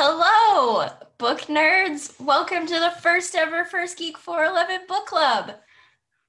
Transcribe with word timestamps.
Hello, 0.00 0.86
book 1.18 1.40
nerds. 1.48 2.20
Welcome 2.20 2.68
to 2.68 2.78
the 2.78 2.92
first 3.02 3.34
ever 3.34 3.64
First 3.64 3.98
Geek 3.98 4.16
411 4.16 4.86
book 4.86 5.06
club. 5.06 5.54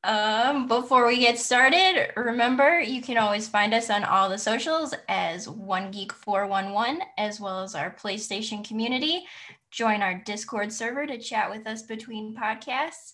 Um, 0.03 0.67
before 0.67 1.05
we 1.05 1.19
get 1.19 1.37
started, 1.37 2.11
remember 2.17 2.79
you 2.79 3.03
can 3.03 3.19
always 3.19 3.47
find 3.47 3.75
us 3.75 3.91
on 3.91 4.03
all 4.03 4.27
the 4.27 4.39
socials 4.39 4.95
as 5.07 5.47
One 5.47 5.91
Geek 5.91 6.11
411, 6.11 7.03
as 7.19 7.39
well 7.39 7.61
as 7.61 7.75
our 7.75 7.95
PlayStation 7.95 8.67
community. 8.67 9.27
Join 9.69 10.01
our 10.01 10.15
Discord 10.25 10.73
server 10.73 11.05
to 11.05 11.19
chat 11.19 11.51
with 11.51 11.67
us 11.67 11.83
between 11.83 12.35
podcasts. 12.35 13.13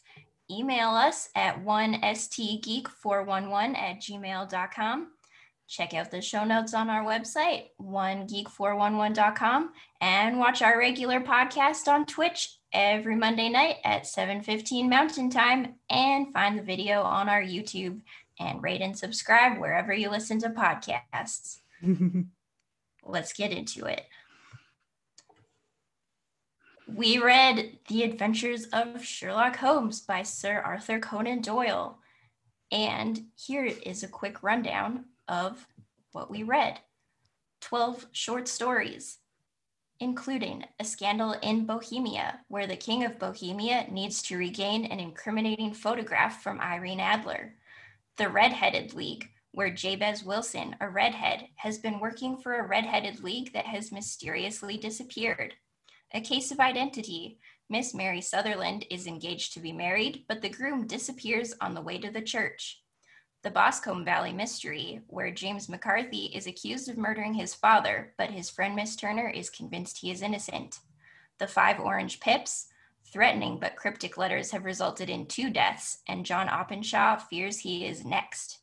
Email 0.50 0.92
us 0.92 1.28
at 1.36 1.66
1stgeek411 1.66 3.78
at 3.78 4.00
gmail.com. 4.00 5.15
Check 5.68 5.96
out 5.96 6.12
the 6.12 6.22
show 6.22 6.44
notes 6.44 6.76
on 6.76 6.90
our 6.90 7.04
website, 7.04 7.70
onegeek411.com, 7.82 9.72
and 10.00 10.40
watch 10.40 10.62
our 10.62 10.78
regular 10.78 11.20
podcast 11.20 11.88
on 11.88 12.06
Twitch 12.06 12.60
every 12.72 13.16
Monday 13.16 13.50
night 13.50 13.78
at 13.84 14.06
7:15 14.06 14.88
Mountain 14.88 15.32
Time 15.32 15.76
and 15.90 16.32
find 16.32 16.60
the 16.60 16.64
video 16.64 17.02
on 17.02 17.30
our 17.30 17.42
YouTube 17.42 18.02
and 18.40 18.62
rate 18.62 18.82
and 18.82 18.98
subscribe 18.98 19.58
wherever 19.58 19.92
you 19.92 20.10
listen 20.10 20.40
to 20.40 20.50
podcasts. 20.50 21.62
Let's 23.04 23.34
get 23.34 23.52
into 23.52 23.86
it. 23.86 24.06
We 26.88 27.18
read 27.18 27.80
The 27.88 28.04
Adventures 28.04 28.66
of 28.66 29.04
Sherlock 29.04 29.56
Holmes 29.56 30.02
by 30.02 30.22
Sir 30.22 30.60
Arthur 30.60 31.00
Conan 31.00 31.42
Doyle. 31.42 31.98
And 32.72 33.26
here 33.36 33.66
is 33.66 34.04
a 34.04 34.08
quick 34.08 34.44
rundown 34.44 35.06
of 35.28 35.68
what 36.12 36.30
we 36.30 36.44
read 36.44 36.80
12 37.62 38.08
short 38.12 38.48
stories, 38.48 39.18
including 40.00 40.64
A 40.80 40.84
Scandal 40.84 41.34
in 41.42 41.66
Bohemia, 41.66 42.42
where 42.48 42.68
the 42.68 42.76
King 42.76 43.04
of 43.04 43.20
Bohemia 43.20 43.88
needs 43.90 44.22
to 44.24 44.38
regain 44.38 44.86
an 44.86 45.00
incriminating 45.00 45.74
photograph 45.74 46.44
from 46.44 46.60
Irene 46.60 47.00
Adler, 47.00 47.56
The 48.18 48.30
Redheaded 48.30 48.94
League, 48.94 49.30
where 49.52 49.70
Jabez 49.70 50.24
Wilson, 50.24 50.76
a 50.82 50.90
redhead, 50.90 51.48
has 51.56 51.78
been 51.78 52.00
working 52.00 52.38
for 52.38 52.56
a 52.56 52.68
redheaded 52.68 53.24
league 53.24 53.54
that 53.54 53.66
has 53.66 53.92
mysteriously 53.92 54.78
disappeared. 54.78 55.54
A 56.14 56.22
Case 56.22 56.52
of 56.52 56.60
Identity, 56.60 57.40
Miss 57.70 57.94
Mary 57.94 58.22
Sutherland 58.22 58.86
is 58.92 59.08
engaged 59.08 59.54
to 59.54 59.60
be 59.60 59.72
married, 59.72 60.26
but 60.28 60.42
the 60.42 60.50
groom 60.50 60.86
disappears 60.86 61.54
on 61.62 61.74
the 61.74 61.82
way 61.82 61.98
to 61.98 62.12
the 62.12 62.22
church. 62.22 62.82
The 63.46 63.52
Boscombe 63.52 64.04
Valley 64.04 64.34
Mystery, 64.34 65.02
where 65.06 65.30
James 65.30 65.70
McCarthy 65.70 66.32
is 66.34 66.48
accused 66.48 66.90
of 66.90 66.98
murdering 66.98 67.36
his 67.36 67.54
father, 67.54 68.12
but 68.18 68.32
his 68.32 68.50
friend 68.50 68.76
Miss 68.76 68.96
Turner 68.96 69.30
is 69.30 69.52
convinced 69.52 70.00
he 70.00 70.10
is 70.10 70.24
innocent. 70.24 70.80
The 71.38 71.46
Five 71.46 71.80
Orange 71.80 72.20
Pips, 72.20 72.70
threatening 73.14 73.60
but 73.60 73.76
cryptic 73.76 74.18
letters 74.18 74.50
have 74.50 74.66
resulted 74.66 75.12
in 75.12 75.28
two 75.28 75.52
deaths, 75.52 76.00
and 76.08 76.26
John 76.26 76.50
Openshaw 76.50 77.18
fears 77.18 77.60
he 77.60 77.86
is 77.86 78.04
next. 78.04 78.62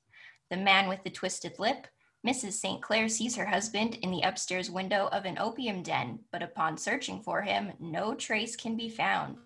The 0.50 0.56
Man 0.56 0.88
with 0.88 1.04
the 1.04 1.10
Twisted 1.10 1.60
Lip, 1.60 1.86
Mrs. 2.26 2.54
St. 2.54 2.82
Clair 2.82 3.08
sees 3.08 3.36
her 3.36 3.46
husband 3.46 3.98
in 4.02 4.10
the 4.10 4.22
upstairs 4.22 4.68
window 4.68 5.06
of 5.12 5.26
an 5.26 5.38
opium 5.38 5.84
den, 5.84 6.18
but 6.32 6.42
upon 6.42 6.76
searching 6.76 7.22
for 7.22 7.42
him, 7.42 7.72
no 7.78 8.16
trace 8.16 8.56
can 8.56 8.76
be 8.76 8.88
found. 8.88 9.36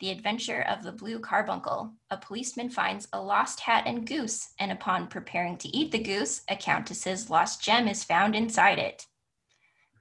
The 0.00 0.10
Adventure 0.10 0.62
of 0.62 0.84
the 0.84 0.92
Blue 0.92 1.18
Carbuncle. 1.18 1.92
A 2.10 2.16
policeman 2.16 2.70
finds 2.70 3.08
a 3.12 3.20
lost 3.20 3.58
hat 3.58 3.82
and 3.84 4.06
goose, 4.06 4.50
and 4.60 4.70
upon 4.70 5.08
preparing 5.08 5.56
to 5.58 5.76
eat 5.76 5.90
the 5.90 5.98
goose, 5.98 6.42
a 6.48 6.54
countess's 6.54 7.30
lost 7.30 7.60
gem 7.60 7.88
is 7.88 8.04
found 8.04 8.36
inside 8.36 8.78
it. 8.78 9.06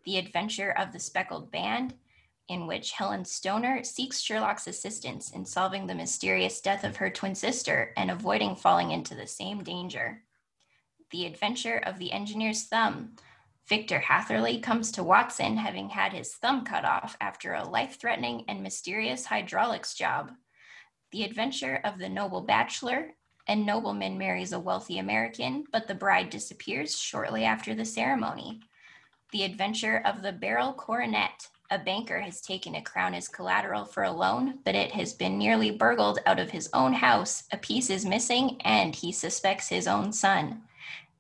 The 0.06 0.19
Adventure 0.19 0.69
of 0.69 0.94
the 0.94 1.00
Speckled 1.00 1.52
Band, 1.52 1.96
in 2.47 2.68
which 2.68 2.91
Helen 2.91 3.25
Stoner 3.25 3.84
seeks 3.84 4.22
Sherlock's 4.22 4.68
assistance 4.68 5.31
in 5.31 5.46
solving 5.46 5.88
the 5.88 5.96
mysterious 5.96 6.62
death 6.62 6.84
of 6.84 6.97
her 6.97 7.09
twin 7.09 7.34
sister 7.34 7.91
and 7.97 8.12
avoiding 8.12 8.56
falling 8.56 8.91
into 8.91 9.16
the 9.16 9.28
same 9.28 9.64
danger. 9.64 10.22
The 11.09 11.25
Adventure 11.25 11.78
of 11.78 11.97
the 11.97 12.12
Engineer's 12.12 12.66
Thumb, 12.66 13.16
Victor 13.67 14.00
Hatherley 14.00 14.59
comes 14.59 14.91
to 14.94 15.03
Watson 15.03 15.57
having 15.57 15.89
had 15.89 16.13
his 16.13 16.33
thumb 16.35 16.63
cut 16.63 16.85
off 16.85 17.17
after 17.19 17.53
a 17.53 17.67
life 17.67 18.00
threatening 18.00 18.45
and 18.47 18.63
mysterious 18.63 19.25
hydraulics 19.25 19.94
job. 19.94 20.31
The 21.11 21.23
adventure 21.23 21.81
of 21.83 22.00
the 22.00 22.07
noble 22.07 22.41
bachelor. 22.41 23.11
A 23.50 23.55
nobleman 23.55 24.17
marries 24.17 24.53
a 24.53 24.59
wealthy 24.59 25.00
American, 25.00 25.66
but 25.72 25.88
the 25.88 25.95
bride 25.95 26.29
disappears 26.29 26.97
shortly 26.97 27.44
after 27.44 27.75
the 27.75 27.85
ceremony. 27.85 28.61
The 29.33 29.44
adventure 29.44 30.01
of 30.05 30.22
the 30.22 30.31
beryl 30.31 30.72
coronet. 30.73 31.49
A 31.69 31.78
banker 31.78 32.22
has 32.22 32.39
taken 32.39 32.75
a 32.75 32.81
crown 32.81 33.13
as 33.13 33.28
collateral 33.28 33.84
for 33.84 34.03
a 34.03 34.11
loan, 34.11 34.59
but 34.63 34.75
it 34.75 34.91
has 34.94 35.13
been 35.13 35.38
nearly 35.38 35.72
burgled 35.72 36.19
out 36.25 36.39
of 36.39 36.51
his 36.51 36.69
own 36.72 36.94
house. 36.94 37.44
A 37.51 37.57
piece 37.57 37.89
is 37.89 38.05
missing, 38.05 38.61
and 38.61 38.95
he 38.95 39.11
suspects 39.11 39.67
his 39.67 39.88
own 39.88 40.13
son. 40.13 40.61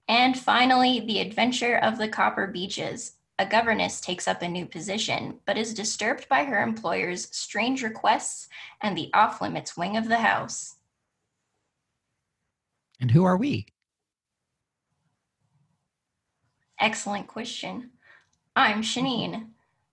And 0.07 0.37
finally, 0.37 1.01
the 1.01 1.19
adventure 1.19 1.77
of 1.77 1.97
the 1.97 2.07
Copper 2.07 2.47
Beeches. 2.47 3.13
A 3.39 3.45
governess 3.45 4.01
takes 4.01 4.27
up 4.27 4.41
a 4.41 4.47
new 4.47 4.65
position, 4.65 5.39
but 5.45 5.57
is 5.57 5.73
disturbed 5.73 6.27
by 6.27 6.43
her 6.43 6.63
employer's 6.63 7.27
strange 7.35 7.83
requests 7.83 8.47
and 8.81 8.97
the 8.97 9.11
off 9.13 9.41
limits 9.41 9.77
wing 9.77 9.95
of 9.95 10.07
the 10.07 10.17
house. 10.17 10.75
And 12.99 13.11
who 13.11 13.25
are 13.25 13.37
we? 13.37 13.67
Excellent 16.79 17.27
question. 17.27 17.91
I'm 18.55 18.81
Shanine, 18.81 19.49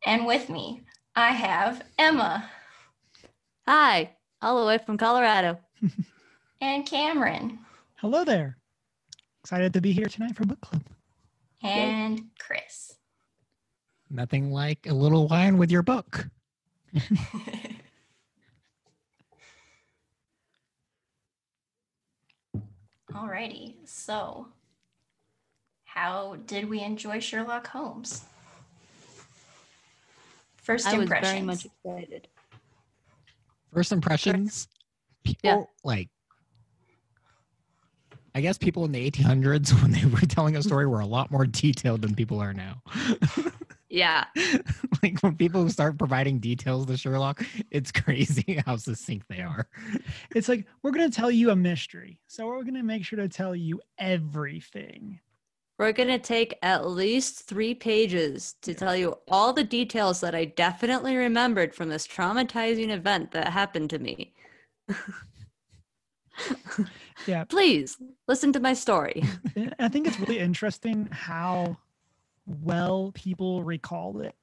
and 0.06 0.26
with 0.26 0.48
me, 0.48 0.84
I 1.14 1.32
have 1.32 1.82
Emma. 1.98 2.48
Hi, 3.66 4.16
all 4.40 4.60
the 4.60 4.66
way 4.66 4.78
from 4.78 4.96
Colorado. 4.96 5.58
and 6.60 6.86
Cameron. 6.86 7.58
Hello 7.96 8.24
there. 8.24 8.56
Excited 9.44 9.74
to 9.74 9.80
be 9.82 9.92
here 9.92 10.06
tonight 10.06 10.34
for 10.34 10.46
book 10.46 10.62
club. 10.62 10.82
And 11.62 12.18
Yay. 12.18 12.24
Chris. 12.38 12.94
Nothing 14.08 14.50
like 14.50 14.86
a 14.88 14.94
little 14.94 15.28
wine 15.28 15.58
with 15.58 15.70
your 15.70 15.82
book. 15.82 16.30
Alrighty, 23.12 23.74
so 23.84 24.48
how 25.84 26.38
did 26.46 26.70
we 26.70 26.80
enjoy 26.80 27.20
Sherlock 27.20 27.66
Holmes? 27.66 28.24
First 30.56 30.86
impressions. 30.86 30.98
I 30.98 31.02
impressions. 31.02 31.22
was 31.22 31.30
very 31.30 31.42
much 31.42 31.66
excited. 31.66 32.28
First 33.74 33.92
impressions, 33.92 34.68
people 35.22 35.50
yeah. 35.50 35.64
like 35.84 36.08
I 38.34 38.40
guess 38.40 38.58
people 38.58 38.84
in 38.84 38.92
the 38.92 39.10
1800s, 39.10 39.72
when 39.82 39.92
they 39.92 40.04
were 40.06 40.20
telling 40.20 40.56
a 40.56 40.62
story, 40.62 40.86
were 40.86 41.00
a 41.00 41.06
lot 41.06 41.30
more 41.30 41.46
detailed 41.46 42.02
than 42.02 42.14
people 42.14 42.40
are 42.40 42.52
now. 42.52 42.82
yeah. 43.88 44.24
like 45.02 45.20
when 45.20 45.36
people 45.36 45.68
start 45.70 45.98
providing 45.98 46.40
details 46.40 46.86
to 46.86 46.96
Sherlock, 46.96 47.44
it's 47.70 47.92
crazy 47.92 48.60
how 48.66 48.76
succinct 48.76 49.28
they 49.28 49.40
are. 49.40 49.68
It's 50.34 50.48
like, 50.48 50.66
we're 50.82 50.90
going 50.90 51.08
to 51.08 51.16
tell 51.16 51.30
you 51.30 51.50
a 51.50 51.56
mystery. 51.56 52.18
So 52.26 52.46
we're 52.46 52.62
going 52.62 52.74
to 52.74 52.82
make 52.82 53.04
sure 53.04 53.18
to 53.18 53.28
tell 53.28 53.54
you 53.54 53.80
everything. 53.98 55.20
We're 55.78 55.92
going 55.92 56.08
to 56.08 56.20
take 56.20 56.56
at 56.62 56.88
least 56.88 57.48
three 57.48 57.74
pages 57.74 58.54
to 58.62 58.74
tell 58.74 58.96
you 58.96 59.18
all 59.28 59.52
the 59.52 59.64
details 59.64 60.20
that 60.20 60.34
I 60.34 60.44
definitely 60.44 61.16
remembered 61.16 61.74
from 61.74 61.88
this 61.88 62.06
traumatizing 62.06 62.90
event 62.90 63.32
that 63.32 63.48
happened 63.48 63.90
to 63.90 63.98
me. 63.98 64.34
Yeah. 67.26 67.44
Please 67.44 67.96
listen 68.28 68.52
to 68.52 68.60
my 68.60 68.72
story. 68.72 69.22
I 69.78 69.88
think 69.88 70.06
it's 70.06 70.18
really 70.18 70.38
interesting 70.38 71.08
how 71.10 71.76
well 72.46 73.12
people 73.14 73.62
recall 73.62 74.20
it 74.20 74.34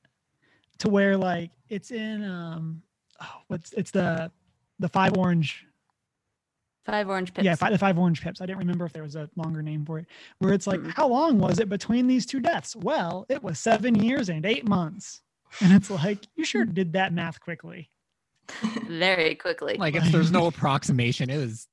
to 0.79 0.89
where 0.89 1.15
like 1.17 1.51
it's 1.69 1.91
in 1.91 2.23
um 2.23 2.81
oh, 3.21 3.41
what's 3.47 3.73
it's 3.73 3.91
the 3.91 4.31
the 4.79 4.89
five 4.89 5.15
orange 5.15 5.65
Five 6.83 7.09
orange 7.09 7.33
pips. 7.33 7.45
Yeah, 7.45 7.53
five, 7.53 7.71
the 7.71 7.77
five 7.77 7.99
orange 7.99 8.21
pips. 8.21 8.41
I 8.41 8.47
didn't 8.47 8.57
remember 8.59 8.85
if 8.85 8.93
there 8.93 9.03
was 9.03 9.15
a 9.15 9.29
longer 9.35 9.61
name 9.61 9.85
for 9.85 9.99
it. 9.99 10.07
Where 10.39 10.51
it's 10.51 10.65
like, 10.65 10.79
mm-hmm. 10.79 10.89
how 10.89 11.07
long 11.07 11.38
was 11.38 11.59
it 11.59 11.69
between 11.69 12.07
these 12.07 12.25
two 12.25 12.39
deaths? 12.39 12.75
Well, 12.75 13.25
it 13.29 13.43
was 13.43 13.59
seven 13.59 13.93
years 13.93 14.29
and 14.29 14.45
eight 14.47 14.67
months. 14.67 15.21
And 15.59 15.73
it's 15.73 15.91
like, 15.91 16.25
you 16.35 16.43
sure 16.43 16.65
did 16.65 16.93
that 16.93 17.13
math 17.13 17.39
quickly. 17.39 17.91
Very 18.88 19.35
quickly. 19.35 19.75
Like 19.77 19.95
if 19.95 20.11
there's 20.11 20.31
no 20.31 20.47
approximation, 20.47 21.29
it 21.29 21.38
was 21.38 21.67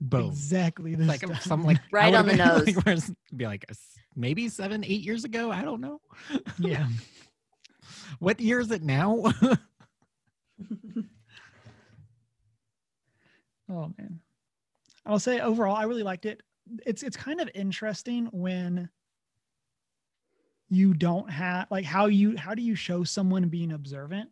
boom. 0.00 0.30
Exactly 0.30 0.94
this 0.94 1.08
like 1.08 1.42
some 1.42 1.64
like 1.64 1.78
right 1.92 2.14
on 2.14 2.26
the 2.26 2.36
been, 2.36 2.38
nose. 2.86 2.86
like, 2.86 3.16
be 3.36 3.46
like 3.46 3.64
maybe 4.14 4.48
seven 4.48 4.84
eight 4.84 5.02
years 5.02 5.24
ago? 5.24 5.50
I 5.50 5.62
don't 5.62 5.80
know. 5.80 6.00
Yeah. 6.58 6.88
What 8.18 8.40
year 8.40 8.60
is 8.60 8.70
it 8.70 8.82
now? 8.82 9.24
Oh 13.68 13.92
man. 13.98 14.20
I'll 15.04 15.18
say 15.18 15.40
overall 15.40 15.76
i 15.76 15.84
really 15.84 16.02
liked 16.02 16.26
it. 16.26 16.42
It's 16.84 17.02
it's 17.02 17.16
kind 17.16 17.40
of 17.40 17.50
interesting 17.54 18.26
when 18.32 18.88
you 20.68 20.94
don't 20.94 21.30
have 21.30 21.68
like 21.70 21.84
how 21.84 22.06
you 22.06 22.36
how 22.36 22.54
do 22.54 22.62
you 22.62 22.74
show 22.74 23.04
someone 23.04 23.48
being 23.48 23.72
observant 23.72 24.30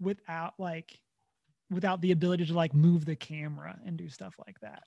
without 0.00 0.54
like 0.58 0.98
without 1.72 2.00
the 2.00 2.12
ability 2.12 2.46
to 2.46 2.54
like 2.54 2.74
move 2.74 3.04
the 3.04 3.16
camera 3.16 3.78
and 3.86 3.96
do 3.96 4.08
stuff 4.08 4.34
like 4.46 4.60
that. 4.60 4.84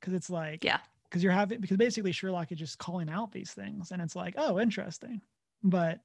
Because 0.00 0.14
it's 0.14 0.30
like 0.30 0.64
Yeah. 0.64 0.78
because 1.04 1.22
you're 1.22 1.32
having 1.32 1.60
because 1.60 1.76
basically 1.76 2.12
sherlock 2.12 2.52
is 2.52 2.58
just 2.58 2.78
calling 2.78 3.10
out 3.10 3.32
these 3.32 3.52
things 3.52 3.90
and 3.90 4.00
it's 4.00 4.16
like 4.16 4.34
oh 4.38 4.58
interesting. 4.58 5.20
But 5.62 6.00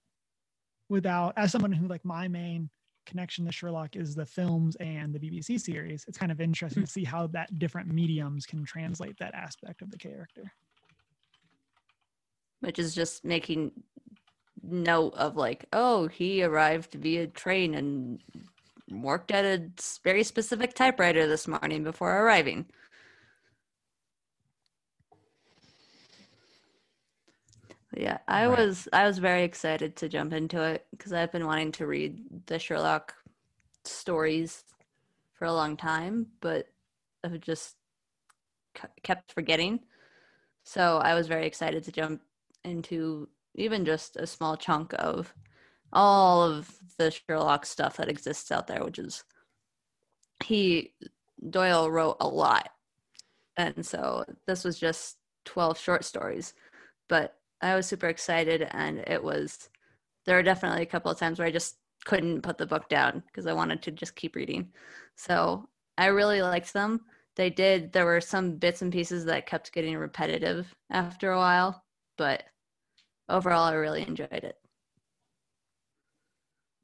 without 0.90 1.34
as 1.38 1.52
someone 1.52 1.72
who 1.72 1.88
like 1.88 2.04
my 2.04 2.28
main 2.28 2.70
connection 3.06 3.46
to 3.46 3.52
sherlock 3.52 3.96
is 3.96 4.16
the 4.16 4.26
films 4.26 4.76
and 4.78 5.14
the 5.14 5.20
bbc 5.20 5.62
series 5.62 6.04
it's 6.08 6.18
kind 6.18 6.32
of 6.32 6.42
interesting 6.42 6.84
to 6.84 6.90
see 6.90 7.04
how 7.04 7.28
that 7.28 7.60
different 7.60 7.88
mediums 7.88 8.48
can 8.48 8.66
translate 8.66 9.16
that 9.20 9.32
aspect 9.36 9.84
of 9.84 9.92
the 9.92 9.98
character. 9.98 10.52
Which 12.62 12.80
is 12.80 12.96
just 12.96 13.24
making 13.24 13.72
note 14.64 15.14
of 15.14 15.36
like, 15.36 15.66
oh, 15.72 16.08
he 16.08 16.44
arrived 16.44 16.94
via 16.96 17.28
train 17.28 17.76
and 17.76 18.20
worked 18.90 19.32
at 19.32 19.46
a 19.46 19.72
very 20.04 20.24
specific 20.24 20.74
typewriter 20.74 21.28
this 21.28 21.48
morning 21.48 21.84
before 21.84 22.22
arriving. 22.24 22.68
Yeah, 27.96 28.18
I 28.28 28.48
Right. 28.48 28.58
was 28.60 28.88
I 28.92 29.08
was 29.08 29.20
very 29.20 29.44
excited 29.44 29.96
to 29.98 30.10
jump 30.10 30.34
into 30.34 30.62
it 30.62 30.86
because 30.92 31.14
I've 31.14 31.32
been 31.32 31.46
wanting 31.46 31.72
to 31.74 31.88
read 31.88 32.46
the 32.48 32.60
Sherlock 32.60 33.16
stories 33.86 34.64
for 35.34 35.46
a 35.46 35.54
long 35.54 35.78
time, 35.78 36.28
but 36.42 36.68
I've 37.24 37.40
just 37.40 37.78
kept 39.04 39.32
forgetting. 39.32 39.80
So 40.64 40.98
I 40.98 41.14
was 41.14 41.28
very 41.28 41.46
excited 41.46 41.84
to 41.86 41.92
jump 41.92 42.22
into 42.64 43.30
even 43.56 43.86
just 43.86 44.18
a 44.18 44.28
small 44.28 44.58
chunk 44.58 44.94
of 45.00 45.34
all 45.96 46.44
of 46.44 46.70
the 46.98 47.10
Sherlock 47.10 47.66
stuff 47.66 47.98
that 47.98 48.10
exists 48.10 48.52
out 48.52 48.68
there, 48.68 48.84
which 48.84 49.00
is 49.00 49.24
he 50.44 50.94
Doyle 51.50 51.90
wrote 51.90 52.18
a 52.20 52.28
lot. 52.28 52.70
And 53.58 53.86
so 53.86 54.26
this 54.46 54.64
was 54.64 54.78
just 54.78 55.18
12 55.46 55.80
short 55.80 56.04
stories, 56.04 56.54
but 57.08 57.36
I 57.62 57.76
was 57.76 57.88
super 57.88 58.08
excited 58.08 58.68
and 58.72 59.00
it 59.08 59.24
was 59.24 59.70
there 60.26 60.36
were 60.36 60.44
definitely 60.44 60.82
a 60.82 60.88
couple 60.88 61.12
of 61.12 61.18
times 61.18 61.40
where 61.40 61.48
I 61.48 61.52
just 61.52 61.78
couldn't 62.04 62.42
put 62.42 62.58
the 62.58 62.66
book 62.66 62.90
down 62.90 63.24
because 63.28 63.48
I 63.48 63.54
wanted 63.54 63.82
to 63.84 63.92
just 63.92 64.16
keep 64.16 64.36
reading. 64.36 64.72
So 65.16 65.70
I 65.98 66.08
really 66.08 66.42
liked 66.42 66.74
them. 66.74 67.02
They 67.36 67.50
did 67.50 67.92
there 67.94 68.06
were 68.06 68.22
some 68.22 68.58
bits 68.58 68.82
and 68.82 68.92
pieces 68.92 69.26
that 69.26 69.46
kept 69.46 69.72
getting 69.72 69.98
repetitive 69.98 70.74
after 70.92 71.32
a 71.32 71.38
while, 71.38 71.84
but 72.18 72.44
overall 73.30 73.64
I 73.64 73.74
really 73.74 74.06
enjoyed 74.06 74.30
it. 74.32 74.58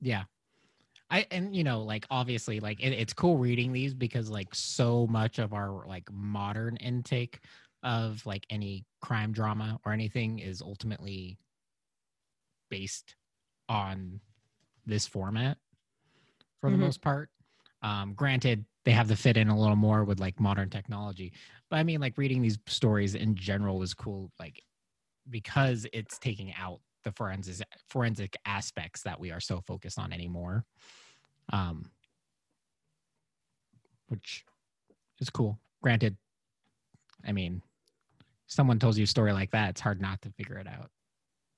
Yeah. 0.02 0.24
I 1.12 1.28
and 1.32 1.56
you 1.56 1.64
know 1.64 1.84
like 1.84 2.08
obviously 2.10 2.60
like 2.60 2.82
it, 2.82 2.94
it's 2.94 3.14
cool 3.14 3.38
reading 3.38 3.74
these 3.74 3.94
because 3.94 4.30
like 4.30 4.56
so 4.56 5.08
much 5.08 5.40
of 5.40 5.54
our 5.54 5.86
like 5.88 6.12
modern 6.12 6.78
intake 6.78 7.42
of 7.84 8.26
like 8.26 8.46
any 8.50 8.86
crime 9.02 9.34
drama 9.34 9.80
or 9.86 9.94
anything 9.94 10.40
is 10.40 10.62
ultimately 10.62 11.38
based 12.70 13.16
on 13.70 14.22
this 14.86 15.08
format 15.08 15.58
for 16.60 16.72
the 16.72 16.78
Mhm. 16.78 16.78
most 16.78 17.02
part. 17.02 17.30
Um 17.82 18.14
granted 18.14 18.66
they 18.86 18.92
have 18.92 19.08
to 19.10 19.16
fit 19.16 19.38
in 19.38 19.48
a 19.48 19.60
little 19.60 19.76
more 19.76 20.04
with 20.04 20.20
like 20.20 20.40
modern 20.40 20.70
technology. 20.70 21.34
But 21.70 21.78
I 21.78 21.84
mean 21.84 22.00
like 22.00 22.18
reading 22.18 22.42
these 22.42 22.60
stories 22.68 23.16
in 23.16 23.36
general 23.36 23.78
was 23.80 23.94
cool 23.94 24.32
like 24.40 24.64
because 25.30 25.88
it's 25.94 26.20
taking 26.20 26.54
out 26.56 26.82
the 27.04 27.12
forensic 27.12 27.66
forensic 27.88 28.38
aspects 28.46 29.02
that 29.04 29.20
we 29.20 29.32
are 29.32 29.40
so 29.40 29.62
focused 29.62 29.98
on 30.00 30.12
anymore 30.14 30.66
um 31.54 31.90
which 34.08 34.46
is 35.20 35.30
cool 35.30 35.58
granted 35.82 36.16
i 37.28 37.32
mean 37.32 37.62
someone 38.48 38.80
tells 38.80 38.98
you 38.98 39.04
a 39.04 39.08
story 39.08 39.34
like 39.34 39.52
that 39.52 39.70
it's 39.70 39.82
hard 39.82 40.02
not 40.02 40.22
to 40.22 40.30
figure 40.32 40.58
it 40.58 40.68
out 40.68 40.90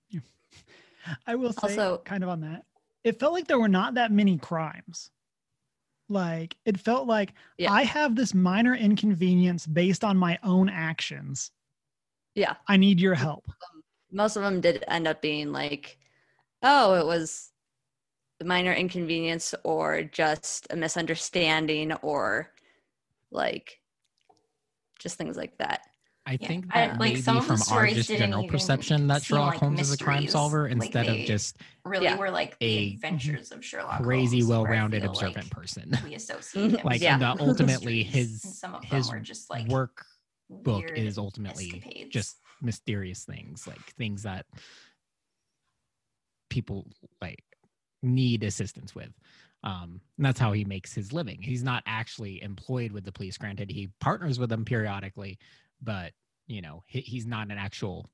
yeah. 0.09 0.19
I 1.27 1.35
will 1.35 1.53
say, 1.53 1.59
Also- 1.63 2.01
kind 2.05 2.23
of 2.23 2.29
on 2.29 2.41
that, 2.41 2.63
it 3.03 3.19
felt 3.19 3.33
like 3.33 3.47
there 3.47 3.59
were 3.59 3.67
not 3.67 3.95
that 3.95 4.11
many 4.11 4.37
crimes. 4.37 5.11
Like, 6.07 6.55
it 6.63 6.79
felt 6.79 7.07
like 7.07 7.33
Yeah. 7.57 7.71
I 7.73 7.83
have 7.83 8.15
this 8.15 8.33
minor 8.33 8.73
inconvenience 8.75 9.65
based 9.67 10.03
on 10.05 10.15
my 10.15 10.37
own 10.43 10.69
actions. 10.69 11.51
Yeah. 12.35 12.55
I 12.67 12.77
need 12.77 13.01
your 13.01 13.15
help. 13.15 13.45
Most 14.13 14.35
of 14.37 14.43
them 14.43 14.61
did 14.61 14.83
end 14.87 15.07
up 15.07 15.21
being 15.21 15.51
like, 15.51 15.97
oh, 16.61 16.93
it 16.93 17.05
was 17.05 17.51
a 18.39 18.45
minor 18.45 18.71
inconvenience 18.73 19.53
or 19.63 20.03
just 20.03 20.67
a 20.69 20.75
misunderstanding 20.75 21.91
or 22.01 22.51
like 23.31 23.79
just 24.99 25.17
things 25.17 25.35
like 25.37 25.57
that. 25.57 25.81
i 26.25 26.37
Yeah, 26.39 26.47
think 26.47 26.65
I- 26.71 26.87
like, 26.97 26.99
may 26.99 27.15
some 27.15 27.35
be 27.35 27.39
of 27.39 27.45
from 27.47 27.75
our 27.75 27.87
just 27.87 28.09
general 28.09 28.47
perception 28.47 29.07
that 29.07 29.23
sherlock 29.23 29.51
like 29.53 29.59
holmes 29.59 29.79
is 29.81 29.91
a 29.93 29.97
crime 30.03 30.27
solver 30.27 30.67
instead 30.67 31.07
they 31.07 31.21
of 31.21 31.27
just 31.27 31.57
Really, 31.85 32.05
Yeah. 32.05 32.17
we're 32.17 32.29
like 32.29 32.55
A 32.61 32.89
the 32.89 32.93
adventures 32.93 33.51
of 33.51 33.63
Sherlock 33.65 34.01
crazy 34.03 34.39
Holmes, 34.39 34.49
well-rounded 34.49 35.03
observant 35.03 35.35
like 35.45 35.49
person 35.49 35.91
We 36.05 36.15
associate 36.21 36.85
like 36.85 37.01
Yeah. 37.01 37.15
and 37.15 37.23
uh, 37.23 37.35
ultimately 37.41 38.03
his 38.03 38.41
some 38.41 38.75
of 38.75 38.83
his 38.85 39.07
them 39.07 39.17
were 39.17 39.23
just 39.23 39.49
like 39.49 39.67
work 39.67 40.05
book 40.49 40.85
is 40.95 41.17
ultimately 41.17 41.65
escapades. 41.75 42.09
just 42.09 42.37
mysterious 42.63 43.23
things 43.23 43.67
like 43.67 43.93
things 43.97 44.23
that 44.23 44.45
people 46.49 46.87
like 47.21 47.43
need 48.01 48.43
assistance 48.43 48.95
with. 48.95 49.11
Um 49.63 50.01
and 50.17 50.25
that's 50.25 50.39
how 50.39 50.51
he 50.51 50.65
makes 50.65 50.93
his 50.93 51.13
living. 51.13 51.41
He's 51.41 51.63
not 51.63 51.83
actually 51.85 52.41
employed 52.41 52.91
with 52.91 53.05
the 53.05 53.11
police. 53.11 53.37
Granted 53.37 53.69
he 53.69 53.89
partners 53.99 54.39
with 54.39 54.49
them 54.49 54.65
periodically 54.65 55.37
but 55.83 56.13
you 56.47 56.61
know 56.61 56.83
he, 56.87 57.01
he's 57.01 57.25
not 57.25 57.51
an 57.51 57.57
actual 57.57 58.09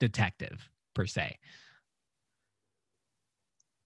detective 0.00 0.68
per 0.94 1.06
se. 1.06 1.38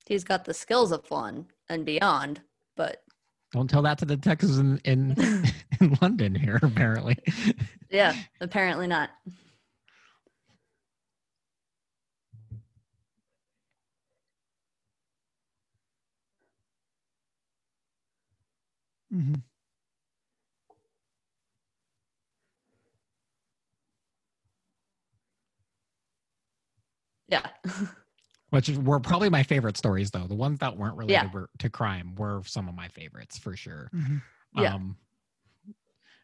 He's 0.06 0.24
got 0.24 0.44
the 0.44 0.54
skills 0.54 0.92
of 0.92 1.10
one 1.10 1.46
and 1.68 1.84
beyond, 1.84 2.40
but 2.76 3.02
don't 3.52 3.68
tell 3.68 3.82
that 3.82 3.98
to 3.98 4.04
the 4.04 4.16
detectives 4.16 4.58
in 4.58 4.78
in, 4.84 5.14
in 5.80 5.98
london 6.00 6.34
here 6.34 6.60
apparently. 6.62 7.18
Yeah, 7.90 8.14
apparently 8.40 8.86
not. 8.86 9.10
Mhm. 19.16 19.42
Yeah. 27.28 27.46
which 28.50 28.68
were 28.70 29.00
probably 29.00 29.28
my 29.28 29.42
favorite 29.42 29.76
stories 29.76 30.10
though 30.12 30.26
the 30.26 30.34
ones 30.34 30.60
that 30.60 30.76
weren't 30.76 30.96
related 30.96 31.12
Yeah. 31.12 31.30
were, 31.32 31.50
to 31.58 31.68
crime 31.68 32.14
were 32.14 32.42
some 32.46 32.68
of 32.68 32.74
my 32.76 32.88
favorites 32.88 33.36
for 33.38 33.56
sure 33.56 33.90
Mhm. 33.94 34.22
Yeah. 34.54 34.74
um 34.74 34.96
it 35.66 35.74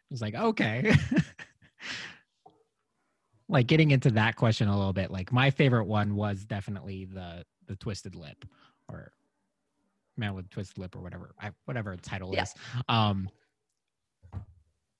was 0.09 0.21
like 0.21 0.33
okay 0.35 0.95
like 3.49 3.67
getting 3.67 3.91
into 3.91 4.11
that 4.11 4.35
question 4.37 4.67
a 4.69 4.77
little 4.77 4.93
bit 4.93 5.11
like 5.11 5.31
my 5.33 5.49
favorite 5.51 5.85
one 5.85 6.15
was 6.15 6.45
definitely 6.45 7.05
the 7.05 7.43
the 7.67 7.75
twisted 7.75 8.15
lip 8.15 8.45
or 8.87 9.11
man 10.17 10.33
with 10.35 10.49
twisted 10.49 10.77
lip 10.77 10.95
or 10.95 10.99
whatever 11.01 11.33
I, 11.41 11.51
whatever 11.65 11.95
title 11.97 12.31
Yeah. 12.33 12.43
is 12.43 12.53
um 12.89 13.29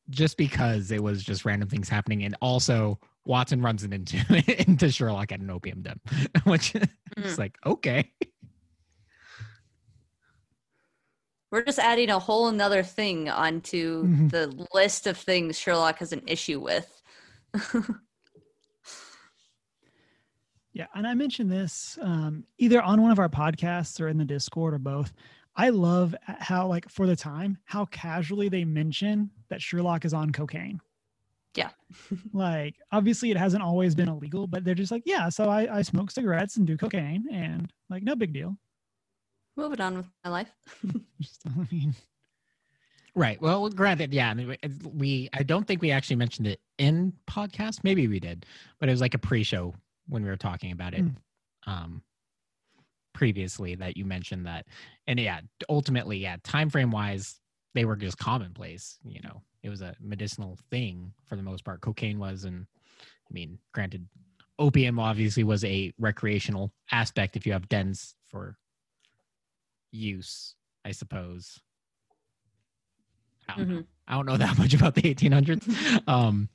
just 0.10 0.38
because 0.38 0.92
it 0.92 1.02
was 1.02 1.24
just 1.24 1.46
random 1.46 1.70
things 1.70 1.88
happening 1.90 2.24
and 2.24 2.36
also 2.42 3.00
watson 3.26 3.62
runs 3.62 3.84
it 3.84 3.94
into 3.94 4.18
into 4.68 4.92
sherlock 4.92 5.32
at 5.32 5.40
an 5.40 5.50
opium 5.50 5.82
den 5.82 6.00
which 6.44 6.74
is 7.18 7.38
like 7.38 7.58
okay 7.66 8.12
We're 11.52 11.64
just 11.64 11.78
adding 11.78 12.10
a 12.10 12.18
whole 12.18 12.48
another 12.48 12.82
thing 12.82 13.30
onto 13.30 14.08
Mhm. 14.08 14.32
the 14.32 14.68
list 14.74 15.06
of 15.06 15.18
things 15.18 15.56
Sherlock 15.60 16.00
has 16.00 16.12
an 16.12 16.24
issue 16.26 16.60
with. 16.60 17.00
Yeah, 20.74 20.88
and 20.96 21.06
I 21.06 21.14
mentioned 21.14 21.52
this 21.52 22.00
um, 22.02 22.46
either 22.58 22.82
on 22.82 23.02
one 23.02 23.12
of 23.12 23.20
our 23.20 23.30
podcasts 23.30 24.02
or 24.02 24.08
in 24.08 24.18
the 24.18 24.26
Discord 24.26 24.74
or 24.74 24.80
both. 24.80 25.14
I 25.56 25.70
love 25.70 26.16
how, 26.24 26.66
like, 26.66 26.90
for 26.90 27.06
the 27.06 27.16
time, 27.16 27.60
how 27.66 27.86
casually 27.86 28.50
they 28.50 28.66
mention 28.66 29.30
that 29.50 29.62
Sherlock 29.62 30.04
is 30.04 30.14
on 30.14 30.32
cocaine. 30.32 30.82
Yeah. 31.56 31.70
like, 32.34 32.74
obviously, 32.92 33.30
it 33.30 33.38
hasn't 33.38 33.62
always 33.62 33.94
been 33.94 34.10
illegal, 34.10 34.48
but 34.48 34.64
they're 34.64 34.74
just 34.74 34.92
like, 34.92 35.04
yeah, 35.06 35.30
so 35.30 35.50
I, 35.50 35.78
I 35.78 35.82
smoke 35.84 36.10
cigarettes 36.10 36.58
and 36.58 36.66
do 36.66 36.76
cocaine, 36.76 37.26
and 37.32 37.72
like, 37.92 38.02
no 38.02 38.16
big 38.16 38.34
deal. 38.34 38.58
Moving 39.56 39.82
on 39.82 39.98
with 39.98 40.08
my 40.24 40.32
life. 40.32 40.52
Just, 41.22 41.42
I 41.46 41.68
mean, 41.72 41.94
Right. 43.16 43.40
Well, 43.40 43.70
granted, 43.70 44.12
yeah. 44.12 44.32
I 44.32 44.34
mean, 44.34 44.48
we- 44.48 44.90
we 44.92 45.30
I 45.34 45.44
don't 45.44 45.68
think 45.68 45.84
we 45.84 45.92
actually 45.92 46.16
mentioned 46.16 46.48
it 46.48 46.60
in 46.80 47.14
podcast. 47.30 47.84
Maybe 47.84 48.08
we 48.08 48.20
did, 48.20 48.48
but 48.80 48.90
it 48.90 48.92
was 48.92 49.02
like 49.02 49.14
a 49.14 49.20
pre-show 49.20 49.76
when 50.08 50.24
we 50.24 50.30
were 50.30 50.38
talking 50.38 50.72
about 50.72 50.94
it 50.94 51.04
Mm. 51.04 51.16
um 51.68 52.02
previously 53.14 53.76
that 53.76 53.96
you 53.96 54.06
mentioned 54.06 54.46
that 54.48 54.66
and 55.08 55.20
yeah 55.20 55.40
ultimately 55.70 56.18
yeah 56.18 56.36
time 56.44 56.70
frame 56.70 56.90
wise 56.92 57.40
they 57.76 57.86
were 57.86 57.96
just 57.96 58.18
commonplace 58.18 58.98
you 59.06 59.20
know 59.24 59.42
it 59.62 59.70
was 59.70 59.82
a 59.82 59.96
medicinal 60.02 60.58
thing 60.72 61.14
for 61.28 61.36
the 61.36 61.44
most 61.44 61.64
part 61.64 61.80
cocaine 61.82 62.18
was 62.18 62.44
and 62.44 62.66
i 63.30 63.32
mean 63.32 63.60
granted 63.72 64.08
opium 64.58 65.00
obviously 65.00 65.44
was 65.44 65.64
a 65.64 65.94
recreational 66.00 66.72
aspect 66.92 67.36
if 67.36 67.46
you 67.46 67.54
have 67.54 67.70
dens 67.70 68.16
for 68.26 68.58
use 69.92 70.56
i 70.84 70.92
suppose 70.92 71.60
I 73.48 73.58
don't, 73.58 73.70
know. 73.70 73.76
Mhm. 73.80 73.86
I 74.08 74.14
don't 74.16 74.26
know 74.26 74.38
that 74.46 74.58
much 74.58 74.74
about 74.74 74.96
the 74.96 75.02
1800s 75.04 76.08
um 76.08 76.50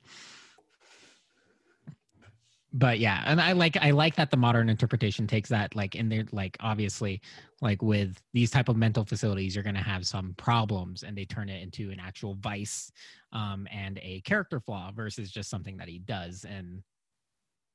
but 2.73 2.99
yeah 2.99 3.23
and 3.25 3.41
i 3.41 3.51
like 3.51 3.77
i 3.81 3.89
like 3.89 4.15
that 4.15 4.29
the 4.29 4.37
modern 4.37 4.69
interpretation 4.69 5.25
takes 5.25 5.49
that 5.49 5.75
like 5.75 5.95
in 5.95 6.07
there 6.07 6.25
like 6.31 6.55
obviously 6.59 7.19
like 7.61 7.81
with 7.81 8.21
these 8.33 8.51
type 8.51 8.69
of 8.69 8.77
mental 8.77 9.03
facilities 9.03 9.55
you're 9.55 9.63
going 9.63 9.75
to 9.75 9.81
have 9.81 10.05
some 10.05 10.35
problems 10.37 11.01
and 11.03 11.17
they 11.17 11.25
turn 11.25 11.49
it 11.49 11.63
into 11.63 11.89
an 11.89 11.99
actual 11.99 12.35
vice 12.35 12.91
um 13.31 13.67
and 13.71 13.99
a 14.03 14.21
character 14.21 14.59
flaw 14.59 14.91
versus 14.91 15.31
just 15.31 15.49
something 15.49 15.77
that 15.77 15.87
he 15.87 15.97
does 15.99 16.45
in 16.45 16.83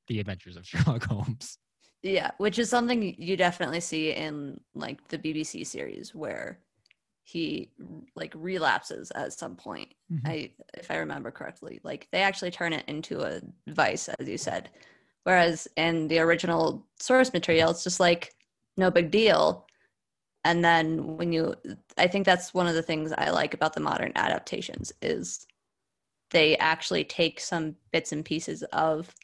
the 0.09 0.21
adventures 0.21 0.57
of 0.57 0.67
sherlock 0.67 1.05
holmes. 1.05 1.59
Yeah, 2.03 2.33
which 2.37 2.59
is 2.59 2.69
something 2.69 3.15
you 3.19 3.37
definitely 3.37 3.81
see 3.81 4.11
in 4.11 4.61
like 4.75 5.07
the 5.09 5.19
BBC 5.19 5.67
series 5.67 6.15
where 6.15 6.59
he 7.25 7.71
like 8.15 8.33
relapses 8.37 9.11
at 9.15 9.33
some 9.33 9.57
point. 9.57 9.93
Mhm. 10.13 10.21
I 10.27 10.51
if 10.75 10.91
I 10.91 10.97
remember 10.97 11.31
correctly, 11.31 11.81
like 11.83 12.07
they 12.13 12.21
actually 12.21 12.51
turn 12.51 12.73
it 12.73 12.85
into 12.87 13.23
a 13.23 13.41
vice, 13.67 14.09
as 14.09 14.29
you 14.29 14.39
said. 14.39 14.71
Whereas 15.25 15.67
in 15.77 16.07
the 16.09 16.19
original 16.19 16.87
source 17.01 17.33
material, 17.33 17.71
it's 17.71 17.83
just 17.83 17.99
like 17.99 18.35
no 18.77 18.91
big 18.91 19.11
deal. 19.11 19.67
And 20.45 20.63
then 20.63 21.17
when 21.17 21.33
you, 21.33 21.55
I 21.97 22.07
think 22.07 22.27
that's 22.27 22.53
one 22.53 22.67
of 22.67 22.75
the 22.75 22.83
things 22.83 23.13
I 23.17 23.31
like 23.31 23.55
about 23.55 23.73
the 23.73 23.81
modern 23.81 24.13
adaptations 24.15 24.93
is 25.01 25.47
they 26.31 26.59
actually 26.59 27.05
take 27.05 27.41
some 27.41 27.77
bits 27.91 28.13
and 28.13 28.23
pieces 28.23 28.63
of 28.65 29.15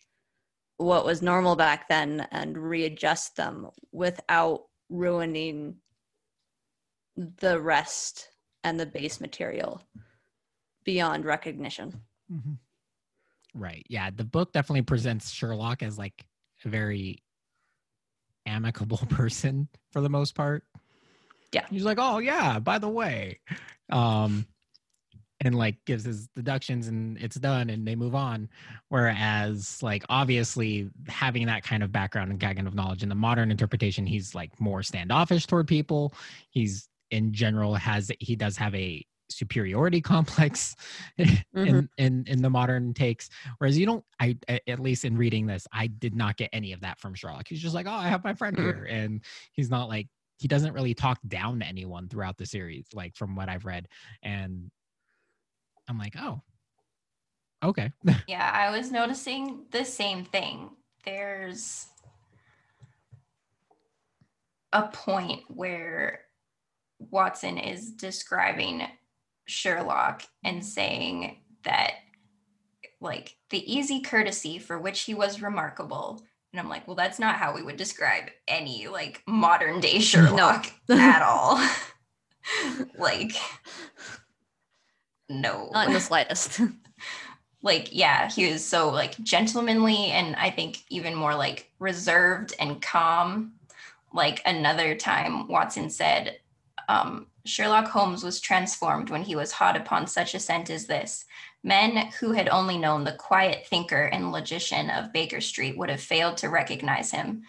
what 0.78 1.04
was 1.04 1.20
normal 1.20 1.56
back 1.56 1.88
then 1.88 2.26
and 2.30 2.56
readjust 2.56 3.36
them 3.36 3.68
without 3.92 4.62
ruining 4.88 5.76
the 7.16 7.60
rest 7.60 8.28
and 8.64 8.78
the 8.78 8.86
base 8.86 9.20
material 9.20 9.82
beyond 10.84 11.24
recognition. 11.24 12.00
Mhm. 12.30 12.58
right 13.54 13.84
yeah 13.88 14.10
the 14.14 14.24
book 14.24 14.52
definitely 14.52 14.82
presents 14.82 15.30
sherlock 15.30 15.82
as 15.82 15.98
like 15.98 16.24
a 16.64 16.68
very 16.68 17.22
amicable 18.46 18.98
person 19.10 19.68
for 19.90 20.00
the 20.00 20.08
most 20.08 20.34
part 20.34 20.64
Yeah. 21.52 21.66
he's 21.70 21.84
like 21.84 21.98
oh 22.00 22.18
yeah 22.18 22.58
by 22.60 22.78
the 22.78 22.88
way 22.88 23.40
um 23.90 24.46
and 25.42 25.54
like 25.54 25.82
gives 25.86 26.04
his 26.04 26.28
deductions 26.36 26.86
and 26.86 27.16
it's 27.18 27.36
done 27.36 27.70
and 27.70 27.86
they 27.88 27.96
move 27.96 28.14
on 28.14 28.48
whereas 28.90 29.82
like 29.82 30.04
obviously 30.08 30.90
having 31.08 31.46
that 31.46 31.62
kind 31.64 31.82
of 31.82 31.90
background 31.90 32.30
and 32.30 32.38
gagging 32.38 32.66
of 32.66 32.74
knowledge 32.74 33.02
in 33.02 33.08
the 33.08 33.14
modern 33.14 33.50
interpretation 33.50 34.06
he's 34.06 34.34
like 34.34 34.58
more 34.60 34.82
standoffish 34.82 35.46
toward 35.46 35.66
people 35.66 36.14
he's 36.50 36.89
in 37.10 37.32
general 37.32 37.74
has 37.74 38.10
he 38.20 38.36
does 38.36 38.56
have 38.56 38.74
a 38.74 39.04
superiority 39.28 40.00
complex 40.14 40.74
in, 41.54 41.88
in 41.98 42.24
in 42.26 42.42
the 42.42 42.50
modern 42.50 42.92
takes. 42.92 43.28
Whereas 43.58 43.78
you 43.78 43.86
don't 43.86 44.04
i 44.20 44.36
at 44.66 44.80
least 44.80 45.04
in 45.04 45.16
reading 45.16 45.46
this 45.46 45.66
i 45.72 45.86
did 45.86 46.14
not 46.16 46.36
get 46.36 46.50
any 46.52 46.72
of 46.72 46.80
that 46.80 46.98
from 46.98 47.14
sherlock. 47.14 47.46
He's 47.48 47.60
just 47.62 47.74
like 47.74 47.86
oh 47.86 47.92
i 47.92 48.08
have 48.08 48.24
my 48.24 48.34
friend 48.34 48.56
Mhm. 48.56 48.60
here. 48.62 48.86
And 48.90 49.20
he's 49.52 49.70
not 49.70 49.88
like 49.88 50.08
he 50.38 50.48
doesn't 50.48 50.72
really 50.72 50.94
talk 50.94 51.18
down 51.28 51.60
to 51.60 51.66
anyone 51.66 52.08
throughout 52.08 52.38
the 52.38 52.46
series 52.46 52.86
like 52.94 53.14
from 53.14 53.36
what 53.36 53.48
i've 53.48 53.64
read. 53.64 53.86
And 54.22 54.70
i'm 55.88 55.98
like 55.98 56.14
oh 56.18 56.42
okay. 57.62 57.92
Yeah, 58.26 58.50
I 58.52 58.76
was 58.76 58.90
noticing 58.90 59.66
the 59.70 59.84
same 59.84 60.24
thing. 60.24 60.70
There's 61.04 61.86
a 64.72 64.84
point 64.88 65.42
where 65.48 66.20
Watson 67.10 67.58
is 67.58 67.92
describing 67.92 68.86
Sherlock 69.46 70.22
and 70.44 70.64
saying 70.64 71.38
that, 71.64 71.92
like, 73.00 73.36
the 73.50 73.72
easy 73.72 74.00
courtesy 74.00 74.58
for 74.58 74.78
which 74.78 75.00
he 75.02 75.14
was 75.14 75.42
remarkable. 75.42 76.22
And 76.52 76.60
I'm 76.60 76.68
like, 76.68 76.86
well, 76.86 76.96
that's 76.96 77.18
not 77.18 77.36
how 77.36 77.54
we 77.54 77.62
would 77.62 77.76
describe 77.76 78.24
any, 78.46 78.88
like, 78.88 79.22
modern 79.26 79.80
day 79.80 80.00
Sherlock 80.00 80.70
no. 80.88 80.96
at 80.98 81.22
all. 81.22 81.66
like, 82.98 83.32
no 85.28 85.70
Not 85.72 85.88
in 85.88 85.94
the 85.94 86.00
slightest. 86.00 86.60
like 87.62 87.94
yeah 87.94 88.28
he 88.30 88.50
was 88.50 88.64
so 88.64 88.88
like 88.88 89.18
gentlemanly 89.22 90.06
and 90.06 90.34
i 90.36 90.50
think 90.50 90.78
even 90.88 91.14
more 91.14 91.34
like 91.34 91.70
reserved 91.78 92.54
and 92.58 92.80
calm 92.80 93.52
like 94.12 94.40
another 94.46 94.94
time 94.94 95.46
watson 95.48 95.90
said 95.90 96.38
um, 96.90 97.26
sherlock 97.46 97.88
holmes 97.88 98.22
was 98.22 98.40
transformed 98.40 99.10
when 99.10 99.22
he 99.22 99.36
was 99.36 99.52
hot 99.52 99.76
upon 99.76 100.06
such 100.06 100.34
a 100.34 100.40
scent 100.40 100.68
as 100.70 100.86
this 100.86 101.24
men 101.62 102.10
who 102.18 102.32
had 102.32 102.48
only 102.48 102.76
known 102.78 103.04
the 103.04 103.12
quiet 103.28 103.66
thinker 103.66 104.04
and 104.14 104.32
logician 104.32 104.90
of 104.90 105.12
baker 105.12 105.40
street 105.40 105.76
would 105.78 105.90
have 105.90 106.00
failed 106.00 106.36
to 106.36 106.48
recognize 106.48 107.10
him 107.10 107.42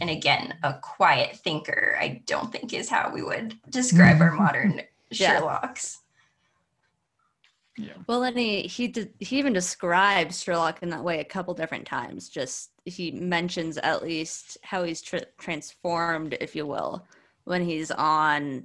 and 0.00 0.10
again 0.10 0.54
a 0.62 0.74
quiet 0.82 1.36
thinker 1.36 1.96
i 2.00 2.20
don't 2.26 2.50
think 2.52 2.72
is 2.74 2.88
how 2.88 3.10
we 3.12 3.22
would 3.22 3.54
describe 3.70 4.20
our 4.20 4.32
modern 4.44 4.82
Yeah. 5.10 5.40
sherlocks 5.40 5.98
Yeah. 7.76 7.94
Well, 8.08 8.20
then 8.22 8.36
he 8.36 8.62
he 8.62 8.88
did, 8.88 9.14
he 9.20 9.38
even 9.38 9.52
describes 9.52 10.42
Sherlock 10.42 10.82
in 10.82 10.90
that 10.90 11.04
way 11.04 11.20
a 11.20 11.24
couple 11.34 11.54
different 11.54 11.86
times. 11.86 12.28
Just 12.28 12.70
he 12.84 13.12
mentions 13.12 13.78
at 13.78 14.02
least 14.02 14.58
how 14.62 14.82
he's 14.82 15.00
tr- 15.00 15.30
transformed, 15.38 16.36
if 16.40 16.56
you 16.56 16.66
will, 16.66 17.06
when 17.44 17.62
he's 17.64 17.92
on 17.92 18.64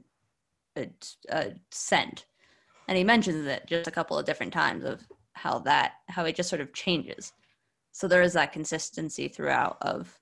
a, 0.76 0.90
a 1.30 1.54
scent, 1.72 2.26
and 2.88 2.98
he 2.98 3.04
mentions 3.04 3.46
it 3.46 3.64
just 3.68 3.88
a 3.88 3.92
couple 3.92 4.18
of 4.18 4.26
different 4.26 4.54
times 4.54 4.84
of 4.84 5.02
how 5.34 5.60
that 5.60 5.94
how 6.08 6.26
it 6.26 6.36
just 6.36 6.50
sort 6.50 6.62
of 6.62 6.74
changes. 6.74 7.34
So 7.92 8.08
there 8.08 8.22
is 8.22 8.34
that 8.34 8.54
consistency 8.54 9.28
throughout 9.28 9.78
of 9.82 10.20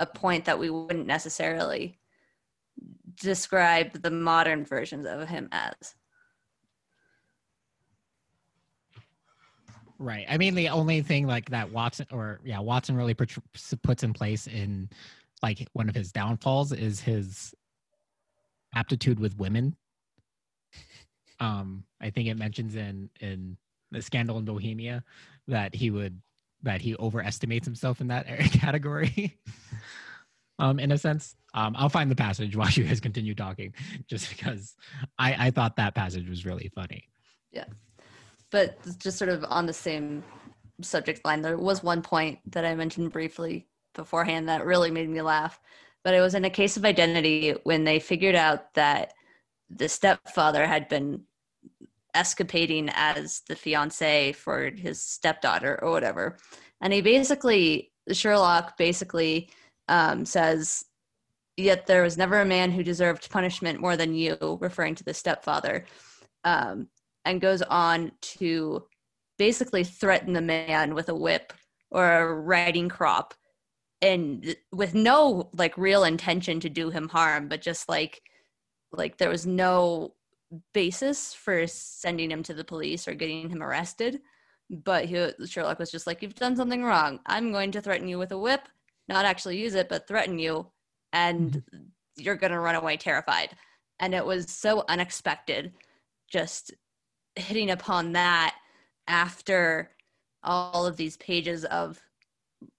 a 0.00 0.06
point 0.06 0.44
that 0.44 0.58
we 0.58 0.70
wouldn't 0.70 1.06
necessarily 1.06 1.98
describe 3.20 4.02
the 4.02 4.10
modern 4.10 4.64
versions 4.64 5.06
of 5.06 5.28
him 5.28 5.48
as. 5.50 5.94
Right. 9.98 10.26
I 10.28 10.38
mean, 10.38 10.54
the 10.54 10.68
only 10.68 11.02
thing 11.02 11.26
like 11.26 11.50
that 11.50 11.72
Watson 11.72 12.06
or 12.12 12.40
yeah, 12.44 12.60
Watson 12.60 12.96
really 12.96 13.14
puts 13.14 14.02
in 14.04 14.12
place 14.12 14.46
in 14.46 14.88
like 15.42 15.66
one 15.72 15.88
of 15.88 15.94
his 15.94 16.12
downfalls 16.12 16.72
is 16.72 17.00
his 17.00 17.52
aptitude 18.74 19.18
with 19.18 19.36
women. 19.38 19.74
Um, 21.40 21.84
I 22.00 22.10
think 22.10 22.28
it 22.28 22.36
mentions 22.36 22.74
in 22.74 23.10
in 23.20 23.56
the 23.90 24.02
scandal 24.02 24.38
in 24.38 24.44
Bohemia 24.44 25.04
that 25.46 25.74
he 25.74 25.90
would 25.90 26.20
that 26.62 26.80
he 26.80 26.96
overestimates 26.96 27.66
himself 27.66 28.00
in 28.00 28.08
that 28.08 28.26
category. 28.52 29.38
um, 30.58 30.78
in 30.78 30.92
a 30.92 30.98
sense, 30.98 31.36
um, 31.54 31.74
I'll 31.78 31.88
find 31.88 32.10
the 32.10 32.16
passage 32.16 32.56
while 32.56 32.70
you 32.70 32.84
guys 32.84 33.00
continue 33.00 33.34
talking, 33.34 33.74
just 34.06 34.28
because 34.28 34.76
I 35.18 35.46
I 35.46 35.50
thought 35.50 35.76
that 35.76 35.94
passage 35.94 36.28
was 36.28 36.44
really 36.44 36.70
funny. 36.74 37.08
Yeah, 37.52 37.66
but 38.50 38.78
just 38.98 39.18
sort 39.18 39.30
of 39.30 39.44
on 39.48 39.66
the 39.66 39.72
same 39.72 40.22
subject 40.80 41.24
line, 41.24 41.42
there 41.42 41.56
was 41.56 41.82
one 41.82 42.02
point 42.02 42.38
that 42.52 42.64
I 42.64 42.74
mentioned 42.74 43.12
briefly 43.12 43.66
beforehand 43.94 44.48
that 44.48 44.64
really 44.64 44.90
made 44.90 45.08
me 45.08 45.22
laugh. 45.22 45.60
But 46.04 46.14
it 46.14 46.20
was 46.20 46.34
in 46.34 46.44
a 46.44 46.50
case 46.50 46.76
of 46.76 46.84
identity 46.84 47.54
when 47.64 47.84
they 47.84 47.98
figured 47.98 48.36
out 48.36 48.72
that 48.74 49.12
the 49.68 49.88
stepfather 49.88 50.66
had 50.66 50.88
been 50.88 51.22
escapading 52.18 52.90
as 52.94 53.42
the 53.48 53.56
fiance 53.56 54.32
for 54.32 54.70
his 54.70 55.00
stepdaughter 55.02 55.78
or 55.82 55.90
whatever. 55.90 56.36
And 56.80 56.92
he 56.92 57.00
basically, 57.00 57.92
Sherlock 58.10 58.76
basically 58.76 59.50
um, 59.88 60.24
says, 60.24 60.84
Yet 61.56 61.88
there 61.88 62.04
was 62.04 62.16
never 62.16 62.40
a 62.40 62.46
man 62.46 62.70
who 62.70 62.84
deserved 62.84 63.30
punishment 63.30 63.80
more 63.80 63.96
than 63.96 64.14
you, 64.14 64.58
referring 64.60 64.94
to 64.94 65.04
the 65.04 65.12
stepfather. 65.12 65.86
Um, 66.44 66.88
and 67.24 67.40
goes 67.40 67.62
on 67.62 68.12
to 68.20 68.84
basically 69.38 69.84
threaten 69.84 70.32
the 70.32 70.40
man 70.40 70.94
with 70.94 71.08
a 71.08 71.14
whip 71.14 71.52
or 71.90 72.10
a 72.10 72.34
riding 72.34 72.88
crop 72.88 73.34
and 74.00 74.56
with 74.72 74.94
no 74.94 75.50
like 75.52 75.76
real 75.76 76.04
intention 76.04 76.60
to 76.60 76.68
do 76.68 76.90
him 76.90 77.08
harm 77.08 77.48
but 77.48 77.60
just 77.60 77.88
like 77.88 78.22
like 78.92 79.18
there 79.18 79.28
was 79.28 79.46
no 79.46 80.14
basis 80.72 81.34
for 81.34 81.66
sending 81.66 82.30
him 82.30 82.42
to 82.42 82.54
the 82.54 82.64
police 82.64 83.06
or 83.06 83.14
getting 83.14 83.50
him 83.50 83.62
arrested 83.62 84.20
but 84.70 85.06
he, 85.06 85.30
sherlock 85.46 85.78
was 85.78 85.90
just 85.90 86.06
like 86.06 86.20
you've 86.20 86.34
done 86.34 86.54
something 86.54 86.84
wrong. 86.84 87.20
I'm 87.24 87.52
going 87.52 87.72
to 87.72 87.80
threaten 87.80 88.06
you 88.06 88.18
with 88.18 88.32
a 88.32 88.38
whip 88.38 88.68
not 89.08 89.24
actually 89.24 89.58
use 89.58 89.74
it, 89.74 89.88
but 89.88 90.06
threaten 90.06 90.38
you, 90.38 90.66
and 91.12 91.52
mm-hmm. 91.52 91.78
you're 92.16 92.36
gonna 92.36 92.60
run 92.60 92.74
away 92.74 92.96
terrified. 92.96 93.56
And 93.98 94.14
it 94.14 94.24
was 94.24 94.50
so 94.50 94.84
unexpected, 94.88 95.72
just 96.30 96.72
hitting 97.34 97.70
upon 97.70 98.12
that 98.12 98.54
after 99.08 99.90
all 100.42 100.86
of 100.86 100.96
these 100.96 101.16
pages 101.16 101.64
of 101.64 102.00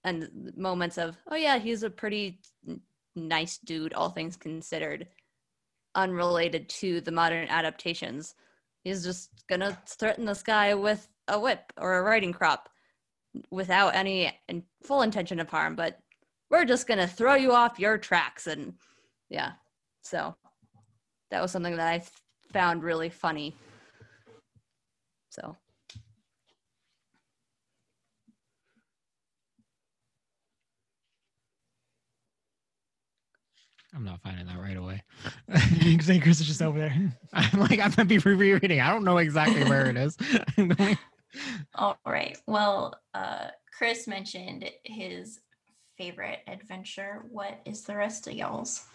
and 0.04 0.52
moments 0.56 0.98
of 0.98 1.16
oh 1.30 1.36
yeah 1.36 1.58
he's 1.58 1.82
a 1.82 1.90
pretty 1.90 2.38
nice 3.16 3.58
dude 3.58 3.94
all 3.94 4.10
things 4.10 4.36
considered 4.36 5.06
unrelated 5.94 6.68
to 6.68 7.00
the 7.00 7.12
modern 7.12 7.48
adaptations. 7.48 8.34
He's 8.84 9.04
just 9.04 9.30
gonna 9.48 9.78
threaten 9.86 10.24
this 10.24 10.42
guy 10.42 10.74
with 10.74 11.08
a 11.28 11.38
whip 11.38 11.72
or 11.76 11.98
a 11.98 12.02
riding 12.02 12.32
crop 12.32 12.68
without 13.50 13.94
any 13.94 14.32
in- 14.48 14.64
full 14.82 15.02
intention 15.02 15.38
of 15.38 15.48
harm 15.48 15.76
but 15.76 16.00
we're 16.50 16.64
just 16.64 16.88
gonna 16.88 17.06
throw 17.06 17.34
you 17.34 17.52
off 17.52 17.78
your 17.78 17.96
tracks 17.96 18.46
and 18.46 18.74
yeah. 19.28 19.52
So 20.02 20.34
that 21.30 21.40
was 21.40 21.52
something 21.52 21.76
that 21.76 21.86
i 21.86 22.02
found 22.52 22.82
really 22.82 23.08
funny. 23.08 23.54
So 25.30 25.56
I'm 33.94 34.04
not 34.04 34.20
finding 34.22 34.46
that 34.46 34.58
right 34.58 34.76
away. 34.76 35.02
Because 35.82 36.22
Chris 36.22 36.40
is 36.40 36.46
just 36.46 36.62
over 36.62 36.78
there. 36.78 37.18
I'm 37.32 37.60
like, 37.60 37.80
I'm 37.80 37.90
gonna 37.90 38.04
be 38.04 38.18
rereading. 38.18 38.80
I 38.80 38.90
don't 38.90 39.04
know 39.04 39.18
exactly 39.18 39.64
where 39.64 39.86
it 39.86 39.96
is. 39.96 40.16
All 41.74 41.98
right. 42.06 42.38
Well, 42.46 42.94
uh, 43.14 43.48
Chris 43.76 44.06
mentioned 44.06 44.70
his 44.84 45.40
favorite 45.96 46.40
adventure. 46.46 47.24
What 47.30 47.60
is 47.64 47.82
the 47.82 47.96
rest 47.96 48.26
of 48.26 48.34
y'all's? 48.34 48.86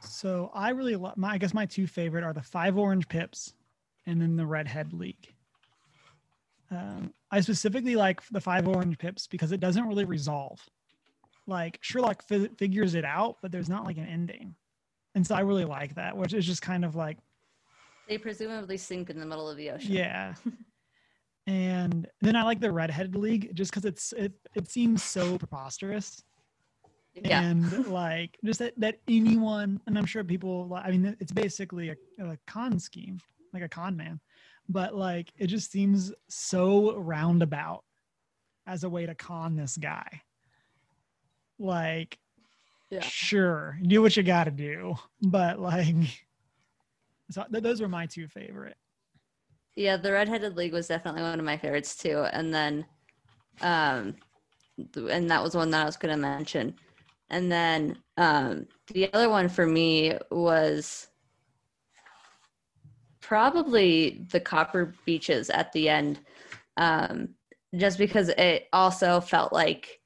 So 0.00 0.50
I 0.54 0.70
really 0.70 0.96
love 0.96 1.16
my 1.16 1.32
I 1.32 1.38
guess 1.38 1.54
my 1.54 1.66
two 1.66 1.86
favorite 1.86 2.24
are 2.24 2.32
the 2.32 2.42
five 2.42 2.76
orange 2.76 3.08
pips 3.08 3.54
and 4.06 4.20
then 4.20 4.36
the 4.36 4.46
redhead 4.46 4.92
league. 4.92 5.32
Um, 6.72 7.12
I 7.30 7.40
specifically 7.40 7.96
like 7.96 8.26
the 8.30 8.40
five 8.40 8.66
orange 8.66 8.98
pips 8.98 9.26
because 9.26 9.52
it 9.52 9.60
doesn't 9.60 9.86
really 9.86 10.06
resolve. 10.06 10.58
Like 11.46 11.78
Sherlock 11.82 12.22
fi- 12.26 12.48
figures 12.56 12.94
it 12.94 13.04
out, 13.04 13.36
but 13.42 13.52
there's 13.52 13.68
not 13.68 13.84
like 13.84 13.98
an 13.98 14.06
ending. 14.06 14.54
And 15.14 15.26
so 15.26 15.34
I 15.34 15.40
really 15.40 15.66
like 15.66 15.94
that, 15.96 16.16
which 16.16 16.32
is 16.32 16.46
just 16.46 16.62
kind 16.62 16.84
of 16.84 16.94
like, 16.96 17.18
they 18.08 18.16
presumably 18.18 18.78
sink 18.78 19.10
in 19.10 19.20
the 19.20 19.26
middle 19.26 19.48
of 19.48 19.56
the 19.56 19.70
ocean 19.70 19.92
yeah. 19.92 20.34
and 21.46 22.08
then 22.20 22.36
I 22.36 22.42
like 22.42 22.60
the 22.60 22.72
redhead 22.72 23.14
league 23.14 23.54
just 23.54 23.70
because 23.70 23.84
it's 23.84 24.12
it 24.12 24.32
it 24.54 24.68
seems 24.68 25.02
so 25.02 25.38
preposterous. 25.38 26.22
yeah 27.14 27.42
and 27.42 27.86
like 27.88 28.38
just 28.44 28.58
that, 28.58 28.72
that 28.78 28.98
anyone 29.06 29.80
and 29.86 29.98
i'm 29.98 30.06
sure 30.06 30.24
people 30.24 30.72
i 30.82 30.90
mean 30.90 31.14
it's 31.20 31.32
basically 31.32 31.90
a, 31.90 31.96
a 32.24 32.38
con 32.46 32.78
scheme 32.78 33.18
like 33.52 33.62
a 33.62 33.68
con 33.68 33.94
man 33.96 34.18
but 34.72 34.94
like 34.94 35.32
it 35.38 35.46
just 35.46 35.70
seems 35.70 36.12
so 36.28 36.96
roundabout 36.96 37.84
as 38.66 38.84
a 38.84 38.88
way 38.88 39.06
to 39.06 39.14
con 39.14 39.54
this 39.54 39.76
guy 39.76 40.22
like 41.58 42.18
Yeah. 42.90 43.00
sure 43.00 43.78
do 43.82 44.02
what 44.02 44.16
you 44.16 44.22
got 44.22 44.44
to 44.44 44.50
do 44.50 44.94
but 45.20 45.58
like 45.60 45.94
so 47.30 47.44
th- 47.50 47.62
those 47.62 47.80
were 47.80 47.88
my 47.88 48.06
two 48.06 48.26
favorite 48.28 48.76
Yeah, 49.76 49.96
the 49.96 50.12
Redheaded 50.12 50.56
League 50.56 50.72
was 50.74 50.88
definitely 50.88 51.22
one 51.22 51.38
of 51.38 51.44
my 51.46 51.56
favorites 51.56 51.96
too. 51.96 52.26
And 52.32 52.52
then, 52.52 52.84
um, 53.62 54.14
and 55.10 55.30
that 55.30 55.42
was 55.42 55.54
one 55.54 55.70
that 55.70 55.82
I 55.82 55.86
was 55.86 55.96
going 55.96 56.14
to 56.14 56.20
mention. 56.20 56.74
And 57.30 57.50
then 57.50 57.96
um, 58.18 58.66
the 58.92 59.10
other 59.14 59.30
one 59.30 59.48
for 59.48 59.66
me 59.66 60.12
was 60.30 61.08
probably 63.32 64.26
the 64.30 64.38
Copper 64.38 64.94
Beeches 65.06 65.48
at 65.48 65.72
the 65.72 65.88
end, 65.88 66.20
um, 66.76 67.30
just 67.74 67.96
because 67.96 68.28
it 68.28 68.68
also 68.74 69.22
felt 69.22 69.54
like 69.54 70.00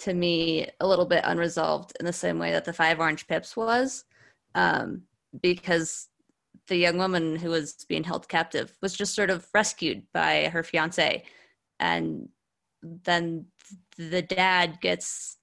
to 0.00 0.12
me 0.12 0.66
a 0.80 0.86
little 0.88 1.06
bit 1.06 1.22
unresolved 1.24 1.92
in 2.00 2.06
the 2.06 2.12
same 2.12 2.40
way 2.40 2.50
that 2.50 2.64
the 2.64 2.72
Five 2.72 2.98
Orange 2.98 3.28
Pips 3.28 3.56
was, 3.56 4.02
um, 4.56 5.02
because 5.42 6.08
the 6.66 6.74
young 6.74 6.98
woman 6.98 7.36
who 7.36 7.50
was 7.50 7.86
being 7.88 8.02
held 8.02 8.26
captive 8.26 8.76
was 8.82 8.94
just 8.94 9.14
sort 9.14 9.30
of 9.30 9.46
rescued 9.54 10.02
by 10.12 10.48
her 10.48 10.64
fiance. 10.64 11.22
And 11.78 12.30
then 12.82 13.46
the 13.96 14.22
dad 14.22 14.80
gets 14.80 15.38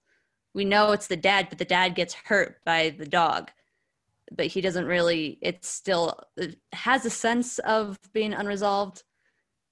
we 0.54 0.66
know 0.66 0.92
it's 0.92 1.08
the 1.08 1.16
dad 1.16 1.48
but 1.48 1.58
the 1.58 1.64
dad 1.64 1.96
gets 1.96 2.14
hurt 2.14 2.58
by 2.66 2.90
the 2.98 3.06
dog 3.06 3.50
but 4.36 4.46
he 4.48 4.62
doesn't 4.62 4.86
really 4.86 5.38
it's 5.42 5.68
still 5.68 6.20
it 6.38 6.58
has 6.74 7.06
a 7.06 7.10
sense 7.10 7.60
of 7.60 7.98
being 8.14 8.34
unresolved 8.34 9.04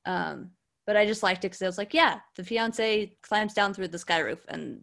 um 0.06 0.52
but 0.86 0.98
i 0.98 1.06
just 1.06 1.24
liked 1.24 1.44
it 1.46 1.50
because 1.50 1.62
i 1.62 1.66
was 1.68 1.78
like 1.78 1.94
yeah 1.94 2.20
the 2.36 2.44
fiance 2.44 3.14
climbs 3.22 3.54
down 3.54 3.74
through 3.74 3.88
the 3.88 4.00
sky 4.00 4.20
roof 4.20 4.44
and 4.48 4.82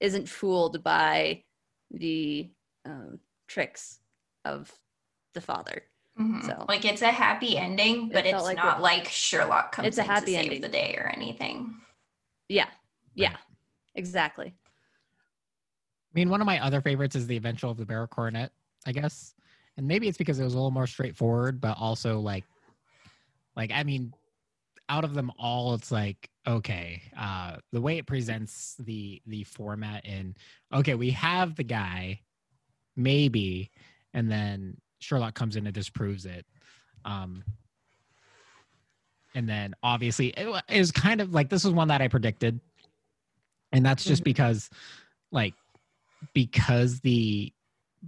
isn't 0.00 0.28
fooled 0.28 0.82
by 0.84 1.42
the 1.90 2.50
um, 2.84 3.18
tricks 3.48 4.00
of 4.44 4.72
the 5.34 5.40
father 5.40 5.82
Mhm. 6.18 6.46
So- 6.46 6.64
like 6.66 6.86
it's 6.86 7.02
a 7.02 7.10
happy 7.10 7.58
ending, 7.58 8.08
but 8.08 8.24
It 8.24 8.34
it's 8.34 8.42
like 8.42 8.56
not 8.56 8.78
it- 8.78 8.82
like 8.82 9.06
Sherlock 9.06 9.72
comes 9.72 9.88
It's 9.88 9.98
a 9.98 10.00
in 10.00 10.06
to 10.06 10.12
happy 10.14 10.32
save 10.32 10.44
ending. 10.46 10.60
the 10.62 10.68
day 10.70 10.96
or 10.98 11.08
anything. 11.14 11.78
yeah 12.48 12.68
yeah 13.14 13.36
exactly 13.94 14.54
I 14.56 16.12
mean, 16.14 16.30
one 16.30 16.40
of 16.40 16.46
my 16.46 16.58
other 16.64 16.80
favorites 16.80 17.14
is 17.16 17.26
the 17.26 17.36
eventual 17.36 17.70
of 17.70 17.76
the 17.76 17.84
Beryl 17.84 18.06
Coronet, 18.06 18.50
I 18.86 18.92
guess, 18.92 19.34
and 19.76 19.86
maybe 19.86 20.08
it's 20.08 20.18
because 20.18 20.38
it 20.38 20.44
was 20.44 20.54
a 20.54 20.56
little 20.56 20.70
more 20.70 20.86
straightforward, 20.86 21.60
but 21.60 21.76
also 21.78 22.20
like, 22.20 22.44
like 23.56 23.72
I 23.72 23.82
mean, 23.82 24.12
out 24.88 25.04
of 25.04 25.14
them 25.14 25.32
all, 25.38 25.74
it's 25.74 25.90
like 25.90 26.30
okay, 26.46 27.02
uh, 27.18 27.56
the 27.72 27.80
way 27.80 27.98
it 27.98 28.06
presents 28.06 28.76
the 28.78 29.20
the 29.26 29.44
format 29.44 30.06
in 30.06 30.36
okay, 30.72 30.94
we 30.94 31.10
have 31.10 31.56
the 31.56 31.64
guy, 31.64 32.20
maybe, 32.94 33.70
and 34.14 34.30
then 34.30 34.76
Sherlock 35.00 35.34
comes 35.34 35.56
in 35.56 35.66
and 35.66 35.74
disproves 35.74 36.24
it. 36.24 36.46
Um, 37.04 37.44
and 39.34 39.48
then 39.48 39.74
obviously 39.82 40.28
it 40.28 40.62
it 40.68 40.78
was 40.78 40.92
kind 40.92 41.20
of 41.20 41.34
like 41.34 41.50
this 41.50 41.64
was 41.64 41.72
one 41.72 41.88
that 41.88 42.00
I 42.00 42.08
predicted, 42.08 42.60
and 43.72 43.84
that's 43.84 44.04
just 44.04 44.24
because, 44.24 44.70
like, 45.30 45.54
because 46.32 47.00
the 47.00 47.52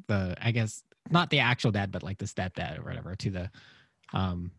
the 0.06 0.36
I 0.40 0.50
guess 0.50 0.82
not 1.10 1.30
the 1.30 1.40
actual 1.40 1.70
dad, 1.70 1.90
but 1.90 2.02
like 2.02 2.18
the 2.18 2.26
stepdad 2.26 2.78
or 2.78 2.82
whatever 2.82 3.14
to 3.16 3.30
the, 3.30 3.50
um, 4.12 4.50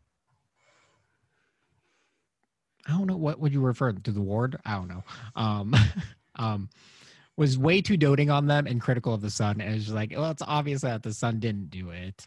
I 2.87 2.91
don't 2.97 3.07
know 3.07 3.17
what 3.17 3.39
would 3.39 3.53
you 3.53 3.61
refer 3.61 3.91
to 3.91 4.11
the 4.11 4.21
ward. 4.21 4.57
I 4.65 4.75
don't 4.75 4.87
know. 4.87 5.03
Um, 5.35 5.75
um, 6.35 6.69
was 7.37 7.57
way 7.57 7.81
too 7.81 7.97
doting 7.97 8.29
on 8.29 8.47
them 8.47 8.67
and 8.67 8.81
critical 8.81 9.13
of 9.13 9.21
the 9.21 9.29
son, 9.29 9.61
and 9.61 9.75
it's 9.75 9.85
just 9.85 9.95
like, 9.95 10.11
well, 10.15 10.31
it's 10.31 10.41
obvious 10.45 10.81
that 10.81 11.03
the 11.03 11.13
son 11.13 11.39
didn't 11.39 11.69
do 11.69 11.91
it. 11.91 12.25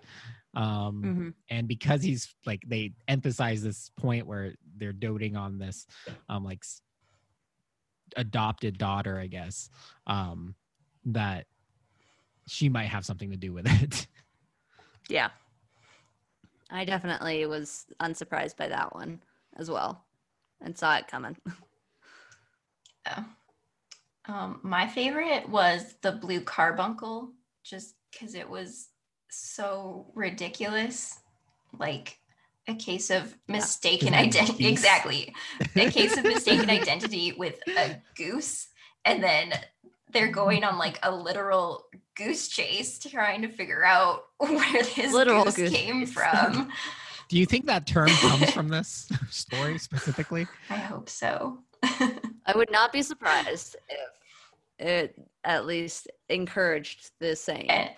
Um, 0.55 1.03
hmm 1.03 1.29
and 1.49 1.69
because 1.69 2.03
he's 2.03 2.35
like 2.47 2.63
they 2.67 2.93
emphasize 3.09 3.63
this 3.63 3.91
point 3.99 4.27
where 4.27 4.55
they're 4.77 4.93
doting 4.93 5.37
on 5.37 5.59
this 5.59 5.87
um 6.29 6.45
like 6.45 6.65
adopted 8.17 8.79
daughter 8.79 9.19
i 9.19 9.27
guess 9.27 9.69
um 10.07 10.55
that 11.05 11.47
she 12.53 12.69
might 12.69 12.89
have 12.89 13.05
something 13.05 13.31
to 13.31 13.37
do 13.37 13.53
with 13.53 13.67
it 13.67 14.07
Yeah. 15.09 15.31
I 16.71 16.85
definitely 16.85 17.45
was 17.47 17.87
unsurprised 18.01 18.57
by 18.57 18.69
that 18.69 18.95
one 18.95 19.21
as 19.57 19.71
well 19.71 20.05
and 20.61 20.77
saw 20.77 20.97
it 20.97 21.09
coming. 21.09 21.37
Yeah. 23.05 23.25
Um, 24.27 24.61
my 24.63 24.87
favorite 24.87 25.49
was 25.49 25.97
the 26.03 26.13
blue 26.13 26.41
carbuncle, 26.41 27.33
just 27.65 27.97
because 28.13 28.37
it 28.37 28.49
was 28.49 28.91
so 29.29 30.07
ridiculous. 30.15 31.19
Like 31.77 32.21
a 32.69 32.77
case 32.77 33.11
of 33.11 33.37
mistaken 33.49 34.09
Isn't 34.15 34.21
identity. 34.21 34.69
Exactly. 34.69 35.35
A 35.75 35.91
case 35.91 36.17
of 36.17 36.23
mistaken 36.23 36.71
identity 36.71 37.33
with 37.33 37.59
a 37.77 38.01
goose. 38.15 38.69
And 39.05 39.21
then 39.21 39.53
they're 40.13 40.27
mm-hmm. 40.27 40.35
going 40.35 40.65
on 40.65 40.79
like 40.79 40.99
a 41.03 41.15
literal 41.15 41.87
goose 42.17 42.49
chase 42.49 42.99
trying 42.99 43.43
to 43.43 43.49
figure 43.49 43.85
out 43.85 44.25
where 44.39 44.83
this 44.83 45.13
Literal 45.13 45.45
goose, 45.45 45.57
goose 45.57 45.73
came 45.73 46.01
chase. 46.01 46.13
from. 46.13 46.71
do 47.29 47.39
you 47.39 47.47
think 47.47 47.67
that 47.67 47.87
term 47.87 48.09
comes 48.09 48.51
from 48.55 48.69
this 48.69 49.11
story 49.31 49.79
specifically 49.79 50.47
I 50.69 50.77
hope 50.77 51.09
so. 51.09 51.59
I 51.85 52.55
would 52.55 52.71
not 52.71 52.93
be 52.93 53.03
surprised 53.03 53.77
if 53.89 54.87
it 54.87 55.15
at 55.45 55.67
least 55.67 56.09
encouraged 56.29 57.11
the 57.19 57.35
saying. 57.35 57.71
Eh. 57.71 57.89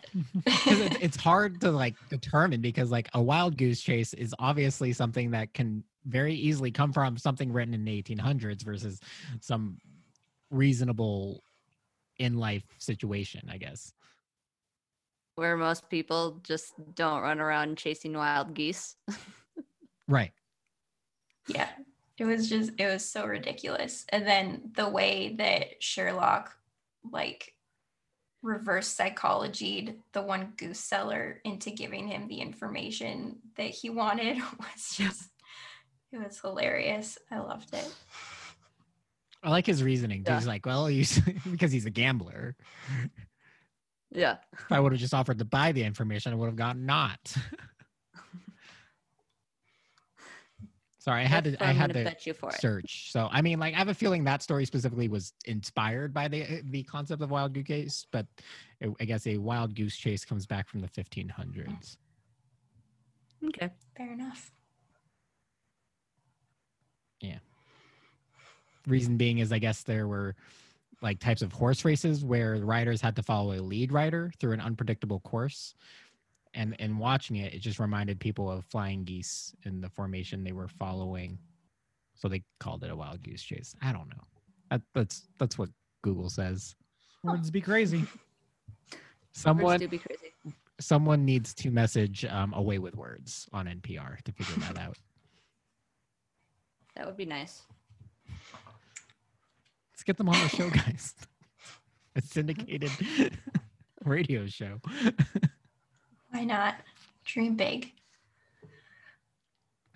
It's, 0.47 0.97
it's 1.03 1.17
hard 1.17 1.61
to 1.61 1.71
like 1.71 1.95
determine 2.09 2.61
because 2.61 2.91
like 2.91 3.09
a 3.15 3.23
wild 3.23 3.59
goose 3.59 3.81
chase 3.81 4.15
is 4.15 4.35
obviously 4.39 4.93
something 4.93 5.31
that 5.33 5.53
can 5.53 5.85
very 6.07 6.35
easily 6.35 6.71
come 6.71 6.93
from 6.93 7.17
something 7.17 7.53
written 7.53 7.75
in 7.75 7.85
the 7.85 8.03
1800s 8.03 8.63
versus 8.63 9.01
some 9.41 9.79
reasonable 10.51 11.44
in 12.19 12.39
life 12.39 12.65
situation, 12.79 13.49
I 13.51 13.59
guess. 13.59 13.93
Where 15.37 15.57
most 15.57 15.89
people 15.91 16.41
just 16.45 16.75
don't 16.95 17.23
run 17.23 17.41
around 17.41 17.77
chasing 17.77 18.13
wild 18.13 18.55
geese. 18.55 18.97
Right. 20.07 20.33
Yeah. 21.49 21.69
It 22.19 22.25
was 22.27 22.49
just 22.49 22.73
it 22.79 22.87
was 22.87 23.05
so 23.05 23.27
ridiculous. 23.27 24.05
And 24.11 24.27
then 24.27 24.73
the 24.77 24.89
way 24.89 25.35
that 25.39 25.83
Sherlock 25.83 26.55
like 27.11 27.55
reverse 28.43 28.89
psychologied 28.89 29.97
the 30.13 30.23
one 30.23 30.53
goose 30.57 30.79
seller 30.79 31.41
into 31.45 31.71
giving 31.71 32.07
him 32.07 32.29
the 32.29 32.41
information 32.41 33.39
that 33.57 33.71
he 33.71 33.89
wanted 33.89 34.37
was 34.59 34.91
just 34.93 35.31
it 36.13 36.19
was 36.19 36.39
hilarious. 36.39 37.19
I 37.31 37.41
loved 37.41 37.75
it. 37.75 37.93
I 39.45 39.51
like 39.51 39.67
his 39.67 39.83
reasoning. 39.83 40.25
Yeah. 40.27 40.37
He's 40.37 40.47
like, 40.47 40.65
well, 40.65 40.87
he's 40.87 41.21
because 41.51 41.71
he's 41.71 41.85
a 41.85 41.91
gambler. 41.91 42.57
yeah. 44.11 44.37
If 44.53 44.73
I 44.73 44.81
would 44.81 44.93
have 44.93 45.01
just 45.01 45.13
offered 45.13 45.39
to 45.39 45.45
buy 45.45 45.73
the 45.73 45.85
information, 45.85 46.33
I 46.33 46.37
would 46.37 46.47
have 46.47 46.57
gotten 46.57 46.87
not. 46.87 47.19
Sorry, 50.99 51.23
I 51.23 51.27
had 51.27 51.45
That's 51.45 51.59
to. 51.59 51.65
I 51.65 51.73
had 51.73 51.93
gonna 51.93 52.05
to 52.05 52.11
bet 52.11 52.27
you 52.27 52.33
for 52.33 52.49
it. 52.49 52.59
search. 52.59 53.13
So 53.13 53.29
I 53.31 53.43
mean, 53.43 53.59
like, 53.59 53.75
I 53.75 53.77
have 53.77 53.89
a 53.89 53.95
feeling 53.95 54.25
that 54.25 54.43
story 54.43 54.65
specifically 54.65 55.09
was 55.09 55.35
inspired 55.45 56.15
by 56.15 56.29
the 56.29 56.63
the 56.65 56.83
concept 56.85 57.21
of 57.21 57.31
wild 57.31 57.53
goose 57.53 57.67
chase, 57.67 58.07
but 58.11 58.27
it, 58.81 58.91
I 58.99 59.05
guess 59.05 59.27
a 59.27 59.37
wild 59.37 59.75
goose 59.75 59.99
chase 59.99 60.25
comes 60.25 60.47
back 60.47 60.67
from 60.67 60.81
the 60.81 60.89
1500s. 60.89 61.99
Okay. 63.49 63.71
Fair 63.95 64.13
enough. 64.15 64.51
Reason 68.87 69.17
being 69.17 69.39
is, 69.39 69.53
I 69.53 69.59
guess 69.59 69.83
there 69.83 70.07
were 70.09 70.35
like 71.03 71.19
types 71.19 71.43
of 71.43 71.53
horse 71.53 71.85
races 71.85 72.25
where 72.25 72.59
the 72.59 72.65
riders 72.65 73.01
had 73.01 73.17
to 73.17 73.23
follow 73.23 73.53
a 73.53 73.61
lead 73.61 73.93
rider 73.93 74.33
through 74.41 74.53
an 74.53 74.61
unpredictable 74.61 75.21
course. 75.21 75.75
And 76.55 76.77
in 76.79 76.99
watching 76.99 77.37
it, 77.37 77.53
it 77.53 77.59
just 77.59 77.79
reminded 77.79 78.21
people 78.21 78.51
of 78.51 78.65
flying 78.65 79.05
geese 79.05 79.55
in 79.65 79.81
the 79.81 79.89
formation 79.89 80.45
they 80.45 80.53
were 80.53 80.69
following. 80.69 81.39
So 82.15 82.29
they 82.29 82.43
called 82.61 82.85
it 82.85 82.91
a 82.91 82.97
wild 82.97 83.23
goose 83.23 83.43
chase. 83.43 83.75
I 83.83 83.93
don't 83.93 84.09
know. 84.09 84.23
That, 84.71 84.83
that's 84.95 85.29
that's 85.39 85.59
what 85.59 85.69
Google 86.03 86.31
says. 86.31 86.75
Words 87.23 87.51
be 87.51 87.61
crazy. 87.61 87.99
Words 87.99 88.09
Someone 89.33 89.81
do 89.81 89.89
be 89.89 89.99
crazy. 89.99 90.33
someone 90.81 91.25
needs 91.25 91.55
to 91.55 91.71
message 91.71 92.25
um, 92.27 92.53
A 92.55 92.63
Way 92.63 92.79
with 92.79 92.95
Words 92.97 93.49
on 93.53 93.67
NPR 93.67 94.23
to 94.23 94.33
figure 94.33 94.63
that 94.63 94.79
out. 94.79 94.97
That 96.97 97.07
would 97.07 97.17
be 97.17 97.27
nice. 97.27 97.63
Let's 100.07 100.19
get 100.19 100.19
them 100.19 100.29
on 100.29 100.43
the 100.43 100.49
show, 100.51 100.69
guys. 100.69 101.15
A 102.17 102.21
syndicated 102.21 102.91
radio 104.05 104.47
show. 104.47 104.79
Why 106.29 106.45
not? 106.45 106.75
Dream 107.25 107.57
big. 107.57 107.91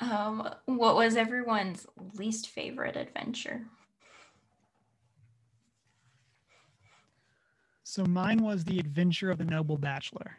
Um, 0.00 0.48
what 0.64 0.94
was 0.94 1.14
everyone's 1.14 1.86
least 2.14 2.48
favorite 2.48 2.96
adventure? 2.96 3.66
So 7.84 8.06
mine 8.06 8.42
was 8.42 8.64
the 8.64 8.78
adventure 8.78 9.30
of 9.30 9.36
the 9.36 9.44
noble 9.44 9.76
bachelor. 9.76 10.38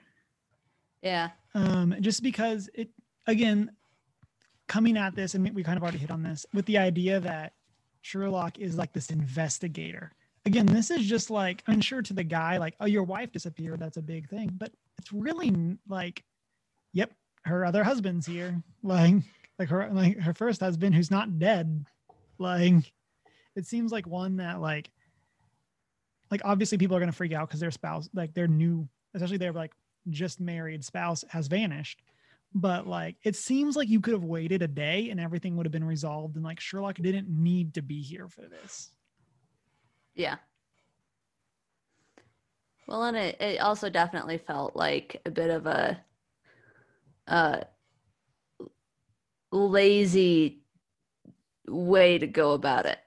Yeah. 1.03 1.29
um, 1.53 1.95
just 1.99 2.23
because 2.23 2.71
it 2.73 2.89
again 3.27 3.69
coming 4.67 4.97
at 4.97 5.15
this 5.15 5.35
and 5.35 5.47
we 5.53 5.63
kind 5.63 5.77
of 5.77 5.83
already 5.83 5.99
hit 5.99 6.09
on 6.09 6.23
this 6.23 6.47
with 6.55 6.65
the 6.65 6.79
idea 6.79 7.19
that 7.19 7.53
sherlock 8.01 8.57
is 8.59 8.77
like 8.77 8.93
this 8.93 9.09
investigator. 9.09 10.11
Again 10.45 10.65
this 10.65 10.89
is 10.89 11.05
just 11.05 11.29
like 11.29 11.63
i'm 11.67 11.81
sure 11.81 12.01
to 12.01 12.13
the 12.13 12.23
guy 12.23 12.57
like 12.57 12.75
oh 12.79 12.85
your 12.85 13.03
wife 13.03 13.31
disappeared 13.31 13.79
that's 13.79 13.97
a 13.97 14.01
big 14.01 14.29
thing. 14.29 14.51
But 14.57 14.71
it's 14.97 15.11
really 15.11 15.77
like 15.87 16.23
yep 16.93 17.11
her 17.43 17.65
other 17.65 17.83
husband's 17.83 18.25
here 18.25 18.61
like 18.83 19.15
like 19.57 19.69
her 19.69 19.89
like 19.91 20.19
her 20.19 20.33
first 20.33 20.61
husband 20.61 20.95
who's 20.95 21.11
not 21.11 21.39
dead 21.39 21.85
like 22.37 22.93
it 23.55 23.65
seems 23.65 23.91
like 23.91 24.07
one 24.07 24.37
that 24.37 24.61
like 24.61 24.89
like 26.31 26.41
obviously 26.45 26.77
people 26.77 26.95
are 26.95 27.05
to 27.05 27.11
freak 27.11 27.33
out 27.33 27.47
because 27.47 27.59
their 27.59 27.71
spouse 27.71 28.09
like 28.13 28.33
their 28.33 28.47
new 28.47 28.87
especially 29.13 29.37
their 29.37 29.51
like 29.53 29.73
just 30.09 30.39
married 30.39 30.83
spouse 30.83 31.23
has 31.29 31.47
vanished 31.47 32.01
but 32.53 32.87
like 32.87 33.15
it 33.23 33.35
seems 33.35 33.75
like 33.75 33.89
you 33.89 34.01
could 34.01 34.13
have 34.13 34.23
waited 34.23 34.61
a 34.61 34.67
day 34.67 35.09
and 35.09 35.19
everything 35.19 35.55
would 35.55 35.65
have 35.65 35.71
been 35.71 35.83
resolved 35.83 36.35
and 36.35 36.43
like 36.43 36.59
sherlock 36.59 36.95
didn't 36.95 37.29
need 37.29 37.73
to 37.73 37.81
be 37.81 38.01
here 38.01 38.27
for 38.27 38.47
this 38.47 38.91
Yeah. 40.15 40.35
Well, 42.87 43.03
and 43.03 43.15
it, 43.15 43.39
it 43.39 43.61
also 43.61 43.89
definitely 43.89 44.37
felt 44.37 44.75
like 44.75 45.21
a 45.25 45.31
bit 45.31 45.49
of 45.49 45.67
a 45.67 46.03
uh, 47.27 47.61
lazy 49.51 50.63
way 51.67 52.17
to 52.17 52.27
go 52.27 52.53
about 52.53 52.85
it. 52.85 52.99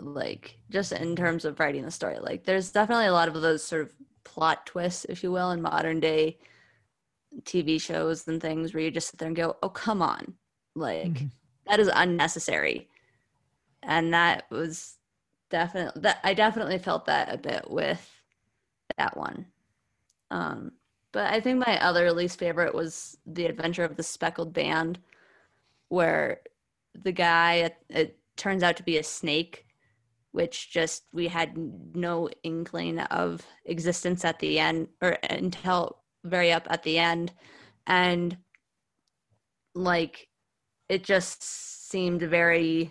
Like, 0.00 0.58
just 0.70 0.92
in 0.92 1.14
terms 1.14 1.44
of 1.44 1.60
writing 1.60 1.84
the 1.84 1.90
story. 1.90 2.18
Like, 2.18 2.44
there's 2.44 2.72
definitely 2.72 3.06
a 3.06 3.12
lot 3.12 3.28
of 3.28 3.34
those 3.34 3.62
sort 3.62 3.82
of 3.82 3.92
plot 4.24 4.64
twists, 4.66 5.04
if 5.04 5.22
you 5.22 5.30
will, 5.30 5.50
in 5.50 5.60
modern 5.60 6.00
day 6.00 6.38
TV 7.42 7.80
shows 7.80 8.26
and 8.28 8.40
things 8.40 8.74
where 8.74 8.82
you 8.82 8.90
just 8.90 9.10
sit 9.10 9.18
there 9.18 9.28
and 9.28 9.36
go, 9.36 9.56
oh, 9.62 9.68
come 9.68 10.02
on. 10.02 10.34
Like, 10.74 11.06
Mhm. 11.14 11.30
that 11.66 11.80
is 11.80 11.90
unnecessary. 11.92 12.88
And 13.82 14.12
that 14.14 14.50
was 14.50 14.98
definitely 15.50 16.02
that 16.02 16.20
I 16.24 16.34
definitely 16.34 16.78
felt 16.78 17.06
that 17.06 17.32
a 17.32 17.38
bit 17.38 17.70
with 17.70 18.22
that 18.96 19.16
one. 19.16 19.46
Um, 20.30 20.72
but 21.12 21.32
I 21.32 21.40
think 21.40 21.58
my 21.58 21.82
other 21.82 22.12
least 22.12 22.38
favorite 22.38 22.74
was 22.74 23.16
the 23.26 23.46
adventure 23.46 23.84
of 23.84 23.96
the 23.96 24.02
speckled 24.02 24.52
band, 24.52 24.98
where 25.88 26.40
the 26.94 27.12
guy 27.12 27.70
it 27.88 28.18
turns 28.36 28.62
out 28.62 28.76
to 28.76 28.82
be 28.82 28.98
a 28.98 29.02
snake, 29.02 29.66
which 30.32 30.70
just 30.70 31.04
we 31.12 31.28
had 31.28 31.56
no 31.56 32.28
inkling 32.42 33.00
of 33.00 33.44
existence 33.64 34.24
at 34.24 34.38
the 34.38 34.58
end 34.58 34.88
or 35.00 35.18
until 35.30 35.98
very 36.24 36.52
up 36.52 36.66
at 36.70 36.82
the 36.82 36.98
end, 36.98 37.32
and 37.86 38.36
like 39.74 40.28
it 40.88 41.04
just 41.04 41.42
seemed 41.90 42.22
very 42.22 42.90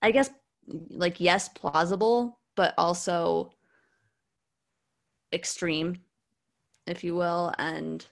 I 0.00 0.10
guess 0.10 0.30
like 0.66 1.20
yes, 1.20 1.48
plausible, 1.48 2.38
but 2.56 2.74
also 2.76 3.52
extreme, 5.32 5.98
if 6.86 7.02
you 7.04 7.14
will, 7.14 7.52
and 7.58 8.04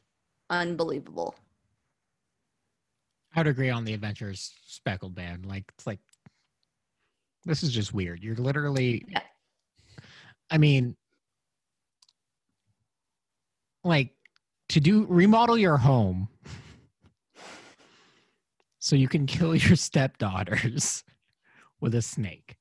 unbelievable. 0.48 1.35
I 3.35 3.40
would 3.40 3.46
agree 3.46 3.70
on 3.70 3.85
the 3.85 3.94
Adventures 3.94 4.53
Speckled 4.66 5.14
Band. 5.14 5.46
Like, 5.46 5.64
it's 5.76 5.87
like, 5.87 6.00
this 7.44 7.62
is 7.62 7.70
just 7.72 7.94
weird. 7.94 8.22
You're 8.22 8.37
literally, 8.37 9.05
Yeah. 9.09 9.22
I 10.50 10.59
mean, 10.59 10.96
like, 13.84 14.14
to 14.70 14.80
do 14.80 15.06
remodel 15.08 15.58
your 15.58 15.76
home 15.76 16.28
so 18.78 18.96
you 18.96 19.08
can 19.08 19.26
kill 19.26 19.54
your 19.54 19.76
stepdaughters 19.76 21.04
with 21.80 21.94
a 21.94 22.02
snake. 22.02 22.56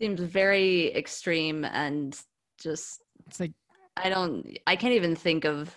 Seems 0.00 0.20
very 0.20 0.94
extreme 0.94 1.64
and 1.64 2.18
just 2.60 3.02
It's 3.26 3.40
like, 3.40 3.52
I 3.96 4.08
don't 4.08 4.58
I 4.66 4.76
can't 4.76 4.94
even 4.94 5.14
think 5.16 5.44
of 5.44 5.74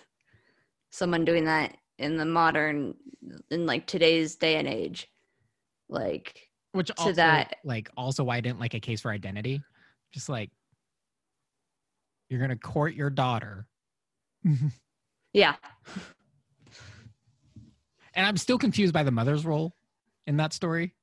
someone 0.90 1.24
doing 1.24 1.44
that 1.44 1.76
in 1.98 2.16
the 2.16 2.24
modern 2.24 2.94
in 3.50 3.66
like 3.66 3.86
today's 3.86 4.36
day 4.36 4.56
and 4.56 4.68
age. 4.68 5.08
Like 5.88 6.48
which 6.72 6.88
To 6.88 6.94
also, 6.98 7.12
that- 7.14 7.56
like, 7.64 7.90
also 7.96 8.24
why 8.24 8.36
I 8.36 8.40
didn't 8.40 8.60
like 8.60 8.74
a 8.74 8.80
case 8.80 9.00
for 9.00 9.10
identity. 9.10 9.62
Just 10.12 10.28
like, 10.28 10.50
you're 12.28 12.46
to 12.46 12.56
court 12.56 12.94
your 12.94 13.10
daughter 13.10 13.66
Mm-hmm. 14.46 14.68
yeah. 15.32 15.56
And 18.14 18.26
I'm 18.26 18.36
still 18.36 18.58
confused 18.58 18.92
by 18.92 19.04
the 19.04 19.12
mother's 19.12 19.46
role 19.46 19.76
in 20.26 20.38
that 20.38 20.52
story. 20.52 20.96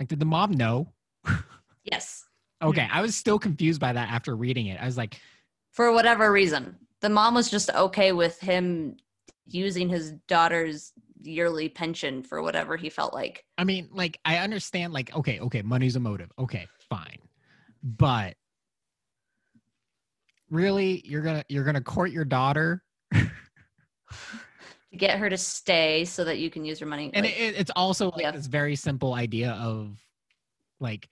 Like, 0.00 0.08
did 0.08 0.18
the 0.18 0.24
mom 0.24 0.50
know? 0.52 0.92
Yes. 1.84 2.24
Okay, 2.62 2.86
I 2.92 3.00
was 3.00 3.16
still 3.16 3.38
confused 3.38 3.80
by 3.80 3.92
that 3.92 4.10
after 4.10 4.36
reading 4.36 4.66
it. 4.66 4.78
I 4.80 4.84
was 4.84 4.96
like, 4.96 5.18
For 5.70 5.92
whatever 5.92 6.30
reason. 6.30 6.76
The 7.00 7.08
mom 7.08 7.34
was 7.34 7.50
just 7.50 7.70
okay 7.70 8.12
with 8.12 8.38
him 8.38 8.96
using 9.46 9.88
his 9.88 10.12
daughter's 10.28 10.92
yearly 11.22 11.68
pension 11.68 12.22
for 12.22 12.42
whatever 12.42 12.76
he 12.76 12.90
felt 12.90 13.14
like. 13.14 13.44
I 13.56 13.64
mean, 13.64 13.88
like, 13.92 14.18
I 14.24 14.38
understand, 14.38 14.92
like, 14.92 15.14
okay, 15.16 15.40
okay, 15.40 15.62
money's 15.62 15.96
a 15.96 16.00
motive. 16.00 16.30
Okay, 16.38 16.66
fine. 16.90 17.18
But 17.82 18.34
really, 20.50 21.02
you're 21.04 21.22
gonna 21.22 21.44
you're 21.48 21.64
gonna 21.64 21.80
court 21.80 22.10
your 22.10 22.24
daughter 22.24 22.82
to 23.12 23.28
get 24.96 25.18
her 25.18 25.30
to 25.30 25.36
stay 25.38 26.04
so 26.04 26.24
that 26.24 26.38
you 26.38 26.50
can 26.50 26.64
use 26.64 26.78
her 26.80 26.86
money. 26.86 27.10
and 27.14 27.24
like- 27.26 27.38
it, 27.38 27.54
it's 27.56 27.70
also 27.76 28.10
like 28.10 28.22
Yeah. 28.22 28.30
this 28.32 28.46
very 28.46 28.76
simple 28.76 29.14
idea 29.14 29.52
of 29.52 29.96
like 30.80 31.08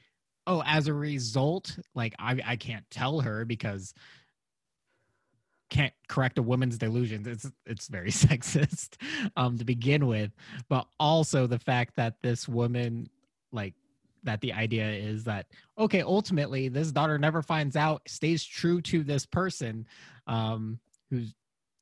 oh 0.46 0.62
as 0.66 0.87
a 0.88 0.94
result 0.94 1.79
like 1.94 2.14
i 2.18 2.40
i 2.46 2.57
can't 2.57 2.85
tell 2.90 3.20
her 3.20 3.44
because 3.44 3.92
can't 5.70 5.92
correct 6.09 6.38
a 6.38 6.42
woman's 6.42 6.79
delusions 6.79 7.27
it's 7.27 7.51
it's 7.66 7.88
very 7.88 8.11
sexist 8.11 8.96
um 9.37 9.59
to 9.59 9.64
begin 9.64 10.07
with 10.07 10.33
but 10.70 10.87
also 10.98 11.46
the 11.46 11.59
fact 11.59 11.94
that 11.96 12.14
this 12.22 12.48
woman 12.48 13.07
like 13.53 13.74
that 14.24 14.40
the 14.40 14.52
idea 14.52 14.90
is 14.90 15.24
that 15.24 15.46
okay 15.78 16.02
ultimately 16.02 16.68
this 16.68 16.92
daughter 16.92 17.18
never 17.18 17.42
finds 17.42 17.76
out 17.76 18.02
stays 18.07 18.44
true 18.44 18.81
to 18.81 19.02
this 19.04 19.24
person 19.26 19.87
um 20.26 20.78
who 21.11 21.24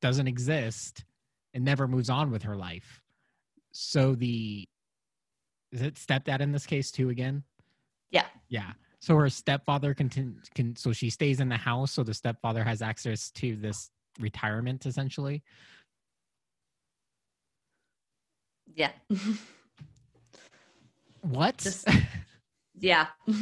doesn't 0.00 0.28
exist 0.28 1.04
and 1.54 1.64
never 1.64 1.88
moves 1.88 2.10
on 2.10 2.30
with 2.30 2.42
her 2.42 2.56
life. 2.56 3.02
So 3.72 4.14
the 4.14 4.68
is 5.72 5.82
it 5.82 5.94
stepdad 5.94 6.40
in 6.40 6.52
this 6.52 6.66
case 6.66 6.90
too 6.90 7.08
again? 7.10 7.42
Yeah. 8.10 8.26
yeah. 8.48 8.72
So 9.00 9.16
her 9.16 9.28
stepfather 9.28 9.94
can, 9.94 10.40
can 10.54 10.76
so 10.76 10.92
she 10.92 11.10
stays 11.10 11.40
in 11.40 11.48
the 11.48 11.56
house 11.56 11.92
so 11.92 12.02
the 12.02 12.14
stepfather 12.14 12.62
has 12.62 12.82
access 12.82 13.30
to 13.32 13.56
this 13.56 13.90
retirement 14.18 14.86
essentially. 14.86 15.42
Yeah. 18.74 18.92
what? 21.22 21.58
Just- 21.58 21.88
yeah. 22.78 23.06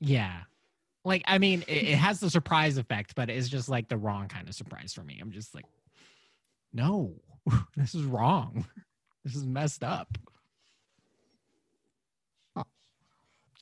yeah. 0.00 0.40
Like 1.04 1.22
i 1.26 1.38
mean 1.38 1.62
it, 1.68 1.84
it 1.88 1.96
has 1.96 2.18
the 2.20 2.28
surprise 2.30 2.78
effect 2.78 3.14
but 3.14 3.30
it's 3.30 3.48
just 3.48 3.68
like 3.68 3.88
the 3.88 3.96
wrong 3.96 4.26
kind 4.28 4.48
of 4.48 4.54
surprise 4.54 4.92
for 4.92 5.02
me. 5.04 5.18
I'm 5.20 5.30
just 5.30 5.54
like 5.54 5.64
no 6.72 7.14
this 7.76 7.94
is 7.94 8.02
wrong. 8.04 8.66
This 9.24 9.34
is 9.34 9.44
messed 9.44 9.82
up. 9.82 10.16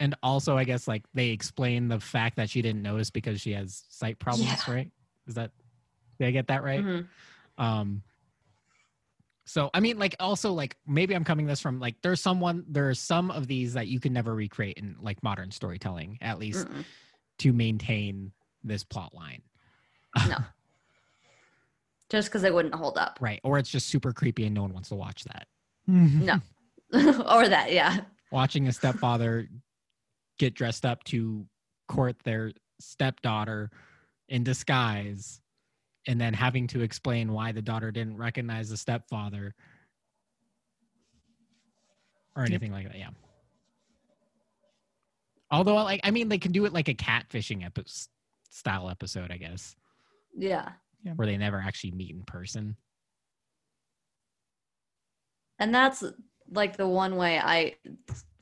And 0.01 0.15
also 0.23 0.57
i 0.59 0.65
guess 0.65 0.87
like 0.89 1.05
they 1.15 1.29
explain 1.31 1.89
the 1.89 2.01
fact 2.01 2.37
that 2.37 2.51
she 2.51 2.61
didn't 2.63 2.83
notice 2.83 3.11
because 3.11 3.41
she 3.41 3.53
has 3.53 3.85
sight 3.89 4.19
problems 4.19 4.51
Yeah. 4.67 4.75
right? 4.75 4.91
Is 5.27 5.35
that 5.35 5.53
did 6.19 6.29
i 6.29 6.31
get 6.33 6.49
that 6.49 6.63
right? 6.65 6.85
Mhm. 6.85 7.07
um 7.57 8.03
so 9.45 9.71
i 9.75 9.81
mean 9.81 9.99
like 9.99 10.17
also 10.21 10.53
like 10.53 10.77
maybe 10.87 11.15
i'm 11.15 11.25
coming 11.25 11.47
this 11.47 11.61
from 11.61 11.79
like 11.81 11.95
there's 12.03 12.21
someone 12.21 12.65
there 12.69 12.89
are 12.89 12.95
some 12.95 13.31
of 13.31 13.47
these 13.47 13.75
that 13.75 13.87
you 13.89 14.01
can 14.01 14.13
never 14.13 14.35
recreate 14.35 14.77
in 14.79 14.97
like 15.01 15.23
modern 15.23 15.51
storytelling 15.51 16.19
at 16.21 16.39
least 16.39 16.67
Mm-mm. 16.67 16.85
to 17.39 17.53
maintain 17.53 18.33
this 18.63 18.85
plot 18.85 19.15
line 19.15 19.43
No. 20.29 20.37
Just 22.11 22.29
because 22.29 22.43
they 22.43 22.51
wouldn't 22.51 22.75
hold 22.75 22.97
up. 22.99 23.19
right 23.21 23.41
or 23.43 23.59
it's 23.59 23.71
just 23.71 23.89
super 23.89 24.13
creepy 24.13 24.45
and 24.47 24.55
no 24.55 24.63
one 24.63 24.73
wants 24.73 24.89
to 24.91 24.95
watch 24.95 25.25
that 25.25 25.47
mm-hmm. 25.89 26.25
No. 26.27 26.41
or 27.29 27.49
that, 27.49 27.73
yeah. 27.73 28.03
watching 28.31 28.69
a 28.69 28.73
stepfather 28.73 29.49
get 30.39 30.55
dressed 30.55 30.85
up 30.85 31.03
to 31.05 31.45
court 31.89 32.17
their 32.25 32.53
stepdaughter 32.79 33.71
in 34.29 34.45
disguise 34.45 35.41
and 36.07 36.21
then 36.21 36.35
having 36.35 36.67
to 36.69 36.83
explain 36.83 37.33
why 37.33 37.53
the 37.53 37.63
daughter 37.63 37.91
didn't 37.91 38.17
recognize 38.17 38.69
the 38.69 38.77
stepfather 38.77 39.55
or 42.37 42.43
Yep. 42.43 42.51
anything 42.51 42.73
like 42.73 42.87
that 42.89 42.99
yeah 42.99 43.11
although 45.51 45.75
like 45.77 46.01
i 46.05 46.11
mean 46.11 46.29
they 46.29 46.39
can 46.39 46.53
do 46.53 46.65
it 46.65 46.73
like 46.73 46.89
a 46.89 46.95
catfishing 46.95 47.65
epi- 47.65 47.85
style 48.51 48.91
episode 48.91 49.31
i 49.31 49.37
guess 49.37 49.77
Yeah. 50.37 50.73
where 51.17 51.27
they 51.27 51.37
never 51.37 51.59
actually 51.59 51.93
meet 51.93 52.11
in 52.15 52.23
person 52.25 52.77
And 55.61 55.73
that's 55.75 56.03
like 56.51 56.77
the 56.77 56.89
one 56.89 57.17
way 57.17 57.39
I 57.39 57.77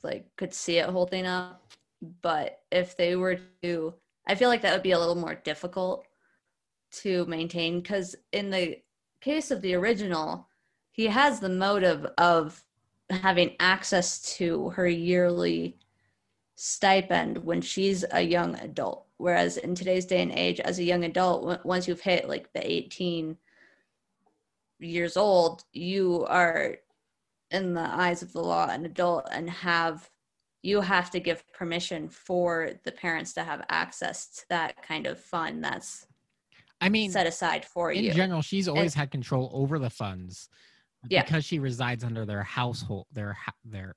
like 0.01 0.25
could 0.35 0.53
see 0.53 0.77
it 0.77 0.89
holding 0.89 1.25
up. 1.27 1.61
But 2.21 2.59
if 2.71 2.97
they 2.97 3.15
were 3.15 3.39
to 3.61 3.93
I 4.27 4.35
feel 4.35 4.49
like 4.49 4.61
that 4.63 4.73
would 4.73 4.83
be 4.83 4.91
a 4.91 4.99
little 4.99 5.15
more 5.15 5.35
difficult 5.35 6.05
to 7.01 7.25
maintain 7.25 7.81
because 7.81 8.15
in 8.31 8.49
the 8.49 8.79
case 9.21 9.51
of 9.51 9.61
the 9.61 9.75
original, 9.75 10.47
he 10.91 11.07
has 11.07 11.39
the 11.39 11.49
motive 11.49 12.05
of 12.17 12.63
having 13.09 13.55
access 13.59 14.35
to 14.35 14.69
her 14.69 14.87
yearly 14.87 15.77
stipend 16.55 17.37
when 17.37 17.61
she's 17.61 18.05
a 18.11 18.21
young 18.21 18.55
adult. 18.59 19.07
Whereas 19.17 19.57
in 19.57 19.75
today's 19.75 20.05
day 20.05 20.21
and 20.21 20.31
age, 20.31 20.59
as 20.59 20.79
a 20.79 20.83
young 20.83 21.03
adult, 21.03 21.65
once 21.65 21.87
you've 21.87 22.01
hit 22.01 22.27
like 22.27 22.51
the 22.53 22.69
18 22.69 23.37
years 24.79 25.17
old, 25.17 25.63
you 25.71 26.25
are 26.27 26.77
in 27.51 27.73
the 27.73 27.81
eyes 27.81 28.21
of 28.21 28.33
the 28.33 28.41
law 28.41 28.67
an 28.67 28.85
adult 28.85 29.27
and 29.31 29.49
have 29.49 30.09
you 30.63 30.79
have 30.79 31.11
to 31.11 31.19
give 31.19 31.43
permission 31.51 32.09
for 32.09 32.71
the 32.83 32.91
parents 32.91 33.33
to 33.33 33.43
have 33.43 33.65
access 33.69 34.27
to 34.27 34.41
that 34.49 34.81
kind 34.81 35.05
of 35.05 35.19
fund 35.19 35.63
that's 35.63 36.07
i 36.83 36.89
mean 36.89 37.09
set 37.11 37.25
aside 37.27 37.65
for 37.65 37.91
in 37.91 38.03
you. 38.03 38.13
general 38.13 38.41
she's 38.41 38.67
always 38.67 38.93
had 38.93 39.09
control 39.11 39.49
over 39.53 39.79
the 39.79 39.89
funds 39.89 40.49
Yeah. 41.09 41.23
because 41.23 41.45
she 41.45 41.59
resides 41.59 42.03
under 42.03 42.25
their 42.25 42.43
household 42.43 43.07
their 43.11 43.37
their 43.63 43.95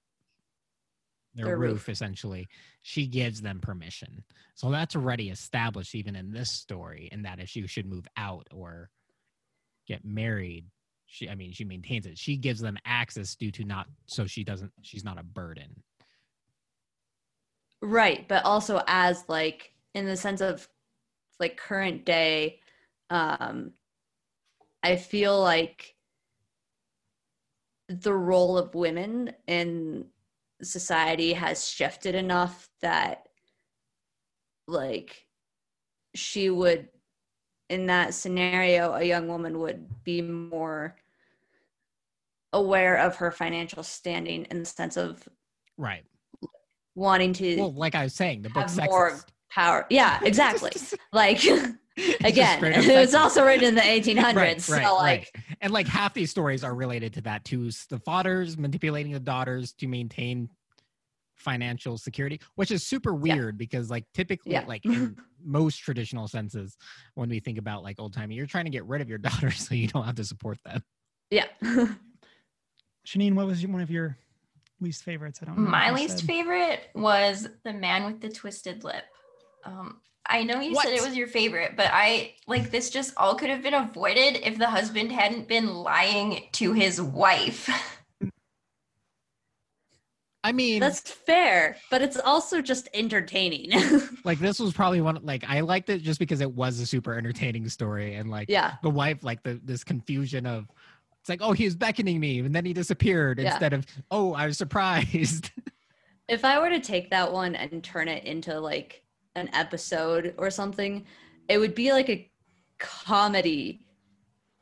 their, 1.34 1.46
Their 1.46 1.58
roof, 1.58 1.72
roof. 1.72 1.88
essentially 1.90 2.48
she 2.82 3.06
gives 3.06 3.42
them 3.42 3.60
permission 3.60 4.24
so 4.54 4.70
that's 4.70 4.96
already 4.96 5.28
established 5.30 5.94
even 5.94 6.16
in 6.16 6.32
this 6.32 6.50
story 6.50 7.08
In 7.12 7.22
that 7.22 7.40
if 7.40 7.48
she 7.50 7.66
should 7.66 7.84
move 7.86 8.06
out 8.16 8.46
or 8.54 8.88
get 9.86 10.02
married 10.04 10.64
she 11.06 11.28
i 11.28 11.34
mean 11.34 11.52
she 11.52 11.64
maintains 11.64 12.06
it 12.06 12.16
she 12.18 12.36
gives 12.36 12.60
them 12.60 12.76
access 12.86 13.34
due 13.36 13.50
to 13.52 13.64
not 13.64 13.86
so 14.06 14.26
she 14.26 14.44
doesn't 14.44 14.72
she's 14.82 15.04
not 15.04 15.18
a 15.18 15.22
burden 15.22 15.82
Right, 17.82 18.26
but 18.26 18.44
also 18.44 18.82
as 18.86 19.22
like 19.28 19.72
in 19.94 20.06
the 20.06 20.16
sense 20.16 20.40
of 20.40 20.66
like 21.38 21.56
current 21.58 22.04
day 22.06 22.60
um 23.10 23.72
I 24.82 24.96
feel 24.96 25.40
like 25.40 25.94
the 27.88 28.14
role 28.14 28.58
of 28.58 28.74
women 28.74 29.32
in 29.46 30.06
society 30.62 31.32
has 31.32 31.68
shifted 31.68 32.14
enough 32.14 32.68
that 32.80 33.28
like 34.66 35.26
she 36.14 36.50
would 36.50 36.88
in 37.68 37.86
that 37.86 38.14
scenario 38.14 38.92
a 38.94 39.02
young 39.02 39.28
woman 39.28 39.58
would 39.58 39.86
be 40.02 40.22
more 40.22 40.96
aware 42.52 42.96
of 42.96 43.16
her 43.16 43.30
financial 43.30 43.82
standing 43.82 44.44
in 44.50 44.60
the 44.60 44.64
sense 44.64 44.96
of 44.96 45.28
right 45.76 46.04
wanting 46.94 47.32
to 47.32 47.56
well 47.56 47.74
like 47.74 47.94
i 47.94 48.02
was 48.02 48.14
saying 48.14 48.40
the 48.42 48.48
book 48.48 48.68
have 48.68 48.86
more 48.86 49.20
power. 49.56 49.86
Yeah, 49.90 50.20
exactly. 50.24 50.70
like 51.12 51.42
again, 52.24 52.62
it 52.64 52.98
was 53.00 53.14
also 53.14 53.44
written 53.44 53.68
in 53.68 53.74
the 53.74 53.80
1800s. 53.80 54.34
Right, 54.34 54.60
so 54.60 54.74
right, 54.74 54.90
like, 54.90 55.30
right. 55.34 55.56
and 55.60 55.72
like 55.72 55.86
half 55.86 56.14
these 56.14 56.30
stories 56.30 56.62
are 56.64 56.74
related 56.74 57.14
to 57.14 57.20
that 57.22 57.44
too. 57.44 57.70
The 57.88 57.98
fathers 58.04 58.56
manipulating 58.58 59.12
the 59.12 59.20
daughters 59.20 59.72
to 59.74 59.86
maintain 59.88 60.48
financial 61.34 61.98
security, 61.98 62.40
which 62.54 62.70
is 62.70 62.86
super 62.86 63.10
Yeah. 63.12 63.34
weird 63.34 63.58
because 63.58 63.90
like 63.90 64.04
typically 64.14 64.52
Yeah. 64.52 64.64
like 64.66 64.84
in 64.84 65.16
most 65.44 65.76
traditional 65.78 66.28
senses, 66.28 66.76
when 67.14 67.28
we 67.28 67.40
think 67.40 67.58
about 67.58 67.82
like 67.82 68.00
old 68.00 68.14
timey, 68.14 68.34
you're 68.34 68.46
trying 68.46 68.64
to 68.64 68.70
get 68.70 68.84
rid 68.86 69.00
of 69.00 69.08
your 69.08 69.18
daughter 69.18 69.50
so 69.50 69.74
you 69.74 69.88
don't 69.88 70.04
have 70.04 70.16
to 70.16 70.24
support 70.24 70.58
them. 70.64 70.82
yeah. 71.30 71.46
Shanine, 73.06 73.34
what 73.34 73.46
was 73.46 73.64
one 73.66 73.80
of 73.80 73.90
your 73.90 74.16
least 74.80 75.04
favorites? 75.04 75.38
I 75.40 75.46
don't 75.46 75.58
know. 75.58 75.70
My 75.70 75.92
least 75.92 76.18
said. 76.18 76.26
favorite 76.26 76.80
was 76.94 77.48
the 77.64 77.72
man 77.72 78.04
with 78.04 78.20
the 78.20 78.28
twisted 78.28 78.82
lip. 78.82 79.04
Um, 79.64 80.00
I 80.28 80.42
know 80.42 80.60
you 80.60 80.74
said 80.74 80.92
it 80.92 81.02
was 81.02 81.16
your 81.16 81.28
favorite, 81.28 81.76
but 81.76 81.88
I 81.92 82.34
like 82.46 82.70
this 82.70 82.90
just 82.90 83.14
all 83.16 83.34
could 83.34 83.50
have 83.50 83.62
been 83.62 83.74
avoided 83.74 84.40
if 84.46 84.58
the 84.58 84.68
husband 84.68 85.12
hadn't 85.12 85.48
been 85.48 85.74
lying 85.74 86.44
to 86.52 86.72
his 86.72 87.00
wife. 87.00 87.70
I 90.46 90.52
mean, 90.52 90.78
That's 90.78 91.00
fair, 91.00 91.76
but 91.90 92.02
it's 92.02 92.16
also 92.16 92.62
just 92.62 92.88
entertaining. 92.94 93.72
like 94.24 94.38
this 94.38 94.60
was 94.60 94.72
probably 94.72 95.00
one 95.00 95.18
like 95.24 95.44
I 95.48 95.60
liked 95.60 95.90
it 95.90 96.02
just 96.02 96.20
because 96.20 96.40
it 96.40 96.52
was 96.52 96.78
a 96.78 96.86
super 96.86 97.14
entertaining 97.14 97.68
story 97.68 98.14
and 98.14 98.30
like 98.30 98.48
yeah. 98.48 98.74
the 98.82 98.90
wife 98.90 99.24
like 99.24 99.42
the 99.42 99.60
this 99.64 99.82
confusion 99.82 100.46
of 100.46 100.68
it's 101.20 101.28
like 101.28 101.40
oh 101.42 101.50
he 101.50 101.64
was 101.64 101.74
beckoning 101.74 102.20
me 102.20 102.38
and 102.38 102.54
then 102.54 102.64
he 102.64 102.72
disappeared 102.72 103.40
Yeah. 103.40 103.50
instead 103.50 103.72
of 103.72 103.86
oh 104.12 104.34
I 104.34 104.46
was 104.46 104.56
surprised. 104.56 105.50
If 106.28 106.44
I 106.44 106.58
were 106.58 106.70
to 106.70 106.80
take 106.80 107.10
that 107.10 107.32
one 107.32 107.54
and 107.54 107.84
turn 107.84 108.08
it 108.08 108.24
into 108.24 108.58
like 108.58 109.04
an 109.36 109.48
episode 109.52 110.34
or 110.38 110.50
something, 110.50 111.04
it 111.48 111.58
would 111.58 111.74
be 111.74 111.92
like 111.92 112.08
a 112.08 112.30
comedy 112.78 113.86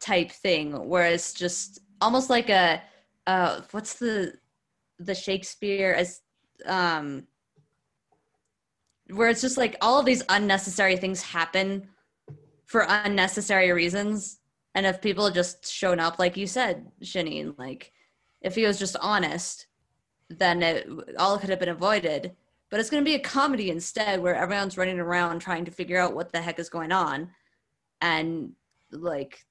type 0.00 0.30
thing 0.30 0.72
where 0.88 1.06
it's 1.06 1.32
just 1.32 1.80
almost 2.00 2.28
like 2.28 2.50
a 2.50 2.82
uh 3.26 3.62
what's 3.70 3.94
the 3.94 4.34
the 4.98 5.14
Shakespeare 5.14 5.94
as 5.94 6.20
um 6.66 7.26
where 9.10 9.28
it's 9.28 9.40
just 9.40 9.56
like 9.56 9.76
all 9.80 9.98
of 9.98 10.06
these 10.06 10.22
unnecessary 10.28 10.96
things 10.96 11.22
happen 11.22 11.88
for 12.66 12.86
unnecessary 12.88 13.70
reasons. 13.72 14.40
And 14.74 14.86
if 14.86 15.00
people 15.00 15.30
just 15.30 15.70
shown 15.70 16.00
up, 16.00 16.18
like 16.18 16.36
you 16.36 16.46
said, 16.46 16.86
Shanine, 17.02 17.56
like 17.58 17.92
if 18.40 18.54
he 18.54 18.64
was 18.64 18.78
just 18.78 18.96
honest, 19.00 19.66
then 20.30 20.62
it 20.62 20.88
all 21.18 21.38
could 21.38 21.50
have 21.50 21.60
been 21.60 21.68
avoided. 21.68 22.34
But 22.74 22.80
it's 22.80 22.90
going 22.90 23.04
to 23.04 23.08
be 23.08 23.14
a 23.14 23.20
comedy 23.20 23.70
instead, 23.70 24.20
where 24.20 24.34
everyone's 24.34 24.76
running 24.76 24.98
around 24.98 25.38
trying 25.38 25.64
to 25.66 25.70
figure 25.70 25.96
out 25.96 26.16
what 26.16 26.32
the 26.32 26.42
heck 26.42 26.58
is 26.58 26.68
going 26.68 26.90
on, 26.90 27.30
and 28.00 28.54
like 28.90 29.46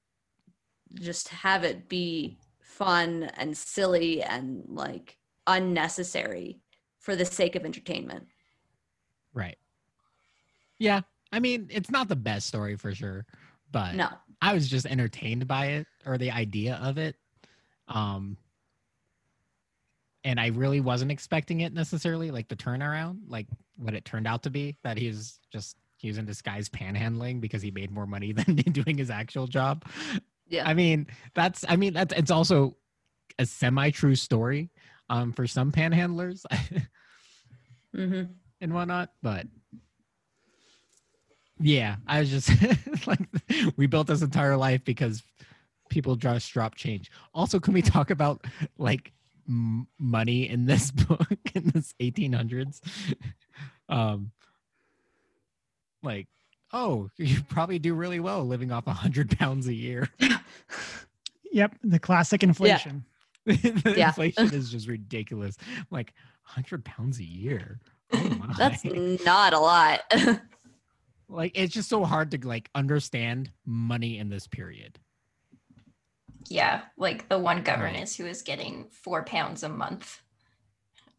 just 0.92 1.28
have 1.30 1.64
it 1.64 1.88
be 1.88 2.36
fun 2.60 3.22
and 3.38 3.56
silly 3.56 4.22
and 4.22 4.64
like 4.68 5.16
unnecessary 5.46 6.60
for 6.98 7.16
the 7.16 7.24
sake 7.24 7.56
of 7.56 7.64
entertainment. 7.64 8.26
Right. 9.32 9.56
Yeah. 10.76 11.00
I 11.32 11.40
mean, 11.40 11.68
it's 11.70 11.90
not 11.90 12.08
the 12.08 12.16
best 12.16 12.46
story 12.46 12.76
for 12.76 12.94
sure, 12.94 13.24
but 13.72 13.94
No. 13.94 14.10
I 14.42 14.52
was 14.52 14.68
just 14.68 14.84
entertained 14.84 15.46
by 15.46 15.68
it 15.68 15.86
or 16.04 16.18
the 16.18 16.30
idea 16.30 16.78
of 16.82 16.98
it. 16.98 17.16
Um 17.88 18.36
and 20.24 20.40
I 20.40 20.48
really 20.48 20.80
wasn't 20.80 21.10
expecting 21.10 21.60
it 21.60 21.72
necessarily, 21.72 22.30
like 22.30 22.48
the 22.48 22.56
turnaround, 22.56 23.18
like 23.28 23.46
what 23.76 23.94
it 23.94 24.04
turned 24.04 24.26
out 24.26 24.42
to 24.44 24.50
be, 24.50 24.76
that 24.82 24.96
he 24.96 25.08
was 25.08 25.38
just 25.52 25.76
he 25.96 26.08
was 26.08 26.18
in 26.18 26.24
disguise 26.24 26.68
panhandling 26.68 27.40
because 27.40 27.62
he 27.62 27.70
made 27.70 27.90
more 27.90 28.06
money 28.06 28.32
than 28.32 28.56
doing 28.56 28.98
his 28.98 29.10
actual 29.10 29.46
job. 29.46 29.84
Yeah. 30.48 30.68
I 30.68 30.74
mean, 30.74 31.06
that's 31.34 31.64
I 31.68 31.76
mean 31.76 31.92
that's 31.92 32.14
it's 32.14 32.30
also 32.30 32.76
a 33.38 33.46
semi-true 33.46 34.14
story 34.14 34.70
um 35.10 35.32
for 35.32 35.46
some 35.46 35.72
panhandlers 35.72 36.44
hmm 37.94 38.22
and 38.60 38.72
whatnot, 38.72 39.10
but 39.22 39.46
yeah, 41.60 41.96
I 42.06 42.20
was 42.20 42.30
just 42.30 42.50
like, 43.06 43.20
we 43.76 43.86
built 43.86 44.06
this 44.06 44.22
entire 44.22 44.56
life 44.56 44.84
because 44.84 45.22
people 45.88 46.16
just 46.16 46.52
drop 46.52 46.74
change. 46.74 47.10
Also, 47.32 47.60
can 47.60 47.74
we 47.74 47.82
talk 47.82 48.10
about 48.10 48.44
like 48.78 49.12
m- 49.48 49.86
money 49.98 50.48
in 50.48 50.66
this 50.66 50.90
book 51.08 51.28
in 51.54 51.68
this 51.74 51.94
1800s? 52.00 52.80
Um, 53.86 54.32
like, 56.02 56.26
oh, 56.72 57.10
you 57.18 57.42
probably 57.42 57.78
do 57.78 57.92
really 57.94 58.18
well 58.18 58.42
living 58.44 58.72
off 58.72 58.86
a 58.86 58.92
hundred 58.94 59.36
pounds 59.38 59.66
a 59.68 59.74
year. 59.74 60.08
Yep, 61.52 61.76
the 61.84 62.00
classic 62.00 62.42
inflation. 62.42 63.04
the 63.46 63.94
Yeah. 63.96 64.08
inflation 64.08 64.52
is 64.52 64.72
just 64.72 64.88
ridiculous. 64.88 65.56
Like, 65.88 66.12
hundred 66.42 66.84
pounds 66.84 67.20
a 67.20 67.24
year. 67.24 67.78
Oh 68.12 68.28
my. 68.40 68.52
That's 68.58 68.82
not 69.24 69.52
a 69.52 69.60
lot. 69.60 70.00
like 71.28 71.52
it's 71.54 71.72
just 71.72 71.88
so 71.88 72.04
hard 72.04 72.32
to 72.32 72.38
like 72.48 72.70
understand 72.74 73.52
money 73.64 74.18
in 74.18 74.30
this 74.30 74.48
period 74.48 74.98
Yeah, 76.46 76.82
like 76.96 77.28
the 77.28 77.38
one 77.38 77.62
governess 77.62 78.16
who 78.16 78.26
is 78.26 78.42
getting 78.42 78.86
four 78.90 79.24
pounds 79.24 79.62
a 79.62 79.68
month. 79.68 80.20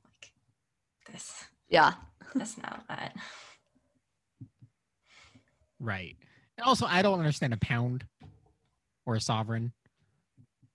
Like 0.06 0.32
this, 1.12 1.46
yeah. 1.70 1.94
that's 2.36 2.58
not 2.58 2.84
that. 2.90 3.16
right 5.80 6.16
and 6.58 6.66
also 6.66 6.86
i 6.88 7.02
don't 7.02 7.20
understand 7.20 7.54
a 7.54 7.58
pound 7.58 8.06
or 9.06 9.16
a 9.16 9.22
sovereign 9.22 9.72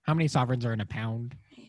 how 0.03 0.13
many 0.13 0.27
sovereigns 0.27 0.65
are 0.65 0.73
in 0.73 0.81
a 0.81 0.85
pound 0.85 1.35
You 1.51 1.63
know. 1.63 1.67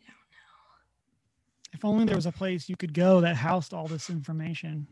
If 1.72 1.84
only 1.84 2.04
there 2.04 2.16
was 2.16 2.26
a 2.26 2.32
place 2.32 2.68
you 2.68 2.76
could 2.76 2.94
go 2.94 3.20
that 3.22 3.36
housed 3.36 3.72
all 3.72 3.86
this 3.88 4.10
information. 4.10 4.86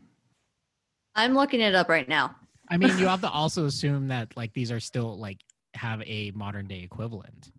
I'm 1.15 1.33
looking 1.35 1.61
it 1.61 1.75
up 1.75 1.87
right 1.89 2.07
now. 2.09 2.35
i 2.69 2.77
mean 2.77 2.97
you 2.97 3.05
have 3.13 3.21
to 3.21 3.29
also 3.29 3.65
assume 3.65 4.07
that 4.09 4.35
like 4.35 4.53
these 4.53 4.71
are 4.71 4.79
still 4.79 5.17
like 5.17 5.37
have 5.75 6.01
a 6.05 6.31
modern 6.35 6.67
day 6.67 6.81
equivalent 6.81 7.51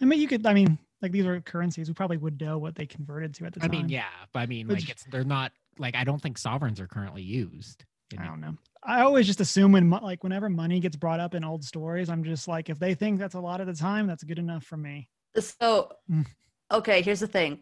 I 0.00 0.04
mean, 0.04 0.20
you 0.20 0.28
could. 0.28 0.44
I 0.46 0.54
mean, 0.54 0.78
like 1.02 1.12
these 1.12 1.26
are 1.26 1.40
currencies. 1.40 1.88
We 1.88 1.94
probably 1.94 2.16
would 2.18 2.40
know 2.40 2.58
what 2.58 2.74
they 2.74 2.86
converted 2.86 3.34
to 3.36 3.46
at 3.46 3.54
the 3.54 3.60
time. 3.60 3.70
i 3.70 3.72
time. 3.74 3.82
mean 3.82 3.88
yeah 3.90 4.04
but 4.32 4.40
i 4.40 4.46
mean 4.46 4.66
But 4.66 4.74
like 4.80 4.90
it's 4.90 5.04
they're 5.10 5.24
not 5.24 5.52
like 5.78 5.94
i 5.94 6.04
don't 6.04 6.20
think 6.20 6.38
sovereigns 6.38 6.80
are 6.80 6.86
currently 6.86 7.22
used 7.22 7.84
in- 8.12 8.18
I 8.20 8.26
don't 8.26 8.40
know. 8.40 8.54
I 8.82 9.00
always 9.00 9.26
just 9.26 9.40
assume 9.40 9.72
when 9.72 9.90
like 9.90 10.22
whenever 10.22 10.48
money 10.48 10.78
gets 10.78 10.94
brought 10.96 11.18
up 11.18 11.34
in 11.34 11.42
old 11.42 11.64
stories, 11.64 12.08
I'm 12.08 12.22
just 12.22 12.46
like, 12.46 12.70
if 12.70 12.78
they 12.78 12.94
think 12.94 13.18
that's 13.18 13.34
a 13.34 13.40
lot 13.40 13.60
at 13.60 13.66
the 13.66 13.74
time, 13.74 14.06
that's 14.06 14.22
good 14.22 14.38
enough 14.38 14.62
for 14.62 14.76
me. 14.76 15.08
So, 15.36 15.90
Mm. 16.08 16.24
okay, 16.70 17.02
here's 17.02 17.18
the 17.18 17.26
thing. 17.26 17.58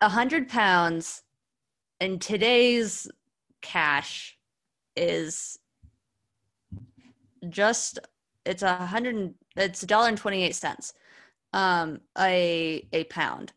A 0.00 0.08
hundred 0.08 0.48
pounds 0.48 1.22
in 2.00 2.20
today's 2.20 3.08
cash 3.62 4.38
is 4.94 5.58
just 7.48 7.98
it's 8.44 8.62
a 8.62 8.76
hundred 8.86 9.34
it's 9.56 9.82
a 9.82 9.86
dollar 9.86 10.08
and 10.08 10.18
twenty 10.18 10.42
eight 10.44 10.54
cents 10.54 10.92
um 11.52 12.00
a 12.18 12.86
a 12.92 13.04
pound 13.04 13.52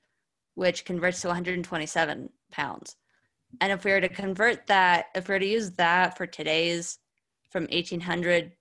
which 0.56 0.86
converts 0.86 1.22
to 1.22 1.28
127 1.28 2.30
pounds. 2.52 2.98
And 3.62 3.72
if 3.72 3.84
we 3.86 3.92
were 3.92 4.02
to 4.02 4.10
convert 4.10 4.68
that 4.68 5.06
if 5.16 5.28
we 5.28 5.36
were 5.36 5.40
to 5.40 5.46
use 5.46 5.72
that 5.72 6.18
for 6.18 6.28
today's 6.28 7.00
from 7.50 7.64
1800 7.64 8.52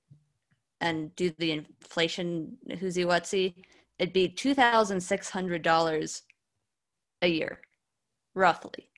and 0.80 1.14
do 1.16 1.32
the 1.38 1.52
inflation 1.52 2.56
whoozy 2.68 3.04
whatsy 3.04 3.54
it'd 3.98 4.12
be 4.12 4.28
$2600 4.28 6.22
a 7.22 7.28
year 7.28 7.60
roughly 8.34 8.88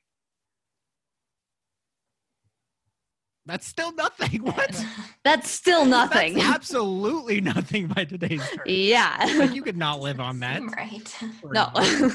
that's 3.47 3.67
still 3.67 3.93
nothing 3.95 4.43
what 4.45 4.85
that's 5.25 5.51
still 5.51 5.85
nothing 5.85 6.35
that's 6.35 6.47
absolutely 6.55 7.41
nothing 7.41 7.87
by 7.87 8.05
today's 8.05 8.41
terms 8.51 8.61
yeah 8.67 9.17
like 9.39 9.55
you 9.55 9.63
could 9.63 9.77
not 9.77 10.01
live 10.01 10.21
on 10.21 10.41
that 10.41 10.59
Seem 10.59 10.69
right. 10.71 11.17
no. 11.45 12.11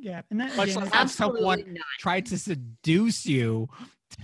Yeah, 0.00 0.22
and 0.30 0.40
that 0.40 0.56
Much 0.56 0.70
again, 0.70 0.80
less 0.80 0.88
is- 0.88 0.94
have 0.94 1.10
someone 1.10 1.62
not 1.68 1.84
try 2.00 2.20
to 2.20 2.36
seduce 2.36 3.24
you 3.24 3.68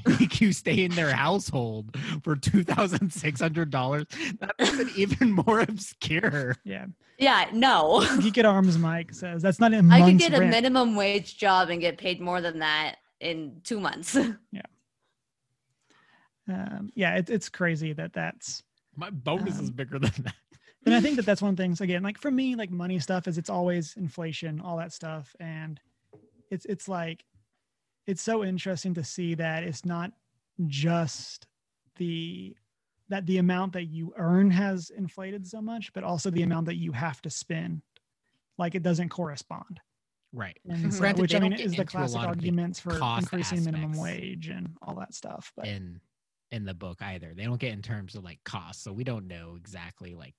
to 0.04 0.10
make 0.18 0.40
you 0.40 0.52
stay 0.52 0.84
in 0.84 0.90
their 0.92 1.12
household 1.14 1.96
for 2.24 2.34
two 2.34 2.64
thousand 2.64 3.12
six 3.12 3.40
hundred 3.40 3.70
dollars. 3.70 4.06
That 4.40 4.54
makes 4.58 4.78
it 4.80 4.88
even 4.96 5.30
more 5.32 5.60
obscure. 5.60 6.56
yeah. 6.64 6.86
yeah 7.18 7.46
no 7.52 8.04
Geek 8.20 8.38
at 8.38 8.44
Arms 8.44 8.76
Mike 8.76 9.14
says 9.14 9.40
that's 9.40 9.60
not 9.60 9.72
a 9.72 9.76
I 9.76 9.82
month's 9.82 10.24
could 10.24 10.32
get 10.32 10.42
a 10.42 10.46
minimum 10.46 10.96
wage 10.96 11.38
job 11.38 11.70
and 11.70 11.80
get 11.80 11.96
paid 11.96 12.20
more 12.20 12.40
than 12.40 12.58
that 12.58 12.96
in 13.20 13.60
two 13.62 13.78
months. 13.78 14.18
Um, 16.48 16.90
yeah, 16.94 17.16
it, 17.16 17.30
it's 17.30 17.48
crazy 17.48 17.92
that 17.94 18.12
that's. 18.12 18.62
My 18.96 19.10
bonus 19.10 19.58
is 19.58 19.68
Um, 19.68 19.74
bigger 19.74 19.98
than 19.98 20.12
that. 20.24 20.34
And 20.84 20.96
I 20.96 21.00
think 21.00 21.14
that 21.14 21.24
that's 21.24 21.40
one 21.40 21.50
of 21.50 21.56
the 21.56 21.62
things. 21.62 21.80
Again, 21.80 22.02
like 22.02 22.18
for 22.18 22.32
me, 22.32 22.56
like 22.56 22.72
money 22.72 22.98
stuff 22.98 23.28
is 23.28 23.38
it's 23.38 23.48
always 23.48 23.94
inflation, 23.96 24.60
all 24.60 24.76
that 24.78 24.92
stuff, 24.92 25.32
and 25.38 25.78
it's 26.50 26.64
it's 26.64 26.88
like 26.88 27.24
it's 28.08 28.20
so 28.20 28.42
interesting 28.42 28.92
to 28.94 29.04
see 29.04 29.36
that 29.36 29.62
it's 29.62 29.84
not 29.84 30.10
just 30.66 31.46
the 31.98 32.56
that 33.10 33.26
the 33.26 33.38
amount 33.38 33.74
that 33.74 33.84
you 33.84 34.12
earn 34.16 34.50
has 34.50 34.90
inflated 34.90 35.46
so 35.46 35.62
much, 35.62 35.92
but 35.92 36.02
also 36.02 36.30
the 36.30 36.42
amount 36.42 36.66
that 36.66 36.74
you 36.76 36.90
have 36.90 37.22
to 37.22 37.30
spend. 37.30 37.82
Like 38.58 38.74
it 38.74 38.82
doesn't 38.82 39.10
correspond. 39.10 39.78
Right. 40.32 40.58
And 40.68 40.92
so- 40.92 40.98
Granted, 40.98 41.22
which 41.22 41.34
I 41.36 41.38
mean 41.38 41.52
is 41.52 41.76
the 41.76 41.84
classic 41.84 42.16
lot 42.16 42.22
the 42.22 42.28
arguments 42.28 42.80
for 42.80 42.98
cost 42.98 43.22
increasing 43.22 43.64
minimum 43.64 43.92
wage 43.98 44.48
and 44.48 44.74
all 44.82 44.96
that 44.96 45.14
stuff. 45.14 45.52
But 45.56 45.68
In 45.68 46.00
in 46.52 46.64
the 46.64 46.74
book 46.74 47.00
either. 47.02 47.32
They 47.34 47.44
don't 47.44 47.58
get 47.58 47.72
in 47.72 47.82
terms 47.82 48.14
of 48.14 48.22
like 48.22 48.38
costs. 48.44 48.84
So 48.84 48.92
we 48.92 49.02
don't 49.04 49.26
know 49.26 49.54
exactly 49.56 50.14
like 50.14 50.34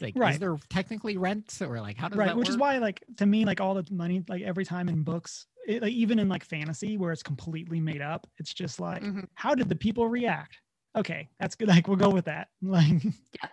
like 0.00 0.16
is 0.16 0.40
there 0.40 0.56
technically 0.68 1.16
rent 1.16 1.56
or 1.62 1.80
like 1.80 1.96
how 1.96 2.08
does 2.08 2.18
right 2.18 2.26
that 2.26 2.36
which 2.36 2.48
is 2.48 2.56
why 2.58 2.78
like 2.78 3.04
to 3.16 3.24
me 3.26 3.44
like 3.44 3.60
all 3.60 3.74
the 3.74 3.86
money 3.92 4.24
like 4.28 4.42
every 4.42 4.64
time 4.64 4.88
in 4.88 5.04
books 5.04 5.46
it, 5.68 5.82
like 5.82 5.92
even 5.92 6.18
in 6.18 6.28
like 6.28 6.44
fantasy 6.44 6.96
where 6.96 7.12
it's 7.12 7.22
completely 7.22 7.78
made 7.78 8.02
up 8.02 8.26
it's 8.38 8.52
just 8.52 8.80
like 8.80 9.04
Mhm. 9.04 9.28
how 9.34 9.54
did 9.54 9.68
the 9.68 9.76
people 9.76 10.08
react 10.08 10.58
okay 10.96 11.28
that's 11.38 11.54
good 11.54 11.68
like 11.74 11.86
we'll 11.86 11.96
go 11.96 12.10
with 12.10 12.24
that 12.24 12.48
like 12.60 13.04
Yeah. 13.04 13.48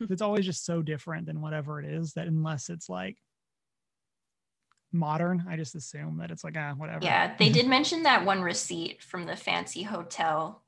it's 0.10 0.20
always 0.20 0.44
just 0.44 0.64
so 0.66 0.82
different 0.82 1.26
than 1.26 1.40
whatever 1.40 1.80
it 1.80 1.86
is 1.88 2.12
that 2.14 2.26
unless 2.26 2.70
it's 2.70 2.88
like 2.88 3.16
modern 4.90 5.44
i 5.48 5.54
just 5.54 5.76
assume 5.76 6.16
that 6.18 6.32
it's 6.32 6.42
like 6.42 6.56
ah 6.58 6.74
whatever 6.76 7.04
Yeah, 7.04 7.36
they 7.36 7.50
did 7.50 7.68
mention 7.68 8.02
that 8.02 8.24
one 8.24 8.42
receipt 8.42 9.00
from 9.00 9.26
the 9.26 9.36
fancy 9.36 9.84
hotel, 9.84 10.62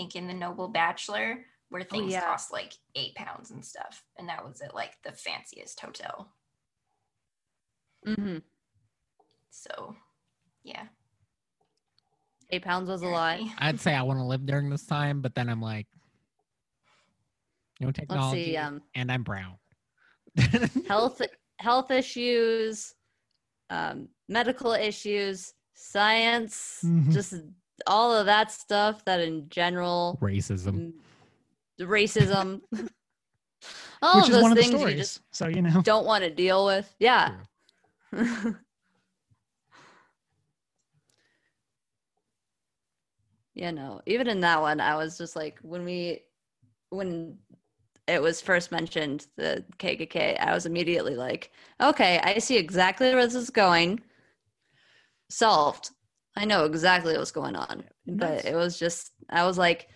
think 0.00 0.16
in 0.16 0.26
the 0.26 0.34
Noble 0.34 0.68
Bachelor, 0.68 1.44
where 1.68 1.82
things 1.82 2.12
yeah. 2.12 2.22
cost 2.22 2.52
like 2.52 2.72
eight 2.94 3.14
pounds 3.14 3.50
and 3.50 3.64
stuff. 3.64 4.02
And 4.18 4.28
that 4.28 4.44
was 4.44 4.60
at 4.62 4.74
like 4.74 4.94
the 5.04 5.12
fanciest 5.12 5.78
hotel. 5.80 6.32
Mm-hmm. 8.06 8.38
So, 9.50 9.94
yeah. 10.64 10.84
Eight 12.50 12.62
pounds 12.62 12.88
was 12.88 13.02
a 13.02 13.06
lot. 13.06 13.40
I'd 13.58 13.78
say 13.80 13.94
I 13.94 14.02
want 14.02 14.18
to 14.18 14.24
live 14.24 14.46
during 14.46 14.70
this 14.70 14.86
time, 14.86 15.20
but 15.20 15.34
then 15.34 15.48
I'm 15.48 15.60
like 15.60 15.86
no 17.78 17.88
Let's 17.88 17.98
technology 17.98 18.44
see. 18.44 18.56
Um, 18.56 18.82
and 18.94 19.12
I'm 19.12 19.22
brown. 19.22 19.56
health 20.88 21.20
health 21.58 21.90
issues, 21.90 22.94
um, 23.68 24.08
medical 24.28 24.72
issues, 24.72 25.52
science, 25.74 26.80
Mhm. 26.84 27.12
just 27.12 27.34
all 27.86 28.14
of 28.14 28.26
that 28.26 28.50
stuff 28.50 29.04
that 29.04 29.20
in 29.20 29.48
general 29.48 30.18
Racism. 30.20 30.92
racism. 31.80 32.60
All 34.02 34.20
which 34.20 34.28
of 34.28 34.32
those 34.32 34.42
one 34.42 34.52
of 34.52 34.58
things 34.58 34.80
you 34.80 34.94
just 34.94 35.20
So 35.30 35.48
you 35.48 35.60
know, 35.60 35.82
don't 35.82 36.06
want 36.06 36.24
to 36.24 36.30
deal 36.30 36.64
with. 36.64 36.90
Yeah. 36.98 37.34
yeah, 43.54 43.70
no. 43.70 44.00
Even 44.06 44.26
in 44.26 44.40
that 44.40 44.60
one, 44.60 44.80
I 44.80 44.96
was 44.96 45.18
just 45.18 45.36
like, 45.36 45.58
when 45.62 45.84
we, 45.84 46.22
when 46.88 47.36
it 48.08 48.20
was 48.20 48.40
first 48.40 48.72
mentioned, 48.72 49.26
the 49.36 49.64
KKK, 49.78 50.40
I 50.40 50.54
was 50.54 50.66
immediately 50.66 51.14
like, 51.14 51.52
okay, 51.80 52.18
I 52.22 52.38
see 52.38 52.56
exactly 52.56 53.14
where 53.14 53.26
this 53.26 53.34
is 53.34 53.50
going. 53.50 54.00
Solved. 55.28 55.90
I 56.40 56.46
know 56.46 56.64
exactly 56.64 57.18
what's 57.18 57.32
going 57.32 57.54
on. 57.54 57.84
But 58.06 58.46
it 58.46 58.54
was 58.56 58.78
just, 58.78 59.12
I 59.28 59.44
was 59.44 59.58
like, 59.58 59.90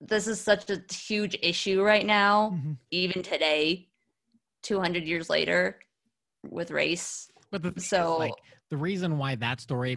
this 0.00 0.28
is 0.28 0.40
such 0.40 0.70
a 0.70 0.80
huge 0.92 1.36
issue 1.42 1.82
right 1.82 2.06
now 2.06 2.50
Mhm. 2.50 2.76
even 2.92 3.22
today 3.22 3.88
200 4.62 5.04
years 5.04 5.28
later 5.28 5.80
with 6.48 6.70
race 6.70 7.30
But 7.50 7.62
the 7.62 7.72
is, 7.76 7.88
So- 7.88 8.18
like 8.18 8.32
the 8.70 8.76
reason 8.76 9.18
why 9.18 9.34
that 9.36 9.60
story 9.60 9.96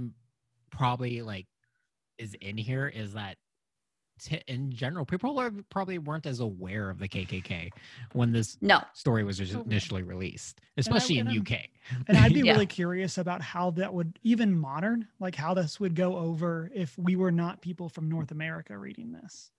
probably 0.72 1.22
like 1.22 1.46
is 2.18 2.34
in 2.42 2.58
here 2.58 2.88
is 2.88 3.14
that 3.14 3.38
t- 4.20 4.42
in 4.48 4.72
general 4.72 5.06
people 5.06 5.40
are, 5.40 5.52
probably 5.70 5.98
weren't 5.98 6.26
as 6.26 6.40
aware 6.40 6.90
of 6.90 7.00
the 7.00 7.08
KKK 7.08 7.70
when 8.14 8.32
this 8.32 8.58
no 8.62 8.82
story 8.94 9.24
was 9.24 9.40
Oh. 9.56 9.62
initially 9.62 10.04
released, 10.04 10.62
especially 10.78 11.20
and 11.20 11.30
in 11.30 11.36
I'm- 11.36 11.42
UK. 11.42 11.70
and 12.08 12.18
I'd 12.18 12.34
be 12.34 12.42
Yeah. 12.46 12.54
really 12.54 12.66
curious 12.66 13.18
about 13.18 13.42
how 13.42 13.72
that 13.72 13.94
would 13.94 14.20
even 14.24 14.58
modern, 14.58 15.08
like 15.20 15.36
how 15.36 15.54
this 15.54 15.80
would 15.80 15.96
go 15.96 16.18
over 16.18 16.70
if 16.74 16.98
we 16.98 17.16
were 17.16 17.32
not 17.32 17.62
people 17.62 17.90
from 17.90 18.10
North 18.10 18.32
America 18.32 18.78
reading 18.78 19.12
this. 19.12 19.52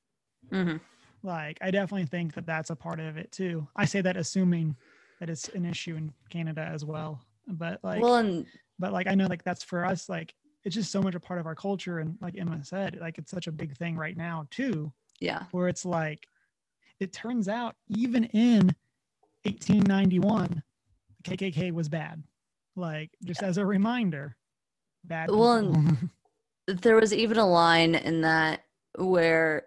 Mhm. 0.50 0.80
Like, 1.22 1.58
I 1.60 1.70
definitely 1.70 2.06
think 2.06 2.34
that 2.34 2.46
that's 2.46 2.70
a 2.70 2.76
part 2.76 3.00
of 3.00 3.16
it 3.16 3.32
too. 3.32 3.66
I 3.74 3.84
say 3.86 4.00
that 4.02 4.16
assuming 4.16 4.76
that 5.20 5.28
it's 5.28 5.48
an 5.48 5.64
issue 5.64 5.96
in 5.96 6.12
Canada 6.30 6.62
as 6.62 6.84
well, 6.84 7.20
but 7.46 7.82
like, 7.82 8.00
well 8.02 8.16
and 8.16 8.46
but 8.78 8.92
like 8.92 9.08
I 9.08 9.14
know 9.16 9.26
like 9.26 9.42
that's 9.42 9.64
for 9.64 9.84
us 9.84 10.08
like 10.08 10.34
it's 10.64 10.74
just 10.74 10.90
so 10.90 11.00
much 11.00 11.14
a 11.14 11.20
part 11.20 11.40
of 11.40 11.46
our 11.46 11.54
culture 11.54 11.98
and 11.98 12.16
like 12.20 12.36
Emma 12.38 12.62
said 12.62 12.98
like 13.00 13.18
it's 13.18 13.30
such 13.30 13.46
a 13.46 13.52
big 13.52 13.76
thing 13.76 13.96
right 13.96 14.16
now 14.16 14.46
too 14.50 14.92
yeah. 15.20 15.44
where 15.50 15.68
it's 15.68 15.84
like 15.84 16.26
it 17.00 17.12
turns 17.12 17.48
out 17.48 17.76
even 17.88 18.24
in 18.24 18.74
1891 19.44 20.62
the 21.24 21.36
KKK 21.36 21.72
was 21.72 21.88
bad. 21.88 22.22
Like 22.76 23.10
just 23.24 23.42
as 23.42 23.58
a 23.58 23.66
reminder 23.66 24.36
bad 25.04 25.30
Well, 25.30 25.84
there 26.66 26.96
was 26.96 27.12
even 27.12 27.38
a 27.38 27.46
line 27.46 27.94
in 27.94 28.20
that 28.22 28.64
where 28.96 29.66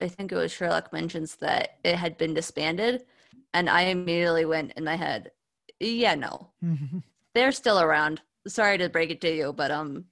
i 0.00 0.08
think 0.08 0.32
it 0.32 0.36
was 0.36 0.50
sherlock 0.50 0.92
mentions 0.92 1.36
that 1.36 1.78
it 1.84 1.94
had 1.96 2.16
been 2.16 2.34
disbanded 2.34 3.04
and 3.54 3.68
i 3.68 3.82
immediately 3.82 4.44
went 4.44 4.72
in 4.72 4.84
my 4.84 4.96
head 4.96 5.30
yeah 5.78 6.14
no. 6.14 6.50
They're 7.34 7.52
still 7.52 7.80
around. 7.80 8.20
Sorry 8.48 8.76
to 8.78 8.88
break 8.88 9.10
it 9.10 9.20
to 9.22 9.34
you 9.34 9.52
but 9.52 9.70
um 9.70 10.04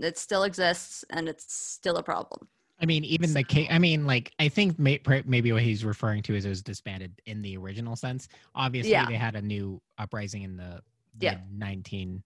it 0.00 0.16
still 0.18 0.44
exists 0.44 1.04
and 1.10 1.28
it's 1.28 1.52
still 1.52 1.96
a 1.96 2.02
problem 2.02 2.48
I 2.80 2.84
mean, 2.84 3.04
even 3.04 3.32
the 3.32 3.44
K. 3.44 3.68
I 3.70 3.78
mean, 3.78 4.06
like 4.08 4.32
I 4.40 4.48
think 4.48 4.76
may, 4.76 5.00
maybe 5.24 5.52
what 5.52 5.62
he's 5.62 5.84
referring 5.84 6.20
to 6.24 6.34
is 6.34 6.44
it 6.46 6.48
was 6.48 6.62
disbanded 6.62 7.12
in 7.26 7.40
the 7.40 7.56
original 7.56 7.94
sense. 7.94 8.26
Obviously, 8.56 8.90
Yeah. 8.90 9.06
they 9.06 9.14
had 9.14 9.36
a 9.36 9.42
new 9.42 9.80
uprising 9.98 10.42
in 10.42 10.56
the, 10.56 10.82
the 11.18 11.26
Yeah. 11.26 11.38
1900s. 11.56 12.22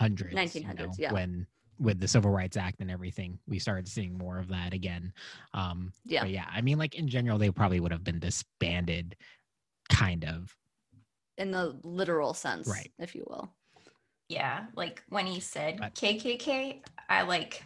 1900s, 0.00 0.98
yeah. 0.98 1.12
When 1.12 1.46
with 1.78 2.00
the 2.00 2.08
Civil 2.08 2.30
Rights 2.30 2.56
Act 2.56 2.80
and 2.80 2.90
everything, 2.90 3.38
we 3.46 3.58
started 3.58 3.86
seeing 3.86 4.16
more 4.16 4.38
of 4.38 4.48
that 4.48 4.72
again. 4.72 5.12
Um, 5.52 5.92
yeah 6.06 6.22
But 6.22 6.30
yeah, 6.30 6.46
I 6.50 6.62
mean, 6.62 6.78
like 6.78 6.94
in 6.94 7.06
general, 7.06 7.36
they 7.36 7.50
probably 7.50 7.80
would 7.80 7.92
have 7.92 8.04
been 8.04 8.18
disbanded, 8.18 9.14
kind 9.90 10.24
of. 10.24 10.56
in 11.36 11.50
the 11.50 11.78
literal 11.82 12.32
sense 12.32 12.66
Right. 12.66 12.90
if 12.98 13.14
you 13.14 13.24
will 13.28 13.52
Yeah, 14.28 14.66
like 14.74 15.02
when 15.08 15.26
he 15.26 15.40
said 15.40 15.78
But- 15.78 15.94
KKK, 15.94 16.82
I 17.08 17.22
like 17.22 17.64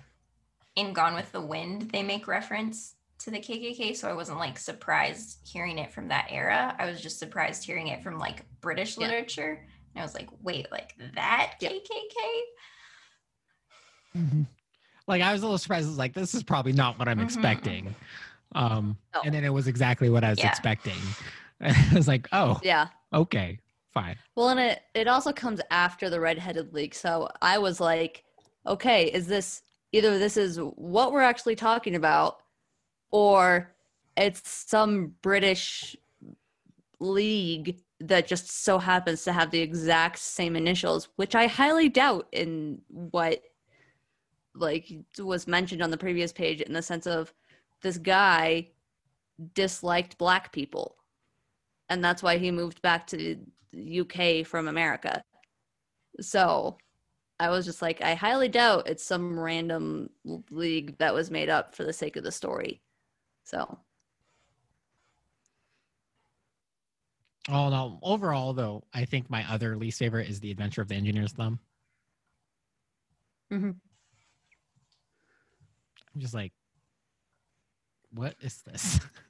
in 0.77 0.93
Gone 0.93 1.15
with 1.15 1.33
the 1.33 1.41
Wind, 1.41 1.91
they 1.91 2.03
make 2.03 2.27
reference 2.29 2.95
to 3.21 3.31
the 3.31 3.39
KKK, 3.39 3.95
so 3.97 4.09
I 4.09 4.13
wasn't 4.15 4.39
like 4.39 4.59
surprised 4.59 5.39
hearing 5.47 5.79
it 5.79 5.93
from 5.93 6.09
that 6.09 6.29
era. 6.31 6.75
I 6.79 6.87
was 6.87 7.01
just 7.01 7.19
surprised 7.19 7.65
hearing 7.65 7.89
it 7.89 8.03
from 8.03 8.19
like 8.19 8.45
British 8.61 8.97
Yeah. 8.97 9.07
literature. 9.07 9.67
And 9.95 10.01
I 10.01 10.05
was 10.05 10.15
like, 10.15 10.29
wait, 10.43 10.71
like 10.71 10.95
that 11.15 11.55
Yeah. 11.61 11.71
KKK? 11.71 12.43
Mhm. 14.17 14.47
Like 15.07 15.23
I 15.23 15.33
was 15.33 15.43
a 15.43 15.45
little 15.47 15.59
surprised. 15.59 15.87
I 15.87 15.91
was 15.91 15.99
like, 15.99 16.15
this 16.15 16.35
is 16.35 16.43
probably 16.43 16.73
not 16.73 16.99
what 16.99 17.09
I'm 17.09 17.19
Mhm, 17.19 17.25
expecting. 17.25 17.95
Um, 18.53 18.97
No. 19.15 19.21
and 19.25 19.35
then 19.35 19.45
it 19.45 19.51
was 19.53 19.67
exactly 19.67 20.09
what 20.11 20.25
I 20.25 20.31
was 20.31 20.39
Yeah. 20.39 20.49
expecting. 20.49 20.99
I 21.61 21.91
was 21.95 22.09
like, 22.09 22.29
oh, 22.33 22.59
yeah 22.63 22.89
okay, 23.13 23.59
fine. 23.93 24.16
Well, 24.36 24.51
and 24.51 24.61
it 24.61 24.82
it 24.95 25.09
also 25.09 25.32
comes 25.32 25.61
after 25.70 26.11
the 26.11 26.20
redheaded 26.20 26.72
league. 26.72 26.95
So 26.95 27.28
I 27.43 27.59
was 27.59 27.80
like, 27.80 28.24
okay, 28.66 29.07
is 29.07 29.26
this 29.26 29.62
either 29.93 30.18
this 30.18 30.36
is 30.36 30.59
what 30.59 31.12
we're 31.12 31.22
actually 31.22 31.57
talking 31.57 31.95
about, 31.95 32.43
or 33.11 33.74
it's 34.16 34.49
some 34.49 35.14
British 35.22 35.97
league 37.01 37.80
that 38.01 38.26
just 38.26 38.51
so 38.64 38.78
happens 38.78 39.24
to 39.24 39.32
have 39.32 39.51
the 39.51 39.61
exact 39.61 40.18
same 40.18 40.57
initials, 40.57 41.09
which 41.16 41.34
I 41.34 41.47
highly 41.47 41.88
doubt 41.88 42.28
in 42.32 42.80
what 42.88 43.43
like 44.55 44.91
was 45.18 45.47
mentioned 45.47 45.82
on 45.82 45.91
the 45.91 45.97
previous 45.97 46.32
page 46.32 46.61
in 46.61 46.72
the 46.72 46.82
sense 46.82 47.07
of 47.07 47.32
this 47.82 47.99
guy 47.99 48.68
disliked 49.55 50.18
black 50.18 50.53
people 50.53 50.97
and 51.91 52.03
that's 52.03 52.22
why 52.22 52.38
he 52.38 52.51
moved 52.51 52.80
back 52.82 53.07
to 53.09 53.38
UK 53.73 54.45
from 54.47 54.68
America. 54.68 55.23
So 56.21 56.79
I 57.39 57.51
was 57.51 57.64
just 57.64 57.83
like, 57.83 58.03
I 58.03 58.14
highly 58.14 58.49
doubt 58.49 58.89
it's 58.89 59.05
some 59.05 59.39
random 59.39 60.11
league 60.51 60.99
that 60.99 61.14
was 61.14 61.31
made 61.31 61.49
up 61.49 61.75
for 61.75 61.85
the 61.85 61.93
sake 61.93 62.16
of 62.16 62.25
the 62.25 62.33
story. 62.33 62.83
So 63.45 63.79
Oh 67.49 67.71
no! 67.71 67.99
Overall, 68.03 68.53
though, 68.53 68.85
I 68.93 69.05
think 69.07 69.31
my 69.31 69.45
other 69.51 69.77
least 69.77 69.99
favorite 69.99 70.29
is 70.29 70.41
the 70.41 70.51
Adventure 70.51 70.83
of 70.83 70.89
the 70.89 70.95
Engineer's 70.95 71.33
Thumb. 71.33 71.59
Mhm. 73.51 73.81
I'm 76.14 76.21
just 76.21 76.35
like, 76.35 76.53
what 78.12 78.35
is 78.41 78.62
this? 78.62 79.01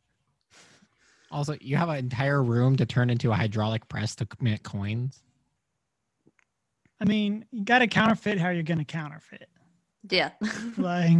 also, 1.30 1.56
you 1.60 1.76
have 1.76 1.88
an 1.88 1.96
entire 1.96 2.42
room 2.42 2.76
to 2.76 2.86
turn 2.86 3.10
into 3.10 3.30
a 3.30 3.34
hydraulic 3.34 3.88
press 3.88 4.14
to 4.16 4.26
mint 4.40 4.62
coins. 4.62 5.22
I 7.00 7.06
mean 7.06 7.46
you 7.50 7.64
got 7.64 7.78
to 7.78 7.86
counterfeit 7.86 8.38
how 8.38 8.50
you're 8.50 8.62
going 8.62 8.78
to 8.78 8.84
counterfeit 8.84 9.48
yeah, 10.08 10.30
like 10.78 11.16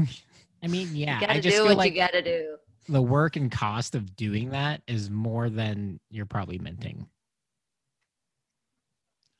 I 0.63 0.67
mean, 0.67 0.89
yeah, 0.95 1.15
you 1.17 1.21
gotta 1.27 1.33
I 1.35 1.41
just 1.41 1.55
do 1.57 1.63
feel 1.63 1.65
what 1.67 1.77
like 1.79 1.93
you 1.93 1.99
gotta 1.99 2.23
do. 2.23 2.57
the 2.89 3.01
work 3.03 3.37
and 3.37 3.51
cost 3.53 3.95
of 3.95 4.17
doing 4.17 4.51
that 4.51 4.81
is 4.87 5.11
more 5.11 5.49
than 5.51 6.01
you're 6.11 6.25
probably 6.27 6.59
minting. 6.59 7.07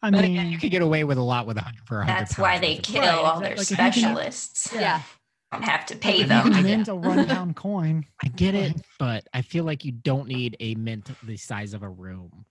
I 0.03 0.11
But 0.11 0.23
mean 0.23 0.33
again, 0.33 0.51
you 0.53 0.59
could 0.59 0.71
get 0.71 0.83
away 0.83 1.05
with 1.05 1.19
a 1.19 1.23
lot 1.23 1.47
with 1.47 1.57
a 1.59 1.63
hundred 1.63 1.87
for 1.87 2.01
a 2.01 2.05
hundred. 2.07 2.21
That's 2.21 2.39
why 2.39 2.59
they 2.59 2.77
kill 2.77 3.03
Right, 3.03 3.15
all 3.15 3.41
their. 3.41 3.51
Like, 3.57 3.61
if 3.71 3.77
can- 3.77 3.93
specialists. 3.93 4.71
Yeah, 4.75 5.01
Don't 5.01 5.05
have 5.53 5.87
to 5.87 5.97
pay 5.97 6.23
them. 6.23 6.47
you 6.47 6.53
I 6.53 6.55
can 6.57 6.63
get- 6.65 6.77
mint 6.77 6.89
a 6.89 6.95
rundown 6.95 7.55
coin 7.55 8.07
I 8.25 8.29
get 8.29 8.55
it, 8.55 8.81
but 8.99 9.27
I 9.35 9.43
feel 9.43 9.65
like 9.65 9.85
you 9.85 9.93
don't 9.93 10.29
need 10.29 10.57
a 10.61 10.75
mint 10.77 11.11
the 11.25 11.37
size 11.37 11.75
of 11.75 11.83
a 11.83 11.89
room. 11.89 12.45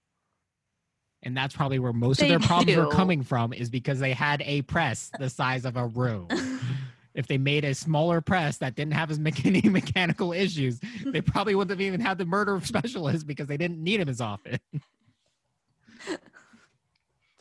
And 1.23 1.35
that's 1.35 1.55
probably 1.55 1.79
where 1.79 1.91
most 1.93 2.19
They 2.19 2.25
of 2.25 2.29
their 2.41 2.47
problems 2.47 2.77
were 2.77 2.85
do. 2.85 2.91
coming 2.91 3.23
from 3.23 3.51
is 3.53 3.69
because 3.69 3.99
they 3.99 4.13
had 4.13 4.41
a 4.45 4.61
press 4.63 5.11
the 5.19 5.29
size 5.29 5.65
of 5.65 5.75
a 5.75 5.85
room. 5.87 6.27
if 7.13 7.27
they 7.27 7.37
made 7.37 7.65
a 7.65 7.73
smaller 7.75 8.21
press 8.21 8.57
that 8.59 8.75
didn't 8.75 8.93
have 8.93 9.11
as 9.11 9.19
many 9.45 9.61
mechanical 9.63 10.31
issues, 10.31 10.79
they 11.05 11.19
probably 11.21 11.55
wouldn't 11.55 11.71
have 11.71 11.81
even 11.81 11.99
had 11.99 12.17
the 12.17 12.25
murder 12.25 12.59
specialist 12.63 13.27
because 13.27 13.47
they 13.47 13.57
didn't 13.57 13.83
need 13.83 13.99
him 13.99 14.07
as 14.07 14.21
often. 14.21 14.59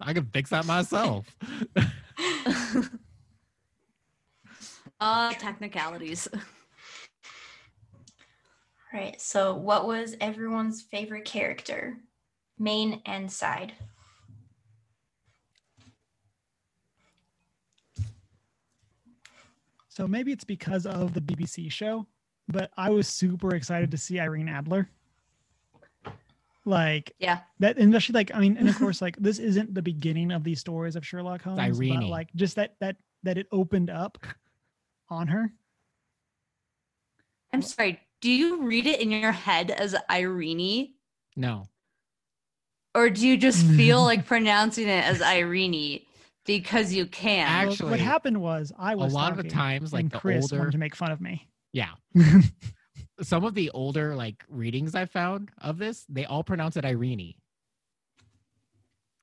I 0.01 0.13
could 0.13 0.29
fix 0.33 0.51
that 0.51 0.67
myself. 0.67 1.27
Uh, 5.09 5.33
technicalities. 5.35 6.29
Right. 8.91 9.21
So, 9.21 9.55
what 9.55 9.87
was 9.87 10.17
everyone's 10.19 10.81
favorite 10.81 11.27
character, 11.27 11.99
main 12.59 13.03
and 13.05 13.31
side? 13.31 13.75
So 19.91 20.09
maybe 20.09 20.33
it's 20.33 20.45
because 20.45 20.87
of 20.87 21.13
the 21.13 21.21
BBC 21.21 21.71
show, 21.71 22.07
but 22.49 22.71
I 22.79 22.89
was 22.89 23.07
super 23.09 23.55
excited 23.55 23.91
to 23.91 23.99
see 23.99 24.19
Irene 24.19 24.49
Adler. 24.49 24.89
Like 26.65 27.13
Yeah, 27.19 27.41
that, 27.59 27.77
and 27.77 27.95
especially 27.95 28.15
like 28.15 28.35
I 28.35 28.41
mean, 28.41 28.57
and 28.57 28.71
of 28.71 28.79
course, 28.79 29.03
like 29.03 29.17
this 29.19 29.39
isn't 29.39 29.75
the 29.75 29.83
beginning 29.83 30.31
of 30.31 30.45
these 30.45 30.61
stories 30.61 30.97
of 30.97 31.07
Sherlock 31.07 31.43
Holmes, 31.43 31.59
but 31.59 31.87
Irene. 31.87 32.09
like 32.09 32.29
just 32.37 32.57
that 32.57 32.77
that 32.81 32.97
that 33.23 33.37
it 33.37 33.49
opened 33.53 33.91
up 33.91 34.17
on 35.11 35.29
her. 35.29 35.53
I'm 37.53 37.63
sorry. 37.63 38.01
do 38.21 38.31
you 38.31 38.63
read 38.63 38.87
it 38.87 39.01
in 39.01 39.11
your 39.11 39.33
head 39.33 39.71
as 39.71 39.97
Irene, 40.11 40.95
No. 41.37 41.67
or 42.95 43.09
do 43.11 43.27
you 43.27 43.37
just 43.37 43.65
feel 43.77 44.03
like 44.03 44.27
pronouncing 44.27 44.89
it 44.89 45.05
as 45.05 45.23
Irene 45.23 46.01
because 46.45 46.93
you 46.93 47.07
can? 47.07 47.47
Well, 47.63 47.73
Actually, 47.73 47.91
what 47.91 48.01
happened 48.01 48.41
was 48.41 48.73
I 48.79 48.95
was 48.97 49.13
a 49.13 49.17
lot 49.17 49.31
of 49.33 49.39
the 49.39 49.49
times, 49.49 49.93
like 49.93 50.11
the 50.11 50.19
Chris 50.19 50.45
older, 50.45 50.59
wanted 50.59 50.73
to 50.73 50.79
make 50.79 50.95
fun 50.95 51.11
of 51.11 51.21
me. 51.21 51.49
yeah, 51.73 51.93
some 53.23 53.45
of 53.45 53.55
the 53.55 53.71
older 53.71 54.15
like 54.15 54.45
readings 54.49 54.95
I 54.95 55.07
found 55.07 55.51
of 55.59 55.79
this, 55.79 56.05
they 56.09 56.27
all 56.27 56.45
pronounce 56.45 56.77
it 56.77 56.85
Irene. 56.85 57.35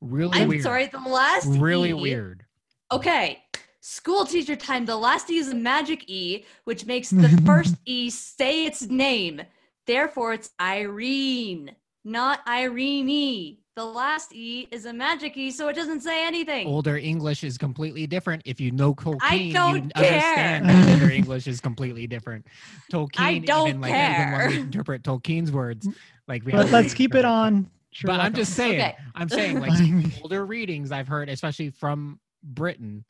Really 0.01 0.39
I'm 0.41 0.47
weird. 0.49 0.63
sorry, 0.63 0.87
the 0.87 0.97
last 0.99 1.47
Really 1.47 1.89
E- 1.89 1.93
weird. 1.93 2.43
Okay. 2.91 3.41
School 3.89 4.25
teacher 4.25 4.55
time. 4.55 4.83
The 4.87 4.95
last 4.95 5.29
E 5.29 5.37
is 5.37 5.49
a 5.49 5.53
magic 5.55 6.09
E, 6.09 6.43
which 6.63 6.87
makes 6.87 7.11
the 7.11 7.29
first 7.45 7.75
E 7.85 8.09
say 8.09 8.65
its 8.65 8.81
name. 8.81 9.43
Therefore, 9.85 10.33
it's 10.33 10.49
Irene, 10.59 11.69
not 12.03 12.39
Irene. 12.47 13.57
The 13.75 13.85
last 13.85 14.33
E 14.33 14.67
is 14.71 14.85
a 14.87 14.93
magic 14.93 15.37
E, 15.37 15.51
so 15.51 15.67
it 15.67 15.75
doesn't 15.75 16.01
say 16.01 16.25
anything. 16.25 16.65
Older 16.65 16.97
English 16.97 17.43
is 17.43 17.59
completely 17.59 18.07
different. 18.07 18.41
If 18.43 18.59
you 18.59 18.71
know 18.71 18.95
Tolkien, 18.95 19.53
don't 19.53 19.83
you 19.83 19.89
care. 19.93 20.03
understand 20.03 20.67
that 20.69 20.93
older 20.93 21.11
English 21.21 21.45
is 21.45 21.61
completely 21.61 22.07
different. 22.07 22.47
Tolkien, 22.91 23.19
I 23.19 23.37
don't 23.37 23.67
even 23.69 23.81
like 23.81 23.91
even 23.93 24.31
when 24.31 24.47
we 24.49 24.59
interpret 24.61 25.03
Tolkien's 25.03 25.51
words, 25.51 25.87
like 26.27 26.43
we 26.43 26.53
But 26.53 26.71
let's 26.71 26.95
keep 26.95 27.13
it 27.13 27.19
interpret. 27.19 27.25
on. 27.25 27.71
But 28.03 28.19
I'm 28.19 28.33
just 28.33 28.53
saying, 28.53 28.81
Okay. 28.81 28.95
I'm 29.13 29.29
saying 29.29 29.59
like 29.59 30.11
older 30.23 30.43
readings 30.43 30.91
I've 30.91 31.07
heard, 31.07 31.29
especially 31.29 31.69
from 31.69 32.19
Britain, 32.43 33.05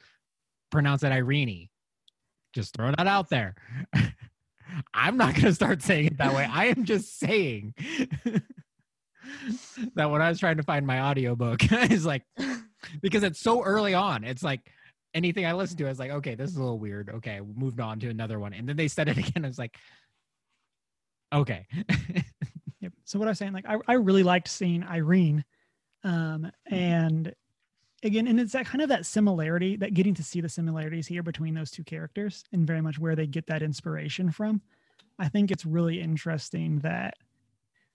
pronounce 0.76 1.04
it 1.04 1.12
Irene. 1.12 1.70
Just 2.54 2.76
throw 2.76 2.92
that 2.92 3.08
out 3.08 3.30
there. 3.30 3.56
I'm 4.94 5.18
not 5.18 5.36
gonna 5.36 5.54
start 5.54 5.82
saying 5.82 6.06
it 6.08 6.18
that 6.18 6.34
way. 6.34 6.48
I 6.50 6.66
am 6.66 6.86
just 6.86 7.18
saying 7.20 7.74
that 9.96 10.12
when 10.12 10.22
I 10.22 10.30
was 10.30 10.40
trying 10.40 10.58
to 10.58 10.64
find 10.64 10.86
my 10.86 11.02
audiobook, 11.02 11.72
is 11.92 12.06
like 12.06 12.24
because 13.02 13.24
it's 13.24 13.40
so 13.40 13.64
early 13.64 13.94
on. 13.94 14.24
It's 14.24 14.44
like 14.44 14.62
anything 15.14 15.46
I 15.46 15.54
listen 15.54 15.78
to, 15.78 15.86
I 15.86 15.90
was 15.90 16.00
like, 16.00 16.12
okay, 16.12 16.36
this 16.36 16.52
is 16.52 16.58
a 16.58 16.60
little 16.60 16.80
weird. 16.80 17.10
Okay, 17.10 17.40
moved 17.56 17.80
on 17.80 18.00
to 18.02 18.10
another 18.10 18.40
one. 18.40 18.54
And 18.54 18.68
then 18.68 18.76
they 18.76 18.88
said 18.88 19.08
it 19.08 19.18
again. 19.18 19.46
I 19.46 19.48
was 19.48 19.60
like, 19.60 19.76
okay. 21.34 21.66
Yep. 22.86 22.94
So 23.06 23.18
what 23.18 23.28
I 23.28 23.32
was 23.32 23.40
saying, 23.40 23.54
like 23.54 23.66
I, 23.68 23.78
I 23.88 23.94
really 23.94 24.22
liked 24.24 24.48
seeing 24.48 24.84
Irene. 24.84 25.44
Um, 26.04 26.52
and 26.70 27.34
again, 28.04 28.28
and 28.28 28.40
it's 28.40 28.54
that 28.54 28.66
kind 28.66 28.82
of 28.82 28.90
that 28.90 29.06
similarity, 29.06 29.76
that 29.78 29.94
getting 29.94 30.14
to 30.16 30.24
see 30.24 30.42
the 30.42 30.50
similarities 30.50 31.08
here 31.08 31.24
between 31.24 31.54
those 31.54 31.72
two 31.72 31.84
characters 31.84 32.44
and 32.52 32.68
very 32.68 32.82
much 32.82 33.00
where 33.00 33.16
they 33.16 33.28
get 33.28 33.48
that 33.48 33.62
inspiration 33.64 34.32
from. 34.32 34.62
I 35.18 35.30
think 35.30 35.52
it's 35.52 35.66
really 35.66 36.02
interesting 36.02 36.80
that 36.80 37.16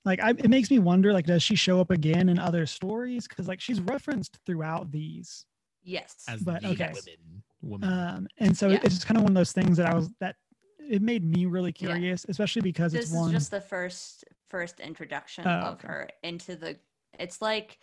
like 0.05 0.20
I, 0.20 0.30
it 0.30 0.48
makes 0.48 0.70
me 0.70 0.78
wonder 0.78 1.12
like 1.12 1.26
does 1.26 1.42
she 1.42 1.55
show 1.55 1.80
up 1.80 1.90
again 1.90 2.30
in 2.30 2.38
other 2.38 2.64
stories 2.64 3.28
because 3.28 3.46
like 3.46 3.61
she's 3.61 3.80
referenced 3.82 4.38
throughout 4.46 4.90
these 4.90 5.44
yes. 5.82 6.24
As 6.26 6.40
But, 6.42 6.62
the 6.62 6.68
okay. 6.70 6.92
women, 6.94 7.42
woman. 7.61 7.92
um 7.92 8.28
and 8.38 8.57
so 8.57 8.70
Yeah. 8.70 8.80
it's 8.82 8.94
just 8.94 9.07
kind 9.07 9.18
of 9.18 9.24
one 9.24 9.32
of 9.32 9.36
those 9.36 9.53
things 9.53 9.76
that 9.76 9.86
i 9.88 9.94
was 9.94 10.09
that 10.20 10.36
it 10.78 11.03
made 11.03 11.22
me 11.22 11.44
really 11.44 11.74
Yeah. 11.78 11.88
curious 11.88 12.24
especially 12.30 12.62
because 12.62 12.92
this 12.92 13.03
it's 13.03 13.11
is 13.12 13.16
one 13.18 13.30
just 13.30 13.51
the 13.51 13.61
first 13.61 14.24
first 14.48 14.80
introduction 14.80 15.46
Oh, 15.46 15.51
of 15.51 15.74
okay. 15.74 15.88
her 15.88 16.09
into 16.22 16.57
the 16.57 16.78
it's 17.18 17.42
like 17.42 17.78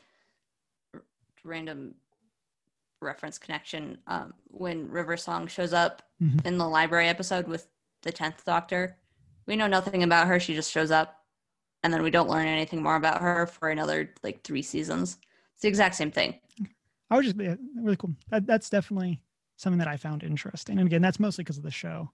random 1.44 1.94
reference 3.02 3.38
connection 3.38 3.98
um 4.08 4.34
when 4.48 4.90
river 4.90 5.16
song 5.18 5.48
shows 5.48 5.74
up 5.74 6.02
Mhm. 6.22 6.46
in 6.46 6.58
the 6.58 6.68
library 6.68 7.08
episode 7.08 7.48
with 7.48 7.68
the 8.02 8.12
10th 8.12 8.44
doctor 8.44 8.98
we 9.46 9.56
know 9.56 9.68
nothing 9.68 10.02
about 10.04 10.28
her 10.28 10.40
she 10.40 10.56
just 10.56 10.72
shows 10.72 10.90
up 10.90 11.24
and 11.84 11.94
then 11.94 12.02
we 12.02 12.10
don't 12.10 12.30
learn 12.30 12.48
anything 12.48 12.82
more 12.82 12.96
about 12.96 13.22
her 13.22 13.46
for 13.46 13.70
another 13.70 14.14
like 14.24 14.44
three 14.44 14.64
seasons 14.64 15.18
it's 15.54 15.62
the 15.62 15.68
exact 15.68 15.96
same 15.96 16.12
thing 16.12 16.40
I 17.10 17.16
was 17.16 17.26
just 17.26 17.38
yeah, 17.38 17.56
really 17.78 17.96
cool. 17.96 18.14
That, 18.32 18.46
that's 18.46 18.70
definitely 18.70 19.22
something 19.56 19.78
that 19.80 19.88
I 19.88 19.96
found 19.96 20.24
interesting. 20.24 20.78
And 20.78 20.88
again, 20.88 21.02
that's 21.02 21.22
mostly 21.22 21.46
because 21.46 21.56
of 21.58 21.64
the 21.64 21.72
show, 21.72 22.12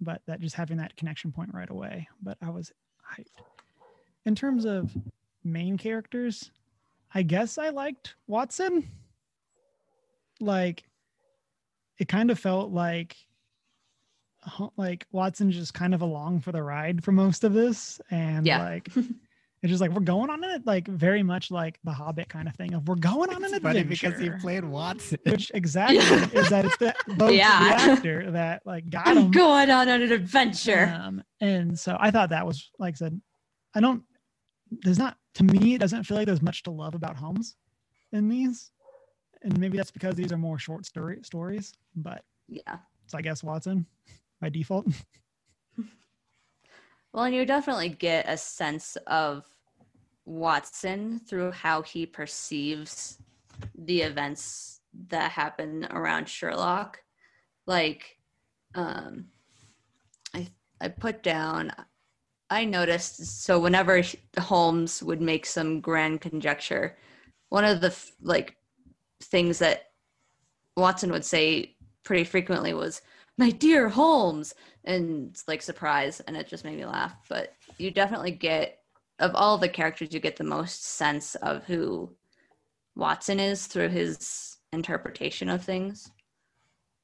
but 0.00 0.22
that 0.26 0.38
just 0.38 0.54
having 0.54 0.76
that 0.76 0.94
connection 0.94 1.32
point 1.32 1.52
right 1.52 1.68
away. 1.68 2.06
But 2.22 2.38
I 2.40 2.50
was 2.50 2.70
hyped. 3.18 3.42
In 4.24 4.36
terms 4.36 4.64
of 4.64 4.96
main 5.42 5.76
characters, 5.76 6.52
I 7.12 7.22
guess 7.24 7.58
I 7.58 7.70
liked 7.70 8.14
Watson. 8.28 8.88
Like, 10.42 10.82
it 11.98 12.08
kind 12.08 12.30
of 12.30 12.38
felt 12.38 12.72
like 12.72 13.16
like 14.76 15.06
Watson 15.12 15.52
just 15.52 15.72
kind 15.72 15.94
of 15.94 16.02
along 16.02 16.40
for 16.40 16.50
the 16.50 16.62
ride 16.62 17.04
for 17.04 17.12
most 17.12 17.44
of 17.44 17.52
this, 17.52 18.00
and 18.10 18.44
Yeah. 18.44 18.58
like 18.58 18.88
it's 18.96 19.70
just 19.70 19.80
like 19.80 19.92
we're 19.92 20.00
going 20.00 20.30
on 20.30 20.42
it, 20.42 20.66
like 20.66 20.88
very 20.88 21.22
much 21.22 21.52
like 21.52 21.78
the 21.84 21.92
Hobbit 21.92 22.28
kind 22.28 22.48
of 22.48 22.56
thing 22.56 22.74
of 22.74 22.88
we're 22.88 22.96
going 22.96 23.30
on 23.30 23.36
an 23.36 23.54
It's 23.54 23.58
funny 23.62 23.80
adventure. 23.80 24.10
because 24.10 24.20
he 24.20 24.30
played 24.40 24.64
Watson. 24.64 25.18
which 25.26 25.52
exactly 25.54 25.98
is 25.98 26.48
that 26.48 26.64
it's 26.64 26.76
the, 26.78 26.92
both 27.16 27.34
Yeah. 27.34 27.60
the 27.68 27.92
actor 27.92 28.30
that 28.32 28.62
like 28.66 28.90
got 28.90 29.06
i'm 29.06 29.16
him. 29.18 29.30
going 29.30 29.70
on 29.70 29.88
an 29.88 30.02
adventure 30.10 30.92
Um, 31.00 31.22
and 31.40 31.78
so 31.78 31.96
I 32.00 32.10
thought 32.10 32.30
that 32.30 32.44
was 32.44 32.68
like 32.80 32.94
I 32.94 32.96
said, 32.96 33.20
I 33.74 33.80
don't. 33.80 34.02
There's 34.82 34.98
not 34.98 35.16
to 35.34 35.44
me. 35.44 35.74
It 35.74 35.78
doesn't 35.78 36.02
feel 36.04 36.16
like 36.16 36.26
there's 36.26 36.42
much 36.42 36.64
to 36.64 36.72
love 36.72 36.94
about 36.96 37.16
Holmes 37.16 37.54
in 38.10 38.28
these, 38.28 38.72
and 39.42 39.58
maybe 39.58 39.76
that's 39.76 39.90
because 39.90 40.14
these 40.14 40.32
are 40.32 40.38
more 40.38 40.58
short 40.58 40.86
story 40.86 41.18
stories. 41.22 41.72
But 41.96 42.24
yeah 42.48 42.78
it's 43.04 43.14
I 43.14 43.22
guess 43.22 43.42
Watson 43.42 43.86
by 44.40 44.48
default. 44.48 44.86
Well, 47.12 47.24
and 47.24 47.34
you 47.34 47.44
definitely 47.44 47.90
get 47.90 48.24
a 48.26 48.38
sense 48.38 48.96
of 49.06 49.44
Watson 50.24 51.20
through 51.26 51.50
how 51.50 51.82
he 51.82 52.06
perceives 52.06 53.18
the 53.76 54.00
events 54.00 54.80
that 55.08 55.30
happen 55.30 55.86
around 55.90 56.26
Sherlock. 56.26 57.02
Like, 57.66 58.16
um, 58.74 59.26
I 60.34 60.48
I 60.80 60.88
put 60.88 61.22
down. 61.22 61.70
I 62.48 62.64
noticed 62.64 63.44
so 63.44 63.58
whenever 63.60 64.02
Holmes 64.38 65.02
would 65.02 65.20
make 65.20 65.44
some 65.44 65.80
grand 65.82 66.22
conjecture, 66.22 66.96
one 67.50 67.66
of 67.66 67.82
the 67.82 67.94
like 68.22 68.56
things 69.22 69.58
that 69.60 69.90
Watson 70.76 71.10
would 71.12 71.24
say 71.24 71.76
pretty 72.04 72.24
frequently 72.24 72.74
was, 72.74 73.02
"My 73.38 73.50
dear 73.50 73.88
Holmes," 73.88 74.54
and 74.84 75.30
it's 75.30 75.46
like 75.48 75.62
surprise, 75.62 76.20
and 76.20 76.36
it 76.36 76.48
just 76.48 76.64
made 76.64 76.76
me 76.76 76.86
laugh. 76.86 77.14
But 77.28 77.54
you 77.78 77.90
definitely 77.90 78.32
get 78.32 78.82
of 79.18 79.34
all 79.34 79.56
the 79.56 79.68
characters, 79.68 80.12
you 80.12 80.20
get 80.20 80.36
the 80.36 80.44
most 80.44 80.84
sense 80.84 81.36
of 81.36 81.64
who 81.64 82.10
Watson 82.96 83.38
is 83.38 83.66
through 83.66 83.88
his 83.88 84.56
interpretation 84.72 85.48
of 85.48 85.64
things. 85.64 86.10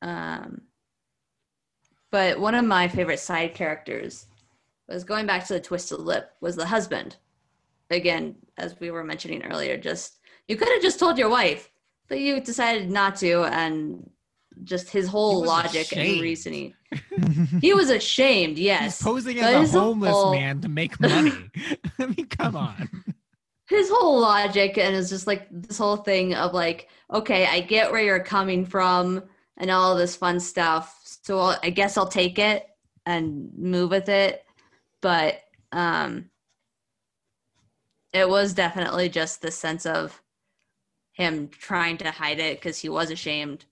Um, 0.03 0.63
but 2.11 2.41
one 2.41 2.55
of 2.55 2.65
my 2.65 2.89
favorite 2.89 3.21
side 3.21 3.55
characters 3.55 4.27
was 4.89 5.05
going 5.05 5.27
back 5.27 5.47
to 5.47 5.53
the 5.53 5.61
twisted 5.61 6.01
lip 6.01 6.33
was 6.41 6.57
the 6.57 6.67
husband. 6.67 7.17
Again, 7.91 8.37
as 8.57 8.79
we 8.81 8.91
were 8.91 9.05
mentioning 9.05 9.45
earlier, 9.45 9.77
just 9.77 10.19
you 10.49 10.57
could 10.57 10.69
have 10.69 10.83
just 10.83 10.99
told 10.99 11.19
your 11.19 11.29
wife, 11.29 11.71
but 12.09 12.19
you 12.21 12.41
decided 12.41 12.91
not 12.91 13.17
to, 13.17 13.43
and 13.45 14.09
just 14.65 14.91
his 14.91 15.07
whole 15.09 15.41
was 15.43 15.49
logic 15.49 15.97
and 15.97 16.21
reasoning. 16.21 16.75
He 17.61 17.75
was 17.75 17.91
ashamed, 17.91 18.57
yes. 18.59 18.99
He's 18.99 19.03
posing 19.07 19.37
But 19.37 19.55
as 19.55 19.75
a 19.75 19.81
homeless 19.81 20.11
whole- 20.13 20.33
man 20.33 20.61
to 20.63 20.69
make 20.69 20.99
money. 21.03 21.33
I 21.99 22.07
mean, 22.07 22.27
come 22.29 22.57
on. 22.57 22.89
his 23.69 23.91
whole 23.91 24.19
logic 24.21 24.79
and 24.79 24.97
it's 24.97 25.11
just 25.11 25.27
like 25.27 25.47
this 25.51 25.77
whole 25.77 25.99
thing 25.99 26.35
of 26.35 26.55
like 26.55 26.89
okay 27.13 27.45
i 27.47 27.61
get 27.61 27.93
where 27.93 28.01
you're 28.03 28.19
coming 28.25 28.65
from 28.65 29.23
and 29.59 29.71
all 29.71 29.95
this 29.95 30.17
fun 30.17 30.41
stuff 30.41 30.99
so 31.05 31.39
I'll, 31.39 31.59
i 31.63 31.69
guess 31.69 31.99
i'll 31.99 32.09
take 32.09 32.39
it 32.39 32.67
and 33.05 33.51
move 33.59 33.91
with 33.91 34.09
it 34.09 34.43
but 35.03 35.41
um 35.73 36.31
it 38.15 38.27
was 38.27 38.55
definitely 38.55 39.11
just 39.11 39.43
the 39.43 39.51
sense 39.51 39.85
of 39.85 40.23
him 41.19 41.49
trying 41.49 41.99
to 41.99 42.11
hide 42.11 42.39
it 42.39 42.59
because 42.59 42.79
he 42.79 42.89
was 42.89 43.11
ashamed 43.11 43.67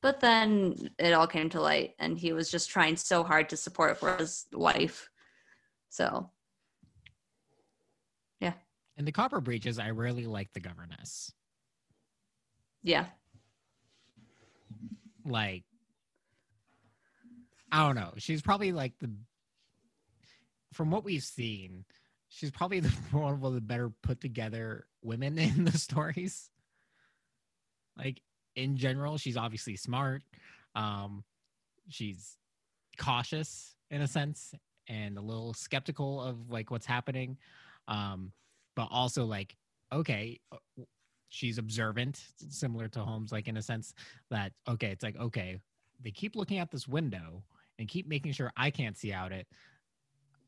but 0.00 0.20
then 0.20 0.90
it 0.98 1.12
all 1.12 1.26
came 1.26 1.48
to 1.48 1.60
light 1.60 1.94
and 1.98 2.18
he 2.18 2.32
was 2.32 2.50
just 2.50 2.70
trying 2.70 2.96
so 2.96 3.24
hard 3.24 3.48
to 3.48 3.56
support 3.56 3.98
for 3.98 4.16
his 4.16 4.46
wife 4.52 5.08
so 5.88 6.30
yeah. 8.42 8.54
In 8.96 9.04
the 9.04 9.12
Copper 9.12 9.40
Beeches, 9.40 9.78
I 9.78 9.88
really 9.88 10.26
like 10.26 10.52
the 10.52 10.60
governess. 10.60 11.32
yeah 12.82 13.06
Like, 15.24 15.64
I 17.70 17.86
don't 17.86 17.94
know. 17.94 18.12
She's 18.18 18.42
probably 18.42 18.72
like 18.72 18.94
the, 19.00 19.12
from 20.72 20.90
what 20.90 21.04
we've 21.04 21.22
seen, 21.22 21.84
she's 22.28 22.50
probably 22.50 22.80
the 22.80 22.88
one 23.12 23.40
of 23.42 23.54
the 23.54 23.60
better 23.60 23.92
put 24.02 24.20
together 24.20 24.86
women 25.02 25.38
in 25.38 25.64
the 25.64 25.78
stories. 25.78 26.50
Like 27.96 28.20
in 28.56 28.76
general, 28.76 29.18
she's 29.18 29.36
obviously 29.36 29.76
smart. 29.76 30.22
Um, 30.74 31.24
she's 31.88 32.36
cautious 32.98 33.74
in 33.90 34.02
a 34.02 34.08
sense, 34.08 34.54
and 34.88 35.16
a 35.16 35.20
little 35.20 35.54
skeptical 35.54 36.20
of 36.22 36.50
like 36.50 36.70
what's 36.70 36.86
happening. 36.86 37.36
Um 37.88 38.32
but 38.74 38.88
also 38.90 39.24
like 39.24 39.56
okay 39.92 40.40
uh, 40.50 40.82
she's 41.28 41.58
observant 41.58 42.22
similar 42.50 42.88
to 42.88 43.00
holmes 43.00 43.32
like 43.32 43.48
in 43.48 43.56
a 43.56 43.62
sense 43.62 43.94
that 44.30 44.52
okay 44.68 44.88
it's 44.88 45.02
like 45.02 45.18
okay 45.18 45.58
they 46.00 46.10
keep 46.10 46.36
looking 46.36 46.58
out 46.58 46.70
this 46.70 46.88
window 46.88 47.42
and 47.78 47.88
keep 47.88 48.06
making 48.06 48.32
sure 48.32 48.52
i 48.56 48.70
can't 48.70 48.98
see 48.98 49.12
out 49.12 49.32
it. 49.32 49.46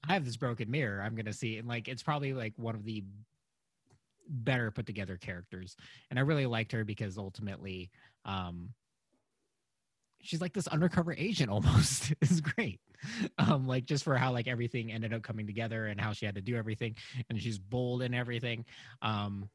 I 0.06 0.12
have 0.12 0.24
this 0.24 0.36
broken 0.36 0.70
mirror 0.70 1.02
i'm 1.02 1.14
gonna 1.14 1.32
see 1.32 1.58
and 1.58 1.68
like 1.68 1.88
it's 1.88 2.02
probably 2.02 2.32
like 2.32 2.52
one 2.56 2.74
of 2.74 2.84
the 2.84 3.04
better 4.28 4.70
put 4.70 4.86
together 4.86 5.16
characters. 5.16 5.76
And 6.10 6.18
i 6.18 6.22
really 6.22 6.46
liked 6.46 6.72
her 6.72 6.84
because 6.84 7.18
ultimately 7.18 7.90
um 8.24 8.70
she's 10.20 10.40
like 10.40 10.52
this 10.54 10.66
undercover 10.68 11.12
agent 11.14 11.50
almost. 11.56 12.14
Is 12.20 12.40
great. 12.40 12.80
Um 13.38 13.66
like 13.66 13.84
just 13.84 14.04
for 14.04 14.16
how 14.16 14.32
like 14.32 14.48
everything 14.48 14.90
ended 14.90 15.12
up 15.12 15.22
coming 15.22 15.46
together 15.46 15.86
and 15.86 16.00
how 16.00 16.12
she 16.12 16.24
had 16.26 16.34
to 16.36 16.40
do 16.40 16.56
everything 16.56 16.96
and 17.28 17.40
she's 17.40 17.58
bold 17.58 18.00
and 18.02 18.14
everything 18.14 18.64
um 19.02 19.48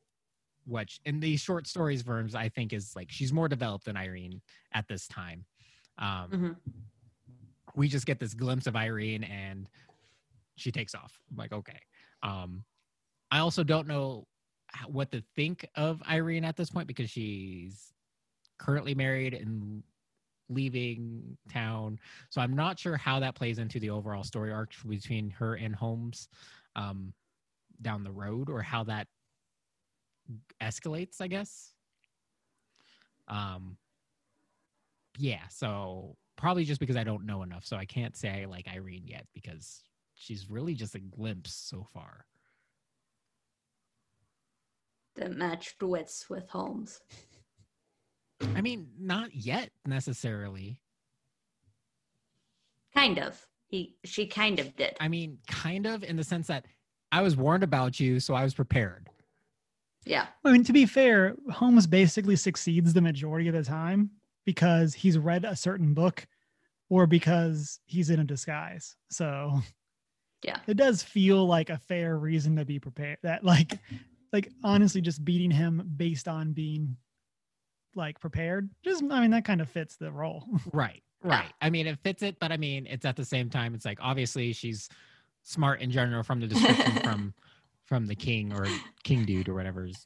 which 0.66 1.00
in 1.06 1.20
the 1.20 1.36
short 1.36 1.66
stories 1.66 2.04
verms 2.04 2.36
i 2.36 2.48
think 2.48 2.74
is 2.74 2.96
like 2.96 3.10
she's 3.10 3.34
more 3.34 3.48
developed 3.48 3.86
than 3.86 3.98
irene 3.98 4.40
at 4.74 4.88
this 4.88 5.08
time. 5.08 5.46
Um 5.98 6.30
Mhm. 6.32 6.56
we 7.76 7.88
just 7.88 8.06
get 8.06 8.20
this 8.20 8.34
glimpse 8.36 8.68
of 8.68 8.76
irene 8.76 9.24
and 9.24 9.68
she 10.56 10.72
takes 10.72 10.94
off. 10.94 11.20
I'm 11.32 11.38
like 11.38 11.54
okay. 11.54 11.80
Um 12.22 12.64
i 13.32 13.40
also 13.40 13.64
don't 13.64 13.88
know 13.88 14.28
what 14.88 15.12
to 15.12 15.24
think 15.36 15.68
of 15.76 16.02
irene 16.10 16.46
at 16.46 16.56
this 16.56 16.70
point 16.70 16.88
because 16.88 17.10
she's 17.10 17.94
currently 18.58 18.94
married 18.94 19.34
and 19.34 19.84
leaving 20.50 21.38
town. 21.52 22.00
So 22.30 22.42
I'm 22.42 22.56
not 22.56 22.80
sure 22.80 22.98
how 22.98 23.20
that 23.20 23.36
plays 23.36 23.60
into 23.60 23.80
the 23.80 23.90
overall 23.90 24.24
story 24.24 24.52
arc 24.52 24.74
between 24.88 25.30
her 25.32 25.56
and 25.56 25.76
Holmes 25.76 26.28
um, 26.76 27.14
down 27.82 28.04
the 28.04 28.12
road, 28.12 28.50
or 28.50 28.62
how 28.62 28.84
that 28.86 29.08
escalates. 30.62 31.22
I 31.22 31.28
guess. 31.28 31.74
Um. 33.28 33.78
Yeah. 35.18 35.48
So 35.50 36.16
probably 36.38 36.64
just 36.64 36.80
because 36.80 36.96
I 36.96 37.04
don't 37.04 37.26
know 37.26 37.44
enough, 37.44 37.66
so 37.66 37.76
I 37.76 37.86
can't 37.86 38.16
say 38.16 38.30
I 38.30 38.46
like 38.46 38.68
Irene 38.68 39.06
yet 39.06 39.26
because 39.34 39.84
she's 40.16 40.50
really 40.50 40.74
just 40.74 40.96
a 40.96 41.00
glimpse 41.00 41.54
so 41.54 41.86
far. 41.94 42.26
That 45.20 45.36
matched 45.36 45.84
wits 45.84 46.30
with 46.30 46.50
Holmes. 46.50 47.02
I 48.56 48.62
mean, 48.62 48.88
not 48.98 49.36
yet 49.36 49.70
necessarily. 49.86 50.80
Kind 52.96 53.20
of. 53.20 53.46
He 53.68 53.96
she 54.06 54.26
kind 54.26 54.60
of 54.60 54.76
did. 54.76 54.96
I 55.00 55.10
mean, 55.10 55.38
kind 55.48 55.86
of 55.86 56.04
in 56.04 56.16
the 56.16 56.24
sense 56.24 56.48
that 56.48 56.66
I 57.12 57.22
was 57.22 57.36
warned 57.36 57.64
about 57.64 58.00
you, 58.00 58.20
so 58.20 58.34
I 58.34 58.44
was 58.44 58.54
prepared. 58.54 59.10
Yeah. 60.06 60.28
I 60.46 60.52
mean, 60.54 60.64
to 60.64 60.74
be 60.74 60.86
fair, 60.86 61.36
Holmes 61.52 61.86
basically 61.86 62.36
succeeds 62.38 62.94
the 62.94 63.02
majority 63.02 63.48
of 63.50 63.54
the 63.56 63.64
time 63.64 64.12
because 64.46 64.94
he's 64.94 65.18
read 65.18 65.44
a 65.46 65.56
certain 65.56 65.94
book 65.94 66.26
or 66.90 67.06
because 67.06 67.80
he's 67.86 68.10
in 68.10 68.20
a 68.20 68.24
disguise. 68.24 68.96
So 69.12 69.60
Yeah. 70.44 70.60
it 70.66 70.78
does 70.78 71.04
feel 71.04 71.46
like 71.46 71.70
a 71.70 71.78
fair 71.78 72.18
reason 72.18 72.56
to 72.56 72.66
be 72.66 72.80
prepared. 72.80 73.18
That 73.22 73.44
like 73.44 73.80
like 74.32 74.52
honestly 74.64 75.02
just 75.02 75.24
beating 75.24 75.52
him 75.52 75.90
based 75.98 76.28
on 76.28 76.54
being 76.54 76.96
like 77.96 78.20
prepared. 78.20 78.70
Just 78.84 79.04
I 79.04 79.20
mean 79.20 79.32
that 79.32 79.46
kind 79.46 79.62
of 79.62 79.70
fits 79.70 79.96
the 79.96 80.12
role. 80.12 80.46
Right, 80.74 81.04
right. 81.24 81.52
I 81.62 81.70
mean, 81.70 81.88
it 81.88 81.98
fits 82.04 82.24
it, 82.24 82.38
but 82.40 82.52
I 82.52 82.58
mean, 82.58 82.88
it's 82.88 83.06
at 83.06 83.16
the 83.16 83.26
same 83.26 83.50
time, 83.50 83.74
it's 83.74 83.86
like 83.86 84.00
obviously 84.02 84.54
she's 84.54 84.90
smart 85.44 85.82
in 85.82 85.92
general 85.92 86.24
from 86.24 86.40
the 86.40 86.48
description 86.48 86.92
from 87.04 87.34
from 87.86 88.06
the 88.06 88.16
king 88.16 88.54
or 88.54 88.68
king 89.04 89.26
dude 89.26 89.50
or 89.50 89.56
whatever's 89.56 90.04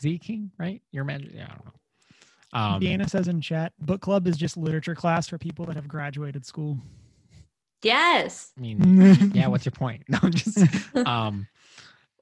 Z 0.00 0.18
King, 0.18 0.50
right? 0.58 0.82
Your 0.92 1.04
man, 1.04 1.30
yeah, 1.32 1.44
I 1.44 1.48
don't 1.48 1.64
know. 1.64 1.72
Um, 2.52 2.80
Deanna 2.80 3.08
says 3.10 3.26
in 3.26 3.40
chat, 3.40 3.72
book 3.80 4.00
club 4.00 4.28
is 4.28 4.36
just 4.36 4.56
literature 4.56 4.94
class 4.94 5.26
for 5.26 5.38
people 5.38 5.64
that 5.66 5.74
have 5.74 5.88
graduated 5.88 6.46
school. 6.46 6.78
Yes. 7.82 8.52
I 8.56 8.60
mean, 8.60 9.30
yeah. 9.34 9.46
What's 9.48 9.64
your 9.64 9.72
point? 9.72 10.04
No, 10.08 10.18
I'm 10.22 10.32
just. 10.32 10.58
Um, 10.94 11.46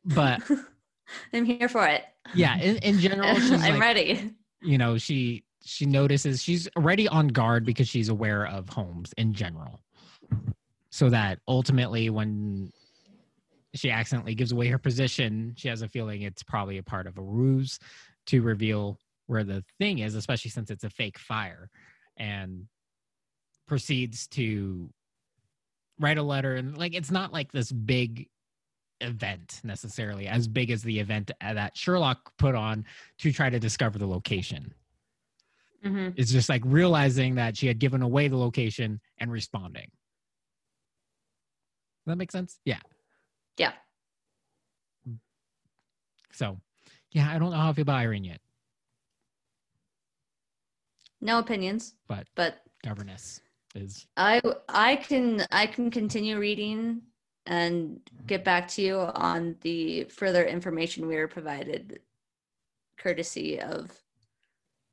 but 0.05 0.42
I'm 1.32 1.44
here 1.44 1.68
for 1.68 1.86
it. 1.86 2.05
yeah, 2.34 2.59
in, 2.59 2.76
in 2.78 2.98
general, 2.98 3.34
she's 3.40 3.53
I'm 3.53 3.74
like, 3.74 3.80
ready. 3.80 4.30
you 4.61 4.78
know 4.78 4.98
she 4.98 5.44
she 5.64 5.86
notices 5.86 6.42
she's 6.42 6.68
already 6.76 7.09
on 7.09 7.28
guard 7.28 7.64
because 7.64 7.88
she's 7.88 8.09
aware 8.09 8.46
of 8.46 8.68
Holmes 8.68 9.12
in 9.16 9.32
general. 9.32 9.80
So 10.90 11.09
that 11.11 11.38
ultimately 11.48 12.11
when 12.11 12.70
she 13.74 13.90
accidentally 13.90 14.34
gives 14.34 14.53
away 14.53 14.68
her 14.68 14.78
position, 14.78 15.55
she 15.57 15.68
has 15.68 15.82
a 15.82 15.88
feeling 15.88 16.22
it's 16.22 16.42
probably 16.42 16.78
a 16.78 16.82
part 16.82 17.07
of 17.07 17.16
a 17.16 17.22
ruse 17.22 17.78
to 18.26 18.42
reveal 18.42 18.98
where 19.26 19.44
the 19.44 19.64
thing 19.78 20.00
is, 20.00 20.14
especially 20.14 20.50
since 20.50 20.70
it's 20.70 20.84
a 20.84 20.90
fake 20.90 21.18
fire, 21.18 21.70
and 22.18 22.66
proceeds 23.66 24.26
to 24.28 24.90
write 25.98 26.18
a 26.18 26.22
letter. 26.22 26.57
And 26.57 26.76
like, 26.76 26.94
it's 26.94 27.11
not 27.11 27.32
like 27.32 27.53
this 27.53 27.72
big 27.72 28.28
event 29.03 29.61
necessarily, 29.64 30.26
as 30.28 30.48
big 30.48 30.70
as 30.70 30.82
the 30.82 30.98
event 30.98 31.30
that 31.40 31.76
Sherlock 31.76 32.32
put 32.38 32.55
on 32.55 32.84
to 33.18 33.32
try 33.32 33.50
to 33.50 33.59
discover 33.59 33.98
the 33.98 34.07
location. 34.07 34.72
hmm 35.82 36.11
It's 36.16 36.30
just 36.32 36.48
like 36.48 36.62
realizing 36.64 37.34
that 37.36 37.57
she 37.57 37.66
had 37.66 37.78
given 37.78 38.03
away 38.03 38.28
the 38.28 38.36
location 38.36 39.00
and 39.18 39.30
responding. 39.32 39.90
Does 42.05 42.12
that 42.12 42.16
make 42.16 42.32
sense? 42.32 42.59
Yeah. 42.64 42.80
Yeah. 43.59 43.72
So, 46.32 46.59
yeah, 47.11 47.30
I 47.30 47.38
don't 47.38 47.50
know 47.50 47.57
how 47.57 47.70
I 47.70 47.72
feel 47.74 47.82
about 47.82 47.96
Irene 48.00 48.24
yet. 48.24 48.40
No 51.20 51.38
opinions, 51.38 51.94
But- 52.09 52.28
but 52.34 52.62
Governess 52.82 53.40
is 53.76 54.07
I 54.16 54.42
I 54.68 54.96
can 54.96 55.46
I 55.53 55.66
can 55.66 55.90
continue 55.90 56.38
reading 56.38 57.00
and 57.47 57.97
mm-hmm. 57.97 58.26
get 58.26 58.45
back 58.45 58.68
to 58.68 58.82
you 58.82 58.99
on 58.99 59.57
the 59.62 60.05
further 60.05 60.45
information 60.45 61.07
we 61.07 61.16
were 61.16 61.28
provided 61.28 62.01
courtesy 62.97 63.61
of 63.61 63.90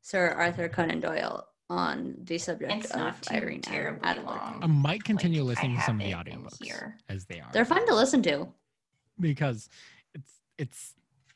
Sir 0.01 0.29
Arthur 0.29 0.67
Conan 0.69 0.99
Doyle 0.99 1.45
on 1.69 2.15
the 2.23 2.37
subject 2.39 2.71
It's 2.73 2.91
of 2.91 2.97
not 2.99 3.21
too 3.21 3.35
Irene 3.35 3.61
terribly 3.61 4.01
Adler. 4.03 4.23
long. 4.23 4.59
I 4.63 4.67
might 4.67 5.03
continue 5.03 5.41
Like, 5.43 5.57
listening 5.57 5.77
to 5.77 5.83
some 5.83 6.01
of 6.01 6.05
the 6.07 6.13
audiobooks 6.13 6.63
here. 6.63 6.97
as 7.09 7.25
they 7.25 7.39
are. 7.39 7.49
They're 7.53 7.65
fun 7.65 7.85
to 7.87 7.93
listen 7.95 8.23
to. 8.23 8.47
because 9.19 9.69
it's 10.15 10.31
it's 10.57 10.93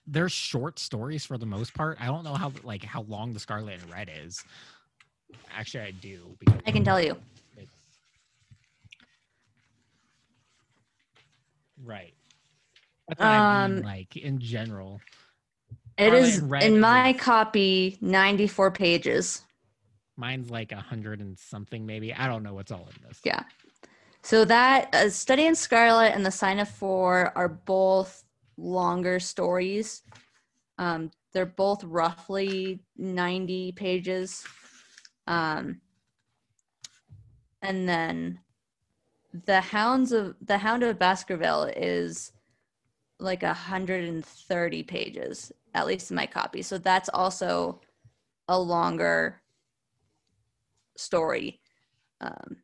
they're 0.08 0.30
short 0.30 0.80
stories 0.80 1.26
for 1.26 1.38
the 1.38 1.46
most 1.46 1.74
part. 1.74 1.98
I 2.02 2.08
don't 2.08 2.24
know 2.24 2.34
how 2.34 2.52
like 2.64 2.84
how 2.84 3.04
long 3.04 3.34
the 3.34 3.40
Scarlet 3.40 3.80
and 3.82 3.92
Red 3.92 4.10
is. 4.26 4.44
Actually, 5.56 5.84
I 5.84 5.92
do 5.92 6.36
because 6.40 6.60
I 6.66 6.72
can 6.72 6.84
tell 6.84 7.00
you. 7.00 7.16
Right. 11.84 12.14
What 13.06 13.22
I 13.22 13.68
mean, 13.68 13.78
Um, 13.80 13.84
like 13.84 14.16
in 14.16 14.40
general. 14.40 15.02
It 15.98 16.14
is 16.14 16.40
in 16.40 16.80
my 16.80 17.14
copy 17.14 17.98
94 18.02 18.72
pages. 18.72 19.44
Mine's 20.18 20.50
like 20.50 20.72
a 20.72 20.78
hundred 20.80 21.22
and 21.22 21.38
something, 21.38 21.86
maybe. 21.86 22.14
I 22.14 22.28
don't 22.28 22.44
know 22.44 22.54
what's 22.54 22.72
all 22.72 22.88
in 22.96 23.08
this. 23.08 23.20
Yeah. 23.24 23.44
So 24.24 24.46
that 24.46 24.94
uh, 24.96 25.10
Study 25.10 25.46
in 25.46 25.56
Scarlet 25.56 26.14
and 26.16 26.26
The 26.26 26.32
Sign 26.32 26.60
of 26.60 26.70
Four 26.70 27.32
are 27.36 27.50
both 27.50 28.24
longer 28.58 29.20
stories. 29.20 30.02
Um, 30.78 31.12
they're 31.34 31.46
both 31.46 31.84
roughly 31.84 32.80
90 32.98 33.74
pages. 33.74 34.44
Um, 35.28 35.82
and 37.62 37.88
then 37.88 38.40
the 39.34 39.62
Hounds 39.62 40.12
of 40.12 40.36
the 40.42 40.58
Hound 40.58 40.84
of 40.84 41.00
Baskerville 41.00 41.72
is 41.76 42.32
like 43.20 43.42
130 43.42 44.84
pages, 44.84 45.52
at 45.74 45.88
least 45.88 46.12
in 46.12 46.16
my 46.16 46.28
copy. 46.28 46.62
So 46.62 46.78
that's 46.78 47.10
also 47.10 47.82
a 48.48 48.60
longer 48.60 49.42
story. 50.98 51.60
Um, 52.22 52.58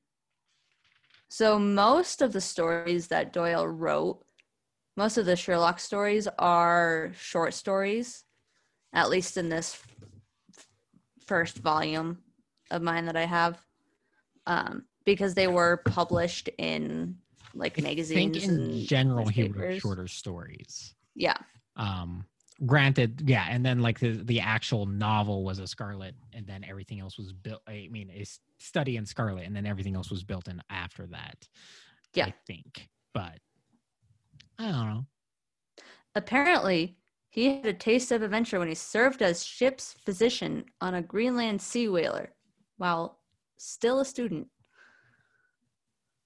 so 1.30 1.58
most 1.58 2.22
of 2.22 2.34
the 2.34 2.42
stories 2.42 3.08
that 3.08 3.34
Doyle 3.34 3.68
wrote, 3.68 4.24
most 4.98 5.18
of 5.18 5.26
the 5.26 5.36
Sherlock 5.36 5.80
stories 5.80 6.28
are 6.38 7.12
short 7.18 7.54
stories, 7.54 8.26
at 8.94 9.10
least 9.10 9.38
in 9.38 9.50
this 9.50 9.82
f- 10.56 10.68
first 11.26 11.60
volume 11.60 12.20
of 12.72 12.82
mine 12.82 13.06
that 13.06 13.16
I 13.16 13.26
have, 13.26 13.64
um, 14.46 14.86
because 15.14 15.34
they 15.34 15.48
were 15.48 15.82
published 15.86 16.50
in 16.58 17.16
like 17.54 17.80
I 17.80 17.82
magazines. 17.82 18.38
think 18.38 18.44
in 18.44 18.50
and 18.60 18.88
general 18.88 19.28
he 19.28 19.48
wrote 19.48 19.80
shorter 19.82 20.08
stories. 20.08 20.94
Yeah, 21.16 21.38
um 21.76 22.26
granted 22.66 23.22
yeah 23.26 23.46
and 23.50 23.66
then 23.66 23.80
like 23.80 24.00
the 24.00 24.12
the 24.24 24.42
actual 24.42 24.86
novel 24.86 25.46
was 25.46 25.60
a 25.60 25.68
scarlet 25.68 26.14
and 26.34 26.46
then 26.46 26.62
everything 26.68 27.00
else 27.00 27.18
was 27.18 27.32
built 27.32 27.62
i 27.70 27.88
mean 27.90 28.10
a 28.14 28.26
study 28.58 28.98
in 28.98 29.06
scarlet 29.06 29.46
and 29.46 29.56
then 29.56 29.66
everything 29.66 29.96
else 29.96 30.12
was 30.12 30.26
built 30.26 30.50
in 30.50 30.62
after 30.70 31.08
that 31.08 31.48
Yeah. 32.14 32.26
I 32.26 32.34
think, 32.46 32.90
but 33.14 33.40
I 34.60 34.66
don't 34.74 34.90
know. 34.90 35.06
Apparently, 36.16 36.98
he 37.30 37.46
had 37.56 37.66
a 37.66 37.74
taste 37.74 38.12
of 38.12 38.22
adventure 38.24 38.60
when 38.60 38.68
he 38.68 38.76
served 38.76 39.22
as 39.22 39.46
ship's 39.46 39.94
physician 40.06 40.66
on 40.82 40.96
a 40.96 41.02
Greenland 41.02 41.62
sea 41.62 41.88
whaler 41.88 42.34
while 42.78 43.20
still 43.58 44.00
a 44.02 44.06
student. 44.06 44.48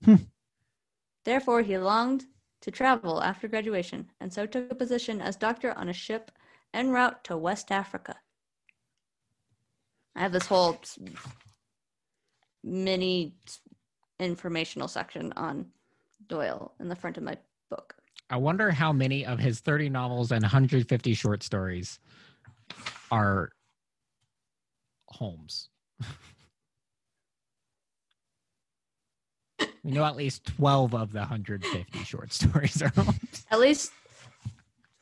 Hmm. 0.05 0.15
Therefore, 1.25 1.61
he 1.61 1.77
longed 1.77 2.25
to 2.61 2.71
travel 2.71 3.21
after 3.21 3.47
graduation 3.47 4.07
and 4.19 4.31
so 4.31 4.45
took 4.45 4.71
a 4.71 4.75
position 4.75 5.21
as 5.21 5.35
doctor 5.35 5.77
on 5.77 5.89
a 5.89 5.93
ship 5.93 6.31
en 6.73 6.89
route 6.89 7.23
to 7.25 7.37
West 7.37 7.71
Africa. 7.71 8.15
I 10.15 10.21
have 10.21 10.31
this 10.31 10.45
whole 10.45 10.79
mini 12.63 13.35
informational 14.19 14.87
section 14.87 15.33
on 15.35 15.67
Doyle 16.27 16.73
in 16.79 16.87
the 16.87 16.95
front 16.95 17.17
of 17.17 17.23
my 17.23 17.37
book. 17.69 17.95
I 18.29 18.37
wonder 18.37 18.71
how 18.71 18.93
many 18.93 19.25
of 19.25 19.39
his 19.39 19.59
30 19.59 19.89
novels 19.89 20.31
and 20.31 20.41
150 20.41 21.13
short 21.13 21.43
stories 21.43 21.99
are 23.11 23.51
Holmes. 25.07 25.69
we 29.83 29.91
know 29.91 30.05
at 30.05 30.15
least 30.15 30.45
12 30.45 30.93
of 30.93 31.11
the 31.11 31.19
150 31.19 32.03
short 32.03 32.31
stories 32.31 32.81
are 32.81 32.89
Holmes. 32.89 33.45
At 33.51 33.59
least 33.59 33.91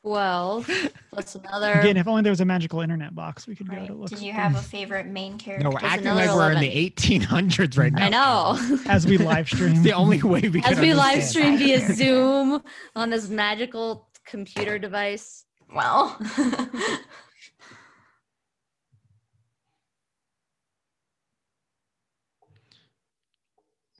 12 0.03 0.69
plus 1.13 1.36
another. 1.36 1.73
Again, 1.73 1.97
if 1.97 2.07
only 2.07 2.23
there 2.23 2.32
was 2.32 2.41
a 2.41 2.45
magical 2.45 2.82
internet 2.82 3.13
box, 3.13 3.45
we 3.45 3.55
could 3.55 3.69
go 3.69 3.86
to 3.86 3.93
look. 3.93 4.09
Did 4.09 4.21
you 4.21 4.34
have 4.34 4.55
a 4.55 4.61
favorite 4.61 5.05
main 5.05 5.38
character? 5.38 5.63
No, 5.63 5.69
we're 5.69 5.79
There's 5.79 5.93
acting 5.93 6.07
another 6.07 6.34
like 6.34 6.36
we're 6.36 6.51
in 6.53 6.61
the 6.61 6.89
1800s 6.89 7.77
right 7.77 7.93
now. 7.93 8.05
I 8.05 8.09
know. 8.09 8.79
as 8.91 9.05
we 9.05 9.19
live 9.19 9.47
stream? 9.47 9.73
It's 9.73 9.84
the 9.84 9.93
only 9.93 10.23
way 10.23 10.41
we 10.41 10.61
can 10.61 10.73
As 10.73 10.79
we 10.79 10.95
live 10.95 11.23
stream 11.23 11.57
via 11.57 11.93
Zoom 11.93 12.63
on 12.95 13.11
this 13.11 13.29
magical 13.29 14.07
computer 14.25 14.79
device. 14.79 15.45
well, 15.73 16.17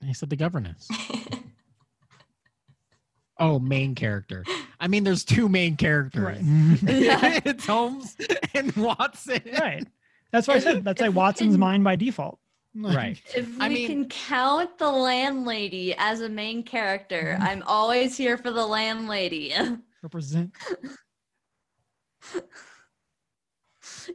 He 0.04 0.14
said 0.14 0.30
the 0.30 0.36
governess. 0.36 0.88
Oh, 3.42 3.58
main 3.58 3.96
character. 3.96 4.46
I 4.80 4.88
mean, 4.88 5.04
there's 5.04 5.26
two 5.26 5.50
main 5.50 5.76
characters. 5.76 6.22
Right. 6.24 6.38
it's 7.44 7.66
Holmes 7.66 8.16
and 8.54 8.72
Watson. 8.76 9.42
right. 9.60 9.84
That's 10.32 10.48
why 10.48 10.56
I 10.56 10.60
said 10.60 10.84
that's 10.84 11.02
like 11.02 11.16
Watson's 11.16 11.58
mind 11.58 11.84
by 11.84 11.96
default. 11.96 12.38
Right. 12.76 13.20
If 13.36 13.48
we 13.48 13.60
I 13.60 13.70
mean- 13.70 13.88
can 13.88 14.10
count 14.10 14.78
the 14.78 14.92
landlady 14.92 15.96
as 15.98 16.22
a 16.22 16.30
main 16.30 16.62
character, 16.62 17.34
mm-hmm. 17.36 17.44
I'm 17.44 17.64
always 17.66 18.16
here 18.16 18.38
for 18.38 18.52
the 18.52 18.66
landlady. 18.66 19.56
Represent. 20.04 20.52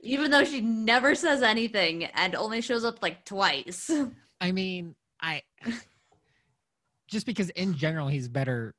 Even 0.05 0.30
though 0.30 0.45
she 0.45 0.61
never 0.61 1.16
says 1.16 1.43
anything 1.43 2.05
and 2.05 2.37
only 2.37 2.61
shows 2.61 2.84
up 2.84 3.03
like 3.03 3.24
twice. 3.24 3.91
I 4.41 4.53
mean, 4.53 4.95
I 5.26 5.42
just 7.08 7.26
because 7.26 7.50
in 7.50 7.74
general 7.76 8.08
he's 8.08 8.28
better 8.28 8.74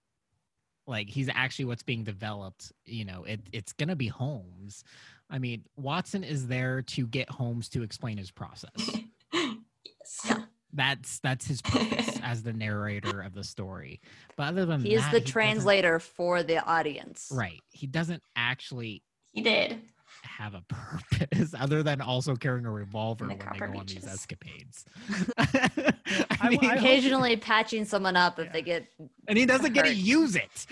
like 0.86 1.10
he's 1.10 1.30
actually 1.34 1.66
what's 1.66 1.84
being 1.84 2.04
developed, 2.04 2.72
you 2.86 3.04
know, 3.06 3.24
it 3.26 3.42
it's 3.52 3.74
gonna 3.74 3.96
be 3.96 4.08
Holmes. 4.08 4.84
I 5.30 5.40
mean, 5.40 5.64
Watson 5.76 6.24
is 6.24 6.48
there 6.48 6.82
to 6.84 7.06
get 7.08 7.30
Holmes 7.30 7.68
to 7.70 7.84
explain 7.84 8.18
his 8.18 8.32
process. 8.32 8.72
yes. 9.34 10.34
That's 10.74 11.20
that's 11.20 11.48
his 11.48 11.62
purpose 11.62 12.20
as 12.24 12.44
the 12.44 12.54
narrator 12.54 13.22
of 13.22 13.34
the 13.34 13.44
story. 13.44 14.00
But 14.38 14.50
other 14.50 14.66
than 14.66 14.82
He 14.82 14.94
is 14.96 15.04
the 15.06 15.20
doesn't- 15.20 15.28
translator 15.28 16.00
for 16.00 16.44
the 16.44 16.64
audience. 16.64 17.30
Right. 17.34 17.62
He 17.72 17.88
doesn't 17.88 18.24
actually 18.36 19.04
He 19.32 19.42
did. 19.42 19.82
Have 20.24 20.54
a 20.54 20.62
purpose 20.68 21.54
other 21.58 21.84
than 21.84 22.02
also 22.02 22.36
carrying 22.36 22.66
a 22.66 22.72
revolver 22.72 23.26
And 23.26 23.30
when 23.32 23.40
they 23.40 23.46
copper 23.46 23.68
go 23.68 23.80
on 23.80 23.86
these 23.86 24.06
escapades. 24.06 24.86
I- 25.38 25.94
I 26.40 26.50
mean, 26.50 26.60
I 26.64 26.68
hope- 26.68 26.78
Occasionally 26.80 27.38
patching 27.38 27.86
someone 27.86 28.16
up 28.16 28.40
if 28.40 28.46
Yeah. 28.48 28.52
they 28.54 28.62
get 28.62 28.88
and 29.28 29.38
he 29.38 29.46
doesn't 29.46 29.74
get 29.74 29.86
to 29.86 29.94
use 29.94 30.36
it. 30.36 30.66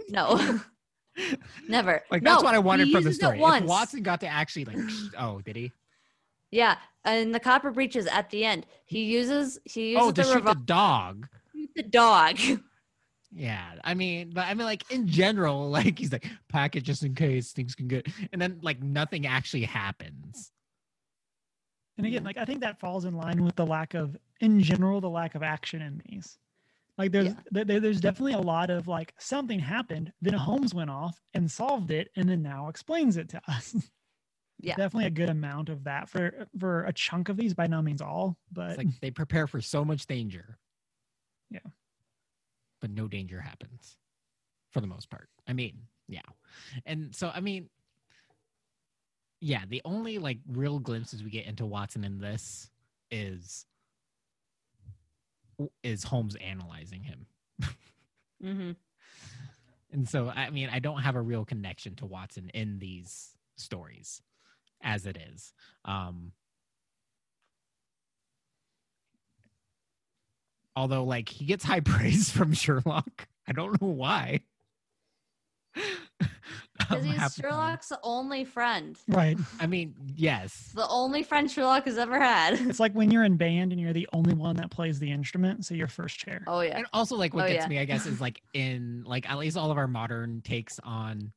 no. 0.08 0.60
Never. 1.66 2.02
like 2.10 2.22
that's 2.22 2.42
what 2.44 2.54
I 2.54 2.58
wanted 2.60 2.92
from 2.92 3.02
the 3.02 3.10
uses 3.10 3.16
it 3.16 3.20
story. 3.24 3.40
If. 3.40 3.64
Watson 3.68 4.02
got 4.02 4.20
to 4.20 4.28
actually 4.28 4.66
like, 4.66 4.78
oh, 5.18 5.40
did 5.40 5.56
he? 5.56 5.72
Yeah, 6.50 6.76
and 7.04 7.34
the 7.34 7.40
copper 7.40 7.70
beeches 7.72 8.06
at 8.06 8.30
the 8.30 8.44
end. 8.44 8.66
He 8.86 9.04
uses 9.04 9.58
he 9.64 9.96
oh, 9.96 10.06
uses 10.06 10.08
Oh, 10.08 10.10
to 10.12 10.22
the 10.22 10.32
shoot 10.34 10.44
the 10.44 10.54
dog. 10.64 11.28
shoot 11.54 11.70
the 11.74 11.82
dog. 11.82 12.38
Yeah, 13.30 13.74
I 13.84 13.94
mean, 13.94 14.30
but 14.34 14.46
I 14.46 14.54
mean, 14.54 14.64
like 14.66 14.90
in 14.90 15.06
general, 15.06 15.68
like 15.78 15.98
he's 15.98 16.12
like 16.12 16.26
pack 16.48 16.76
it 16.76 16.82
just 16.82 17.02
in 17.02 17.14
case 17.14 17.52
things 17.52 17.74
can 17.74 17.88
get, 17.88 18.06
and 18.32 18.40
then 18.40 18.58
like 18.62 18.82
nothing 18.82 19.26
actually 19.26 19.64
happens. 19.64 20.50
And 21.96 22.06
again, 22.06 22.24
like 22.24 22.36
I 22.38 22.44
think 22.44 22.60
that 22.60 22.78
falls 22.80 23.04
in 23.04 23.14
line 23.16 23.42
with 23.44 23.56
the 23.56 23.66
lack 23.66 23.94
of, 23.94 24.16
in 24.40 24.60
general, 24.60 25.00
the 25.00 25.10
lack 25.10 25.34
of 25.34 25.42
action 25.42 25.82
in 25.82 26.00
these. 26.06 26.38
Like 26.96 27.12
there's 27.12 27.34
th- 27.52 27.66
there- 27.66 27.80
there's 27.80 28.00
definitely 28.00 28.32
a 28.34 28.40
lot 28.40 28.70
of 28.70 28.88
like 28.88 29.14
something 29.18 29.58
happened, 29.58 30.12
then 30.22 30.34
Holmes 30.34 30.74
went 30.74 30.90
off 30.90 31.20
and 31.34 31.50
solved 31.50 31.90
it, 31.90 32.08
and 32.16 32.28
then 32.28 32.42
now 32.42 32.68
explains 32.68 33.16
it 33.16 33.28
to 33.30 33.40
us. 33.48 33.74
Yeah. 34.60 34.74
definitely 34.74 35.06
a 35.06 35.10
good 35.10 35.30
amount 35.30 35.68
of 35.68 35.84
that 35.84 36.08
for 36.08 36.48
for 36.58 36.82
a 36.86 36.92
chunk 36.92 37.28
of 37.28 37.36
these. 37.36 37.54
By 37.54 37.68
no 37.68 37.80
means 37.80 38.02
all, 38.02 38.36
but 38.50 38.70
It's 38.70 38.78
like 38.78 39.00
they 39.00 39.12
prepare 39.12 39.46
for 39.46 39.60
so 39.60 39.84
much 39.84 40.08
danger. 40.08 40.58
Yeah. 41.48 41.60
But 42.80 42.90
no 42.90 43.08
danger 43.08 43.40
happens 43.40 43.96
for 44.70 44.80
the 44.80 44.86
most 44.86 45.10
part. 45.10 45.28
I 45.46 45.52
mean, 45.52 45.78
yeah. 46.08 46.20
And 46.86 47.14
so, 47.14 47.30
I 47.34 47.40
mean, 47.40 47.68
yeah, 49.40 49.62
the 49.68 49.82
only 49.84 50.18
like 50.18 50.38
real 50.48 50.78
glimpses 50.78 51.22
we 51.22 51.30
get 51.30 51.46
into 51.46 51.66
Watson 51.66 52.04
in 52.04 52.18
this 52.18 52.70
is 53.10 53.66
is 55.82 56.04
Holmes 56.04 56.36
analyzing 56.36 57.02
him. 57.02 57.26
hmm 58.42 58.70
And 59.92 60.08
so, 60.08 60.28
I 60.28 60.50
mean, 60.50 60.68
I 60.72 60.78
don't 60.78 61.02
have 61.02 61.16
a 61.16 61.20
real 61.22 61.44
connection 61.44 61.96
to 61.96 62.06
Watson 62.06 62.50
in 62.54 62.78
these 62.78 63.34
stories 63.56 64.22
as 64.82 65.06
it 65.06 65.16
is. 65.32 65.52
Um, 65.84 66.32
although, 70.78 71.04
like, 71.04 71.28
he 71.28 71.44
gets 71.44 71.64
high 71.64 71.80
praise 71.94 72.30
from 72.30 72.52
Sherlock. 72.54 73.28
I 73.46 73.52
don't 73.52 73.80
know 73.82 73.88
why. 73.88 74.40
Because 76.78 77.04
he's 77.04 77.16
half 77.16 77.34
the 77.34 77.42
time. 77.42 77.50
Sherlock's 77.50 77.92
only 78.04 78.44
friend. 78.44 78.96
right. 79.08 79.36
I 79.60 79.66
mean, 79.66 79.94
yes. 80.14 80.70
The 80.74 80.86
only 80.88 81.24
friend 81.24 81.50
Sherlock 81.50 81.84
has 81.86 81.98
ever 81.98 82.18
had. 82.20 82.54
It's 82.68 82.78
like 82.78 82.92
when 82.92 83.10
you're 83.10 83.24
in 83.24 83.36
band 83.36 83.72
and 83.72 83.80
you're 83.80 83.92
the 83.92 84.08
only 84.12 84.32
one 84.32 84.56
that 84.56 84.70
plays 84.70 84.98
the 85.00 85.10
instrument, 85.10 85.64
so 85.66 85.74
you're 85.74 85.88
first 85.88 86.18
chair. 86.18 86.44
Oh 86.46 86.60
yeah. 86.60 86.78
And 86.78 86.86
also, 86.92 87.16
like, 87.16 87.34
what 87.34 87.46
Oh, 87.46 87.48
gets 87.48 87.64
yeah. 87.64 87.68
me, 87.68 87.78
I 87.80 87.84
guess, 87.84 88.06
is 88.06 88.20
like 88.20 88.40
in 88.54 89.02
like 89.04 89.28
at 89.28 89.38
least 89.38 89.56
all 89.56 89.70
of 89.72 89.76
our 89.76 89.88
modern 89.88 90.40
takes 90.40 90.78
on 90.84 91.32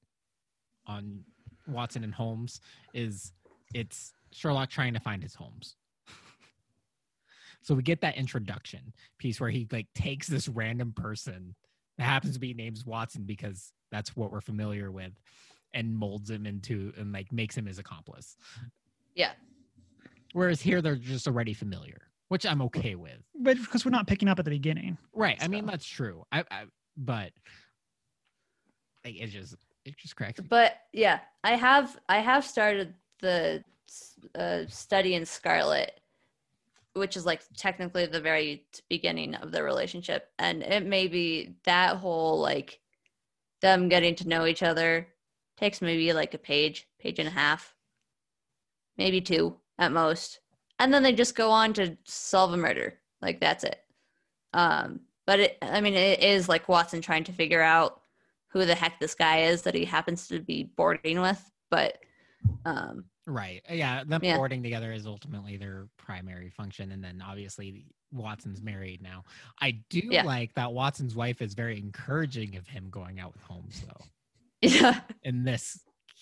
on 0.86 1.24
Watson 1.68 2.04
and 2.04 2.14
Holmes 2.14 2.62
is 2.94 3.34
it's 3.74 4.14
Sherlock 4.32 4.70
trying 4.70 4.94
to 4.94 5.00
find 5.00 5.24
his 5.24 5.34
Holmes. 5.34 5.76
So 7.62 7.76
we 7.76 7.84
get 7.84 8.02
that 8.02 8.18
introduction 8.18 8.94
piece 9.18 9.40
where 9.40 9.50
he 9.50 9.68
like 9.72 9.88
takes 9.94 10.28
this 10.28 10.48
random 10.48 10.94
person 10.94 11.56
that 11.98 12.04
happens 12.06 12.34
to 12.34 12.40
be 12.40 12.54
named 12.54 12.82
Watson 12.86 13.24
because 13.24 13.72
that's 13.92 14.16
what 14.16 14.32
we're 14.32 14.42
familiar 14.42 14.92
with 14.92 15.14
and 15.74 15.96
molds 15.96 16.30
him 16.30 16.46
into 16.46 16.92
and 16.98 17.14
like 17.14 17.32
makes 17.32 17.56
him 17.56 17.66
his 17.66 17.80
accomplice. 17.80 18.36
Yeah. 19.16 19.32
Whereas 20.34 20.62
here 20.62 20.82
they're 20.82 20.96
just 20.96 21.28
already 21.28 21.54
familiar, 21.54 22.10
which 22.30 22.46
I'm 22.46 22.62
okay 22.64 22.96
with. 22.96 23.20
But 23.36 23.58
because 23.58 23.86
we're 23.86 23.92
not 23.92 24.08
picking 24.08 24.28
up 24.28 24.40
at 24.40 24.46
the 24.46 24.52
beginning. 24.52 24.98
Right. 25.14 25.38
I 25.42 25.48
mean, 25.48 25.66
that's 25.66 25.86
true. 25.86 26.24
I, 26.32 26.44
I 26.50 26.64
but 26.98 27.32
like, 29.06 29.16
it 29.20 29.28
just 29.28 29.56
it 29.86 29.98
just 29.98 30.16
cracks 30.16 30.40
me. 30.40 30.48
But 30.50 30.74
yeah, 30.94 31.20
I 31.44 31.56
have 31.56 31.98
I 32.10 32.20
have 32.20 32.46
started 32.46 32.94
the 33.22 33.64
uh, 34.36 34.64
study 34.68 35.16
in 35.16 35.26
Scarlet, 35.26 36.00
which 36.94 37.16
is 37.16 37.26
like 37.26 37.42
technically 37.56 38.06
the 38.06 38.22
very 38.22 38.66
beginning 38.90 39.36
of 39.36 39.52
the 39.52 39.64
relationship, 39.64 40.30
and 40.40 40.62
it 40.64 40.86
may 40.86 41.08
be 41.08 41.56
that 41.64 41.98
whole 41.98 42.40
like 42.40 42.80
them 43.62 43.90
getting 43.90 44.16
to 44.16 44.28
know 44.28 44.46
each 44.46 44.64
other 44.64 45.08
takes 45.58 45.82
maybe 45.82 46.12
like 46.14 46.34
a 46.34 46.40
page, 46.40 46.88
page 47.00 47.20
and 47.20 47.28
a 47.28 47.32
half, 47.32 47.76
maybe 48.98 49.22
two 49.22 49.56
at 49.78 49.92
most, 49.92 50.40
and 50.80 50.94
then 50.94 51.04
they 51.04 51.14
just 51.14 51.36
go 51.36 51.52
on 51.52 51.74
to 51.74 51.98
solve 52.06 52.54
a 52.54 52.58
murder. 52.58 53.00
Like 53.22 53.40
that's 53.40 53.64
it. 53.64 53.80
Um, 54.54 55.02
but 55.26 55.40
it, 55.40 55.58
I 55.62 55.80
mean, 55.82 55.94
it 55.94 56.22
is 56.22 56.50
like 56.50 56.68
Watson 56.68 57.02
trying 57.02 57.24
to 57.26 57.32
figure 57.32 57.62
out 57.62 58.02
who 58.48 58.66
the 58.66 58.76
heck 58.76 59.00
this 59.00 59.16
guy 59.16 59.44
is 59.44 59.62
that 59.62 59.76
he 59.76 59.86
happens 59.86 60.28
to 60.28 60.40
be 60.40 60.64
boarding 60.76 61.22
with. 61.22 61.42
But 61.70 62.00
um, 62.66 63.06
Right. 63.32 63.62
Yeah. 63.70 64.04
Them 64.04 64.22
Yeah. 64.24 64.38
boarding 64.38 64.62
together 64.64 64.92
is 64.92 65.06
ultimately 65.06 65.58
their 65.58 65.88
primary 65.98 66.50
function. 66.50 66.92
And 66.92 67.04
then 67.04 67.22
obviously 67.26 67.86
Watson's 68.12 68.62
married 68.62 69.02
now. 69.02 69.24
I 69.62 69.72
do 69.90 70.02
Yeah. 70.04 70.24
like 70.24 70.54
that 70.56 70.74
Watson's 70.74 71.16
wife 71.16 71.42
is 71.42 71.54
very 71.54 71.78
encouraging 71.80 72.56
of 72.58 72.68
him 72.68 72.90
going 72.90 73.20
out 73.20 73.34
with 73.34 73.42
Holmes, 73.44 73.82
though, 73.88 74.06
Yeah. 74.62 75.00
in 75.24 75.44
this 75.44 75.80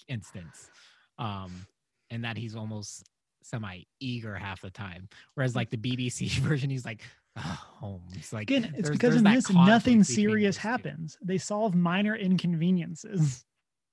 instance. 0.08 0.70
Um, 1.18 1.66
and 2.12 2.24
that 2.24 2.38
he's 2.38 2.56
almost 2.56 3.04
semi 3.42 3.84
eager 4.00 4.36
half 4.36 4.62
the 4.62 4.70
time. 4.70 5.10
Whereas 5.34 5.56
like 5.56 5.70
the 5.70 5.78
BBC 5.78 6.30
version, 6.40 6.70
he's 6.70 6.86
like, 6.86 7.02
oh, 7.36 7.42
Holmes. 7.42 8.32
Like 8.32 8.50
Again, 8.52 8.66
it's 8.66 8.74
there's- 8.74 8.90
because 8.90 9.10
there's 9.16 9.16
in 9.18 9.24
this 9.24 9.50
nothing 9.50 10.04
serious 10.04 10.58
those 10.58 10.62
two. 10.62 10.68
happens. 10.68 11.18
They 11.24 11.38
solve 11.40 11.74
minor 11.76 12.16
inconveniences. 12.16 13.46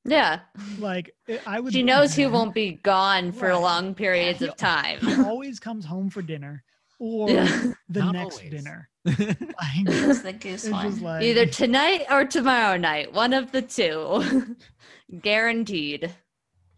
Yeah. 0.06 0.40
Like 0.78 1.14
I 1.46 1.60
would. 1.60 1.72
She 1.72 1.82
knows 1.82 2.14
he 2.14 2.26
won't 2.26 2.54
be 2.54 2.72
gone 2.82 3.32
for 3.32 3.48
Right. 3.48 3.60
long 3.60 3.94
periods 3.94 4.38
He- 4.40 4.46
of 4.48 4.56
time. 4.56 5.00
He 5.00 5.14
always 5.20 5.58
comes 5.60 5.84
home 5.84 6.10
for 6.10 6.22
dinner 6.22 6.62
or 6.98 7.28
Yeah. 7.30 7.72
the 7.88 8.00
Not 8.00 8.12
next 8.12 8.36
always. 8.36 8.50
dinner. 8.50 8.88
Like, 9.06 9.86
It's 9.86 10.22
the 10.22 10.32
goose 10.32 10.64
it's 10.64 10.72
one. 10.72 11.00
like 11.00 11.22
Either 11.22 11.46
tonight 11.46 12.06
or 12.10 12.24
tomorrow 12.24 12.76
night. 12.76 13.12
One 13.12 13.32
of 13.32 13.52
the 13.52 13.62
two. 13.62 14.56
Guaranteed. 15.22 16.12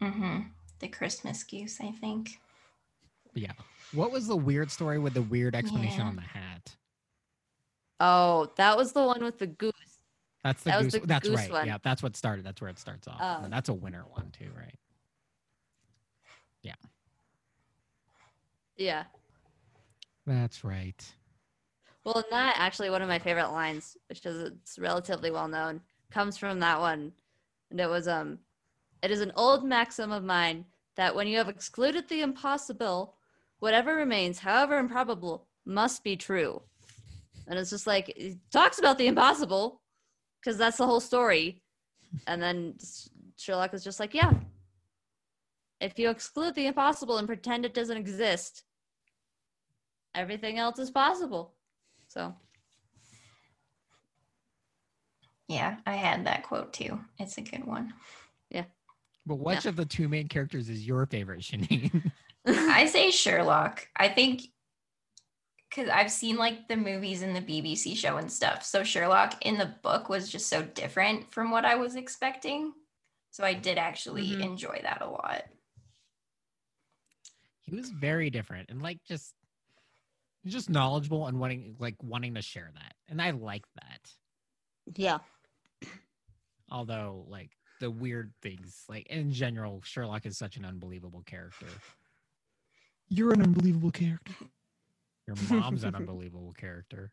hmm 0.01 0.41
The 0.81 0.89
Christmas 0.89 1.43
goose, 1.45 1.81
I 1.81 1.91
think. 1.93 2.31
Yeah. 3.35 3.53
What 3.93 4.11
was 4.12 4.26
the 4.26 4.37
weird 4.37 4.70
story 4.70 4.99
with 4.99 5.14
the 5.14 5.22
weird 5.22 5.55
explanation 5.55 6.01
Yeah. 6.01 6.07
on 6.07 6.16
the 6.16 6.22
hat? 6.22 6.76
Oh, 8.01 8.53
that 8.57 8.76
was 8.76 8.93
the 8.93 9.03
one 9.03 9.24
with 9.24 9.39
the 9.39 9.47
goose. 9.47 9.72
That's 10.45 10.62
the 10.62 10.70
That 10.70 10.82
goose. 10.82 10.93
the 10.93 11.01
that's 11.01 11.28
goose 11.28 11.36
right. 11.36 11.51
one. 11.51 11.66
Yeah, 11.66 11.78
that's 11.82 12.03
what 12.03 12.16
started. 12.16 12.45
That's 12.45 12.61
where 12.61 12.70
it 12.70 12.78
starts 12.78 13.09
off. 13.09 13.18
Oh. 13.20 13.45
And 13.45 13.53
that's 13.53 13.68
a 13.68 13.74
winner 13.74 14.05
one 14.09 14.30
too, 14.30 14.51
right? 14.57 14.78
Yeah. 16.62 16.74
Yeah. 18.76 19.05
That's 20.26 20.62
right. 20.62 21.05
Well, 22.05 22.16
and 22.16 22.24
that 22.30 22.55
actually 22.59 22.91
one 22.91 23.03
of 23.03 23.09
my 23.09 23.18
favorite 23.18 23.51
lines, 23.51 23.97
which 24.09 24.24
is 24.24 24.51
it's 24.53 24.78
relatively 24.78 25.30
well 25.30 25.49
known, 25.49 25.80
comes 26.11 26.39
from 26.39 26.61
that 26.61 26.80
one. 26.80 27.12
And 27.70 27.80
it 27.80 27.89
was 27.89 28.07
um 28.09 28.39
it 29.03 29.11
is 29.11 29.20
an 29.20 29.32
old 29.36 29.64
maxim 29.64 30.12
of 30.12 30.24
mine 30.24 30.64
that 30.97 31.14
when 31.14 31.26
you 31.28 31.39
have 31.39 31.49
excluded 31.49 32.09
the 32.09 32.20
impossible, 32.22 33.14
whatever 33.59 33.95
remains, 33.95 34.39
however 34.41 34.78
improbable, 34.78 35.47
must 35.64 36.03
be 36.03 36.16
true. 36.16 36.62
And 37.47 37.59
it's 37.59 37.70
just 37.70 37.86
like 37.86 38.09
it 38.11 38.39
talks 38.51 38.78
about 38.78 38.99
the 38.99 39.07
impossible 39.07 39.80
because 40.41 40.59
that's 40.59 40.78
the 40.78 40.86
whole 40.86 41.01
story. 41.01 41.62
And 42.26 42.43
then 42.43 42.74
Sherlock 43.36 43.72
was 43.72 43.84
just 43.84 44.01
like, 44.01 44.14
yeah. 44.14 44.32
If 45.80 45.99
you 45.99 46.11
exclude 46.11 46.55
the 46.55 46.66
impossible 46.66 47.18
and 47.18 47.28
pretend 47.28 47.64
it 47.64 47.74
doesn't 47.74 47.97
exist, 47.97 48.64
everything 50.14 50.59
else 50.59 50.78
is 50.78 50.91
possible. 50.91 51.55
So 52.09 52.34
Yeah, 55.49 55.76
I 55.86 55.95
had 55.95 56.26
that 56.26 56.43
quote 56.43 56.72
too. 56.72 56.99
It's 57.18 57.39
a 57.39 57.43
good 57.43 57.64
one. 57.64 57.95
Yeah. 58.51 58.64
But 59.26 59.36
which 59.36 59.66
of 59.66 59.76
the 59.76 59.84
two 59.84 60.09
main 60.09 60.28
characters 60.28 60.68
is 60.68 60.86
your 60.86 61.07
favorite, 61.07 61.41
Shanine? 61.41 62.11
I 62.47 62.86
say 62.86 63.11
Sherlock. 63.11 63.86
I 63.97 64.09
think 64.09 64.43
because 65.69 65.89
I've 65.91 66.11
seen 66.11 66.37
like 66.37 66.66
the 66.69 66.77
movies 66.77 67.23
and 67.23 67.35
the 67.37 67.41
BBC 67.43 67.97
show 67.97 68.16
and 68.16 68.31
stuff. 68.31 68.64
So 68.64 68.83
Sherlock 68.83 69.45
in 69.45 69.59
the 69.59 69.75
book 69.83 70.09
was 70.09 70.31
just 70.31 70.49
so 70.49 70.62
different 70.62 71.31
from 71.33 71.51
what 71.51 71.64
I 71.64 71.75
was 71.75 71.95
expecting. 71.97 72.73
So 73.31 73.45
I 73.45 73.55
did 73.55 73.79
actually 73.79 74.29
Mhm. 74.31 74.41
enjoy 74.43 74.81
that 74.83 75.03
a 75.03 75.07
lot. 75.09 75.45
he 77.61 77.75
was 77.77 77.91
very 77.91 78.31
different 78.31 78.71
and 78.71 78.81
like 78.81 78.99
just 79.05 79.35
just 80.47 80.71
knowledgeable 80.71 81.27
and 81.27 81.39
wanting 81.39 81.77
like 81.79 82.03
wanting 82.03 82.33
to 82.35 82.41
share 82.41 82.71
that. 82.73 82.95
And 83.09 83.21
I 83.21 83.33
like 83.33 83.66
that. 83.75 84.11
yeah. 84.97 85.19
Although 86.71 87.27
like 87.29 87.51
the 87.81 87.91
weird 87.91 88.33
things, 88.41 88.85
like 88.89 89.07
in 89.09 89.31
general, 89.33 89.83
Sherlock 89.83 90.25
is 90.25 90.39
such 90.39 90.57
an 90.57 90.64
unbelievable 90.64 91.23
character. 91.27 91.66
you're 93.11 93.35
an 93.35 93.43
unbelievable 93.43 93.91
character. 93.91 94.33
Your 95.29 95.61
mom's 95.61 95.85
an 95.85 95.95
unbelievable 95.95 96.55
character. 96.57 97.11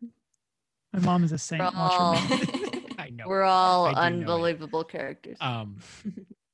My 0.93 0.99
mom 0.99 1.25
is 1.25 1.33
a 1.33 1.37
saint. 1.37 1.61
Watch 1.61 1.93
her 2.29 2.35
mouth. 2.37 2.85
I 2.97 3.09
know. 3.09 3.25
We're 3.27 3.43
all 3.43 3.87
I 3.87 3.91
know 3.91 3.99
unbelievable 3.99 4.85
characters. 4.85 5.37
Um, 5.41 5.79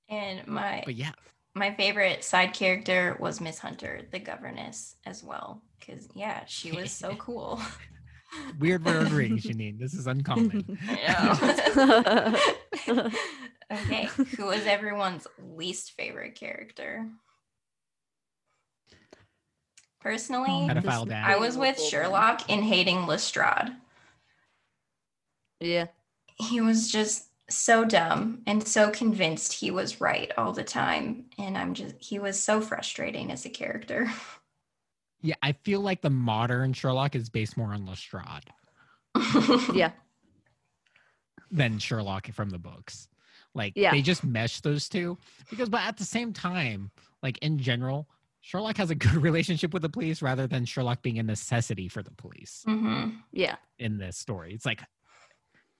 And 0.09 0.47
my 0.47 0.81
but 0.83 0.95
yeah, 0.95 1.11
my 1.53 1.73
favorite 1.75 2.23
side 2.23 2.53
character 2.53 3.15
was 3.19 3.39
Miss 3.39 3.59
Hunter, 3.59 4.01
the 4.11 4.17
governess, 4.19 4.95
as 5.05 5.23
well. 5.23 5.61
Because 5.79 6.09
yeah, 6.15 6.45
she 6.47 6.71
was 6.71 6.91
so 6.91 7.15
cool. 7.19 7.61
weird 8.59 8.83
but 8.83 8.95
agreeing, 9.05 9.37
Shanine. 9.37 9.77
This 9.77 9.93
is 9.93 10.07
uncommon. 10.07 10.79
I 10.89 12.39
okay, 13.71 14.05
who 14.35 14.45
was 14.47 14.65
everyone's 14.65 15.27
least 15.55 15.91
favorite 15.91 16.33
character? 16.35 17.07
Personally, 20.01 20.49
Um, 20.49 20.69
Pedophile 20.69 21.07
dad. 21.07 21.29
I 21.29 21.37
was 21.37 21.57
with 21.57 21.79
Sherlock 21.79 22.49
in 22.49 22.63
hating 22.63 23.05
Lestrade. 23.05 23.75
Yeah. 25.59 25.87
He 26.35 26.59
was 26.59 26.91
just 26.91 27.27
so 27.49 27.85
dumb 27.85 28.41
and 28.47 28.65
so 28.67 28.89
convinced 28.89 29.53
he 29.53 29.69
was 29.69 30.01
right 30.01 30.31
all 30.37 30.53
the 30.53 30.63
time. 30.63 31.25
And 31.37 31.55
I'm 31.57 31.73
just, 31.75 31.95
he 31.99 32.17
was 32.17 32.41
so 32.41 32.61
frustrating 32.61 33.31
as 33.31 33.45
a 33.45 33.49
character. 33.49 34.11
Yeah, 35.23 35.35
I 35.43 35.51
feel 35.51 35.81
like 35.81 36.01
the 36.01 36.09
modern 36.09 36.73
Sherlock 36.73 37.15
is 37.15 37.29
based 37.29 37.55
more 37.55 37.73
on 37.75 37.85
Lestrade 37.85 38.25
Yeah. 39.71 39.91
than 41.51 41.77
Sherlock 41.77 42.31
from 42.33 42.49
the 42.49 42.57
books. 42.57 43.07
Like 43.53 43.73
Yeah. 43.75 43.91
they 43.91 44.01
just 44.01 44.23
mesh 44.23 44.61
those 44.61 44.89
two 44.89 45.19
because, 45.51 45.69
but 45.69 45.81
at 45.81 45.97
the 45.97 46.05
same 46.05 46.33
time, 46.33 46.89
like 47.21 47.37
in 47.43 47.59
general, 47.59 48.07
Sherlock 48.41 48.77
has 48.77 48.89
a 48.89 48.95
good 48.95 49.15
relationship 49.21 49.73
with 49.73 49.83
the 49.83 49.89
police 49.89 50.21
rather 50.21 50.47
than 50.47 50.65
Sherlock 50.65 51.01
being 51.01 51.19
a 51.19 51.23
necessity 51.23 51.87
for 51.87 52.01
the 52.03 52.11
police 52.11 52.63
hmm 52.65 53.09
Yeah. 53.31 53.55
in 53.79 53.97
this 53.97 54.17
story. 54.17 54.53
It's 54.53 54.65
like 54.65 54.81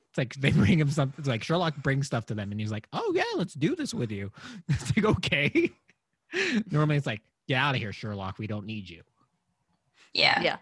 it's 0.09 0.18
like 0.18 0.34
they 0.36 0.51
bring 0.64 0.80
him 0.80 0.89
something. 0.89 1.16
It's 1.20 1.28
like 1.28 1.43
Sherlock 1.43 1.76
brings 1.78 2.05
stuff 2.07 2.26
to 2.28 2.36
them, 2.36 2.51
and 2.51 2.59
he's 2.59 2.72
like, 2.72 2.88
"Oh 2.93 3.12
yeah, 3.16 3.24
let's 3.36 3.53
do 3.53 3.76
this 3.76 3.93
with 3.93 4.12
you." 4.12 4.32
It's 4.70 4.95
like 4.95 5.05
okay. 5.05 5.72
Normally, 6.70 6.97
it's 6.97 7.05
like, 7.07 7.22
"Get 7.47 7.55
out 7.57 7.76
of 7.76 7.82
here, 7.82 7.93
Sherlock. 7.93 8.38
We 8.38 8.47
don't 8.47 8.66
need 8.66 8.89
you." 8.89 9.03
Yeah. 10.14 10.41
Yeah. 10.41 10.57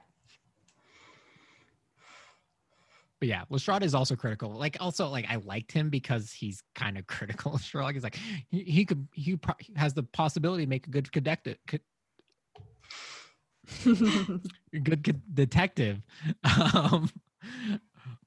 But 3.19 3.27
yeah, 3.27 3.43
Lestrade 3.49 3.83
is 3.83 3.93
also 3.93 4.15
critical. 4.15 4.51
Like, 4.51 4.77
also, 4.79 5.09
like 5.09 5.25
I 5.29 5.35
liked 5.37 5.71
him 5.73 5.89
because 5.89 6.31
he's 6.31 6.63
kind 6.73 6.97
of 6.97 7.05
critical 7.07 7.53
of 7.55 7.61
Sherlock. 7.61 7.93
He's 7.93 8.03
like, 8.03 8.17
he, 8.49 8.63
he 8.63 8.85
could, 8.85 9.07
he 9.13 9.35
pro- 9.35 9.55
has 9.75 9.93
the 9.93 10.03
possibility 10.03 10.63
to 10.63 10.69
make 10.69 10.87
a 10.87 10.89
good 10.89 11.11
detective, 11.11 11.57
good 14.83 15.21
detective. 15.33 16.01
Um, 16.43 17.09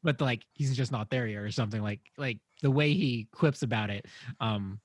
but 0.02 0.20
like, 0.20 0.44
he's 0.54 0.76
just 0.76 0.92
not 0.92 1.10
there 1.10 1.26
yet, 1.26 1.38
or 1.42 1.50
something. 1.50 1.82
Like, 1.82 2.00
like 2.16 2.38
the 2.62 2.70
way 2.70 2.92
he 2.92 3.28
quips 3.32 3.62
about 3.62 3.90
it, 3.90 4.06
um, 4.40 4.80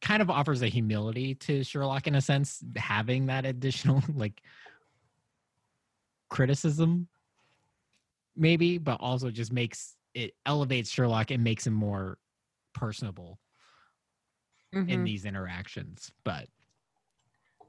kind 0.00 0.20
of 0.22 0.30
offers 0.30 0.62
a 0.62 0.68
humility 0.68 1.34
to 1.36 1.62
Sherlock 1.64 2.06
in 2.06 2.14
a 2.16 2.20
sense, 2.20 2.62
having 2.76 3.26
that 3.26 3.44
additional 3.44 4.02
like 4.14 4.42
criticism 6.28 7.08
maybe, 8.34 8.78
but 8.78 8.98
also 9.00 9.30
just 9.30 9.52
makes 9.52 9.96
it 10.14 10.32
elevates 10.46 10.90
Sherlock 10.90 11.30
and 11.30 11.44
makes 11.44 11.66
him 11.66 11.74
more 11.74 12.18
personable 12.74 13.38
in 14.72 14.86
Mhm. 14.88 15.04
these 15.04 15.24
interactions. 15.24 16.10
But 16.24 16.48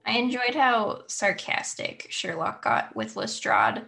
I 0.06 0.18
enjoyed 0.18 0.56
how 0.56 1.04
sarcastic 1.08 2.08
Sherlock 2.10 2.64
got 2.64 2.96
with 2.96 3.16
Lestrade. 3.16 3.84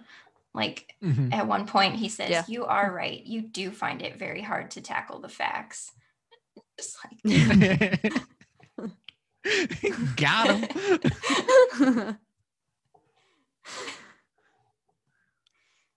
Like 0.54 0.94
Mhm. 1.04 1.34
at 1.34 1.48
one 1.48 1.66
point, 1.68 1.96
he 1.96 2.08
says, 2.10 2.30
Yeah. 2.30 2.44
You 2.48 2.66
are 2.66 2.92
right. 2.94 3.22
You 3.26 3.42
do 3.42 3.72
find 3.72 4.02
it 4.02 4.18
very 4.18 4.42
hard 4.42 4.72
to 4.72 4.82
tackle 4.82 5.20
the 5.20 5.28
facts. 5.30 5.92
Just 6.80 6.98
like, 7.04 7.22
got 10.16 10.50
him. 10.50 12.18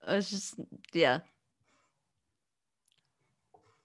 it's 0.07 0.31
just 0.31 0.55
yeah. 0.93 1.21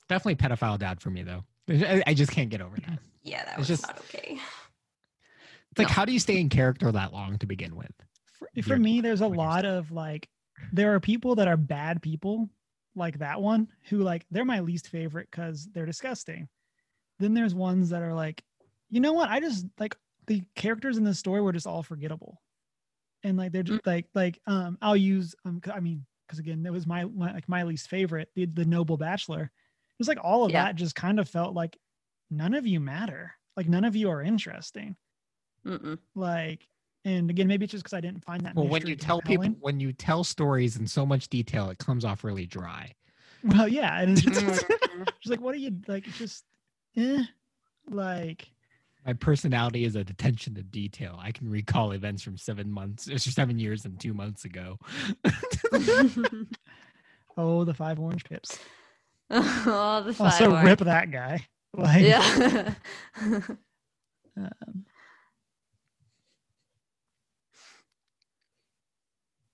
Definitely 0.10 0.36
pedophile 0.36 0.78
dad 0.78 1.02
for 1.02 1.10
me 1.10 1.24
though. 1.24 1.44
I, 1.70 2.04
I 2.08 2.14
just 2.14 2.32
can't 2.32 2.50
get 2.50 2.62
over 2.62 2.76
that. 2.88 3.00
yeah, 3.24 3.46
that 3.46 3.52
It's 3.52 3.60
was 3.60 3.68
just- 3.68 3.84
not 3.84 3.98
okay. 4.00 4.38
It's 5.74 5.80
like, 5.80 5.88
No. 5.88 5.93
how 5.95 6.05
do 6.05 6.11
you 6.13 6.19
stay 6.19 6.39
in 6.39 6.49
character 6.49 6.91
that 6.91 7.11
long 7.13 7.38
to 7.39 7.47
begin 7.47 7.76
with? 7.76 7.91
for, 8.38 8.47
for 8.63 8.78
me, 8.78 9.01
there's 9.01 9.21
a 9.21 9.28
lot 9.28 9.65
of 9.65 9.91
like, 9.91 10.30
there 10.71 10.93
are 10.93 10.99
people 10.99 11.34
that 11.36 11.47
are 11.47 11.57
bad 11.57 11.99
people, 12.01 12.47
like 12.95 13.17
that 13.19 13.41
one, 13.41 13.67
who 13.89 13.97
like 14.03 14.24
they're 14.30 14.45
my 14.45 14.59
least 14.59 14.88
favorite 14.89 15.28
because 15.32 15.67
they're 15.74 15.88
disgusting. 15.88 16.47
Then 17.19 17.34
there's 17.34 17.55
ones 17.55 17.89
that 17.89 18.03
are 18.03 18.13
like, 18.13 18.43
you 18.91 18.99
know 19.01 19.13
what? 19.13 19.30
I 19.30 19.39
just 19.39 19.65
like 19.80 19.95
the 20.28 20.43
characters 20.55 20.97
in 20.97 21.03
the 21.03 21.13
story 21.15 21.41
were 21.41 21.53
just 21.53 21.65
all 21.65 21.82
forgettable, 21.82 22.39
and 23.24 23.36
like 23.36 23.51
they're 23.51 23.63
Mm. 23.63 23.67
just 23.67 23.88
like 23.88 24.05
like 24.13 24.39
um 24.45 24.78
I'll 24.82 24.95
use 24.95 25.34
um 25.43 25.59
'cause- 25.59 25.74
I 25.76 25.80
mean 25.80 26.05
because 26.28 26.38
again 26.39 26.61
that 26.63 26.71
was 26.71 26.86
my, 26.86 27.05
my 27.05 27.34
like 27.34 27.49
my 27.49 27.63
least 27.63 27.88
favorite 27.89 28.30
the 28.36 28.45
the 28.45 28.65
noble 28.65 28.97
bachelor. 28.97 29.41
It 29.43 29.99
was 29.99 30.07
like 30.07 30.19
all 30.24 30.45
of 30.45 30.51
Yeah. 30.51 30.65
that 30.65 30.76
just 30.76 30.93
kind 30.95 31.19
of 31.19 31.28
felt 31.28 31.55
like 31.55 31.78
none 32.30 32.53
of 32.53 32.67
you 32.67 32.80
matter. 32.80 33.34
Like 33.57 33.67
none 33.67 33.86
of 33.86 33.95
you 33.95 34.09
are 34.11 34.21
interesting. 34.21 34.95
Mm-mm. 35.66 35.97
Like 36.16 36.68
and 37.05 37.30
again 37.30 37.47
maybe 37.47 37.66
it's 37.66 37.72
just 37.72 37.84
because 37.84 37.95
I 37.97 38.01
didn't 38.01 38.24
find 38.24 38.41
that. 38.45 38.55
Well, 38.55 38.68
when 38.68 38.86
you 38.88 38.95
tell 38.95 39.22
people, 39.22 39.47
when 39.61 39.80
you 39.80 39.91
tell 39.93 40.24
stories 40.24 40.78
in 40.78 40.88
so 40.88 41.05
much 41.05 41.28
detail, 41.30 41.70
it 41.70 41.78
comes 41.78 42.05
off 42.05 42.24
really 42.24 42.45
dry. 42.45 42.93
Well, 43.43 43.68
yeah, 43.68 43.99
and 44.01 44.11
it's 44.11 44.22
just, 44.22 44.66
Mm. 44.66 45.05
just 45.22 45.30
like, 45.32 45.41
what 45.41 45.53
are 45.53 45.57
you 45.57 45.76
like? 45.88 46.07
It's 46.07 46.18
just, 46.18 46.45
eh, 46.95 47.24
like, 47.89 48.47
My 49.05 49.11
personality 49.14 49.84
is 49.84 49.97
a 49.97 49.99
attention 49.99 50.55
to 50.55 50.64
detail. 50.64 51.20
I 51.22 51.32
can 51.34 51.49
recall 51.49 51.91
events 51.91 52.24
from 52.24 52.38
seven 52.38 52.72
months 52.72 53.09
or 53.09 53.18
seven 53.18 53.59
years 53.59 53.84
and 53.84 53.99
two 53.99 54.14
months 54.14 54.45
ago. 54.45 54.80
oh, 57.38 57.64
the 57.66 57.74
five 57.74 57.99
orange 57.99 58.24
pips. 58.24 58.57
oh, 59.30 60.03
the 60.05 60.14
five 60.14 60.34
Also, 60.34 60.51
orange. 60.51 60.66
rip 60.70 60.80
that 60.80 61.11
guy. 61.11 61.45
Like, 61.76 62.03
Yeah. 62.03 62.74
um, 64.38 64.86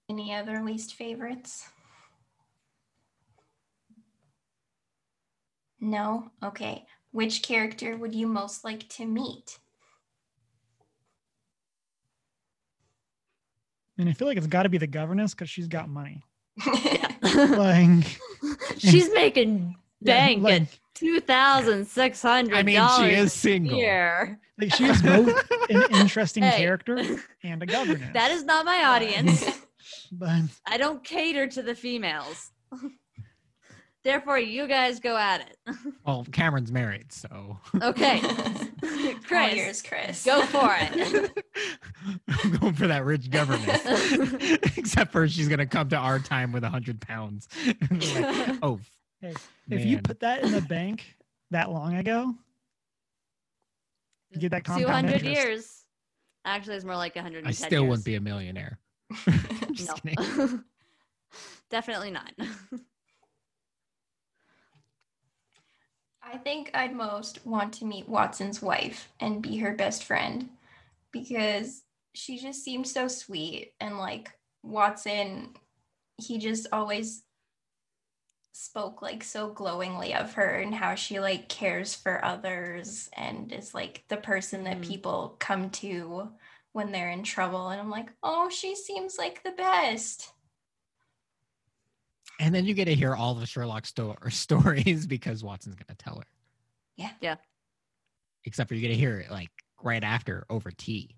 Any 0.10 0.34
other 0.34 0.62
least 0.64 0.96
favorites? 0.96 1.70
No? 5.80 6.32
Okay. 6.44 6.86
Which 7.12 7.42
character 7.44 7.96
would 7.96 8.14
you 8.16 8.28
most 8.28 8.64
like 8.64 8.88
to 8.90 9.06
meet? 9.06 9.60
and 13.98 14.08
I 14.08 14.14
feel 14.14 14.30
like 14.30 14.38
it's 14.38 14.48
got 14.48 14.64
to 14.64 14.70
be 14.70 14.78
the 14.78 14.88
governess 14.88 15.34
because 15.34 15.50
she's 15.50 15.68
got 15.68 15.90
money. 15.90 16.24
Yeah. 16.66 17.06
Like, 17.22 18.18
She's 18.78 19.14
making 19.14 19.76
Yeah, 20.02 20.14
bank 20.26 20.42
like- 20.42 20.62
at 20.64 20.80
two 20.96 21.20
thousand 21.20 21.86
six 21.86 22.22
hundred. 22.22 22.56
I 22.56 22.64
mean, 22.64 22.82
she 22.98 23.10
is 23.14 23.34
single. 23.34 23.76
Here. 23.76 24.40
like 24.60 24.74
she 24.74 24.86
is 24.86 25.02
both 25.02 25.28
an 25.70 25.84
interesting 26.00 26.44
Hey. 26.44 26.58
character 26.58 26.98
and 27.44 27.62
a 27.62 27.66
governess. 27.66 28.10
That 28.14 28.32
is 28.32 28.44
not 28.46 28.66
my 28.66 28.84
audience. 28.86 29.44
But 30.12 30.42
I 30.66 30.78
don't 30.78 31.04
cater 31.04 31.48
to 31.48 31.62
the 31.62 31.76
females. 31.76 32.52
Therefore, 34.04 34.40
you 34.40 34.66
guys 34.68 35.00
go 35.00 35.18
at 35.18 35.42
it. 35.42 35.58
Well, 36.06 36.26
Cameron's 36.32 36.72
married, 36.72 37.12
so 37.12 37.60
Okay. 37.82 38.20
All 38.84 39.14
Chris, 39.24 39.56
yours, 39.56 39.82
Chris. 39.84 40.26
go 40.26 40.42
for 40.46 40.76
it. 40.80 41.44
I'm 42.28 42.52
going 42.58 42.74
for 42.74 42.88
that 42.88 43.06
rich 43.06 43.30
governess. 43.30 43.84
Except 44.78 45.12
for 45.12 45.28
she's 45.28 45.48
gonna 45.48 45.68
come 45.68 45.90
to 45.90 45.98
our 45.98 46.18
time 46.18 46.52
with 46.52 46.64
a 46.64 46.70
hundred 46.70 47.00
pounds. 47.02 47.48
Like, 47.92 48.58
oh, 48.64 48.80
Hey, 49.22 49.34
if 49.70 49.86
you 49.86 50.00
put 50.00 50.22
that 50.22 50.44
in 50.44 50.52
the 50.52 50.62
bank 50.62 51.16
that 51.52 51.70
long 51.70 51.96
ago, 51.98 52.34
you 54.32 54.40
get 54.40 54.52
that 54.52 54.66
Two 54.66 54.88
hundred 54.88 55.22
interest. 55.22 55.26
years. 55.26 55.86
Actually, 56.46 56.78
it's 56.78 56.86
more 56.86 56.96
like 56.96 57.16
one 57.16 57.24
hundred. 57.24 57.46
I 57.46 57.52
still 57.52 57.86
wouldn't 57.86 58.06
be 58.06 58.16
a 58.16 58.22
millionaire. 58.22 58.80
Just 59.74 60.02
kidding. 60.04 60.16
No. 60.38 60.60
Definitely 61.70 62.12
not. 62.12 62.32
I 66.22 66.38
think 66.38 66.72
I'd 66.74 66.96
most 66.96 67.46
want 67.46 67.74
to 67.76 67.86
meet 67.86 68.08
Watson's 68.10 68.62
wife 68.62 69.10
and 69.20 69.42
be 69.42 69.58
her 69.58 69.74
best 69.74 70.04
friend 70.04 70.50
because 71.12 71.84
she 72.14 72.38
just 72.38 72.64
seemed 72.64 72.88
so 72.88 73.08
sweet 73.08 73.74
and 73.80 73.98
like 73.98 74.32
Watson 74.64 75.50
he 76.18 76.38
just 76.38 76.68
always 76.72 77.24
spoke 78.52 79.02
like 79.02 79.24
so 79.24 79.50
glowingly 79.52 80.14
of 80.14 80.34
her 80.34 80.56
and 80.56 80.76
how 80.76 80.94
she 80.94 81.20
like 81.20 81.48
cares 81.48 81.96
for 81.96 82.24
others 82.26 83.10
and 83.14 83.54
is 83.54 83.74
like 83.74 84.04
the 84.10 84.18
person 84.18 84.66
that 84.66 84.82
Mm. 84.82 84.88
people 84.88 85.36
come 85.40 85.70
to 85.72 86.30
when 86.74 86.92
they're 86.92 87.10
in 87.12 87.24
trouble 87.24 87.70
and 87.70 87.80
I'm 87.80 87.90
like, 87.90 88.10
"Oh, 88.24 88.50
she 88.50 88.76
seems 88.76 89.18
like 89.18 89.44
the 89.44 89.52
best." 89.52 90.32
And 92.40 92.56
then 92.56 92.66
you 92.66 92.74
get 92.74 92.86
to 92.86 92.96
hear 92.96 93.16
all 93.16 93.34
the 93.36 93.46
Sherlock 93.46 93.86
sto- 93.86 94.16
stories 94.30 95.06
because 95.08 95.44
Watson's 95.44 95.76
gonna 95.76 95.98
tell 95.98 96.16
her. 96.20 96.28
Yeah. 96.96 97.12
Yeah. 97.22 97.36
Except 98.46 98.68
for 98.70 98.76
you 98.76 98.82
get 98.82 98.90
to 98.90 98.96
hear 98.96 99.20
it 99.20 99.30
like 99.32 99.50
right 99.84 100.04
after 100.04 100.46
over 100.50 100.72
tea 100.72 101.16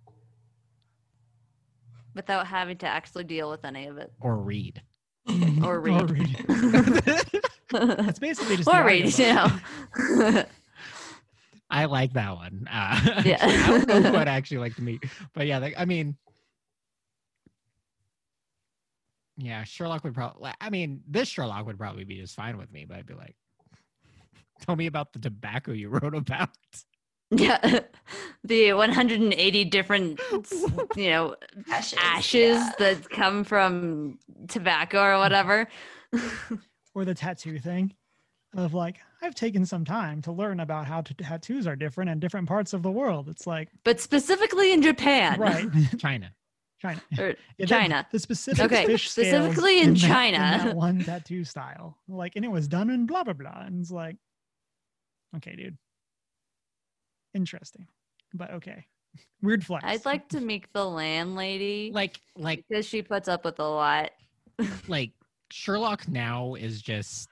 Without 2.16 2.46
having 2.48 2.78
to 2.80 2.88
actually 2.88 3.24
deal 3.24 3.50
with 3.50 3.64
any 3.64 3.88
of 3.88 3.98
it. 3.98 4.12
or 4.20 4.38
read. 4.38 4.82
Or 5.64 5.80
read. 5.80 6.10
read. 6.10 6.46
or 6.50 8.08
It's 8.10 8.20
basically 8.20 8.58
just 8.58 8.68
Or 8.68 8.84
read, 8.84 9.18
you 9.18 9.26
audiobook. 9.26 9.62
know. 10.20 10.44
I 11.72 11.86
like 11.86 12.14
that 12.14 12.36
one. 12.36 12.68
Uh, 12.72 13.22
Yeah. 13.26 13.38
I 13.42 13.68
don't 13.68 13.88
know 13.88 14.12
who 14.12 14.18
I'd 14.18 14.28
actually 14.28 14.58
like 14.58 14.76
to 14.76 14.84
meet, 14.84 15.04
but 15.34 15.48
yeah, 15.48 15.58
like, 15.60 15.74
I 15.78 15.86
mean, 15.86 16.18
yeah, 19.38 19.64
Sherlock 19.64 20.04
would 20.04 20.14
probably. 20.14 20.52
I 20.60 20.70
mean, 20.70 21.02
this 21.08 21.30
Sherlock 21.30 21.66
would 21.66 21.80
probably 21.80 22.04
be 22.04 22.18
just 22.18 22.36
fine 22.36 22.58
with 22.58 22.72
me, 22.72 22.86
but 22.86 22.98
I'd 22.98 23.06
be 23.08 23.14
like, 23.16 23.36
"Tell 24.62 24.76
me 24.76 24.86
about 24.86 25.14
the 25.14 25.20
tobacco 25.20 25.72
you 25.72 25.90
wrote 25.90 26.14
about." 26.14 26.50
yeah. 27.32 27.80
The 28.44 28.74
180 28.74 29.66
different, 29.66 30.20
you 30.96 31.10
know, 31.10 31.36
Ashes. 31.72 32.00
ashes 32.02 32.58
yeah. 32.58 32.72
that 32.80 33.10
come 33.10 33.44
from 33.44 34.20
tobacco 34.48 35.02
or 35.02 35.18
whatever. 35.18 35.68
or 36.94 37.06
the 37.06 37.14
tattoo 37.14 37.58
thing 37.58 37.94
of 38.56 38.74
like 38.74 38.98
i've 39.22 39.36
taken 39.36 39.66
some 39.66 39.86
time 39.86 40.22
to 40.22 40.32
learn 40.32 40.60
about 40.60 40.86
how 40.86 41.02
to, 41.02 41.14
tattoos 41.14 41.68
are 41.68 41.76
different 41.76 42.10
in 42.10 42.20
different 42.20 42.48
parts 42.48 42.74
of 42.74 42.82
the 42.84 42.92
world. 42.92 43.30
It's 43.30 43.46
like 43.48 43.70
but 43.84 44.00
specifically 44.00 44.74
in 44.74 44.82
Japan. 44.82 45.40
right. 45.40 45.68
China. 46.00 46.32
china. 46.82 47.02
Or 47.20 47.28
Yeah, 47.28 47.34
the- 47.60 47.66
China. 47.68 48.08
the 48.12 48.20
specific 48.20 48.66
Okay, 48.66 48.86
fish 48.86 49.10
scales 49.10 49.28
specifically 49.28 49.82
in 49.82 49.94
that- 49.94 50.00
China. 50.00 50.38
that 50.64 50.76
one 50.76 51.04
tattoo 51.04 51.44
style. 51.44 51.98
Like 52.08 52.36
and 52.36 52.44
it 52.46 52.52
was 52.52 52.68
done 52.68 52.90
in 52.90 53.06
blah 53.06 53.24
blah 53.24 53.34
blah. 53.34 53.62
And 53.66 53.82
it's 53.82 53.92
like 53.92 54.16
okay 55.38 55.56
dude. 55.56 55.78
Interesting. 57.34 57.88
But 58.34 58.52
okay. 58.52 58.86
Weird 59.42 59.66
flex. 59.66 59.84
I'd 59.86 60.06
like 60.06 60.30
to 60.30 60.40
meet 60.40 60.66
the 60.74 60.86
landlady 60.86 61.92
Like, 61.94 62.22
like, 62.38 62.64
because 62.70 62.86
she 62.86 63.02
puts 63.02 63.28
up 63.28 63.44
with 63.44 63.60
a 63.60 63.68
lot. 63.68 64.12
like 64.88 65.12
Sherlock 65.52 66.08
now 66.08 66.56
is 66.56 66.82
just 66.82 67.28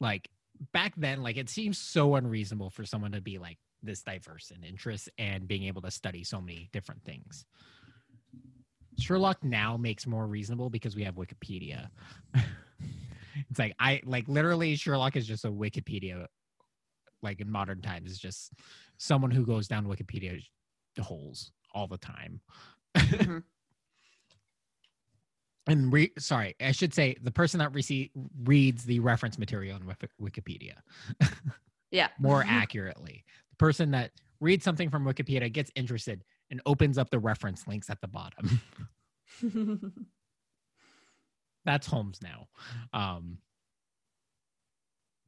like 0.00 0.28
back 0.72 0.94
then. 0.96 1.22
Like, 1.22 1.36
it 1.36 1.48
seems 1.48 1.78
so 1.78 2.14
unreasonable 2.14 2.70
for 2.70 2.84
someone 2.84 3.12
to 3.12 3.20
be 3.20 3.38
like 3.38 3.58
this 3.82 4.02
diverse 4.02 4.50
in 4.50 4.62
interests 4.64 5.08
and 5.18 5.48
being 5.48 5.64
able 5.64 5.82
to 5.82 5.90
study 5.90 6.24
so 6.24 6.40
many 6.40 6.68
different 6.72 7.04
things. 7.04 7.44
Sherlock 8.98 9.42
now 9.42 9.76
makes 9.76 10.06
more 10.06 10.26
reasonable 10.26 10.70
because 10.70 10.94
we 10.94 11.04
have 11.04 11.14
Wikipedia. 11.14 11.88
it's 12.34 13.58
like 13.58 13.74
I 13.78 14.00
like 14.04 14.28
literally 14.28 14.76
Sherlock 14.76 15.16
is 15.16 15.26
just 15.26 15.44
a 15.44 15.50
Wikipedia 15.50 16.26
like 17.22 17.40
in 17.40 17.50
modern 17.50 17.80
times 17.80 18.10
is 18.10 18.18
just 18.18 18.52
someone 18.98 19.30
who 19.30 19.46
goes 19.46 19.68
down 19.68 19.86
Wikipedia 19.86 20.40
holes 21.00 21.52
all 21.74 21.86
the 21.86 21.98
time. 21.98 22.40
Mhm. 22.96 23.42
and 25.66 25.92
re- 25.92 26.12
sorry, 26.18 26.54
I 26.60 26.72
should 26.72 26.92
say 26.94 27.16
the 27.22 27.30
person 27.30 27.58
that 27.58 27.72
rece- 27.72 28.10
reads 28.44 28.84
the 28.84 29.00
reference 29.00 29.38
material 29.38 29.76
in 29.76 29.82
Wikipedia 30.20 30.74
Yeah. 31.90 32.08
more 32.18 32.44
accurately. 32.46 33.24
The 33.50 33.56
person 33.56 33.90
that 33.92 34.10
reads 34.40 34.64
something 34.64 34.90
from 34.90 35.04
Wikipedia 35.04 35.52
gets 35.52 35.70
interested 35.76 36.24
and 36.50 36.60
opens 36.66 36.98
up 36.98 37.10
the 37.10 37.18
reference 37.18 37.66
links 37.68 37.88
at 37.90 38.00
the 38.00 38.08
bottom. 38.08 38.60
That's 41.64 41.86
Holmes 41.86 42.18
now. 42.22 42.48
Um, 42.92 43.38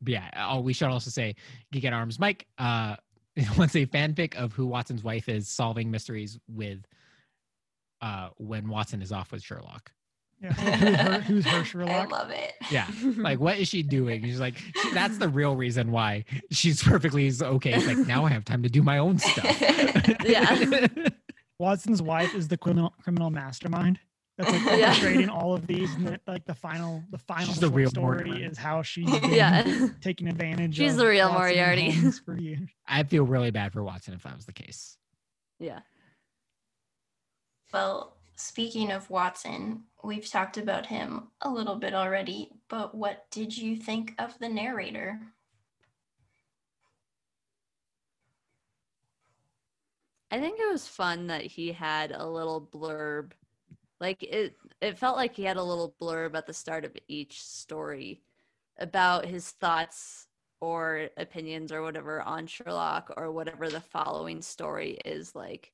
yeah. 0.05 0.31
Oh, 0.51 0.61
we 0.61 0.73
should 0.73 0.89
also 0.89 1.11
say 1.11 1.37
Geek 1.73 1.85
at 1.85 1.93
Arms. 1.93 2.19
Mike 2.19 2.47
uh, 2.59 2.97
wants 3.57 3.77
a 3.77 3.87
fanfic 3.87 4.35
of 4.35 4.53
who 4.53 4.67
Watson's 4.67 5.05
wife 5.05 5.29
is 5.29 5.49
solving 5.49 5.91
mysteries 5.91 6.39
with 6.49 6.81
uh, 8.03 8.31
when 8.37 8.69
Watson 8.69 9.01
is 9.01 9.13
off 9.13 9.31
with 9.33 9.43
Sherlock. 9.43 9.93
Yeah. 10.45 11.21
who's 11.21 11.45
her, 11.45 11.61
who's 11.63 11.73
her 11.73 11.83
I 11.89 12.05
love 12.05 12.31
it. 12.31 12.53
Yeah. 12.71 12.87
Like, 13.17 13.41
what 13.41 13.59
is 13.59 13.69
she 13.69 13.83
doing? 13.83 14.23
She's 14.23 14.41
like, 14.41 14.55
that's 14.93 15.19
the 15.19 15.29
real 15.29 15.57
reason 15.57 15.91
why 15.91 16.25
she's 16.51 16.83
perfectly 16.83 17.31
okay. 17.41 17.73
It's 17.75 17.87
like, 17.87 17.99
now 17.99 18.25
I 18.25 18.31
have 18.31 18.45
time 18.45 18.63
to 18.63 18.69
do 18.69 18.83
my 18.83 18.99
own 18.99 19.19
stuff. 19.19 19.61
Yeah. 20.25 20.89
Watson's 21.59 22.03
wife 22.03 22.35
is 22.35 22.49
the 22.49 22.57
criminal 22.57 22.93
criminal 23.03 23.31
mastermind. 23.31 23.99
That's 24.37 24.51
like 24.51 24.79
Yeah. 24.79 24.93
orchestrating 24.95 25.29
all 25.29 25.55
of 25.55 25.67
these, 25.67 25.95
and 25.95 26.19
like 26.27 26.45
the 26.45 26.55
final, 26.55 27.05
the 27.11 27.19
final 27.19 27.47
She's 27.47 27.61
the 27.61 27.71
real 27.71 27.89
story 27.91 28.25
Mortimer. 28.25 28.51
is 28.51 28.59
how 28.59 28.83
she's 28.83 29.09
yeah. 29.29 29.89
taking 30.01 30.29
advantage. 30.29 30.77
She's 30.77 30.93
of 30.93 30.99
the 30.99 31.07
real 31.07 31.29
Watson 31.29 31.43
Moriarty. 31.43 31.93
For 32.25 32.37
years. 32.37 32.69
I'd 32.89 33.09
feel 33.09 33.25
really 33.25 33.51
bad 33.51 33.73
for 33.73 33.83
Watson 33.85 34.15
if 34.15 34.23
that 34.25 34.35
was 34.35 34.47
the 34.47 34.53
case. 34.53 34.97
Yeah. 35.61 35.81
Well, 37.73 38.17
speaking 38.37 38.91
of 38.91 39.11
Watson, 39.11 39.85
we've 40.03 40.29
talked 40.29 40.57
about 40.57 40.87
him 40.87 41.29
a 41.41 41.51
little 41.51 41.77
bit 41.77 41.95
already, 41.95 42.51
but 42.69 42.95
what 42.95 43.27
did 43.31 43.57
you 43.57 43.77
think 43.77 44.15
of 44.19 44.39
the 44.39 44.49
narrator? 44.49 45.21
I 50.31 50.41
think 50.41 50.59
it 50.59 50.71
was 50.71 50.89
fun 50.89 51.29
that 51.29 51.43
he 51.43 51.71
had 51.71 52.11
a 52.11 52.27
little 52.27 52.61
blurb. 52.61 53.33
Like 54.01 54.23
it 54.25 54.57
it 54.81 54.99
felt 54.99 55.17
like 55.17 55.35
he 55.37 55.45
had 55.45 55.57
a 55.57 55.63
little 55.63 55.95
blurb 56.01 56.35
at 56.35 56.47
the 56.47 56.53
start 56.53 56.85
of 56.85 56.97
each 57.07 57.41
story 57.43 58.21
about 58.79 59.27
his 59.27 59.51
thoughts 59.53 60.27
or 60.61 61.09
opinions 61.17 61.71
or 61.71 61.83
whatever 61.83 62.21
on 62.23 62.47
Sherlock 62.47 63.13
or 63.17 63.31
whatever 63.31 63.69
the 63.71 63.81
following 63.81 64.43
story 64.43 64.99
is 65.05 65.35
like 65.37 65.73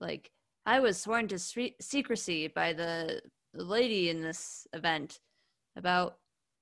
like 0.00 0.30
I 0.64 0.80
was 0.80 1.00
sworn 1.00 1.28
to 1.28 1.36
stre- 1.36 1.74
secrecy 1.80 2.48
by 2.48 2.72
the 2.72 3.20
lady 3.54 4.08
in 4.08 4.22
this 4.22 4.66
event 4.72 5.20
about 5.76 6.18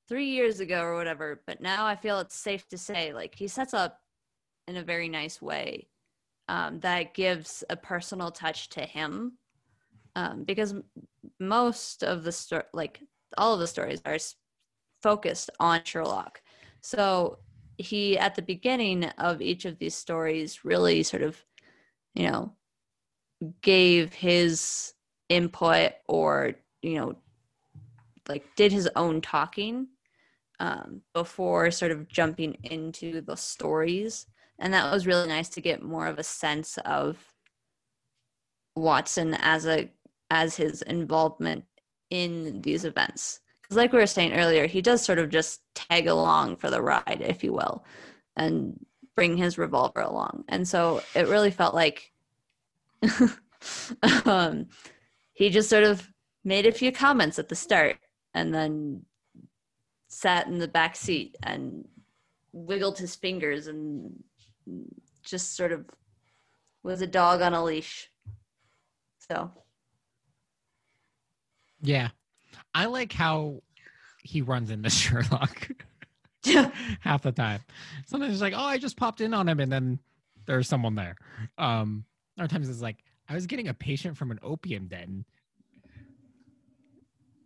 3 0.09 0.27
years 0.27 0.61
ago 0.61 0.83
or 0.83 0.97
whatever 0.97 1.43
but 1.47 1.61
now 1.61 1.87
I 1.87 1.95
feel 1.95 2.19
it's 2.19 2.35
safe 2.35 2.67
to 2.69 2.79
say 2.79 3.13
like 3.13 3.35
he 3.35 3.47
sets 3.47 3.75
up 3.75 4.01
in 4.67 4.77
a 4.77 4.83
very 4.83 5.09
nice 5.09 5.41
way 5.41 5.89
um, 6.49 6.81
that 6.81 7.15
gives 7.15 7.63
a 7.71 7.77
personal 7.77 8.31
touch 8.31 8.69
to 8.71 8.81
him 8.81 9.39
um, 10.17 10.45
because 10.45 10.75
most 11.39 12.03
of 12.03 12.25
the 12.25 12.33
story 12.33 12.65
like 12.73 13.01
all 13.39 13.55
of 13.55 13.61
the 13.61 13.67
stories 13.67 14.03
are 14.05 14.19
focused 15.03 15.51
on 15.61 15.83
Sherlock. 15.85 16.41
So 16.81 17.39
he, 17.79 18.19
at 18.19 18.35
the 18.35 18.43
beginning 18.43 19.05
of 19.05 19.41
each 19.41 19.65
of 19.65 19.79
these 19.79 19.95
stories, 19.95 20.65
really 20.65 21.03
sort 21.03 21.23
of, 21.23 21.43
you 22.15 22.29
know, 22.29 22.53
gave 23.63 24.13
his 24.13 24.95
input 25.29 25.93
or, 26.09 26.55
you 26.83 26.95
know, 26.95 27.17
like 28.29 28.45
did 28.57 28.73
his 28.73 28.89
own 28.97 29.21
talking 29.21 29.89
um, 30.61 31.01
before 31.15 31.71
sort 31.71 31.91
of 31.91 32.09
jumping 32.09 32.57
into 32.65 33.21
the 33.23 33.37
stories. 33.37 34.27
And 34.59 34.75
that 34.75 34.93
was 34.93 35.07
really 35.07 35.29
nice 35.29 35.49
to 35.51 35.61
get 35.61 35.83
more 35.83 36.07
of 36.07 36.19
a 36.19 36.23
sense 36.23 36.79
of 36.85 37.17
Watson 38.77 39.35
as 39.35 39.67
a 39.67 39.91
as 40.31 40.57
his 40.57 40.83
involvement 40.83 41.65
in 42.11 42.61
these 42.63 42.85
events 42.85 43.41
because 43.63 43.77
like 43.77 43.93
we 43.93 43.99
were 43.99 44.07
saying 44.07 44.33
earlier 44.33 44.67
he 44.67 44.81
does 44.81 45.03
sort 45.05 45.19
of 45.19 45.29
just 45.29 45.61
tag 45.75 46.07
along 46.07 46.57
for 46.57 46.71
the 46.71 46.81
ride 46.81 47.23
if 47.25 47.45
you 47.45 47.53
will 47.53 47.85
and 48.37 48.79
bring 49.17 49.37
his 49.37 49.59
revolver 49.59 50.01
along 50.01 50.45
and 50.49 50.67
so 50.67 51.03
it 51.15 51.29
really 51.29 51.51
felt 51.51 51.75
like 51.75 52.13
um, 54.25 54.67
he 55.33 55.51
just 55.51 55.71
sort 55.71 55.85
of 55.85 56.09
made 56.45 56.67
a 56.67 56.73
few 56.73 56.93
comments 56.93 57.39
at 57.39 57.49
the 57.49 57.57
start 57.57 57.97
and 58.35 58.55
then 58.55 59.03
sat 60.09 60.47
in 60.47 60.59
the 60.59 60.69
back 60.69 60.97
seat 60.97 61.37
and 61.43 61.87
wiggled 62.53 62.99
his 62.99 63.15
fingers 63.15 63.67
and 63.67 64.13
just 65.25 65.57
sort 65.57 65.73
of 65.73 65.85
was 66.83 67.03
a 67.03 67.07
dog 67.07 67.43
on 67.43 67.53
a 67.55 67.63
leash 67.63 68.11
so 69.31 69.51
Yeah. 71.81 72.09
I 72.75 72.87
like 72.87 73.13
how 73.13 73.63
he 74.23 74.43
runs 74.43 74.71
in 74.71 74.81
into 74.81 74.91
Sherlock 74.97 75.69
half 77.01 77.23
the 77.23 77.33
time. 77.33 77.61
Sometimes 78.07 78.33
it's 78.33 78.43
like, 78.43 78.55
oh, 78.57 78.65
I 78.65 78.79
just 78.79 78.97
popped 78.97 79.21
in 79.21 79.35
on 79.35 79.49
him 79.49 79.61
and 79.61 79.71
then 79.71 79.99
there's 80.47 80.69
someone 80.69 80.95
there. 80.95 81.17
Um, 81.59 82.05
other 82.41 82.49
times 82.49 82.69
it's 82.69 82.83
like, 82.83 83.05
I 83.29 83.35
was 83.35 83.47
getting 83.47 83.69
a 83.69 83.75
patient 83.75 84.17
from 84.17 84.31
an 84.31 84.39
opium 84.43 84.89
den. 84.89 85.25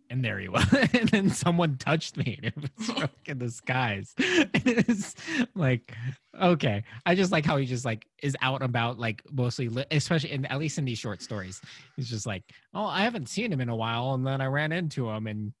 And 0.09 0.23
there 0.23 0.39
he 0.39 0.47
was. 0.49 0.65
and 0.93 1.09
then 1.09 1.29
someone 1.29 1.77
touched 1.77 2.17
me 2.17 2.39
and 2.43 2.53
it 2.53 2.55
was 2.77 2.85
Sherlock 2.87 3.11
in 3.27 3.39
the 3.39 3.49
skies. 3.49 4.13
And 4.17 4.49
it 4.53 4.87
was 4.87 5.15
like, 5.55 5.93
okay. 6.39 6.83
I 7.05 7.15
just 7.15 7.31
like 7.31 7.45
how 7.45 7.57
he 7.57 7.65
just 7.65 7.85
like 7.85 8.07
is 8.23 8.35
out 8.41 8.61
and 8.61 8.69
about, 8.69 8.99
like 8.99 9.21
mostly, 9.31 9.67
li- 9.69 9.85
especially 9.91 10.31
in 10.31 10.45
at 10.45 10.59
least 10.59 10.77
in 10.77 10.85
these 10.85 10.99
short 10.99 11.21
stories. 11.21 11.59
He's 11.95 12.09
just 12.09 12.25
like, 12.25 12.43
oh, 12.73 12.85
I 12.85 13.01
haven't 13.01 13.29
seen 13.29 13.51
him 13.51 13.61
in 13.61 13.69
a 13.69 13.75
while. 13.75 14.13
And 14.13 14.25
then 14.25 14.41
I 14.41 14.45
ran 14.45 14.71
into 14.71 15.09
him 15.09 15.27
and 15.27 15.53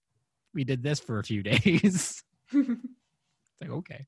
we 0.53 0.63
did 0.63 0.81
this 0.81 0.99
for 0.99 1.19
a 1.19 1.23
few 1.23 1.43
days. 1.43 2.23
it's 2.53 3.61
like, 3.61 3.69
okay. 3.71 4.05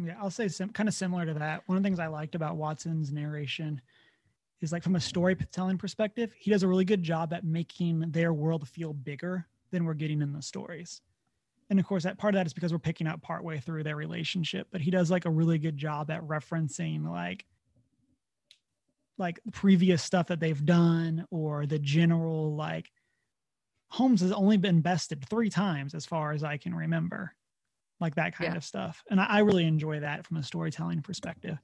Yeah, 0.00 0.14
I'll 0.20 0.30
say 0.30 0.46
sim- 0.48 0.70
kind 0.70 0.88
of 0.88 0.94
similar 0.94 1.26
to 1.26 1.34
that. 1.34 1.62
One 1.66 1.76
of 1.76 1.82
the 1.82 1.86
things 1.86 1.98
I 1.98 2.06
liked 2.06 2.36
about 2.36 2.56
Watson's 2.56 3.12
narration 3.12 3.80
is 4.60 4.70
like 4.70 4.82
from 4.82 4.96
a 4.96 5.00
storytelling 5.00 5.78
perspective, 5.78 6.32
he 6.38 6.50
does 6.50 6.62
a 6.62 6.68
really 6.68 6.84
good 6.84 7.02
job 7.02 7.32
at 7.32 7.44
making 7.44 8.10
their 8.10 8.32
world 8.32 8.68
feel 8.68 8.92
bigger 8.92 9.46
than 9.72 9.84
we're 9.84 9.94
getting 9.94 10.22
in 10.22 10.32
the 10.32 10.42
stories. 10.42 11.00
And 11.70 11.78
of 11.78 11.86
course, 11.86 12.04
that 12.04 12.16
part 12.16 12.34
of 12.34 12.38
that 12.38 12.46
is 12.46 12.54
because 12.54 12.72
we're 12.72 12.78
picking 12.78 13.06
up 13.06 13.20
partway 13.22 13.58
through 13.58 13.82
their 13.82 13.96
relationship, 13.96 14.68
but 14.70 14.80
he 14.80 14.90
does 14.90 15.10
like 15.10 15.26
a 15.26 15.30
really 15.30 15.58
good 15.58 15.76
job 15.76 16.10
at 16.10 16.26
referencing 16.26 17.08
like 17.08 17.44
like 19.18 19.40
previous 19.52 20.00
stuff 20.00 20.28
that 20.28 20.38
they've 20.38 20.64
done 20.64 21.26
or 21.32 21.66
the 21.66 21.78
general 21.78 22.54
like 22.54 22.92
Holmes 23.88 24.20
has 24.20 24.30
only 24.30 24.56
been 24.58 24.80
bested 24.80 25.24
three 25.28 25.50
times 25.50 25.92
as 25.92 26.06
far 26.06 26.32
as 26.32 26.44
I 26.44 26.56
can 26.56 26.72
remember 26.72 27.34
like 28.00 28.14
that 28.14 28.34
kind 28.34 28.50
Yeah. 28.52 28.56
of 28.56 28.64
stuff. 28.64 29.02
And 29.10 29.20
I, 29.20 29.24
I 29.24 29.38
really 29.40 29.64
enjoy 29.66 30.00
that 30.00 30.26
from 30.26 30.36
a 30.36 30.42
storytelling 30.42 31.02
perspective. 31.02 31.58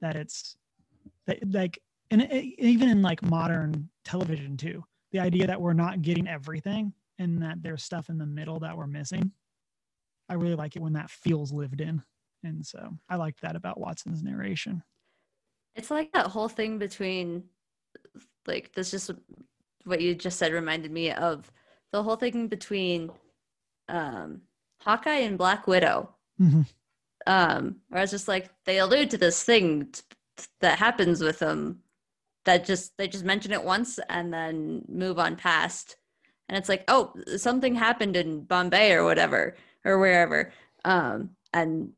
That 0.00 0.16
it's 0.16 0.56
that 1.26 1.38
like, 1.52 1.78
and 2.10 2.22
it, 2.22 2.44
even 2.58 2.88
in 2.88 3.02
like 3.02 3.22
modern 3.22 3.88
television 4.04 4.56
too, 4.56 4.84
the 5.12 5.20
idea 5.20 5.46
that 5.46 5.60
we're 5.60 5.72
not 5.72 6.02
getting 6.02 6.28
everything 6.28 6.92
and 7.18 7.42
that 7.42 7.62
there's 7.62 7.82
stuff 7.82 8.08
in 8.08 8.18
the 8.18 8.26
middle 8.26 8.58
that 8.60 8.76
we're 8.76 8.86
missing. 8.86 9.32
I 10.28 10.34
really 10.34 10.54
like 10.54 10.76
it 10.76 10.82
when 10.82 10.92
that 10.94 11.10
feels 11.10 11.52
lived 11.52 11.80
in, 11.80 12.02
and 12.44 12.64
so 12.64 12.96
I 13.08 13.16
like 13.16 13.38
that 13.40 13.56
about 13.56 13.80
Watson's 13.80 14.22
narration. 14.22 14.82
It's 15.74 15.90
like 15.90 16.12
that 16.12 16.26
whole 16.28 16.48
thing 16.48 16.78
between, 16.78 17.44
like, 18.46 18.72
this 18.72 18.90
just 18.90 19.10
what 19.84 20.00
you 20.00 20.14
just 20.14 20.38
said 20.38 20.52
reminded 20.52 20.92
me 20.92 21.10
of 21.10 21.50
the 21.92 22.02
whole 22.02 22.16
thing 22.16 22.46
between 22.48 23.10
um, 23.88 24.42
Hawkeye 24.82 25.16
and 25.20 25.38
Black 25.38 25.66
Widow. 25.66 26.14
Mhm. 26.40 26.66
Um, 27.26 27.76
where 27.88 27.98
I 27.98 28.02
was 28.02 28.10
just 28.10 28.28
like, 28.28 28.50
they 28.64 28.78
allude 28.78 29.10
to 29.10 29.18
this 29.18 29.42
thing 29.44 29.86
t- 29.92 30.02
that 30.60 30.78
happens 30.78 31.20
with 31.20 31.38
them 31.38 31.80
that 32.44 32.64
just, 32.64 32.96
they 32.96 33.06
just 33.06 33.24
mention 33.24 33.52
it 33.52 33.62
once 33.62 33.98
and 34.08 34.32
then 34.32 34.82
move 34.88 35.18
on 35.18 35.36
past. 35.36 35.96
And 36.48 36.56
it's 36.56 36.68
like, 36.68 36.84
oh, 36.88 37.12
something 37.36 37.74
happened 37.74 38.16
in 38.16 38.42
Bombay 38.44 38.92
or 38.92 39.04
whatever, 39.04 39.54
or 39.84 39.98
wherever. 39.98 40.52
Um, 40.84 41.30
and 41.52 41.92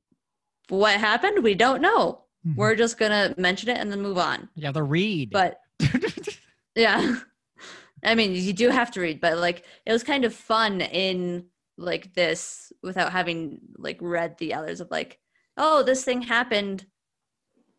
what 0.68 0.98
happened, 0.98 1.42
we 1.44 1.54
don't 1.54 1.80
know 1.82 2.18
Mhm. 2.46 2.56
we're 2.56 2.74
just 2.74 2.98
gonna 2.98 3.32
mention 3.38 3.68
it 3.68 3.78
and 3.78 3.92
then 3.92 4.00
move 4.02 4.18
on 4.18 4.48
Yeah, 4.56 4.72
the 4.72 4.82
read. 4.82 5.30
but 5.30 5.60
yeah 6.74 7.16
i 8.02 8.14
mean 8.16 8.32
you 8.34 8.52
do 8.52 8.68
have 8.70 8.90
to 8.92 9.00
read 9.00 9.20
but 9.20 9.38
like 9.38 9.64
it 9.86 9.92
was 9.92 10.02
kind 10.02 10.24
of 10.24 10.34
fun 10.34 10.80
in 10.80 11.44
like 11.78 12.14
this 12.14 12.72
without 12.82 13.12
having 13.12 13.58
like 13.76 13.98
read 14.00 14.36
the 14.38 14.54
others 14.54 14.80
of 14.80 14.90
like 14.90 15.18
oh 15.56 15.82
this 15.82 16.04
thing 16.04 16.22
happened 16.22 16.86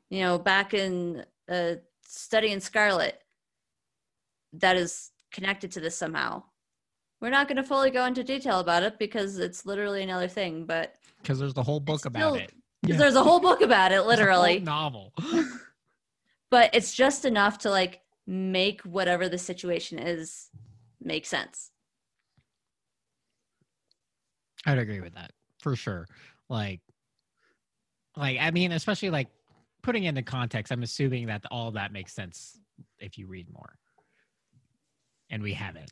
you 0.10 0.22
know 0.22 0.38
back 0.38 0.74
in 0.74 1.24
uh 1.50 1.74
Study 2.06 2.52
in 2.52 2.62
Scarlet 2.62 3.24
that 4.54 4.76
is 4.76 5.12
connected 5.32 5.72
to 5.72 5.80
this 5.80 5.98
somehow 5.98 6.44
we're 7.22 7.30
not 7.30 7.48
going 7.48 7.58
to 7.58 7.64
fully 7.64 7.90
go 7.90 8.06
into 8.06 8.24
detail 8.24 8.60
about 8.60 8.84
it 8.84 9.00
because 9.00 9.40
it's 9.40 9.66
literally 9.66 10.04
another 10.04 10.28
thing 10.28 10.66
but 10.66 10.96
because 11.22 11.40
there's 11.40 11.54
the 11.54 11.64
whole 11.64 11.80
book 11.80 12.06
about 12.06 12.34
still- 12.34 12.36
it. 12.36 12.54
Yeah. 12.86 12.98
there's 12.98 13.16
a 13.16 13.24
whole 13.24 13.40
book 13.40 13.62
about 13.62 13.94
it 13.94 14.00
a 14.00 14.04
literally 14.04 14.60
novel. 14.60 15.14
but 16.52 16.70
it's 16.74 16.94
just 16.94 17.24
enough 17.24 17.60
to 17.60 17.70
like 17.70 18.02
make 18.28 18.82
whatever 18.82 19.30
the 19.30 19.38
situation 19.38 20.00
is 20.00 20.50
make 21.02 21.26
sense. 21.26 21.72
I'd 24.66 24.78
agree 24.78 25.02
with 25.02 25.16
that 25.16 25.32
for 25.60 25.76
sure. 25.76 26.08
Like, 26.50 26.82
like 28.16 28.38
I 28.40 28.52
mean, 28.52 28.72
especially 28.72 29.10
like 29.10 29.30
putting 29.82 30.04
into 30.04 30.22
context. 30.22 30.72
I'm 30.72 30.84
assuming 30.84 31.28
that 31.28 31.44
all 31.52 31.72
that 31.72 31.92
makes 31.92 32.14
sense 32.14 32.60
if 33.00 33.18
you 33.18 33.28
read 33.28 33.48
more, 33.52 33.76
and 35.30 35.44
we 35.44 35.54
haven't. 35.54 35.92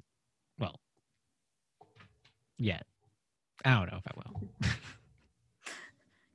Well, 0.59 0.79
yet. 2.57 2.85
I 3.63 3.75
don't 3.75 3.91
know 3.91 3.97
if 3.97 4.07
I 4.07 4.11
will. 4.15 4.69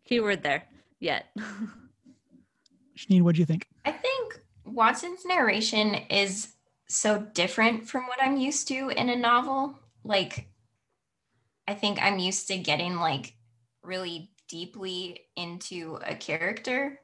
Keyword 0.05 0.43
there. 0.43 0.65
Yet. 1.01 1.27
Shanine, 2.97 3.23
what 3.23 3.35
do 3.35 3.41
you 3.41 3.47
think? 3.47 3.67
I 3.85 3.93
think 3.93 4.41
Watson's 4.65 5.25
narration 5.25 5.95
is 6.09 6.55
so 6.89 7.27
different 7.35 7.89
from 7.89 8.07
what 8.07 8.23
I'm 8.23 8.37
used 8.37 8.69
to 8.69 8.91
in 8.91 9.09
a 9.09 9.17
novel. 9.17 9.79
Like, 10.05 10.49
I 11.69 11.75
think 11.75 12.01
I'm 12.01 12.19
used 12.19 12.49
to 12.49 12.59
getting 12.59 12.97
like 12.97 13.35
really 13.83 14.31
deeply 14.49 15.21
into 15.37 15.99
a 16.05 16.15
character. 16.15 17.01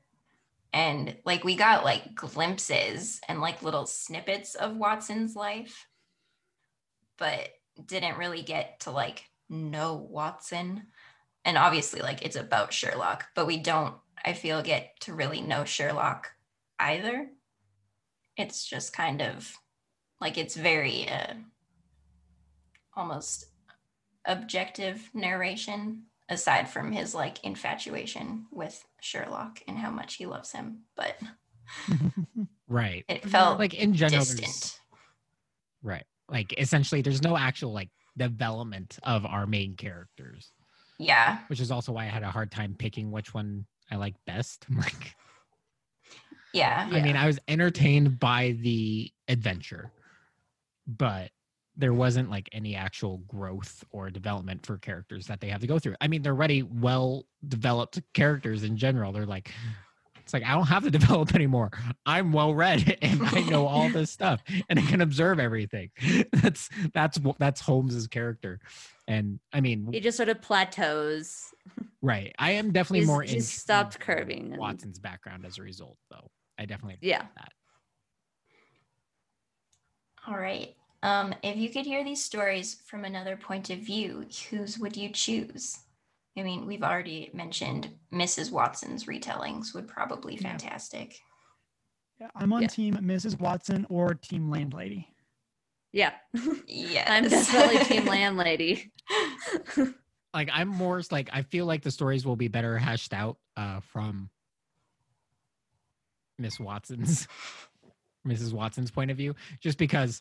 and 0.72 1.16
like 1.24 1.44
we 1.44 1.54
got 1.54 1.84
like 1.84 2.14
glimpses 2.14 3.20
and 3.28 3.40
like 3.40 3.62
little 3.62 3.86
snippets 3.86 4.54
of 4.54 4.76
Watson's 4.76 5.36
life, 5.36 5.86
but 7.18 7.48
didn't 7.86 8.18
really 8.18 8.42
get 8.42 8.80
to 8.80 8.90
like 8.90 9.24
know 9.48 9.94
Watson. 9.94 10.86
And 11.44 11.58
obviously, 11.58 12.00
like 12.00 12.22
it's 12.22 12.36
about 12.36 12.72
Sherlock, 12.72 13.26
but 13.34 13.46
we 13.46 13.58
don't, 13.58 13.94
I 14.24 14.32
feel, 14.32 14.62
get 14.62 14.98
to 15.00 15.14
really 15.14 15.40
know 15.40 15.64
Sherlock 15.64 16.28
either. 16.78 17.28
It's 18.36 18.64
just 18.64 18.92
kind 18.92 19.20
of 19.20 19.52
like 20.20 20.38
it's 20.38 20.56
very 20.56 21.08
uh, 21.08 21.34
almost 22.96 23.46
objective 24.24 25.10
narration 25.14 26.04
aside 26.28 26.68
from 26.68 26.92
his 26.92 27.14
like 27.14 27.42
infatuation 27.44 28.46
with 28.50 28.82
Sherlock 29.00 29.60
and 29.68 29.76
how 29.78 29.90
much 29.90 30.14
he 30.14 30.26
loves 30.26 30.52
him. 30.52 30.82
But 30.96 31.16
right. 32.68 33.04
it 33.08 33.24
felt 33.28 33.58
like 33.58 33.74
in 33.74 33.92
general, 33.94 34.20
distant. 34.24 34.78
right. 35.82 36.04
Like 36.28 36.54
essentially, 36.58 37.02
there's 37.02 37.22
no 37.22 37.36
actual 37.36 37.72
like 37.72 37.90
development 38.16 38.98
of 39.02 39.26
our 39.26 39.46
main 39.46 39.74
characters, 39.74 40.52
Yeah. 40.98 41.38
which 41.48 41.60
is 41.60 41.70
also 41.70 41.92
why 41.92 42.04
I 42.04 42.08
had 42.08 42.22
a 42.22 42.30
hard 42.30 42.50
time 42.50 42.74
picking 42.78 43.10
which 43.10 43.34
one 43.34 43.66
I 43.90 43.96
like 43.96 44.14
best. 44.26 44.64
Like, 44.76 45.14
Yeah. 46.54 46.88
I 46.90 47.00
mean, 47.02 47.16
I 47.16 47.26
was 47.26 47.38
entertained 47.48 48.18
by 48.18 48.56
the 48.60 49.10
adventure, 49.28 49.90
but 50.86 51.30
there 51.82 51.92
wasn't 51.92 52.30
like 52.30 52.48
any 52.52 52.76
actual 52.76 53.18
growth 53.26 53.82
or 53.90 54.08
development 54.08 54.64
for 54.64 54.78
characters 54.78 55.26
that 55.26 55.40
they 55.40 55.48
have 55.48 55.60
to 55.60 55.66
go 55.66 55.80
through. 55.80 55.96
I 56.00 56.06
mean, 56.06 56.22
they're 56.22 56.32
already 56.32 56.62
well 56.62 57.26
developed 57.48 58.00
characters 58.14 58.62
in 58.62 58.76
general. 58.76 59.10
They're 59.10 59.26
like, 59.26 59.50
it's 60.20 60.32
like 60.32 60.44
I 60.44 60.52
don't 60.54 60.68
have 60.68 60.84
to 60.84 60.90
develop 61.00 61.34
anymore. 61.34 61.72
I'm 62.06 62.30
well 62.32 62.54
read 62.54 62.96
and 63.02 63.20
I 63.24 63.40
know 63.40 63.66
all 63.66 63.88
this 63.90 64.12
stuff 64.12 64.40
and 64.68 64.78
I 64.78 64.82
can 64.82 65.00
observe 65.00 65.40
everything. 65.40 65.90
That's 66.32 66.68
that's 66.94 67.18
that's 67.40 67.60
Holmes's 67.60 68.06
character, 68.06 68.60
and 69.08 69.40
I 69.52 69.60
mean, 69.60 69.88
He 69.92 69.98
just 69.98 70.16
sort 70.16 70.28
of 70.28 70.40
plateaus. 70.40 71.52
right. 72.00 72.32
I 72.38 72.52
am 72.52 72.70
definitely 72.70 73.00
He's, 73.00 73.08
more 73.08 73.22
he's 73.22 73.50
stopped 73.50 73.98
by 73.98 74.04
curving. 74.04 74.52
and- 74.52 74.58
Watson's 74.58 75.00
background 75.00 75.44
as 75.44 75.58
a 75.58 75.62
result, 75.62 75.96
though. 76.12 76.30
I 76.58 76.66
definitely 76.66 76.98
Yeah. 77.02 77.26
that. 77.36 77.52
All 80.28 80.38
right. 80.38 80.76
Um, 81.02 81.34
if 81.42 81.56
you 81.56 81.68
could 81.68 81.84
hear 81.84 82.04
these 82.04 82.24
stories 82.24 82.76
from 82.86 83.04
another 83.04 83.36
point 83.36 83.70
of 83.70 83.80
view, 83.80 84.26
whose 84.50 84.78
would 84.78 84.96
you 84.96 85.08
choose? 85.10 85.78
I 86.38 86.42
mean, 86.42 86.66
we've 86.66 86.82
already 86.82 87.30
mentioned 87.34 87.90
Mrs. 88.12 88.50
Watson's 88.52 89.04
retellings 89.04 89.74
would 89.74 89.88
probably 89.88 90.36
be 90.36 90.42
Yeah. 90.42 90.50
fantastic. 90.50 91.18
Yeah, 92.20 92.28
I'm 92.36 92.52
on 92.52 92.62
Yeah. 92.62 92.68
team 92.68 92.94
Mrs. 92.96 93.38
Watson 93.38 93.84
or 93.88 94.14
team 94.14 94.48
landlady. 94.48 95.08
Yeah. 95.92 96.12
Yes. 96.66 97.06
I'm 97.10 97.28
definitely 97.28 97.84
team 97.84 98.06
landlady. 98.06 98.92
like 100.34 100.48
I'm 100.52 100.68
more 100.68 101.02
like 101.10 101.28
I 101.32 101.42
feel 101.42 101.66
like 101.66 101.82
the 101.82 101.90
stories 101.90 102.24
will 102.24 102.36
be 102.36 102.48
better 102.48 102.78
hashed 102.78 103.12
out 103.12 103.38
uh 103.56 103.80
from 103.80 104.30
Miss 106.38 106.58
Watson's 106.58 107.28
Mrs. 108.26 108.52
Watson's 108.52 108.90
point 108.90 109.10
of 109.10 109.16
view, 109.16 109.34
just 109.60 109.76
because 109.78 110.20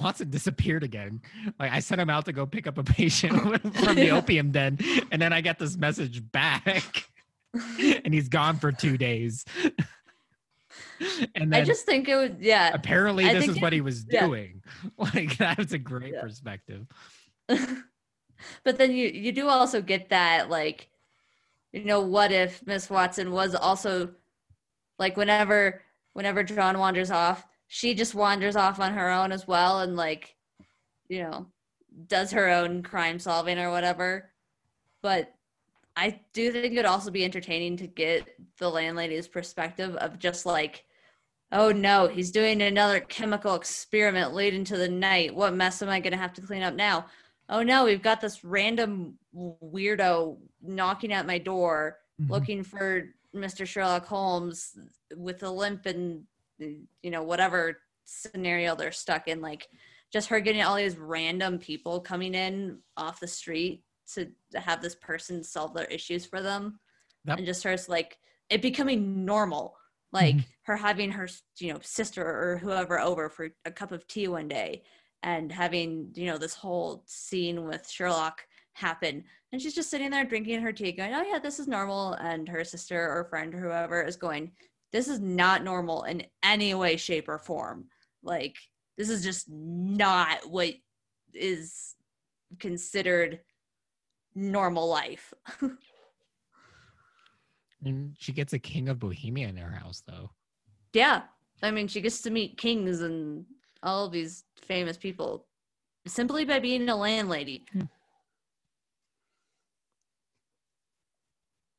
Watson 0.00 0.30
disappeared 0.30 0.82
again. 0.82 1.20
Like 1.58 1.72
I 1.72 1.80
sent 1.80 2.00
him 2.00 2.10
out 2.10 2.26
to 2.26 2.32
go 2.32 2.46
pick 2.46 2.66
up 2.66 2.78
a 2.78 2.84
patient 2.84 3.32
from 3.76 3.94
the 3.96 4.10
opium 4.10 4.50
den, 4.50 4.78
and 5.10 5.20
then 5.20 5.32
I 5.32 5.40
get 5.40 5.58
this 5.58 5.76
message 5.76 6.22
back, 6.32 7.08
and 7.54 8.12
he's 8.12 8.28
gone 8.28 8.58
for 8.58 8.72
two 8.72 8.96
days. 8.96 9.44
and 11.34 11.54
I 11.54 11.64
just 11.64 11.86
think 11.86 12.08
it 12.08 12.16
would, 12.16 12.36
yeah. 12.40 12.70
apparently 12.72 13.24
I 13.24 13.34
this 13.34 13.48
is 13.48 13.60
what 13.60 13.72
he 13.72 13.80
was 13.80 14.04
yeah. 14.08 14.26
doing. 14.26 14.62
Like 14.96 15.36
that's 15.36 15.72
a 15.72 15.78
great 15.78 16.12
Yeah. 16.14 16.22
perspective. 16.22 16.86
but 17.48 18.78
then 18.78 18.92
you 18.92 19.08
you 19.08 19.32
do 19.32 19.48
also 19.48 19.82
get 19.82 20.10
that 20.10 20.48
like 20.48 20.88
you 21.72 21.84
know 21.84 22.00
what 22.00 22.32
if 22.32 22.64
miss 22.66 22.88
watson 22.88 23.32
was 23.32 23.54
also 23.54 24.10
like 24.98 25.16
whenever 25.16 25.82
whenever 26.12 26.42
john 26.42 26.78
wanders 26.78 27.10
off 27.10 27.46
she 27.72 27.94
just 27.94 28.16
wanders 28.16 28.56
off 28.56 28.80
on 28.80 28.94
her 28.94 29.08
own 29.10 29.30
as 29.30 29.46
well 29.46 29.80
and 29.80 29.94
like 29.94 30.34
you 31.08 31.22
know 31.22 31.46
does 32.08 32.32
her 32.32 32.48
own 32.48 32.82
crime 32.82 33.18
solving 33.18 33.58
or 33.60 33.70
whatever 33.70 34.30
but 35.02 35.32
i 35.96 36.20
do 36.32 36.50
think 36.50 36.72
it 36.72 36.76
would 36.76 36.84
also 36.84 37.12
be 37.12 37.24
entertaining 37.24 37.76
to 37.76 37.86
get 37.86 38.26
the 38.58 38.68
landlady's 38.68 39.28
perspective 39.28 39.94
of 39.96 40.18
just 40.18 40.44
like 40.44 40.84
oh 41.52 41.70
no 41.70 42.08
he's 42.08 42.32
doing 42.32 42.60
another 42.60 42.98
chemical 42.98 43.54
experiment 43.54 44.34
late 44.34 44.52
into 44.52 44.76
the 44.76 44.88
night 44.88 45.32
what 45.32 45.54
mess 45.54 45.80
am 45.80 45.88
i 45.88 46.00
going 46.00 46.12
to 46.12 46.18
have 46.18 46.32
to 46.34 46.42
clean 46.42 46.62
up 46.62 46.74
now 46.74 47.06
oh 47.52 47.64
no, 47.64 47.84
we've 47.84 48.02
got 48.02 48.20
this 48.20 48.44
random 48.44 49.14
weirdo 49.34 50.38
knocking 50.62 51.12
at 51.12 51.26
my 51.26 51.36
door 51.38 51.98
Mhm. 52.20 52.30
looking 52.30 52.62
for 52.62 53.08
Mr. 53.34 53.66
Sherlock 53.66 54.06
Holmes 54.06 54.76
with 55.16 55.42
a 55.42 55.50
limp 55.50 55.86
and 55.86 56.24
you 56.60 57.10
know 57.10 57.22
whatever 57.22 57.78
scenario 58.04 58.74
they're 58.74 58.92
stuck 58.92 59.28
in 59.28 59.40
like 59.40 59.68
just 60.12 60.28
her 60.28 60.40
getting 60.40 60.62
all 60.62 60.76
these 60.76 60.96
random 60.96 61.58
people 61.58 62.00
coming 62.00 62.34
in 62.34 62.78
off 62.96 63.20
the 63.20 63.28
street 63.28 63.84
to, 64.14 64.28
to 64.50 64.58
have 64.58 64.82
this 64.82 64.96
person 64.96 65.44
solve 65.44 65.72
their 65.74 65.84
issues 65.86 66.26
for 66.26 66.42
them 66.42 66.78
Yep. 67.26 67.36
and 67.38 67.46
just 67.46 67.60
starts 67.60 67.88
like 67.88 68.18
it 68.48 68.62
becoming 68.62 69.24
normal 69.24 69.76
like 70.12 70.36
Mhm. 70.36 70.44
her 70.62 70.76
having 70.76 71.10
her 71.12 71.28
you 71.58 71.72
know 71.72 71.78
sister 71.82 72.24
or 72.24 72.58
whoever 72.58 72.98
over 72.98 73.28
for 73.28 73.50
a 73.64 73.70
cup 73.70 73.92
of 73.92 74.06
tea 74.06 74.26
one 74.26 74.48
day 74.48 74.82
and 75.22 75.52
having 75.52 76.10
you 76.14 76.26
know 76.26 76.38
this 76.38 76.54
whole 76.54 77.04
scene 77.06 77.64
with 77.64 77.88
Sherlock 77.88 78.40
happen 78.72 79.22
and 79.52 79.60
she's 79.60 79.74
just 79.74 79.90
sitting 79.90 80.10
there 80.10 80.24
drinking 80.24 80.62
her 80.62 80.72
tea 80.72 80.92
going 80.92 81.12
oh 81.14 81.22
yeah 81.22 81.38
this 81.38 81.60
is 81.60 81.68
normal 81.68 82.14
and 82.14 82.48
her 82.48 82.64
sister 82.64 82.98
or 82.98 83.24
friend 83.24 83.54
or 83.54 83.60
whoever 83.60 84.02
is 84.02 84.16
going 84.16 84.50
this 84.92 85.08
is 85.08 85.20
not 85.20 85.64
normal 85.64 86.04
in 86.04 86.24
any 86.42 86.74
way 86.74 86.96
shape 86.96 87.28
or 87.28 87.38
form. 87.38 87.86
Like 88.22 88.56
this 88.96 89.08
is 89.08 89.22
just 89.22 89.48
not 89.50 90.48
what 90.50 90.74
is 91.34 91.94
considered 92.58 93.40
normal 94.34 94.88
life. 94.88 95.32
And 97.84 98.14
she 98.18 98.32
gets 98.32 98.52
a 98.52 98.58
king 98.58 98.88
of 98.88 98.98
Bohemia 98.98 99.48
in 99.48 99.56
her 99.56 99.70
house, 99.70 100.02
though. 100.06 100.30
yeah. 100.92 101.22
I 101.62 101.70
mean 101.70 101.88
she 101.88 102.00
gets 102.00 102.22
to 102.22 102.30
meet 102.30 102.56
kings 102.56 103.02
and 103.02 103.44
all 103.82 104.06
of 104.06 104.12
these 104.12 104.44
famous 104.62 104.96
people 104.96 105.46
simply 106.06 106.44
by 106.46 106.58
being 106.58 106.88
a 106.88 106.96
landlady 106.96 107.64
hmm. 107.72 107.82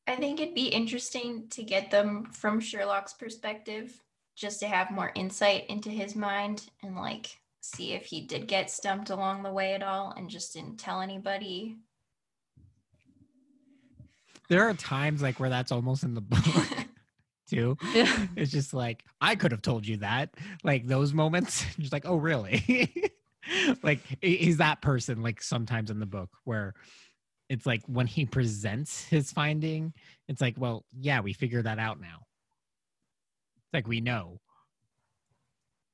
I 0.08 0.16
think 0.16 0.40
it'd 0.40 0.56
be 0.56 0.68
interesting 0.68 1.48
to 1.50 1.64
get 1.64 1.92
them 1.92 2.26
from 2.32 2.60
Sherlock's 2.60 3.14
perspective, 3.14 4.02
just 4.36 4.60
to 4.62 4.68
have 4.68 4.92
more 4.92 5.12
insight 5.16 5.66
into 5.70 5.90
his 5.90 6.16
mind 6.16 6.70
and 6.82 6.96
like 6.96 7.40
see 7.62 7.94
if 7.94 8.06
he 8.06 8.22
did 8.22 8.48
get 8.48 8.72
stumped 8.72 9.10
along 9.10 9.44
the 9.44 9.54
way 9.54 9.74
at 9.74 9.84
all 9.84 10.14
and 10.18 10.30
just 10.30 10.54
didn't 10.54 10.78
tell 10.78 11.02
anybody. 11.02 11.78
There 14.50 14.68
are 14.68 14.74
times 14.74 15.22
like 15.22 15.40
where 15.40 15.50
that's 15.50 15.72
almost 15.72 16.04
in 16.04 16.14
the 16.14 16.22
book 16.22 16.44
too. 17.50 17.78
yeah 17.94 18.28
It's 18.36 18.52
just 18.52 18.74
like 18.74 19.06
I 19.22 19.36
could 19.36 19.52
have 19.52 19.62
told 19.62 19.88
you 19.88 19.98
that. 19.98 20.34
Like 20.64 20.88
those 20.88 21.14
moments, 21.14 21.64
just 21.80 21.94
like, 21.94 22.06
oh 22.06 22.18
really? 22.18 23.14
like 23.84 24.00
is 24.22 24.58
that 24.58 24.82
person. 24.82 25.22
Like 25.22 25.42
sometimes 25.42 25.92
in 25.92 26.00
the 26.00 26.06
book 26.06 26.30
where 26.44 26.74
it's 27.52 27.66
like 27.66 27.82
when 27.88 28.08
he 28.08 28.26
presents 28.38 29.04
his 29.06 29.32
finding, 29.32 29.94
it's 30.30 30.40
like, 30.42 30.56
well, 30.58 30.86
yeah, 30.98 31.20
we 31.20 31.34
figure 31.34 31.62
that 31.62 31.80
out 31.80 32.00
now. 32.00 32.26
It's 33.58 33.74
like 33.74 33.88
we 33.88 34.00
know. 34.00 34.40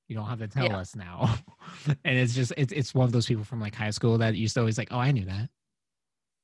You 0.07 0.15
don't 0.15 0.27
have 0.27 0.39
to 0.39 0.47
tell 0.47 0.65
Yeah. 0.65 0.77
us 0.77 0.95
now. 0.95 1.35
and 2.05 2.17
it's 2.17 2.33
just 2.35 2.53
it's 2.55 2.71
it's 2.71 2.93
one 2.95 3.05
of 3.05 3.11
those 3.11 3.25
people 3.25 3.43
from 3.43 3.59
like 3.59 3.75
high 3.75 3.89
school 3.89 4.17
that 4.19 4.35
used 4.35 4.53
to 4.53 4.61
always 4.61 4.77
like, 4.77 4.89
oh, 4.91 4.99
I 4.99 5.11
knew 5.11 5.25
that. 5.25 5.49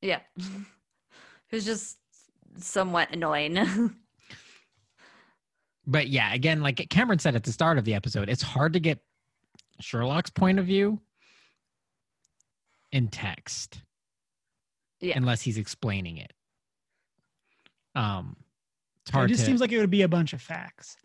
Yeah. 0.01 0.19
Who's 1.49 1.63
just 1.65 1.97
somewhat 2.57 3.13
annoying. 3.13 3.93
but 5.85 6.07
yeah, 6.07 6.33
again, 6.33 6.61
like 6.61 6.85
Cameron 6.89 7.19
said 7.19 7.35
at 7.35 7.43
the 7.43 7.51
start 7.51 7.77
of 7.77 7.85
the 7.85 7.93
episode, 7.93 8.29
it's 8.29 8.41
hard 8.41 8.73
to 8.73 8.79
get 8.79 8.99
Sherlock's 9.79 10.29
point 10.31 10.59
of 10.59 10.65
view 10.65 10.99
in 12.91 13.07
text. 13.07 13.81
Yeah. 15.03 15.17
Unless 15.17 15.41
he's 15.41 15.57
explaining 15.57 16.17
it. 16.17 16.33
Um 17.95 18.35
it's 19.05 19.11
So 19.11 19.21
it 19.21 19.27
just 19.27 19.41
to 19.41 19.45
seems 19.45 19.61
like 19.61 19.71
it 19.71 19.79
would 19.79 19.89
be 19.91 20.01
a 20.03 20.07
bunch 20.07 20.33
of 20.33 20.41
facts. 20.41 20.95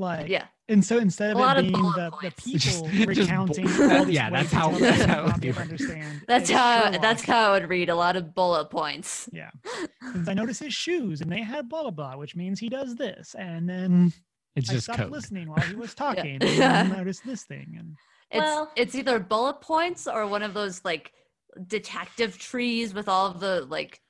Like, 0.00 0.28
Yeah. 0.28 0.44
and 0.68 0.84
so 0.84 0.98
instead 0.98 1.32
of 1.32 1.38
A 1.38 1.40
lot 1.40 1.58
it 1.58 1.62
being 1.62 1.72
bullet 1.72 1.96
the, 1.96 2.04
the 2.04 2.10
points. 2.10 2.44
people 2.44 2.58
Just- 2.60 2.84
just 2.84 3.08
recounting 3.08 3.66
bull- 3.66 3.90
all 3.90 4.04
these 4.04 4.14
yeah, 4.14 4.30
that's 4.30 4.52
how- 4.52 4.70
to 4.70 4.78
that's 4.78 4.98
tell 5.04 5.08
how 5.08 5.20
it 5.22 5.32
would 5.32 5.40
be 5.40 5.48
not 5.48 5.58
understand. 5.62 6.22
That's 6.28 6.50
how 6.50 6.84
Sherlock. 6.84 7.02
that's 7.02 7.24
how 7.24 7.48
I 7.48 7.52
would 7.58 7.68
read 7.68 7.88
a 7.88 7.96
lot 7.96 8.14
of 8.16 8.34
bullet 8.34 8.70
points. 8.70 9.28
Yeah. 9.32 9.50
I 10.26 10.34
noticed 10.34 10.62
his 10.62 10.72
shoes 10.74 11.20
and 11.20 11.32
they 11.32 11.42
had 11.42 11.68
blah 11.68 11.82
blah 11.82 11.90
blah, 11.90 12.16
which 12.16 12.36
means 12.36 12.60
he 12.60 12.68
does 12.68 12.94
this. 12.94 13.34
And 13.36 13.68
then 13.68 14.12
It's 14.54 14.70
I 14.70 14.74
just 14.74 14.84
stopped 14.84 15.00
code. 15.00 15.10
listening 15.10 15.48
while 15.48 15.60
he 15.66 15.74
was 15.74 15.94
talking 15.94 16.38
and 16.40 16.42
then 16.42 16.90
noticed 16.90 17.24
this 17.26 17.42
thing. 17.44 17.74
And 17.78 17.96
It's 18.30 18.38
Well- 18.38 18.70
it's 18.76 18.94
either 18.94 19.18
bullet 19.18 19.60
points 19.62 20.06
or 20.06 20.26
one 20.28 20.42
of 20.44 20.54
those 20.54 20.84
like 20.84 21.12
detective 21.66 22.38
trees 22.38 22.94
with 22.94 23.08
all 23.08 23.26
of 23.26 23.40
the 23.40 23.62
like 23.62 24.00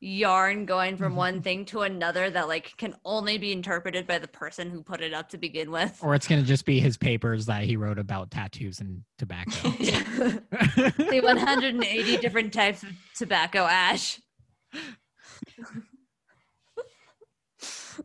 yarn 0.00 0.66
going 0.66 0.96
from 0.96 1.08
mm-hmm. 1.12 1.16
one 1.16 1.42
thing 1.42 1.64
to 1.64 1.80
another 1.80 2.28
that 2.28 2.48
like 2.48 2.76
can 2.76 2.94
only 3.04 3.38
be 3.38 3.50
interpreted 3.52 4.06
by 4.06 4.18
the 4.18 4.28
person 4.28 4.70
who 4.70 4.82
put 4.82 5.00
it 5.00 5.14
up 5.14 5.28
to 5.30 5.38
begin 5.38 5.70
with. 5.70 5.98
Or 6.02 6.14
it's 6.14 6.28
gonna 6.28 6.42
just 6.42 6.66
be 6.66 6.80
his 6.80 6.96
papers 6.96 7.46
that 7.46 7.62
he 7.62 7.76
wrote 7.76 7.98
about 7.98 8.30
tattoos 8.30 8.80
and 8.80 9.02
tobacco. 9.18 9.50
the 9.70 11.20
180 11.22 12.16
different 12.18 12.52
types 12.52 12.82
of 12.82 12.90
tobacco 13.14 13.60
ash. 13.60 14.20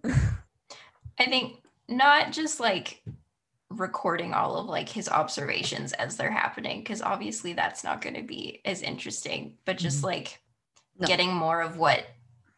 I 0.04 1.26
think 1.26 1.58
not 1.88 2.32
just 2.32 2.60
like 2.60 3.04
recording 3.80 4.34
all 4.34 4.58
of 4.58 4.66
like 4.68 4.90
his 4.90 5.08
observations 5.10 5.94
as 5.94 6.18
they're 6.18 6.32
happening 6.32 6.80
because 6.80 7.02
obviously 7.02 7.54
that's 7.54 7.84
not 7.84 8.02
going 8.02 8.16
to 8.16 8.22
be 8.24 8.62
as 8.66 8.82
interesting 8.82 9.58
but 9.66 9.78
just 9.78 10.02
Mhm. 10.02 10.06
like 10.06 10.42
No. 11.00 11.08
getting 11.08 11.34
more 11.34 11.62
of 11.62 11.78
what 11.78 12.06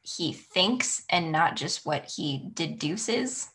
he 0.01 0.33
thinks 0.33 1.03
and 1.09 1.31
not 1.31 1.55
just 1.55 1.85
what 1.85 2.11
he 2.11 2.49
deduces. 2.53 3.49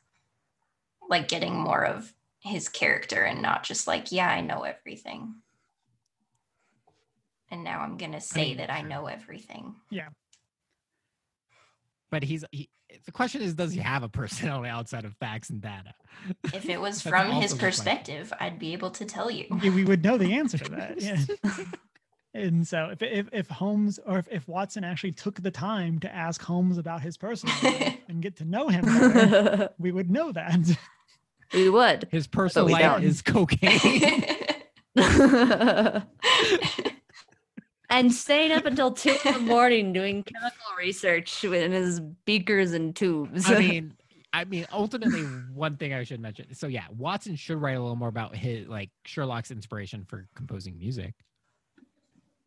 Like 1.09 1.29
getting 1.29 1.55
more 1.55 1.85
of 1.85 2.15
his 2.41 2.69
character 2.69 3.23
and 3.23 3.43
not 3.43 3.65
just 3.65 3.87
like 3.87 4.13
yeah 4.13 4.29
i 4.31 4.41
know 4.41 4.63
everything. 4.63 5.43
And 7.51 7.65
now 7.65 7.81
i'm 7.81 7.97
going 7.97 8.13
to 8.13 8.21
say 8.21 8.49
mean, 8.49 8.57
that 8.59 8.71
i 8.73 8.81
know 8.83 9.07
everything. 9.07 9.75
Yeah. 9.91 10.09
But 12.11 12.23
he's 12.23 12.45
he, 12.53 12.71
the 13.05 13.13
question 13.13 13.43
is, 13.43 13.55
does 13.55 13.73
he 13.73 13.81
have 13.81 14.03
a 14.03 14.09
personality 14.09 14.69
outside 14.69 15.05
of 15.05 15.15
facts 15.17 15.51
and 15.51 15.61
data? 15.61 15.95
if 16.53 16.69
it 16.69 16.81
was 16.81 17.01
from 17.09 17.31
his 17.31 17.53
the 17.53 17.59
question. 17.59 17.85
perspective 17.85 18.33
i'd 18.41 18.59
be 18.59 18.73
able 18.73 18.91
to 18.91 19.05
tell 19.05 19.31
you 19.31 19.47
yeah, 19.63 19.71
we 19.71 19.85
would 19.85 20.03
know 20.03 20.19
the 20.19 20.35
answer 20.35 20.59
to 20.59 20.71
that. 20.71 21.01
Yeah. 21.01 21.19
And 22.35 22.69
so 22.69 22.91
if, 22.93 23.03
if, 23.03 23.29
if 23.33 23.49
Holmes 23.49 23.99
or 24.07 24.19
if, 24.19 24.29
if 24.31 24.47
Watson 24.47 24.85
actually 24.85 25.13
took 25.13 25.43
the 25.43 25.51
time 25.51 25.99
to 26.01 26.15
ask 26.15 26.43
Holmes 26.43 26.79
about 26.79 27.01
his 27.01 27.17
personal 27.17 27.55
life 27.63 27.97
and 28.09 28.23
get 28.23 28.37
to 28.37 28.45
know 28.45 28.69
him 28.69 28.85
better, 28.85 29.71
we 29.79 29.91
would 29.91 30.11
know 30.11 30.31
that. 30.33 30.79
we 31.53 31.71
would. 31.71 32.07
His 32.11 32.27
personal 32.27 32.69
life 32.69 33.03
is 33.03 33.23
cocaine. 33.23 34.25
And 37.91 38.13
staying 38.13 38.53
up 38.53 38.67
until 38.67 38.93
two 38.93 39.17
in 39.25 39.33
the 39.33 39.41
morning 39.41 39.93
doing 39.93 40.23
chemical 40.23 40.67
research 40.79 41.45
in 41.45 41.73
his 41.73 42.01
beakers 42.01 42.73
and 42.73 42.95
tubes. 42.95 43.51
I 43.51 43.59
mean, 43.59 43.95
I 44.33 44.45
mean, 44.45 44.67
ultimately, 44.73 45.23
one 45.55 45.77
thing 45.77 45.95
I 45.95 46.05
should 46.05 46.21
mention. 46.21 46.55
So 46.55 46.67
yeah, 46.67 46.85
Watson 46.97 47.37
should 47.37 47.61
write 47.61 47.77
a 47.77 47.81
little 47.81 47.97
more 47.97 48.09
about 48.09 48.37
his 48.37 48.69
like 48.69 48.91
Sherlock's 49.05 49.51
inspiration 49.51 50.05
for 50.05 50.27
composing 50.35 50.79
music. 50.79 51.15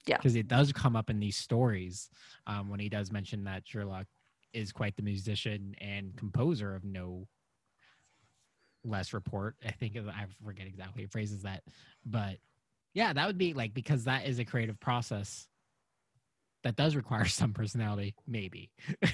Yeah. 0.07 0.17
because 0.17 0.35
it 0.35 0.47
does 0.47 0.73
come 0.73 0.95
up 0.95 1.11
in 1.11 1.19
these 1.19 1.37
stories 1.37 2.09
um, 2.47 2.69
when 2.69 2.79
he 2.79 2.89
does 2.89 3.11
mention 3.11 3.43
that 3.43 3.67
Sherlock 3.67 4.07
is 4.51 4.71
quite 4.71 4.95
the 4.95 5.03
musician 5.03 5.75
and 5.79 6.15
composer 6.17 6.73
of 6.73 6.83
no 6.83 7.27
less 8.83 9.13
report. 9.13 9.55
I 9.65 9.71
think 9.71 9.95
I 9.97 10.25
forget 10.43 10.65
exactly 10.67 11.05
phrases 11.05 11.43
that, 11.43 11.63
but 12.05 12.37
yeah, 12.93 13.13
that 13.13 13.27
would 13.27 13.37
be 13.37 13.53
like 13.53 13.73
because 13.73 14.05
that 14.05 14.25
is 14.27 14.39
a 14.39 14.45
creative 14.45 14.79
process 14.79 15.47
that 16.63 16.75
does 16.75 16.95
require 16.95 17.25
some 17.27 17.53
personality, 17.53 18.15
maybe. 18.27 18.69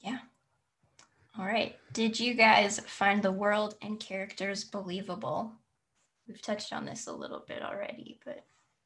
Yeah. 0.00 0.18
All 1.38 1.44
right. 1.44 1.76
Did 1.92 2.18
you 2.18 2.34
guys 2.34 2.80
find 2.80 3.22
the 3.22 3.32
world 3.32 3.74
and 3.82 3.98
characters 3.98 4.64
believable? 4.64 5.52
We've 6.26 6.40
touched 6.42 6.72
on 6.72 6.84
this 6.84 7.06
a 7.06 7.12
little 7.12 7.44
bit 7.46 7.62
already, 7.62 8.18
but 8.24 8.44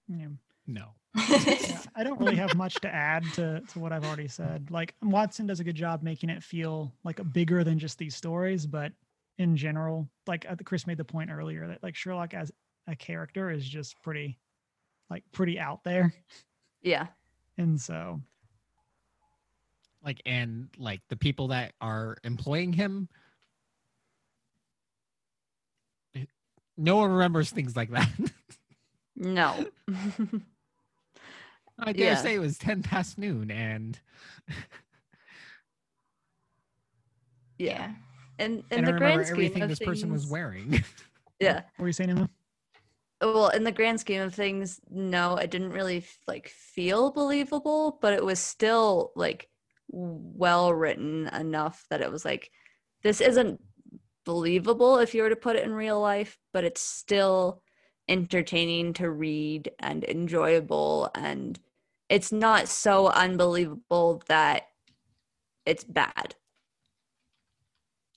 Yeah. 0.09 0.29
no. 0.67 0.89
Yeah, 1.15 1.81
I 1.95 2.05
don't 2.05 2.19
really 2.19 2.37
have 2.37 2.55
much 2.57 2.75
to 2.77 2.89
add 2.89 3.33
to, 3.35 3.61
to 3.61 3.79
what 3.79 3.93
I've 3.93 4.05
already 4.05 4.29
said. 4.29 4.71
Like 4.71 4.95
Watson 5.03 5.47
does 5.47 5.61
a 5.61 5.65
good 5.65 5.77
job 5.77 6.03
making 6.03 6.31
it 6.31 6.43
feel 6.43 6.93
like 7.05 7.21
bigger 7.33 7.63
than 7.65 7.79
just 7.79 7.99
these 7.99 8.17
stories, 8.17 8.67
but 8.67 8.93
in 9.39 9.57
general, 9.57 10.09
like 10.27 10.47
uh, 10.49 10.57
Chris 10.65 10.87
made 10.87 10.99
the 10.99 11.05
point 11.05 11.31
earlier 11.31 11.67
that 11.69 11.83
like 11.83 11.97
Sherlock 11.97 12.35
as 12.35 12.53
a 12.87 12.95
character 12.97 13.51
is 13.51 13.65
just 13.69 14.01
pretty, 14.03 14.39
like 15.11 15.25
pretty 15.33 15.59
out 15.59 15.83
there, 15.85 16.13
yeah. 16.83 17.07
and 17.59 17.81
so 17.81 18.21
like 20.05 20.21
and 20.27 20.69
like 20.79 21.01
the 21.11 21.17
people 21.17 21.49
that 21.49 21.73
are 21.81 22.17
employing 22.25 22.73
him 22.73 23.09
eh, 26.17 26.25
no 26.77 26.97
one 26.97 27.13
remembers 27.13 27.51
things 27.51 27.77
like 27.77 27.91
that 27.93 28.09
No. 29.15 29.65
i 31.79 31.93
dare 31.93 32.13
Yeah. 32.13 32.15
say 32.17 32.35
it 32.35 32.41
was 32.41 32.59
10 32.59 32.83
past 32.83 33.17
noon 33.17 33.51
and 33.53 34.01
yeah. 37.59 37.93
And 38.43 38.65
in 38.71 38.85
the 38.85 38.93
grand 38.93 39.25
scheme 39.27 39.35
everything 39.35 39.63
of 39.63 39.69
this 39.69 39.79
person 39.79 40.11
was 40.13 40.23
things- 40.23 40.33
wearing 40.33 40.85
Yeah. 41.41 41.55
what 41.77 41.81
were 41.81 41.87
you 41.89 41.93
saying, 41.93 42.11
Emma? 42.11 42.31
well 43.21 43.49
in 43.49 43.63
the 43.63 43.71
grand 43.73 44.01
scheme 44.01 44.21
of 44.21 44.35
things 44.35 44.81
no 44.91 45.37
it 45.37 45.51
didn't 45.51 45.71
really 45.71 46.05
like 46.27 46.49
feel 46.49 47.13
believable 47.13 47.99
but 48.03 48.13
it 48.13 48.25
was 48.25 48.41
still 48.41 49.13
like 49.15 49.49
well 49.89 50.75
written 50.75 51.29
enough 51.29 51.85
that 51.89 52.01
it 52.01 52.11
was 52.11 52.25
like 52.25 52.51
this 53.05 53.21
isn't 53.21 53.61
believable 54.25 54.99
if 54.99 55.15
you 55.15 55.23
were 55.23 55.29
to 55.29 55.37
put 55.37 55.55
it 55.55 55.65
in 55.65 55.73
real 55.73 56.01
life 56.01 56.37
but 56.53 56.65
it's 56.65 56.81
still 56.81 57.63
entertaining 58.09 58.93
to 58.93 59.09
read 59.09 59.71
and 59.79 60.03
enjoyable 60.05 61.09
and 61.15 61.61
it's 62.09 62.33
not 62.33 62.67
so 62.69 63.07
unbelievable 63.07 64.21
that 64.27 64.65
it's 65.65 65.85
bad 65.85 66.35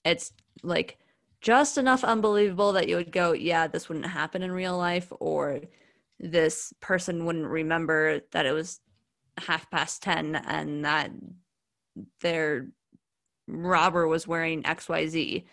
it's 0.06 0.32
like 0.62 0.98
just 1.40 1.78
enough 1.78 2.04
unbelievable 2.04 2.72
that 2.72 2.88
you 2.88 2.96
would 2.96 3.12
go, 3.12 3.32
yeah, 3.32 3.66
this 3.66 3.88
wouldn't 3.88 4.06
happen 4.06 4.42
in 4.42 4.50
real 4.52 4.76
life, 4.76 5.12
or 5.20 5.60
this 6.18 6.72
person 6.80 7.24
wouldn't 7.26 7.46
remember 7.46 8.20
that 8.32 8.46
it 8.46 8.52
was 8.52 8.80
half 9.38 9.70
past 9.70 10.02
10 10.02 10.36
and 10.36 10.84
that 10.84 11.10
their 12.20 12.68
robber 13.46 14.06
was 14.06 14.26
wearing 14.26 14.62
XYZ. 14.62 15.44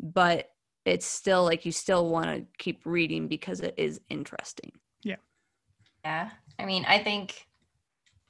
But 0.00 0.50
it's 0.84 1.06
still 1.06 1.44
like 1.44 1.64
you 1.64 1.70
still 1.72 2.08
want 2.08 2.26
to 2.26 2.44
keep 2.58 2.80
reading 2.84 3.28
because 3.28 3.60
it 3.60 3.74
is 3.76 4.00
interesting. 4.10 4.72
yeah. 5.02 5.16
Yeah. 6.04 6.30
I 6.58 6.64
mean, 6.64 6.84
I 6.88 6.98
think 7.02 7.46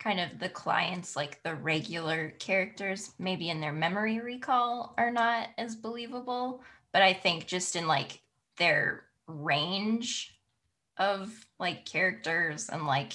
kind 0.02 0.18
of 0.18 0.38
the 0.38 0.48
clients, 0.48 1.14
like 1.14 1.42
the 1.42 1.54
regular 1.54 2.30
characters, 2.38 3.12
maybe 3.18 3.50
in 3.50 3.60
their 3.60 3.72
memory 3.72 4.20
recall, 4.20 4.94
are 4.98 5.10
not 5.10 5.48
as 5.58 5.76
believable. 5.76 6.62
But 6.92 7.02
I 7.02 7.12
think 7.12 7.46
just 7.46 7.76
in 7.76 7.86
like 7.86 8.20
their 8.58 9.04
range 9.26 10.38
of 10.98 11.32
like 11.58 11.86
characters 11.86 12.68
and 12.68 12.86
like 12.86 13.12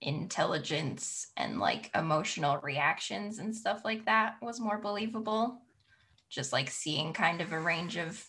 intelligence 0.00 1.26
and 1.36 1.60
like 1.60 1.90
emotional 1.94 2.58
reactions 2.58 3.38
and 3.38 3.54
stuff 3.54 3.82
like 3.84 4.06
that 4.06 4.36
was 4.40 4.60
more 4.60 4.78
believable. 4.78 5.60
Just 6.30 6.52
like 6.52 6.70
seeing 6.70 7.12
kind 7.12 7.40
of 7.40 7.52
a 7.52 7.60
range 7.60 7.96
of 7.96 8.24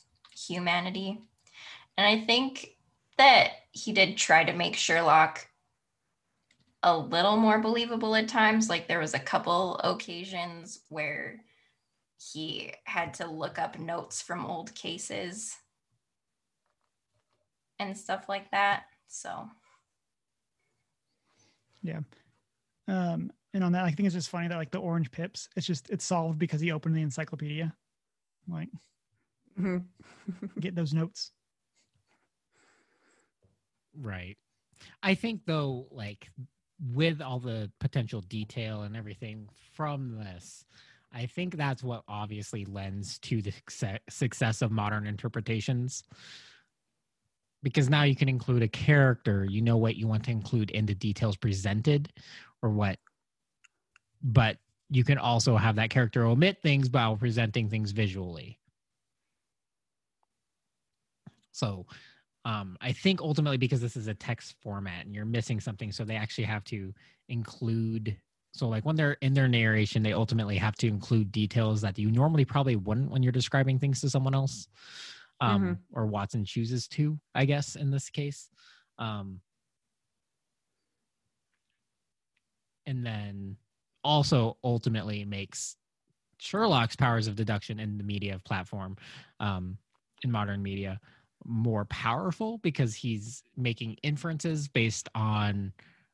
humanity. 0.47 1.21
And 1.97 2.05
I 2.05 2.25
think 2.25 2.75
that 3.17 3.51
he 3.71 3.93
did 3.93 4.17
try 4.17 4.43
to 4.43 4.53
make 4.53 4.75
Sherlock 4.75 5.47
a 6.83 6.97
little 6.97 7.37
more 7.37 7.59
believable 7.59 8.15
at 8.15 8.27
times. 8.27 8.69
Like 8.69 8.87
there 8.87 8.99
was 8.99 9.13
a 9.13 9.19
couple 9.19 9.77
occasions 9.83 10.79
where 10.89 11.41
he 12.33 12.73
had 12.85 13.13
to 13.15 13.27
look 13.27 13.59
up 13.59 13.79
notes 13.79 14.21
from 14.21 14.45
old 14.45 14.73
cases 14.75 15.57
and 17.79 17.97
stuff 17.97 18.29
like 18.29 18.49
that. 18.51 18.83
So 19.07 19.49
yeah. 21.83 21.99
Um, 22.87 23.31
and 23.53 23.63
on 23.63 23.71
that, 23.73 23.85
I 23.85 23.91
think 23.91 24.05
it's 24.05 24.15
just 24.15 24.29
funny 24.29 24.47
that 24.47 24.57
like 24.57 24.71
the 24.71 24.79
orange 24.79 25.11
pips, 25.11 25.49
it's 25.55 25.65
just 25.67 25.89
it's 25.89 26.05
solved 26.05 26.39
because 26.39 26.61
he 26.61 26.71
opened 26.71 26.95
the 26.95 27.01
encyclopedia. 27.01 27.73
Like, 28.47 28.69
get 30.59 30.75
those 30.75 30.93
notes. 30.93 31.31
right 33.99 34.37
i 35.03 35.13
think 35.13 35.41
though 35.45 35.87
like 35.91 36.29
with 36.81 37.21
all 37.21 37.39
the 37.39 37.71
potential 37.79 38.21
detail 38.21 38.81
and 38.81 38.95
everything 38.95 39.47
from 39.73 40.17
this 40.17 40.65
I 41.13 41.25
think 41.25 41.57
that's 41.57 41.83
what 41.83 42.03
obviously 42.07 42.65
lends 42.65 43.19
to 43.19 43.41
the 43.41 43.53
success- 44.09 44.61
of 44.61 44.71
modern 44.71 45.05
interpretations. 45.05 46.03
Because 47.63 47.89
now 47.89 48.03
you 48.03 48.15
can 48.15 48.29
include 48.29 48.63
a 48.63 48.67
character, 48.67 49.45
you 49.45 49.61
know 49.61 49.77
what 49.77 49.95
you 49.95 50.07
want 50.07 50.23
to 50.25 50.31
include 50.31 50.71
in 50.71 50.85
the 50.85 50.95
details 50.95 51.35
presented 51.35 52.11
or 52.63 52.69
what, 52.69 52.97
but 54.23 54.57
you 54.89 55.03
can 55.03 55.17
also 55.17 55.57
have 55.57 55.75
that 55.75 55.89
character 55.89 56.25
omit 56.25 56.61
things 56.61 56.89
while 56.89 57.15
presenting 57.15 57.69
things 57.69 57.91
visually. 57.91 58.57
So 61.51 61.85
um, 62.45 62.77
I 62.81 62.91
think 62.91 63.21
ultimately 63.21 63.57
because 63.57 63.81
this 63.81 63.95
is 63.95 64.07
a 64.07 64.13
text 64.13 64.55
format 64.61 65.05
and 65.05 65.13
you're 65.13 65.25
missing 65.25 65.59
something, 65.59 65.91
so 65.91 66.03
they 66.03 66.15
actually 66.15 66.45
have 66.45 66.63
to 66.65 66.93
include. 67.29 68.17
So 68.53 68.67
like 68.67 68.83
when 68.85 68.95
they're 68.95 69.17
in 69.21 69.33
their 69.33 69.47
narration, 69.47 70.03
they 70.03 70.13
ultimately 70.13 70.57
have 70.57 70.75
to 70.77 70.87
include 70.87 71.31
details 71.31 71.81
that 71.81 71.97
you 71.97 72.11
normally 72.11 72.43
probably 72.45 72.75
wouldn't 72.75 73.11
when 73.11 73.23
you're 73.23 73.31
describing 73.31 73.79
things 73.79 74.01
to 74.01 74.09
someone 74.09 74.33
else, 74.33 74.67
um, 75.39 75.61
Mhm. 75.63 75.79
or 75.93 76.07
Watson 76.07 76.43
chooses 76.43 76.87
to, 76.89 77.19
I 77.35 77.45
guess, 77.45 77.75
in 77.75 77.91
this 77.91 78.09
case. 78.09 78.49
Um, 78.97 79.41
and 82.85 83.05
then 83.05 83.57
also 84.03 84.57
ultimately 84.63 85.23
makes 85.25 85.77
Sherlock's 86.39 86.95
powers 86.95 87.27
of 87.27 87.35
deduction 87.35 87.79
in 87.79 87.97
the 87.97 88.03
media 88.03 88.39
platform, 88.43 88.97
um, 89.39 89.77
in 90.23 90.31
modern 90.31 90.61
media, 90.61 90.99
more 91.45 91.85
powerful 91.85 92.57
because 92.59 92.95
he's 92.95 93.43
making 93.57 93.97
inferences 94.03 94.67
based 94.67 95.09
on 95.15 95.73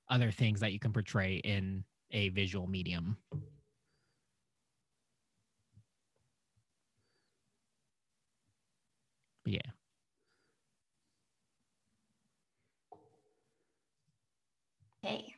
other 0.09 0.31
things 0.31 0.59
that 0.59 0.73
you 0.73 0.79
can 0.79 0.93
portray 0.93 1.35
in 1.37 1.83
a 2.11 2.29
visual 2.29 2.67
medium. 2.67 3.17
Yeah. 9.45 9.59
Okay. 15.03 15.33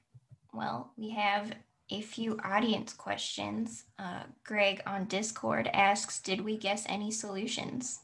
Well, 0.53 0.91
we 0.97 1.11
have 1.11 1.53
a 1.91 2.01
few 2.01 2.37
audience 2.43 2.93
questions. 2.93 3.85
Uh, 3.97 4.23
Greg 4.43 4.81
on 4.85 5.05
Discord 5.05 5.69
asks 5.73 6.19
Did 6.19 6.41
we 6.41 6.57
guess 6.57 6.85
any 6.87 7.11
solutions? 7.11 7.99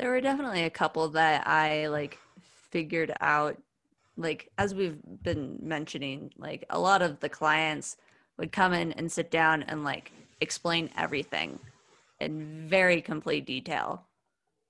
There 0.00 0.08
were 0.08 0.22
definitely 0.22 0.64
a 0.64 0.70
couple 0.70 1.10
that 1.10 1.46
I 1.46 1.88
like 1.88 2.18
figured 2.70 3.12
out 3.20 3.60
like 4.16 4.50
as 4.56 4.74
we've 4.74 4.96
been 5.22 5.58
mentioning, 5.60 6.32
like 6.38 6.64
a 6.70 6.78
lot 6.78 7.02
of 7.02 7.20
the 7.20 7.28
clients 7.28 7.98
would 8.38 8.50
come 8.50 8.72
in 8.72 8.92
and 8.92 9.12
sit 9.12 9.30
down 9.30 9.62
and 9.62 9.84
like 9.84 10.10
explain 10.40 10.88
everything 10.96 11.58
in 12.18 12.66
very 12.66 13.02
complete 13.02 13.44
detail. 13.44 14.06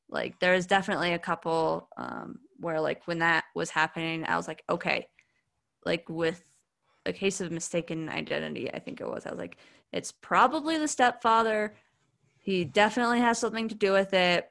Like 0.08 0.40
there's 0.40 0.66
definitely 0.66 1.12
a 1.12 1.18
couple 1.18 1.88
um 1.96 2.40
where 2.58 2.80
like 2.80 3.06
when 3.06 3.20
that 3.20 3.44
was 3.54 3.70
happening, 3.70 4.24
I 4.26 4.36
was 4.36 4.48
like, 4.48 4.64
okay, 4.68 5.06
like 5.86 6.08
with 6.08 6.42
a 7.06 7.12
case 7.12 7.40
of 7.40 7.52
mistaken 7.52 8.08
identity, 8.08 8.68
I 8.74 8.80
think 8.80 9.00
it 9.00 9.08
was. 9.08 9.26
I 9.26 9.30
was 9.30 9.38
like, 9.38 9.58
it's 9.92 10.10
probably 10.10 10.76
the 10.76 10.88
stepfather. 10.88 11.76
He 12.40 12.64
definitely 12.64 13.20
has 13.20 13.38
something 13.38 13.68
to 13.68 13.76
do 13.76 13.92
with 13.92 14.12
it 14.12 14.50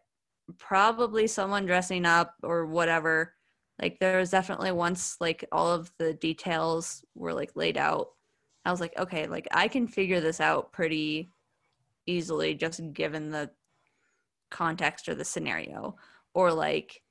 probably 0.57 1.27
someone 1.27 1.65
dressing 1.65 2.05
up 2.05 2.35
or 2.43 2.65
whatever. 2.65 3.33
Like 3.81 3.99
there 3.99 4.17
was 4.17 4.29
definitely 4.29 4.71
once 4.71 5.17
like 5.19 5.45
all 5.51 5.71
of 5.71 5.91
the 5.97 6.13
details 6.13 7.03
were 7.15 7.33
like 7.33 7.51
laid 7.55 7.77
out. 7.77 8.09
I 8.65 8.71
was 8.71 8.81
like, 8.81 8.97
okay, 8.97 9.27
like 9.27 9.47
I 9.51 9.67
can 9.67 9.87
figure 9.87 10.21
this 10.21 10.41
out 10.41 10.71
pretty 10.71 11.31
easily 12.05 12.55
just 12.55 12.81
given 12.93 13.31
the 13.31 13.49
context 14.51 15.07
or 15.07 15.15
the 15.15 15.25
scenario. 15.25 15.95
Or 16.33 16.51
like 16.51 17.01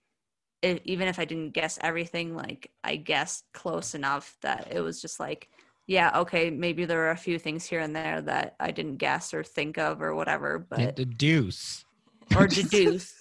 if, 0.63 0.81
even 0.85 1.09
if 1.09 1.19
I 1.19 1.25
didn't 1.25 1.53
guess 1.53 1.79
everything, 1.81 2.35
like 2.35 2.71
I 2.85 2.97
guessed 2.97 3.45
close 3.55 3.95
enough 3.95 4.37
that 4.43 4.69
it 4.71 4.81
was 4.81 5.01
just 5.01 5.19
like, 5.21 5.49
yeah, 5.87 6.11
okay, 6.21 6.51
maybe 6.51 6.85
there 6.85 7.07
are 7.07 7.13
a 7.13 7.17
few 7.17 7.39
things 7.39 7.65
here 7.65 7.81
and 7.81 7.97
there 7.97 8.21
that 8.21 8.57
I 8.61 8.73
didn't 8.73 8.97
guess 8.97 9.33
or 9.33 9.43
think 9.43 9.79
of 9.79 10.03
or 10.03 10.15
whatever, 10.15 10.59
but 10.59 10.97
Deduce. 10.97 11.87
Or 12.37 12.47
deduce, 12.49 13.15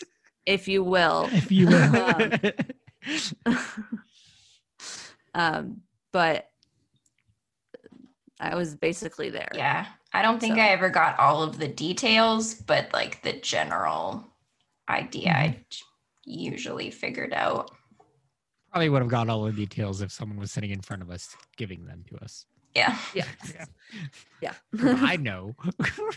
if 0.45 0.67
you 0.67 0.83
will. 0.83 1.27
if 1.33 1.51
you 1.51 1.67
will. 1.67 2.31
Um, 3.45 3.57
um, 5.33 5.81
but 6.11 6.49
I 8.39 8.55
was 8.55 8.75
basically 8.75 9.29
there. 9.29 9.49
Yeah. 9.53 9.85
I 10.13 10.21
don't 10.21 10.39
think 10.39 10.55
So- 10.55 10.61
I 10.61 10.67
ever 10.69 10.89
got 10.89 11.19
all 11.19 11.43
of 11.43 11.57
the 11.57 11.67
details, 11.67 12.53
but 12.55 12.91
like 12.93 13.21
the 13.23 13.33
general 13.33 14.25
idea 14.89 15.29
I 15.31 15.59
j- 15.69 15.83
usually 16.25 16.91
figured 16.91 17.33
out. 17.33 17.71
Probably 18.71 18.89
would 18.89 19.01
have 19.01 19.11
got 19.11 19.29
all 19.29 19.43
the 19.45 19.51
details 19.51 20.01
if 20.01 20.11
someone 20.11 20.39
was 20.39 20.51
sitting 20.51 20.71
in 20.71 20.81
front 20.81 21.01
of 21.01 21.09
us 21.09 21.35
giving 21.55 21.85
them 21.85 22.03
to 22.09 22.17
us. 22.23 22.45
Yeah. 22.75 22.97
Yeah. 23.13 23.25
Yeah. 23.53 23.65
Yeah. 24.41 24.53
I 25.01 25.17
know. 25.17 25.55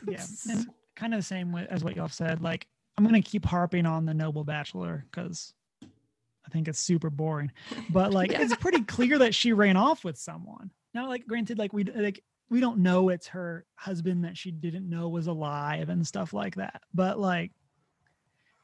yeah 0.06 0.24
and 0.50 0.66
kind 0.94 1.14
of 1.14 1.20
the 1.20 1.24
same 1.24 1.54
as 1.54 1.82
what 1.82 1.96
y'all 1.96 2.08
said 2.08 2.42
like 2.42 2.66
i'm 3.00 3.06
gonna 3.06 3.22
keep 3.22 3.46
harping 3.46 3.86
on 3.86 4.04
the 4.04 4.12
noble 4.12 4.44
bachelor 4.44 5.06
because 5.10 5.54
i 5.82 6.48
think 6.52 6.68
it's 6.68 6.78
super 6.78 7.08
boring. 7.10 7.50
But 7.88 8.12
like 8.18 8.32
Yeah. 8.32 8.42
it's 8.42 8.54
pretty 8.56 8.82
clear 8.82 9.18
that 9.18 9.34
she 9.34 9.52
ran 9.52 9.76
off 9.76 10.04
with 10.04 10.18
someone. 10.18 10.70
Now 10.92 11.08
like 11.08 11.26
granted 11.26 11.58
like 11.58 11.72
we 11.72 11.84
like 11.84 12.22
we 12.50 12.60
don't 12.60 12.78
know 12.78 13.08
it's 13.08 13.28
her 13.28 13.64
husband 13.76 14.24
that 14.24 14.36
she 14.36 14.50
didn't 14.50 14.88
know 14.90 15.08
was 15.08 15.28
alive 15.28 15.88
and 15.88 16.06
stuff 16.06 16.32
like 16.34 16.56
that. 16.56 16.82
But 16.92 17.18
like 17.18 17.52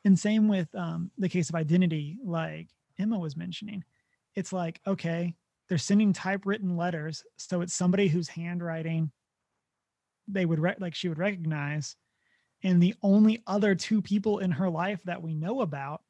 and 0.04 0.18
same 0.18 0.48
with 0.48 0.68
um 0.74 1.10
the 1.16 1.28
case 1.28 1.48
of 1.48 1.54
identity 1.54 2.18
like 2.24 2.68
emma 2.98 3.18
was 3.18 3.36
mentioning. 3.36 3.84
It's 4.34 4.52
like 4.52 4.80
okay 4.86 5.34
they're 5.68 5.78
sending 5.78 6.12
typewritten 6.12 6.76
letters 6.76 7.24
so 7.38 7.60
it's 7.62 7.74
somebody 7.74 8.06
whose 8.08 8.28
handwriting 8.28 9.10
they 10.28 10.44
would 10.44 10.58
re- 10.60 10.74
like 10.78 10.94
she 10.94 11.08
would 11.08 11.18
recognize 11.18 11.96
and 12.62 12.82
the 12.82 12.94
only 13.02 13.42
other 13.46 13.74
two 13.74 14.00
people 14.02 14.38
in 14.38 14.50
her 14.50 14.68
life 14.70 15.00
that 15.04 15.22
we 15.22 15.34
know 15.34 15.60
about 15.60 16.02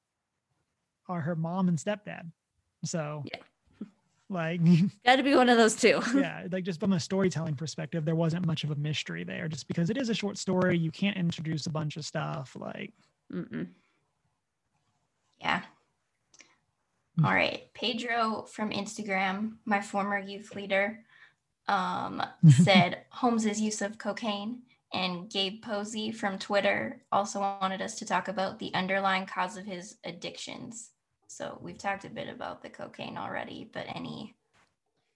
are 1.08 1.20
her 1.20 1.36
mom 1.36 1.68
and 1.68 1.78
stepdad 1.78 2.30
so 2.84 3.22
Yeah. 3.32 3.38
like 4.28 4.60
Got 5.04 5.16
to 5.16 5.22
be 5.22 5.34
one 5.34 5.48
of 5.48 5.56
those 5.56 5.76
two. 5.76 6.00
yeah 6.16 6.46
like 6.50 6.64
just 6.64 6.80
from 6.80 6.92
a 6.92 7.00
storytelling 7.00 7.54
perspective 7.54 8.04
there 8.04 8.14
wasn't 8.14 8.46
much 8.46 8.64
of 8.64 8.70
a 8.70 8.76
mystery 8.76 9.24
there 9.24 9.48
just 9.48 9.68
because 9.68 9.90
it 9.90 9.96
is 9.96 10.08
a 10.08 10.14
short 10.14 10.38
story 10.38 10.76
you 10.78 10.90
can't 10.90 11.16
introduce 11.16 11.66
a 11.66 11.70
bunch 11.70 11.96
of 11.96 12.04
stuff 12.04 12.56
like 12.58 12.92
Mm-mm. 13.32 13.66
Yeah. 15.40 15.62
Mm. 17.20 17.24
All 17.24 17.34
right. 17.34 17.64
Pedro 17.74 18.46
from 18.50 18.70
Instagram, 18.70 19.56
my 19.64 19.80
former 19.80 20.18
youth 20.18 20.54
leader, 20.54 21.00
um, 21.68 22.22
said 22.62 23.02
Holmes's 23.10 23.60
use 23.60 23.82
of 23.82 23.98
cocaine. 23.98 24.62
And 24.92 25.28
Gabe 25.28 25.62
Posey 25.62 26.12
from 26.12 26.38
Twitter 26.38 27.02
also 27.10 27.40
wanted 27.40 27.82
us 27.82 27.96
to 27.96 28.06
talk 28.06 28.28
about 28.28 28.58
the 28.58 28.72
underlying 28.74 29.26
cause 29.26 29.56
of 29.56 29.66
his 29.66 29.96
addictions. 30.04 30.90
So 31.26 31.58
we've 31.60 31.78
talked 31.78 32.04
a 32.04 32.10
bit 32.10 32.28
about 32.28 32.62
the 32.62 32.70
cocaine 32.70 33.18
already, 33.18 33.68
but 33.72 33.86
any 33.88 34.36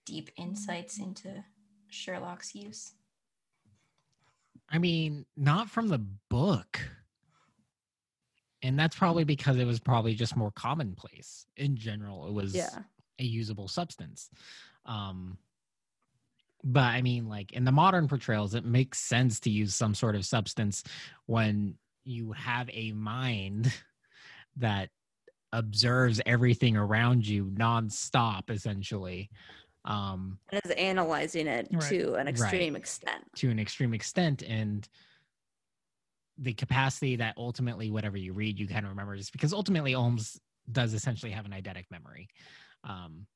deep 0.05 0.31
insights 0.37 0.99
into 0.99 1.45
Sherlock's 1.89 2.55
use? 2.55 2.93
I 4.69 4.79
mean, 4.79 5.25
not 5.37 5.71
from 5.71 5.89
the 5.89 6.05
book. 6.29 6.81
And 8.63 8.79
that's 8.79 8.97
probably 8.97 9.25
because 9.25 9.57
it 9.57 9.65
was 9.67 9.81
probably 9.81 10.15
just 10.15 10.37
more 10.37 10.51
commonplace. 10.51 11.47
In 11.57 11.77
general, 11.77 12.27
it 12.27 12.33
was 12.33 12.55
Yeah. 12.55 12.83
a 13.19 13.25
usable 13.25 13.69
substance. 13.69 14.31
Um 14.85 15.39
but 16.63 16.85
I 16.85 17.03
mean 17.03 17.29
like 17.29 17.53
in 17.53 17.65
the 17.65 17.73
modern 17.73 18.09
portrayals 18.09 18.55
it 18.55 18.65
makes 18.65 18.99
sense 18.99 19.41
to 19.41 19.51
use 19.51 19.75
some 19.75 19.95
sort 19.95 20.15
of 20.15 20.25
substance 20.25 20.83
when 21.27 21.77
you 22.05 22.33
have 22.33 22.69
a 22.73 22.93
mind 22.93 23.73
that 24.57 24.91
observes 25.53 26.21
everything 26.27 26.77
around 26.77 27.27
you 27.27 27.47
nonstop 27.47 28.51
essentially. 28.51 29.31
Um 29.85 30.39
And 30.53 30.61
is 30.65 30.71
analyzing 30.73 31.47
it 31.47 31.69
Right. 31.73 31.89
to 31.91 32.15
an 32.15 32.27
Right. 32.27 32.29
extreme 32.29 32.77
extent. 32.77 33.25
to 33.37 33.51
an 33.51 33.59
extreme 33.59 33.95
extent 33.95 34.43
and 34.43 34.89
the 36.39 36.55
capacity 36.55 37.17
that 37.17 37.35
ultimately 37.37 37.91
whatever 37.91 38.17
you 38.17 38.33
read 38.33 38.59
you 38.59 38.67
kind 38.67 38.85
of 38.85 38.91
remember 38.91 39.15
is 39.15 39.31
because 39.31 39.53
ultimately 39.53 39.93
Holmes 39.93 40.41
does 40.73 40.95
essentially 40.95 41.33
have 41.33 41.45
an 41.45 41.53
eidetic 41.53 41.85
memory 41.91 42.29
um, 42.85 43.27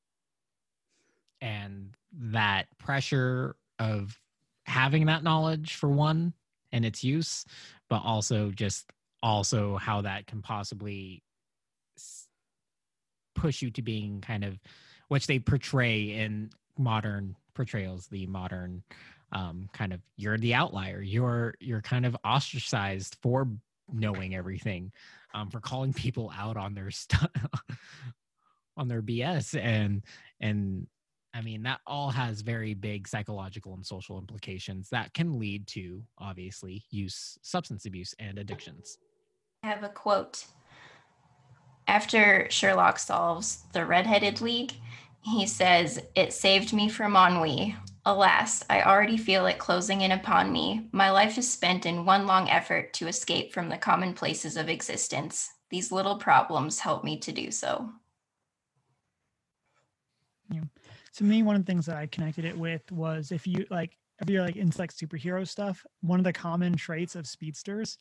and 1.44 1.94
that 2.12 2.66
pressure 2.78 3.56
of 3.78 4.18
having 4.64 5.06
that 5.06 5.22
knowledge 5.22 5.74
for 5.74 5.88
one 5.88 6.32
and 6.72 6.84
its 6.84 7.04
use 7.04 7.44
but 7.88 8.00
also 8.04 8.50
just 8.50 8.90
also 9.22 9.76
how 9.76 10.00
that 10.00 10.26
can 10.26 10.42
possibly 10.42 11.22
push 13.34 13.62
you 13.62 13.70
to 13.70 13.82
being 13.82 14.20
kind 14.20 14.44
of 14.44 14.58
which 15.08 15.26
they 15.26 15.38
portray 15.38 16.12
in 16.12 16.50
modern 16.78 17.36
portrayals 17.54 18.06
the 18.06 18.26
modern 18.26 18.82
um, 19.34 19.68
kind 19.72 19.92
of 19.92 20.00
you're 20.16 20.38
the 20.38 20.54
outlier. 20.54 21.02
You're 21.02 21.54
you're 21.60 21.82
kind 21.82 22.06
of 22.06 22.16
ostracized 22.24 23.16
for 23.20 23.48
knowing 23.92 24.34
everything, 24.34 24.92
um, 25.34 25.50
for 25.50 25.60
calling 25.60 25.92
people 25.92 26.32
out 26.36 26.56
on 26.56 26.74
their 26.74 26.90
stuff, 26.90 27.30
on 28.76 28.88
their 28.88 29.02
BS, 29.02 29.58
and 29.60 30.02
and 30.40 30.86
I 31.34 31.40
mean 31.40 31.64
that 31.64 31.80
all 31.84 32.10
has 32.10 32.42
very 32.42 32.74
big 32.74 33.08
psychological 33.08 33.74
and 33.74 33.84
social 33.84 34.18
implications 34.18 34.88
that 34.90 35.12
can 35.14 35.38
lead 35.38 35.66
to 35.68 36.02
obviously 36.16 36.84
use 36.90 37.36
substance 37.42 37.86
abuse 37.86 38.14
and 38.20 38.38
addictions. 38.38 38.98
I 39.64 39.66
have 39.66 39.82
a 39.82 39.88
quote. 39.88 40.46
After 41.88 42.46
Sherlock 42.50 42.98
solves 43.00 43.64
the 43.72 43.84
Red-Headed 43.84 44.40
League, 44.40 44.74
he 45.22 45.44
says, 45.46 46.00
"It 46.14 46.32
saved 46.32 46.72
me 46.72 46.88
from 46.88 47.16
ennui." 47.16 47.76
Alas, 48.06 48.62
I 48.70 48.82
already 48.82 49.16
feel 49.16 49.46
it 49.46 49.58
closing 49.58 50.02
in 50.02 50.12
upon 50.12 50.52
me. 50.52 50.88
My 50.92 51.10
life 51.10 51.36
is 51.36 51.50
spent 51.50 51.84
in 51.84 52.04
one 52.04 52.26
long 52.26 52.48
effort 52.48 52.92
to 52.94 53.08
escape 53.08 53.52
from 53.52 53.70
the 53.70 53.78
commonplaces 53.78 54.56
of 54.56 54.68
existence. 54.68 55.50
These 55.70 55.90
little 55.90 56.18
problems 56.18 56.80
help 56.80 57.02
me 57.02 57.18
to 57.18 57.32
do 57.32 57.50
so. 57.50 57.90
Yeah. 60.50 60.64
To 61.16 61.24
me, 61.24 61.42
one 61.42 61.56
of 61.56 61.64
the 61.64 61.70
things 61.70 61.86
that 61.86 61.96
I 61.96 62.06
connected 62.06 62.44
it 62.44 62.58
with 62.58 62.90
was 62.90 63.30
if 63.30 63.46
you 63.46 63.66
like, 63.70 63.96
if 64.20 64.28
you're 64.28 64.42
like 64.42 64.56
into 64.56 64.78
like 64.78 64.92
superhero 64.92 65.46
stuff, 65.46 65.84
one 66.00 66.18
of 66.18 66.24
the 66.24 66.32
common 66.32 66.76
traits 66.76 67.14
of 67.14 67.26
speedsters 67.26 67.98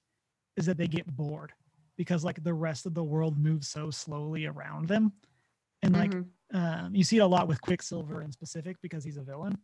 is 0.58 0.66
that 0.66 0.78
they 0.78 0.88
get 0.88 1.08
bored 1.16 1.54
because 1.96 2.24
like 2.24 2.44
the 2.44 2.54
rest 2.54 2.86
of 2.86 2.94
the 2.94 3.04
world 3.04 3.38
moves 3.38 3.68
so 3.68 3.92
slowly 3.92 4.46
around 4.46 4.88
them. 4.88 5.14
And 5.84 5.94
like 5.94 6.12
Mhm. 6.12 6.30
um, 6.54 6.96
you 6.96 7.04
see 7.04 7.18
it 7.18 7.22
a 7.22 7.28
lot 7.28 7.48
with 7.48 7.62
Quicksilver 7.62 8.22
in 8.22 8.32
specific 8.32 8.78
because 8.82 9.04
he's 9.04 9.18
a 9.18 9.24
villain 9.24 9.58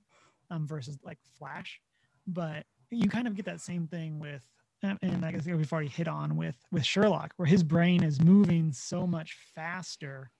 um, 0.49 0.67
versus 0.67 0.97
like 1.03 1.19
Flash. 1.37 1.79
But 2.25 2.65
you 2.89 3.09
kind 3.09 3.27
of 3.27 3.35
get 3.35 3.45
that 3.45 3.61
same 3.61 3.87
thing 3.87 4.19
with, 4.19 4.43
and 4.81 4.97
and 5.01 5.23
I 5.25 5.31
guess 5.31 5.45
we've 5.45 5.71
already 5.71 5.89
hit 5.89 6.07
on 6.07 6.35
with 6.35 6.55
with 6.71 6.85
Sherlock, 6.85 7.33
where 7.37 7.47
his 7.47 7.63
brain 7.63 8.03
is 8.03 8.21
moving 8.21 8.71
so 8.73 9.05
much 9.05 9.37
faster, 9.55 10.31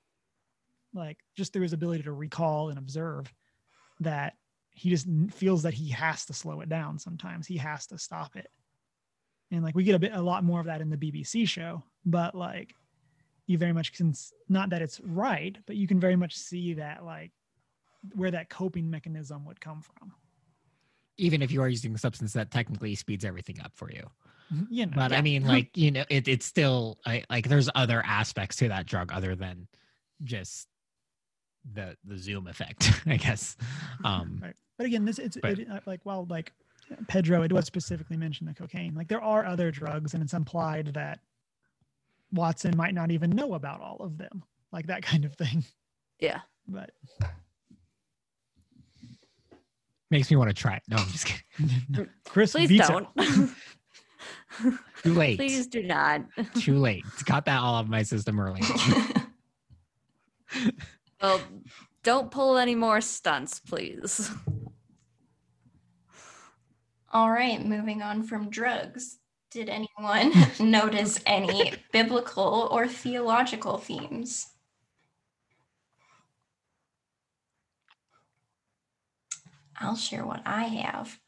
like 0.93 1.17
just 1.35 1.53
through 1.53 1.63
his 1.63 1.73
ability 1.73 2.03
to 2.03 2.13
recall 2.13 2.69
and 2.69 2.77
observe, 2.77 3.31
that 3.99 4.33
he 4.71 4.89
just 4.89 5.07
feels 5.31 5.63
that 5.63 5.73
he 5.73 5.89
has 5.89 6.25
to 6.25 6.33
slow 6.33 6.61
it 6.61 6.69
down. 6.69 6.97
Sometimes 6.99 7.47
he 7.47 7.57
has 7.57 7.87
to 7.87 7.97
stop 7.97 8.35
it, 8.35 8.47
and 9.51 9.63
like 9.63 9.75
we 9.75 9.83
get 9.83 9.95
a 9.95 9.99
bit 9.99 10.13
a 10.13 10.21
lot 10.21 10.43
more 10.43 10.59
of 10.59 10.65
that 10.67 10.81
in 10.81 10.89
the 10.89 10.97
BBC 10.97 11.47
show, 11.47 11.83
but 12.05 12.35
like 12.35 12.75
you 13.49 13.57
very 13.57 13.73
much 13.73 13.93
can 13.93 14.13
not 14.47 14.69
that 14.69 14.81
it's 14.81 15.01
right 15.01 15.57
but 15.65 15.75
you 15.75 15.87
can 15.87 15.99
very 15.99 16.15
much 16.15 16.37
see 16.37 16.75
that 16.75 17.03
like 17.03 17.31
where 18.13 18.29
that 18.29 18.47
coping 18.47 18.89
mechanism 18.89 19.43
would 19.43 19.59
come 19.59 19.81
from 19.81 20.13
Even 21.17 21.41
if 21.41 21.51
you 21.51 21.59
are 21.61 21.67
using 21.67 21.93
a 21.95 21.97
substance 21.97 22.31
that 22.33 22.51
technically 22.51 22.93
speeds 22.95 23.25
everything 23.25 23.59
up 23.61 23.71
for 23.75 23.91
you. 23.91 24.03
Mm-hmm. 24.53 24.63
you 24.69 24.85
know 24.85 24.93
but 24.95 25.11
I 25.11 25.21
mean, 25.21 25.45
like 25.45 25.75
you 25.75 25.91
know, 25.91 26.05
it, 26.09 26.27
it's 26.27 26.45
still 26.45 26.97
I, 27.05 27.23
like 27.29 27.49
there's 27.49 27.69
other 27.75 28.03
aspects 28.05 28.55
to 28.57 28.67
that 28.69 28.85
drug 28.85 29.11
other 29.11 29.35
than 29.35 29.67
just 30.23 30.67
the 31.73 31.95
the 32.06 32.18
zoom 32.18 32.48
effect, 32.48 33.02
I 33.06 33.18
guess. 33.18 33.56
Um, 34.03 34.40
right 34.41 34.56
but 34.77 34.86
again 34.86 35.03
this 35.03 35.19
it's 35.19 35.38
but- 35.41 35.60
it, 35.60 35.69
uh, 35.69 35.80
like 35.86 35.99
well 36.06 36.26
like 36.30 36.53
pedro 37.07 37.44
it 37.44 37.52
was 37.52 37.65
specifically 37.65 38.15
mentioned 38.18 38.49
the 38.49 38.53
cocaine 38.53 38.95
like 38.95 39.07
there 39.10 39.22
are 39.22 39.45
other 39.45 39.69
drugs 39.69 40.14
and 40.15 40.23
it's 40.23 40.34
implied 40.34 40.88
that 40.95 41.19
watson 42.31 42.76
might 42.76 42.94
not 42.95 43.11
even 43.11 43.30
know 43.30 43.53
about 43.53 43.80
all 43.81 43.98
of 43.99 44.18
them 44.18 44.41
like 44.72 44.88
that 44.88 45.03
kind 45.03 45.23
of 45.26 45.34
thing 45.36 45.64
Yeah. 46.19 46.40
but 46.68 46.90
makes 50.10 50.31
me 50.31 50.38
want 50.38 50.49
to 50.49 50.53
try 50.56 50.76
it. 50.76 50.84
No, 50.90 50.98
I'm 50.98 51.07
just 51.10 51.26
kidding. 51.27 52.10
chris 52.26 52.53
Please 52.53 52.69
beats 52.69 52.90
it. 52.90 52.91
don't. 52.91 53.52
Too 55.03 55.14
late. 55.14 55.38
Please 55.38 55.68
do 55.68 55.84
not. 55.84 56.23
Too 56.56 56.77
late. 56.80 57.06
Got 57.26 57.45
that 57.45 57.60
all 57.60 57.76
out 57.76 57.81
of 57.84 57.90
my 57.90 58.02
system 58.03 58.40
early. 58.40 58.61
Well, 61.21 61.41
don't 62.03 62.31
pull 62.31 62.57
any 62.57 62.75
more 62.75 63.01
stunts, 63.01 63.59
please. 63.59 64.31
All 67.11 67.31
right, 67.31 67.63
moving 67.63 68.01
on 68.01 68.23
from 68.23 68.49
drugs. 68.49 69.17
Did 69.51 69.69
anyone 69.69 70.31
notice 70.59 71.19
any 71.25 71.73
biblical 71.91 72.69
or 72.71 72.87
theological 72.87 73.77
themes? 73.77 74.47
I'll 79.79 79.95
share 79.95 80.25
what 80.25 80.41
I 80.45 80.63
have. 80.63 81.19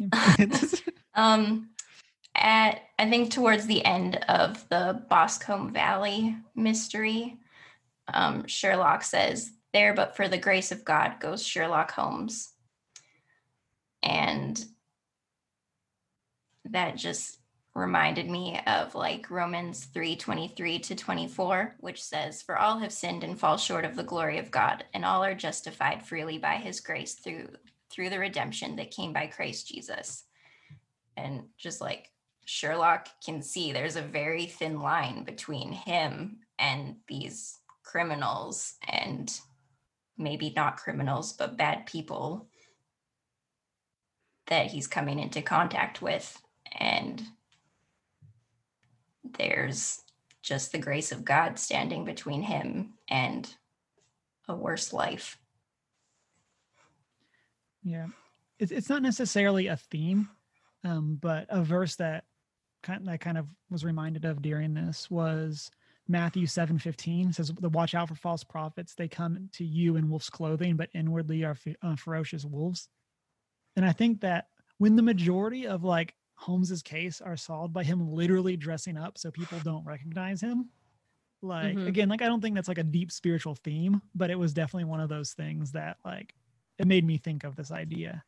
Um, 1.14 1.70
at 2.36 2.82
I 2.96 3.10
think 3.10 3.32
towards 3.32 3.66
the 3.66 3.84
end 3.84 4.16
of 4.28 4.68
the 4.68 5.02
Boscombe 5.10 5.72
Valley 5.72 6.36
mystery, 6.54 7.38
um, 8.12 8.46
Sherlock 8.46 9.02
says, 9.02 9.50
"There, 9.72 9.94
but 9.94 10.16
for 10.16 10.28
the 10.28 10.38
grace 10.38 10.72
of 10.72 10.84
God, 10.84 11.20
goes 11.20 11.46
Sherlock 11.46 11.90
Holmes," 11.92 12.52
and 14.02 14.64
that 16.64 16.96
just 16.96 17.38
reminded 17.78 18.28
me 18.28 18.60
of 18.66 18.94
like 18.94 19.30
Romans 19.30 19.84
3 19.86 20.16
23 20.16 20.78
to 20.80 20.94
24, 20.94 21.76
which 21.80 22.02
says, 22.02 22.42
For 22.42 22.58
all 22.58 22.78
have 22.78 22.92
sinned 22.92 23.24
and 23.24 23.38
fall 23.38 23.56
short 23.56 23.84
of 23.84 23.96
the 23.96 24.02
glory 24.02 24.38
of 24.38 24.50
God, 24.50 24.84
and 24.92 25.04
all 25.04 25.24
are 25.24 25.34
justified 25.34 26.04
freely 26.04 26.38
by 26.38 26.56
his 26.56 26.80
grace 26.80 27.14
through 27.14 27.48
through 27.90 28.10
the 28.10 28.18
redemption 28.18 28.76
that 28.76 28.90
came 28.90 29.12
by 29.12 29.26
Christ 29.26 29.68
Jesus. 29.68 30.24
And 31.16 31.44
just 31.56 31.80
like 31.80 32.10
Sherlock 32.44 33.08
can 33.24 33.40
see, 33.42 33.72
there's 33.72 33.96
a 33.96 34.02
very 34.02 34.46
thin 34.46 34.80
line 34.80 35.24
between 35.24 35.72
him 35.72 36.40
and 36.58 36.96
these 37.06 37.58
criminals, 37.88 38.74
and 38.86 39.32
maybe 40.18 40.52
not 40.54 40.76
criminals, 40.76 41.32
but 41.32 41.56
bad 41.56 41.86
people 41.86 42.46
that 44.46 44.66
he's 44.66 44.86
coming 44.86 45.18
into 45.18 45.40
contact 45.40 46.02
with. 46.02 46.40
And 46.78 47.22
there's 49.24 50.02
just 50.42 50.70
the 50.72 50.78
grace 50.78 51.12
of 51.12 51.24
God 51.24 51.58
standing 51.58 52.04
between 52.04 52.42
him 52.42 52.92
and 53.08 53.48
a 54.48 54.54
worse 54.54 54.92
life. 54.92 55.38
Yeah, 57.82 58.08
it's 58.58 58.90
not 58.90 59.02
necessarily 59.02 59.68
a 59.68 59.76
theme, 59.76 60.28
um, 60.84 61.18
but 61.22 61.46
a 61.48 61.62
verse 61.62 61.96
that 61.96 62.24
kind 62.82 63.06
that 63.08 63.20
kind 63.20 63.38
of 63.38 63.48
was 63.70 63.82
reminded 63.82 64.26
of 64.26 64.42
during 64.42 64.74
this 64.74 65.10
was 65.10 65.70
Matthew 66.08 66.46
seven 66.46 66.78
fifteen 66.78 67.32
says, 67.32 67.52
"The 67.52 67.68
watch 67.68 67.94
out 67.94 68.08
for 68.08 68.14
false 68.14 68.42
prophets; 68.44 68.94
they 68.94 69.08
come 69.08 69.48
to 69.52 69.64
you 69.64 69.96
in 69.96 70.08
wolf's 70.08 70.30
clothing, 70.30 70.76
but 70.76 70.90
inwardly 70.94 71.44
are 71.44 71.54
fe- 71.54 71.76
uh, 71.82 71.96
ferocious 71.96 72.44
wolves." 72.44 72.88
And 73.76 73.84
I 73.84 73.92
think 73.92 74.20
that 74.22 74.48
when 74.78 74.96
the 74.96 75.02
majority 75.02 75.66
of 75.66 75.84
like 75.84 76.14
Holmes's 76.34 76.82
case 76.82 77.20
are 77.20 77.36
solved 77.36 77.72
by 77.72 77.84
him 77.84 78.10
literally 78.12 78.56
dressing 78.56 78.96
up 78.96 79.18
so 79.18 79.30
people 79.30 79.60
don't 79.60 79.84
recognize 79.84 80.40
him, 80.40 80.70
like 81.42 81.76
Mhm. 81.76 81.86
again, 81.86 82.08
like 82.08 82.22
I 82.22 82.26
don't 82.26 82.40
think 82.40 82.54
that's 82.54 82.68
like 82.68 82.78
a 82.78 82.84
deep 82.84 83.12
spiritual 83.12 83.54
theme, 83.56 84.02
but 84.14 84.30
it 84.30 84.38
was 84.38 84.54
definitely 84.54 84.84
one 84.84 85.00
of 85.00 85.08
those 85.08 85.34
things 85.34 85.72
that 85.72 85.98
like 86.04 86.34
it 86.78 86.86
made 86.86 87.04
me 87.04 87.18
think 87.18 87.44
of 87.44 87.56
this 87.56 87.70
idea. 87.72 88.24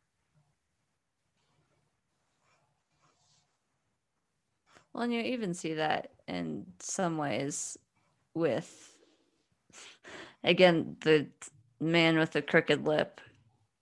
Well, 4.93 5.05
and 5.05 5.13
you 5.13 5.21
even 5.21 5.55
see 5.55 5.75
that 5.75 6.11
in 6.27 6.67
some 6.81 7.17
ways 7.17 7.79
with, 8.35 8.97
again, 10.45 10.97
the 11.03 11.29
man 11.81 12.19
with 12.19 12.33
the 12.33 12.43
crooked 12.43 12.87
lip, 12.87 13.21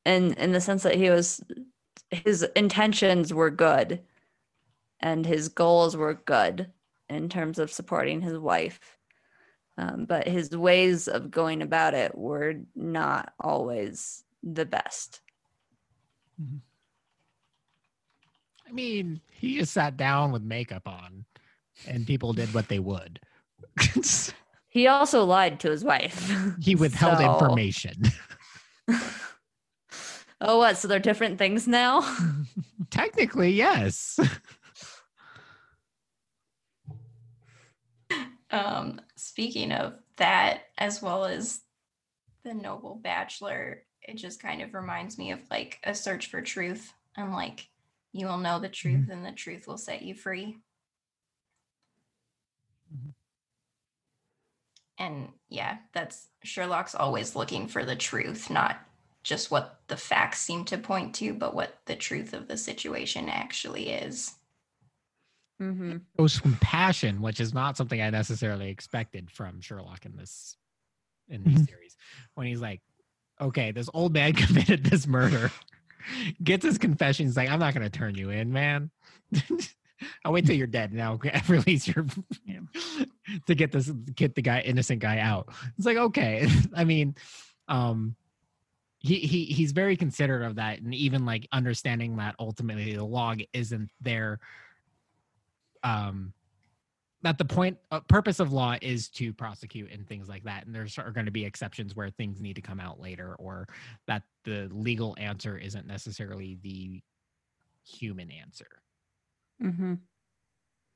and 0.04 0.36
in 0.38 0.52
the 0.52 0.60
sense 0.60 0.82
that 0.82 0.96
he 0.96 1.10
was, 1.10 1.42
his 2.10 2.42
intentions 2.56 3.32
were 3.32 3.50
good, 3.50 4.02
and 5.00 5.26
his 5.26 5.48
goals 5.48 5.96
were 5.96 6.14
good 6.14 6.72
in 7.08 7.28
terms 7.28 7.58
of 7.58 7.70
supporting 7.72 8.20
his 8.20 8.38
wife, 8.38 8.98
um, 9.78 10.04
but 10.06 10.28
his 10.28 10.50
ways 10.56 11.08
of 11.08 11.30
going 11.30 11.62
about 11.62 11.94
it 11.94 12.16
were 12.16 12.54
not 12.74 13.32
always 13.40 14.24
the 14.42 14.66
best. 14.66 15.20
I 18.68 18.72
mean, 18.72 19.20
he 19.30 19.58
just 19.58 19.72
sat 19.72 19.96
down 19.96 20.30
with 20.32 20.42
makeup 20.42 20.86
on, 20.86 21.24
and 21.86 22.06
people 22.06 22.32
did 22.32 22.52
what 22.52 22.68
they 22.68 22.78
would. 22.78 23.20
He 24.70 24.86
also 24.86 25.24
lied 25.24 25.60
to 25.60 25.70
his 25.70 25.82
wife. 25.82 26.30
he 26.60 26.74
withheld 26.74 27.18
So- 27.18 27.32
information. 27.32 28.02
Oh, 30.40 30.58
what? 30.58 30.76
So 30.76 30.86
they're 30.86 31.00
different 31.00 31.36
things 31.36 31.66
now? 31.66 32.00
Technically, 32.90 33.50
yes. 33.50 34.20
Um, 38.50 39.00
speaking 39.16 39.72
of 39.72 39.98
that, 40.16 40.60
as 40.78 41.02
well 41.02 41.24
as 41.24 41.62
the 42.44 42.54
Noble 42.54 43.00
Bachelor, 43.02 43.82
it 44.02 44.14
just 44.14 44.40
kind 44.40 44.62
of 44.62 44.74
reminds 44.74 45.18
me 45.18 45.32
of 45.32 45.40
like 45.50 45.80
a 45.82 45.92
search 45.92 46.28
for 46.30 46.40
truth 46.40 46.92
and 47.16 47.32
like 47.32 47.68
you 48.12 48.26
will 48.26 48.38
know 48.38 48.58
the 48.58 48.68
truth 48.68 49.02
Mm-hmm. 49.02 49.10
and 49.10 49.24
the 49.26 49.32
truth 49.32 49.66
will 49.66 49.78
set 49.78 50.02
you 50.02 50.14
free. 50.14 50.58
Mhm. 52.92 53.14
And 54.98 55.28
yeah, 55.48 55.78
that's 55.92 56.28
Sherlock's 56.42 56.94
always 56.94 57.36
looking 57.36 57.68
for 57.68 57.84
the 57.84 57.94
truth, 57.96 58.50
not 58.50 58.80
just 59.22 59.50
what 59.50 59.80
the 59.88 59.96
facts 59.96 60.40
seem 60.40 60.64
to 60.66 60.78
point 60.78 61.14
to, 61.16 61.34
but 61.34 61.54
what 61.54 61.78
the 61.86 61.94
truth 61.96 62.32
of 62.32 62.48
the 62.48 62.56
situation 62.56 63.28
actually 63.28 63.90
is. 63.90 64.34
Mm-hmm. 65.60 65.96
goes 66.16 66.38
from 66.38 66.56
passion, 66.58 67.20
which 67.20 67.40
is 67.40 67.52
not 67.52 67.76
something 67.76 68.00
I 68.00 68.10
necessarily 68.10 68.70
expected 68.70 69.28
from 69.28 69.60
Sherlock 69.60 70.06
in 70.06 70.16
this 70.16 70.56
in 71.28 71.42
these 71.42 71.58
Mhm. 71.62 71.68
series. 71.68 71.96
When 72.34 72.46
he's 72.46 72.60
like, 72.60 72.80
"Okay, 73.40 73.72
this 73.72 73.90
old 73.92 74.12
man 74.12 74.32
committed 74.34 74.84
this 74.84 75.06
murder," 75.06 75.50
gets 76.42 76.64
his 76.64 76.78
confession. 76.78 77.26
He's 77.26 77.36
like, 77.36 77.50
"I'm 77.50 77.58
not 77.58 77.74
going 77.74 77.88
to 77.88 77.98
turn 77.98 78.14
you 78.14 78.30
in, 78.30 78.52
man. 78.52 78.90
I'll 80.24 80.32
wait 80.32 80.46
till 80.46 80.54
you're 80.54 80.66
dead. 80.66 80.92
Now 80.92 81.18
release 81.48 81.88
your 81.88 82.06
Yeah. 82.44 82.60
to 83.46 83.54
get 83.54 83.72
this 83.72 83.90
get 84.14 84.34
the 84.34 84.42
guy 84.42 84.60
innocent 84.60 85.00
guy 85.00 85.18
out." 85.18 85.48
It's 85.76 85.86
like, 85.86 85.96
okay. 85.96 86.48
I 86.74 86.84
mean, 86.84 87.14
um. 87.68 88.16
He, 89.00 89.20
he 89.20 89.44
he's 89.44 89.70
very 89.70 89.96
considerate 89.96 90.42
of 90.42 90.56
that 90.56 90.80
and 90.80 90.92
even 90.92 91.24
like 91.24 91.46
understanding 91.52 92.16
that 92.16 92.34
ultimately 92.40 92.96
the 92.96 93.04
log 93.04 93.42
isn't 93.52 93.92
there 94.00 94.40
um 95.84 96.32
that 97.22 97.36
the 97.38 97.44
point 97.44 97.76
uh, 97.90 98.00
purpose 98.00 98.38
of 98.38 98.52
law 98.52 98.76
is 98.80 99.08
to 99.08 99.32
prosecute 99.32 99.90
and 99.90 100.06
things 100.06 100.28
like 100.28 100.44
that 100.44 100.66
and 100.66 100.74
there's 100.74 100.98
are 100.98 101.10
going 101.10 101.26
to 101.26 101.32
be 101.32 101.44
exceptions 101.44 101.96
where 101.96 102.10
things 102.10 102.40
need 102.40 102.54
to 102.54 102.62
come 102.62 102.78
out 102.80 103.00
later 103.00 103.34
or 103.38 103.66
that 104.06 104.22
the 104.44 104.68
legal 104.70 105.16
answer 105.18 105.56
isn't 105.58 105.86
necessarily 105.86 106.58
the 106.62 107.00
human 107.84 108.30
answer 108.30 108.68
Mm-hmm. 109.62 109.94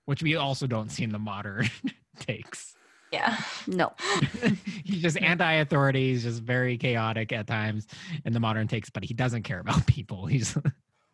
which 0.04 0.22
we 0.22 0.36
also 0.36 0.66
don't 0.68 0.90
see 0.90 1.02
in 1.02 1.10
the 1.10 1.18
modern 1.18 1.68
takes 2.20 2.74
Yeah. 3.10 3.36
No. 3.66 3.92
he's 4.84 5.02
just 5.02 5.16
anti-authority 5.20 6.12
he's 6.12 6.22
just 6.22 6.42
very 6.42 6.78
chaotic 6.78 7.32
at 7.32 7.48
times 7.48 7.86
in 8.24 8.32
the 8.32 8.38
modern 8.40 8.68
takes 8.68 8.88
but 8.90 9.02
he 9.04 9.14
doesn't 9.14 9.42
care 9.42 9.58
about 9.58 9.84
people 9.86 10.26
he's 10.26 10.56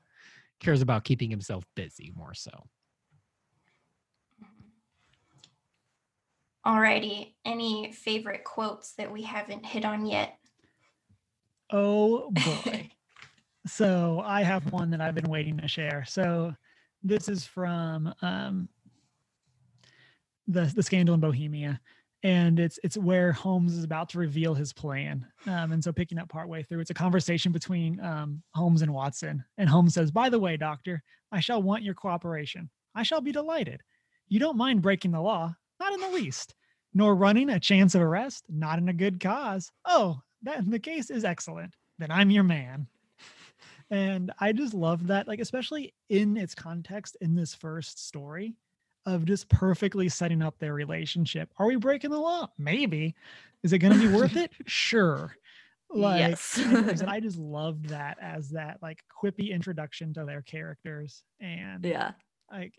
cares 0.60 0.82
about 0.82 1.04
keeping 1.04 1.30
himself 1.30 1.64
busy 1.74 2.12
more 2.14 2.34
so 2.34 2.50
Alrighty. 6.68 7.32
Any 7.46 7.92
favorite 7.92 8.44
quotes 8.44 8.92
that 8.96 9.10
we 9.10 9.22
haven't 9.22 9.64
hit 9.64 9.86
on 9.86 10.04
yet? 10.04 10.38
Oh 11.70 12.30
boy. 12.64 12.90
so 13.66 14.22
I 14.22 14.42
have 14.42 14.70
one 14.70 14.90
that 14.90 15.00
I've 15.00 15.14
been 15.14 15.30
waiting 15.30 15.56
to 15.58 15.68
share. 15.68 16.04
So 16.06 16.54
this 17.02 17.26
is 17.30 17.46
from 17.46 18.12
um, 18.20 18.68
the 20.46 20.70
the 20.76 20.82
scandal 20.82 21.14
in 21.14 21.22
Bohemia, 21.22 21.80
and 22.22 22.60
it's 22.60 22.78
it's 22.84 22.98
where 22.98 23.32
Holmes 23.32 23.74
is 23.74 23.84
about 23.84 24.10
to 24.10 24.18
reveal 24.18 24.52
his 24.52 24.74
plan. 24.74 25.24
Um, 25.46 25.72
and 25.72 25.82
so 25.82 25.90
picking 25.90 26.18
up 26.18 26.28
partway 26.28 26.62
through, 26.62 26.80
it's 26.80 26.90
a 26.90 26.94
conversation 26.94 27.50
between 27.50 27.98
um, 28.00 28.42
Holmes 28.54 28.82
and 28.82 28.92
Watson. 28.92 29.42
And 29.56 29.70
Holmes 29.70 29.94
says, 29.94 30.10
"By 30.10 30.28
the 30.28 30.38
way, 30.38 30.58
Doctor, 30.58 31.02
I 31.32 31.40
shall 31.40 31.62
want 31.62 31.82
your 31.82 31.94
cooperation. 31.94 32.68
I 32.94 33.04
shall 33.04 33.22
be 33.22 33.32
delighted. 33.32 33.82
You 34.28 34.38
don't 34.38 34.58
mind 34.58 34.82
breaking 34.82 35.12
the 35.12 35.22
law, 35.22 35.54
not 35.80 35.92
in 35.92 36.00
the 36.00 36.10
least, 36.10 36.54
nor 36.94 37.14
running 37.14 37.50
a 37.50 37.60
chance 37.60 37.94
of 37.94 38.02
arrest, 38.02 38.44
not 38.48 38.78
in 38.78 38.88
a 38.88 38.94
good 38.94 39.20
cause. 39.20 39.70
Oh, 39.84 40.20
that 40.42 40.70
the 40.70 40.78
case 40.78 41.10
is 41.10 41.24
excellent. 41.24 41.74
Then 41.98 42.10
I'm 42.10 42.30
your 42.30 42.44
man." 42.44 42.86
And 43.90 44.32
I 44.38 44.52
just 44.52 44.74
love 44.74 45.06
that, 45.06 45.26
like, 45.26 45.40
especially 45.40 45.94
in 46.10 46.36
its 46.36 46.54
context 46.54 47.16
in 47.20 47.34
this 47.34 47.54
first 47.54 48.06
story 48.06 48.54
of 49.06 49.24
just 49.24 49.48
perfectly 49.48 50.08
setting 50.08 50.42
up 50.42 50.58
their 50.58 50.74
relationship. 50.74 51.50
Are 51.56 51.66
we 51.66 51.76
breaking 51.76 52.10
the 52.10 52.18
law? 52.18 52.50
Maybe. 52.58 53.14
Is 53.62 53.72
it 53.72 53.78
going 53.78 53.98
to 53.98 54.08
be 54.08 54.14
worth 54.14 54.36
it? 54.36 54.52
Sure. 54.66 55.34
Like, 55.90 56.20
Yes. 56.20 56.58
and 56.62 57.04
I 57.04 57.18
just 57.18 57.38
loved 57.38 57.86
that 57.88 58.18
as 58.20 58.50
that 58.50 58.78
like 58.82 59.02
quippy 59.22 59.50
introduction 59.50 60.12
to 60.14 60.26
their 60.26 60.42
characters. 60.42 61.24
And 61.40 61.82
yeah. 61.82 62.12
like, 62.52 62.74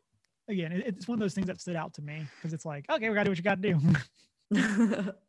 again, 0.49 0.71
it- 0.73 0.85
it's 0.87 1.07
one 1.07 1.15
of 1.15 1.19
those 1.21 1.33
things 1.33 1.47
that 1.47 1.61
stood 1.61 1.75
out 1.77 1.93
to 1.93 2.01
me 2.01 2.25
because 2.35 2.53
it's 2.53 2.65
like, 2.65 2.85
okay, 2.89 3.07
we 3.09 3.15
got 3.15 3.23
to 3.23 3.25
do 3.25 3.31
what 3.31 3.37
you 3.37 3.43
got 3.43 3.61
to 3.61 3.73
do. 4.51 5.13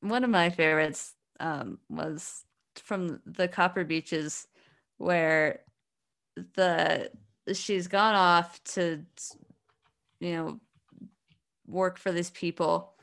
One 0.00 0.24
of 0.24 0.30
my 0.30 0.50
favorites 0.50 1.14
um, 1.38 1.78
was 1.88 2.44
from 2.82 3.20
the 3.24 3.46
Copper 3.46 3.84
Beeches, 3.84 4.48
where 4.98 5.60
the 6.54 7.10
she's 7.52 7.86
gone 7.86 8.14
off 8.16 8.62
to, 8.64 9.04
you 10.18 10.32
know, 10.32 10.60
work 11.66 11.98
for 11.98 12.10
these 12.10 12.30
people, 12.30 12.94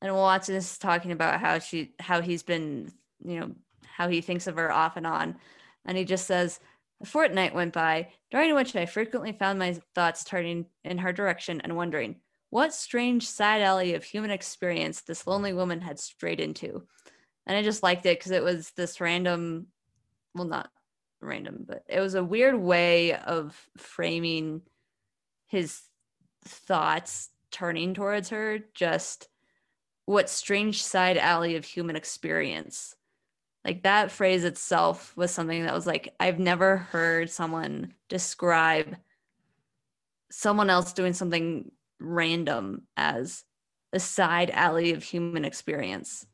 and 0.00 0.14
Watson 0.14 0.54
is 0.54 0.78
talking 0.78 1.10
about 1.10 1.40
how 1.40 1.58
she 1.58 1.94
how 1.98 2.20
he's 2.20 2.42
been, 2.44 2.92
you 3.24 3.40
know, 3.40 3.50
how 3.84 4.08
he 4.08 4.20
thinks 4.20 4.46
of 4.46 4.54
her 4.56 4.70
off 4.70 4.96
and 4.96 5.06
on, 5.06 5.36
and 5.84 5.96
he 5.98 6.04
just 6.04 6.26
says. 6.26 6.60
A 7.04 7.06
fortnight 7.06 7.54
went 7.54 7.74
by, 7.74 8.08
during 8.30 8.54
which 8.54 8.74
I 8.74 8.86
frequently 8.86 9.32
found 9.32 9.58
my 9.58 9.78
thoughts 9.94 10.24
turning 10.24 10.64
in 10.84 10.96
her 10.96 11.12
direction 11.12 11.60
and 11.60 11.76
wondering, 11.76 12.16
what 12.48 12.72
strange 12.72 13.28
side 13.28 13.60
alley 13.60 13.92
of 13.92 14.02
human 14.02 14.30
experience 14.30 15.02
this 15.02 15.26
lonely 15.26 15.52
woman 15.52 15.82
had 15.82 16.00
strayed 16.00 16.40
into. 16.40 16.86
And 17.46 17.58
I 17.58 17.62
just 17.62 17.82
liked 17.82 18.06
it 18.06 18.18
because 18.18 18.32
it 18.32 18.42
was 18.42 18.70
this 18.70 19.02
random, 19.02 19.66
well, 20.34 20.46
not 20.46 20.70
random, 21.20 21.66
but 21.68 21.84
it 21.90 22.00
was 22.00 22.14
a 22.14 22.24
weird 22.24 22.58
way 22.58 23.12
of 23.12 23.54
framing 23.76 24.62
his 25.44 25.82
thoughts 26.46 27.28
turning 27.50 27.92
towards 27.92 28.30
her. 28.30 28.60
Just 28.72 29.28
what 30.06 30.30
strange 30.30 30.82
side 30.82 31.18
alley 31.18 31.56
of 31.56 31.66
human 31.66 31.96
experience. 31.96 32.96
Like 33.64 33.82
that 33.84 34.10
phrase 34.10 34.44
itself 34.44 35.16
was 35.16 35.30
something 35.30 35.64
that 35.64 35.74
was 35.74 35.86
like, 35.86 36.14
I've 36.20 36.38
never 36.38 36.76
heard 36.76 37.30
someone 37.30 37.94
describe 38.08 38.96
someone 40.30 40.68
else 40.68 40.92
doing 40.92 41.14
something 41.14 41.70
random 41.98 42.82
as 42.96 43.44
a 43.92 44.00
side 44.00 44.50
alley 44.50 44.92
of 44.92 45.02
human 45.02 45.44
experience. 45.44 46.26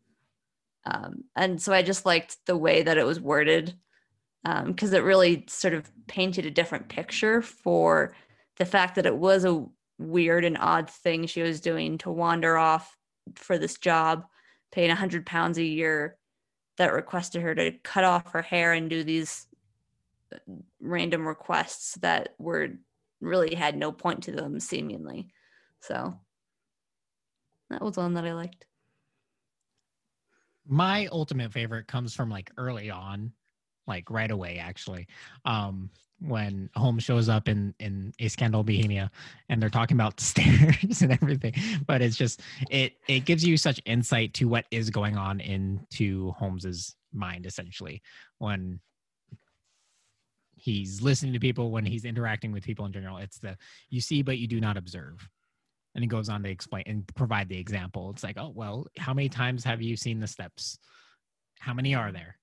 Um, 0.86 1.24
and 1.36 1.60
so 1.60 1.72
I 1.72 1.82
just 1.82 2.06
liked 2.06 2.38
the 2.46 2.56
way 2.56 2.82
that 2.82 2.98
it 2.98 3.06
was 3.06 3.20
worded 3.20 3.74
because 4.42 4.92
it 4.92 5.04
really 5.04 5.44
sort 5.48 5.74
of 5.74 5.90
painted 6.06 6.46
a 6.46 6.50
different 6.50 6.88
picture 6.88 7.42
for 7.42 8.16
the 8.56 8.64
fact 8.64 8.94
that 8.94 9.06
it 9.06 9.16
was 9.16 9.44
a 9.44 9.66
weird 9.98 10.44
and 10.46 10.56
odd 10.58 10.88
thing 10.88 11.26
she 11.26 11.42
was 11.42 11.60
doing 11.60 11.98
to 11.98 12.10
wander 12.10 12.56
off 12.56 12.96
for 13.34 13.58
this 13.58 13.76
job, 13.76 14.24
paying 14.72 14.90
a 14.90 14.96
hundred 14.96 15.26
pounds 15.26 15.58
a 15.58 15.62
year 15.62 16.16
that 16.80 16.94
requested 16.94 17.42
her 17.42 17.54
to 17.54 17.72
cut 17.82 18.04
off 18.04 18.32
her 18.32 18.40
hair 18.40 18.72
and 18.72 18.88
do 18.88 19.04
these 19.04 19.46
uh, 20.34 20.38
random 20.80 21.28
requests 21.28 21.96
that 21.96 22.34
were 22.38 22.68
really 23.20 23.54
had 23.54 23.76
no 23.76 23.92
point 23.92 24.22
to 24.22 24.32
them 24.32 24.58
seemingly. 24.58 25.28
So 25.80 26.18
that 27.68 27.82
was 27.82 27.98
one 27.98 28.14
that 28.14 28.24
I 28.24 28.32
liked. 28.32 28.64
my 30.66 31.06
ultimate 31.12 31.52
favorite 31.52 31.86
comes 31.86 32.14
from 32.14 32.30
like 32.30 32.50
early 32.56 32.88
on 32.88 33.30
like 33.90 34.08
right 34.10 34.30
away 34.30 34.58
actually 34.58 35.06
um 35.44 35.90
when 36.20 36.68
Holmes 36.76 37.02
shows 37.02 37.28
up 37.28 37.48
in 37.48 37.74
in 37.80 38.12
a 38.18 38.28
scandal 38.28 38.62
bohemia 38.62 39.10
and 39.48 39.60
they're 39.60 39.70
talking 39.70 39.96
about 39.96 40.20
stairs 40.20 41.02
and 41.02 41.12
everything. 41.12 41.54
But 41.86 42.02
it's 42.02 42.16
just 42.16 42.42
it 42.70 42.94
it 43.08 43.24
gives 43.24 43.44
you 43.44 43.56
such 43.56 43.80
insight 43.86 44.34
to 44.34 44.46
what 44.46 44.66
is 44.70 44.90
going 44.90 45.16
on 45.16 45.40
into 45.40 46.32
holmes's 46.32 46.94
mind 47.12 47.44
essentially 47.44 48.02
when 48.38 48.80
he's 50.56 51.02
listening 51.02 51.32
to 51.32 51.40
people 51.40 51.70
when 51.70 51.86
he's 51.86 52.04
interacting 52.04 52.52
with 52.52 52.64
people 52.64 52.84
in 52.84 52.92
general. 52.92 53.16
It's 53.18 53.38
the 53.38 53.56
you 53.88 54.00
see 54.00 54.22
but 54.22 54.38
you 54.38 54.46
do 54.46 54.60
not 54.60 54.76
observe. 54.76 55.26
And 55.94 56.04
he 56.04 56.08
goes 56.08 56.28
on 56.28 56.44
to 56.44 56.48
explain 56.48 56.84
and 56.86 57.14
provide 57.16 57.48
the 57.48 57.58
example. 57.58 58.10
It's 58.10 58.22
like 58.22 58.38
oh 58.38 58.52
well 58.54 58.86
how 58.98 59.14
many 59.14 59.28
times 59.28 59.64
have 59.64 59.80
you 59.80 59.96
seen 59.96 60.20
the 60.20 60.26
steps? 60.26 60.78
How 61.58 61.74
many 61.74 61.94
are 61.94 62.12
there 62.12 62.36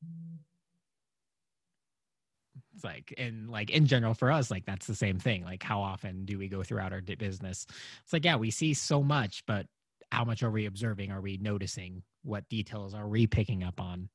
it's 2.74 2.84
like 2.84 3.14
and 3.18 3.50
like 3.50 3.70
in 3.70 3.86
general 3.86 4.14
for 4.14 4.32
us 4.32 4.52
like 4.52 4.66
that's 4.66 4.88
the 4.88 4.96
same 4.96 5.20
thing 5.20 5.44
like 5.44 5.64
how 5.64 5.82
often 5.82 6.26
do 6.26 6.38
we 6.38 6.48
go 6.48 6.64
throughout 6.64 6.94
our 6.94 7.02
business 7.02 7.66
it's 8.04 8.14
like 8.14 8.26
yeah 8.26 8.36
we 8.36 8.52
see 8.52 8.74
so 8.74 9.04
much 9.04 9.44
but 9.48 9.66
how 10.12 10.24
much 10.24 10.44
are 10.44 10.52
we 10.52 10.66
observing 10.66 11.12
are 11.12 11.22
we 11.22 11.38
noticing 11.38 12.02
what 12.24 12.48
details 12.50 12.94
are 12.94 13.08
we 13.08 13.28
picking 13.28 13.64
up 13.64 13.80
on 13.80 14.10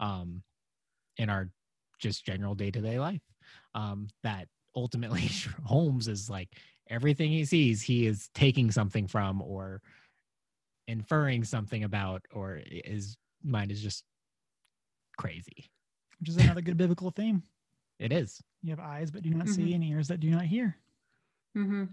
um 0.00 0.42
in 1.16 1.30
our 1.30 1.48
just 1.98 2.24
general 2.24 2.54
day-to-day 2.54 2.98
life 2.98 3.22
um 3.74 4.08
that 4.22 4.48
ultimately 4.74 5.28
holmes 5.64 6.08
is 6.08 6.28
like 6.28 6.48
everything 6.88 7.30
he 7.30 7.44
sees 7.44 7.82
he 7.82 8.06
is 8.06 8.28
taking 8.34 8.70
something 8.70 9.06
from 9.06 9.42
or 9.42 9.80
inferring 10.88 11.44
something 11.44 11.84
about 11.84 12.22
or 12.32 12.60
his 12.84 13.16
mind 13.42 13.70
is 13.70 13.82
just 13.82 14.04
crazy. 15.16 15.70
which 16.20 16.28
is 16.28 16.36
another 16.36 16.60
good 16.60 16.76
biblical 16.76 17.10
theme. 17.10 17.42
It 17.98 18.12
is. 18.12 18.42
You 18.62 18.70
have 18.70 18.80
eyes 18.80 19.10
but 19.10 19.22
do 19.22 19.30
not 19.30 19.46
Mhm. 19.46 19.54
see, 19.54 19.74
and 19.74 19.84
ears 19.84 20.08
that 20.08 20.20
do 20.20 20.30
not 20.30 20.44
hear. 20.46 20.76
Mm-hmm. 21.56 21.84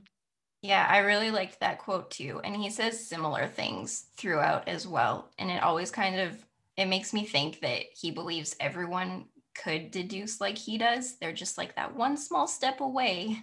Yeah, 0.62 0.88
I 0.90 1.00
really 1.00 1.32
liked 1.32 1.60
that 1.60 1.80
quote 1.80 2.12
too. 2.12 2.42
And 2.44 2.56
he 2.56 2.70
says 2.70 3.08
similar 3.08 3.48
things 3.48 4.08
throughout 4.18 4.68
as 4.68 4.88
well. 4.88 5.32
And 5.38 5.52
it 5.52 5.64
always 5.64 5.92
kind 5.92 6.20
of 6.20 6.46
it 6.78 6.86
makes 6.88 7.14
me 7.14 7.26
think 7.26 7.60
that 7.62 7.86
he 7.94 8.12
believes 8.12 8.56
everyone 8.60 9.30
could 9.56 9.92
deduce 9.92 10.42
like 10.42 10.58
he 10.58 10.78
does. 10.78 11.18
They're 11.20 11.34
just 11.34 11.58
like 11.58 11.76
that 11.76 11.96
one 11.96 12.18
small 12.18 12.48
step 12.48 12.82
away. 12.82 13.38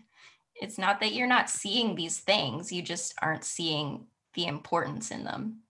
It's 0.56 0.78
not 0.78 1.00
that 1.00 1.14
you're 1.14 1.26
not 1.28 1.50
seeing 1.50 1.94
these 1.94 2.20
things, 2.20 2.72
you 2.72 2.82
just 2.82 3.14
aren't 3.22 3.44
seeing 3.44 4.08
the 4.34 4.46
importance 4.46 5.10
in 5.10 5.24
them. 5.24 5.62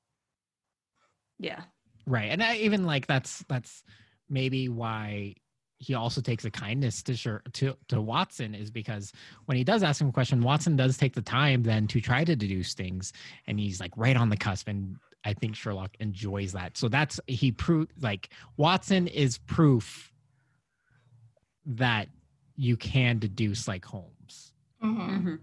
Yeah. 1.39 1.65
Right. 2.07 2.31
And 2.31 2.43
I 2.43 2.57
even 2.57 2.85
like 2.85 3.07
that's 3.07 3.45
that's 3.49 3.83
maybe 4.29 4.69
why 4.69 5.37
he 5.83 5.95
also 5.95 6.21
takes 6.21 6.45
a 6.45 6.51
kindness 6.51 7.03
to 7.03 7.17
sure 7.17 7.43
to 7.55 7.75
to 7.89 8.01
Watson 8.03 8.55
is 8.55 8.71
because 8.71 9.13
when 9.47 9.57
he 9.57 9.65
does 9.65 9.83
ask 9.83 10.01
him 10.01 10.09
a 10.11 10.13
question, 10.13 10.43
Watson 10.43 10.77
does 10.77 10.97
take 10.99 11.15
the 11.15 11.23
time 11.23 11.63
then 11.63 11.87
to 11.89 12.01
try 12.01 12.23
to 12.23 12.37
deduce 12.37 12.75
things 12.75 13.13
and 13.47 13.59
he's 13.59 13.81
like 13.81 13.93
right 13.97 14.17
on 14.17 14.29
the 14.29 14.37
cusp 14.37 14.69
and 14.69 14.97
I 15.25 15.33
think 15.35 15.57
Sherlock 15.57 15.97
enjoys 16.01 16.53
that. 16.53 16.77
So 16.77 16.89
that's 16.89 17.19
he 17.27 17.51
proved 17.51 17.93
like 18.03 18.29
Watson 18.59 19.07
is 19.07 19.39
proof 19.39 20.13
that 21.67 22.09
you 22.57 22.77
can 22.77 23.19
deduce 23.19 23.67
like 23.67 23.85
Holmes 23.85 24.53
Mhm. 24.83 25.09
Mm-hmm. 25.11 25.35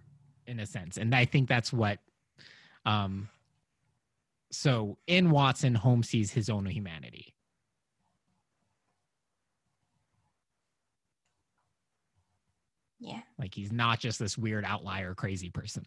in 0.48 0.60
a 0.60 0.66
sense. 0.66 0.98
And 0.98 1.14
I 1.16 1.26
think 1.26 1.50
that's 1.50 1.74
what 1.74 2.00
um 2.86 3.30
so 4.52 4.98
in 5.08 5.30
Watson, 5.32 5.76
Holmes 5.76 6.10
sees 6.10 6.32
his 6.32 6.50
own 6.50 6.66
humanity. 6.68 7.34
Yeah. 13.00 13.22
Like 13.38 13.54
he's 13.54 13.72
not 13.72 14.00
just 14.00 14.20
this 14.20 14.38
weird 14.38 14.66
outlier 14.66 15.14
crazy 15.14 15.50
person. 15.50 15.86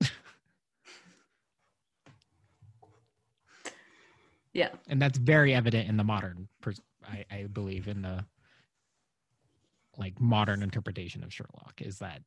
Yeah. 4.52 4.68
And 4.88 5.00
that's 5.00 5.18
very 5.18 5.54
evident 5.54 5.88
in 5.88 5.96
the 5.96 6.04
modern 6.04 6.48
pers- 6.60 6.80
I, 7.04 7.24
I 7.30 7.44
believe 7.44 7.88
in 7.88 8.02
the 8.02 8.24
like 9.96 10.20
modern 10.20 10.62
interpretation 10.62 11.22
of 11.24 11.32
Sherlock 11.32 11.80
is 11.80 11.98
that 11.98 12.22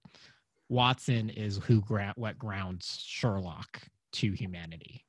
Watson 0.70 1.30
is 1.30 1.58
who 1.58 1.82
gra- 1.82 2.14
what 2.16 2.38
grounds 2.40 3.00
Sherlock 3.06 3.82
to 4.14 4.32
humanity 4.32 5.06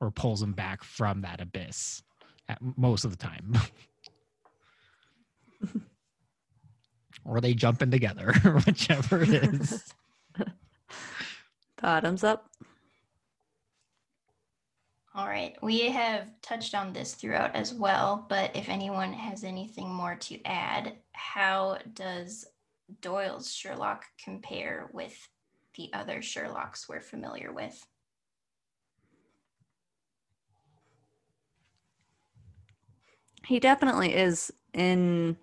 or 0.00 0.10
pulls 0.10 0.42
him 0.42 0.52
back 0.52 0.82
from 0.82 1.22
that 1.22 1.40
abyss 1.40 2.02
at 2.48 2.58
most 2.76 3.04
of 3.04 3.10
the 3.10 3.16
time. 3.16 3.54
or 7.26 7.40
they 7.40 7.54
jump 7.54 7.82
in 7.82 7.90
together, 7.90 8.32
whichever 8.66 9.22
it 9.22 9.30
is. 9.30 9.92
Bottoms 11.82 12.24
up. 12.24 12.48
All 15.14 15.26
right. 15.26 15.56
We 15.62 15.90
have 15.90 16.30
touched 16.42 16.74
on 16.74 16.92
this 16.92 17.14
throughout 17.14 17.54
as 17.56 17.72
well, 17.72 18.26
but 18.28 18.54
if 18.54 18.68
anyone 18.68 19.12
has 19.14 19.44
anything 19.44 19.88
more 19.88 20.14
to 20.16 20.44
add, 20.44 20.92
how 21.12 21.78
does 21.94 22.46
Doyle's 23.00 23.52
Sherlock 23.52 24.04
compare 24.22 24.90
with 24.92 25.28
the 25.74 25.90
other 25.94 26.18
Sherlocks 26.18 26.88
we're 26.88 27.00
familiar 27.00 27.50
with? 27.50 27.86
He 33.46 33.58
definitely 33.58 34.12
is 34.14 34.52
in 34.74 35.36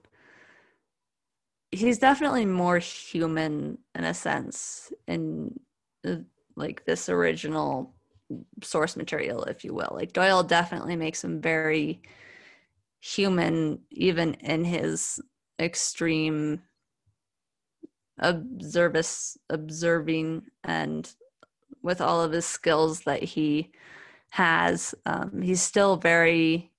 he's 1.74 1.98
definitely 1.98 2.46
more 2.46 2.80
human 2.80 3.78
in 3.96 4.04
a 4.04 4.14
sense 4.14 4.92
in 5.08 5.60
uh, 6.08 6.16
like 6.56 6.86
this 6.86 7.10
original 7.10 7.94
source 8.64 8.96
material 8.96 9.44
if 9.44 9.64
you 9.64 9.74
will. 9.74 9.92
Like 9.94 10.14
doyle 10.14 10.44
definitely 10.44 10.96
makes 10.96 11.24
him 11.24 11.42
very 11.42 12.02
human 13.00 13.80
even 13.92 14.36
in 14.36 14.64
his 14.64 15.20
extreme 15.60 16.62
observice 18.20 19.38
observing 19.50 20.44
and 20.64 21.14
with 21.82 22.00
all 22.00 22.22
of 22.22 22.32
his 22.32 22.46
skills 22.46 23.02
that 23.02 23.24
he 23.24 23.72
has. 24.30 24.96
Um, 25.06 25.42
he's 25.42 25.62
still 25.62 25.98
very 25.98 26.72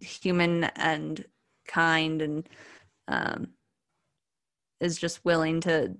human 0.00 0.64
and 0.64 1.24
kind 1.66 2.22
and 2.22 2.48
um, 3.08 3.48
is 4.80 4.98
just 4.98 5.24
willing 5.24 5.60
to 5.60 5.96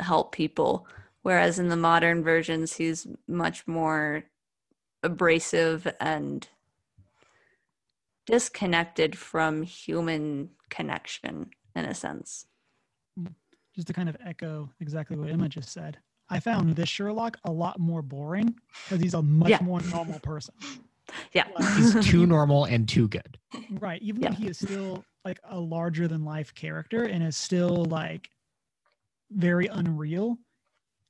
help 0.00 0.32
people 0.32 0.86
whereas 1.22 1.58
in 1.58 1.68
the 1.68 1.76
modern 1.76 2.22
versions 2.22 2.74
he's 2.76 3.06
much 3.26 3.66
more 3.66 4.24
abrasive 5.02 5.86
and 6.00 6.48
disconnected 8.26 9.16
from 9.16 9.62
human 9.62 10.50
connection 10.68 11.50
in 11.74 11.84
a 11.84 11.94
sense 11.94 12.46
Just 13.74 13.86
to 13.88 13.92
kind 13.92 14.08
of 14.08 14.16
echo 14.24 14.70
exactly 14.80 15.16
what 15.16 15.30
Emma 15.30 15.48
just 15.48 15.70
said, 15.70 15.98
I 16.28 16.40
found 16.40 16.76
this 16.76 16.88
Sherlock 16.88 17.38
a 17.44 17.50
lot 17.50 17.78
more 17.78 18.02
boring 18.02 18.54
because 18.84 19.00
he's 19.00 19.14
a 19.14 19.22
much 19.22 19.50
Yeah. 19.50 19.58
more 19.62 19.80
normal 19.80 20.20
person. 20.20 20.54
yeah 21.32 21.46
Like, 21.54 21.68
He's 21.76 21.94
too 21.94 22.26
normal 22.26 22.64
and 22.64 22.88
too 22.88 23.08
good. 23.08 23.38
right. 23.70 24.00
Even 24.02 24.22
Yeah. 24.22 24.30
though 24.30 24.34
he 24.36 24.48
is 24.48 24.58
still 24.58 25.04
like 25.24 25.40
a 25.44 25.58
larger 25.58 26.08
than 26.08 26.24
life 26.24 26.54
character 26.54 27.04
and 27.04 27.22
is 27.22 27.36
still 27.36 27.84
like 27.86 28.30
very 29.30 29.66
unreal, 29.66 30.38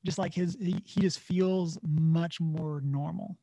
just 0.05 0.19
like 0.19 0.35
his, 0.35 0.57
he, 0.61 0.77
he 0.85 1.01
just 1.01 1.21
feels 1.21 1.79
much 1.83 2.41
more 2.41 2.81
normal, 2.81 3.37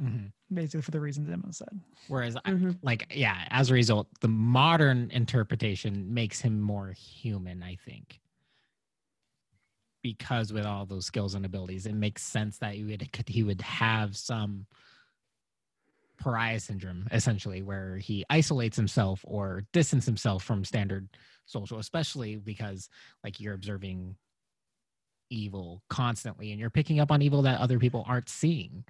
Mhm. 0.00 0.32
basically 0.52 0.82
for 0.82 0.90
the 0.90 1.00
reasons 1.00 1.30
Emma 1.30 1.52
said. 1.52 1.80
Whereas, 2.08 2.36
I- 2.44 2.50
Mhm. 2.50 2.78
like, 2.82 3.10
yeah, 3.14 3.46
as 3.50 3.70
a 3.70 3.74
result, 3.74 4.08
the 4.20 4.28
modern 4.28 5.10
interpretation 5.10 6.12
makes 6.12 6.40
him 6.40 6.60
more 6.60 6.92
human, 6.92 7.62
I 7.62 7.76
think. 7.76 8.20
Because 10.02 10.52
with 10.52 10.66
all 10.66 10.86
those 10.86 11.06
skills 11.06 11.34
and 11.34 11.44
abilities, 11.46 11.86
it 11.86 11.94
makes 11.94 12.22
sense 12.22 12.58
that 12.58 12.74
he 12.74 12.84
would 12.84 13.08
he 13.26 13.42
would 13.42 13.60
have 13.62 14.16
some 14.16 14.66
pariah 16.18 16.60
syndrome, 16.60 17.06
essentially, 17.12 17.62
where 17.62 17.96
he 17.96 18.24
isolates 18.30 18.76
himself 18.76 19.20
or 19.24 19.64
distance 19.72 20.06
himself 20.06 20.42
from 20.42 20.64
standard 20.64 21.08
social, 21.46 21.78
especially 21.78 22.36
because 22.36 22.88
like 23.22 23.40
you're 23.40 23.54
observing 23.54 24.16
evil 25.30 25.82
constantly 25.88 26.50
and 26.52 26.60
you're 26.60 26.70
picking 26.70 27.00
up 27.00 27.10
on 27.10 27.22
evil 27.22 27.42
that 27.42 27.60
other 27.60 27.78
people 27.78 28.04
aren't 28.06 28.28
seeing 28.28 28.84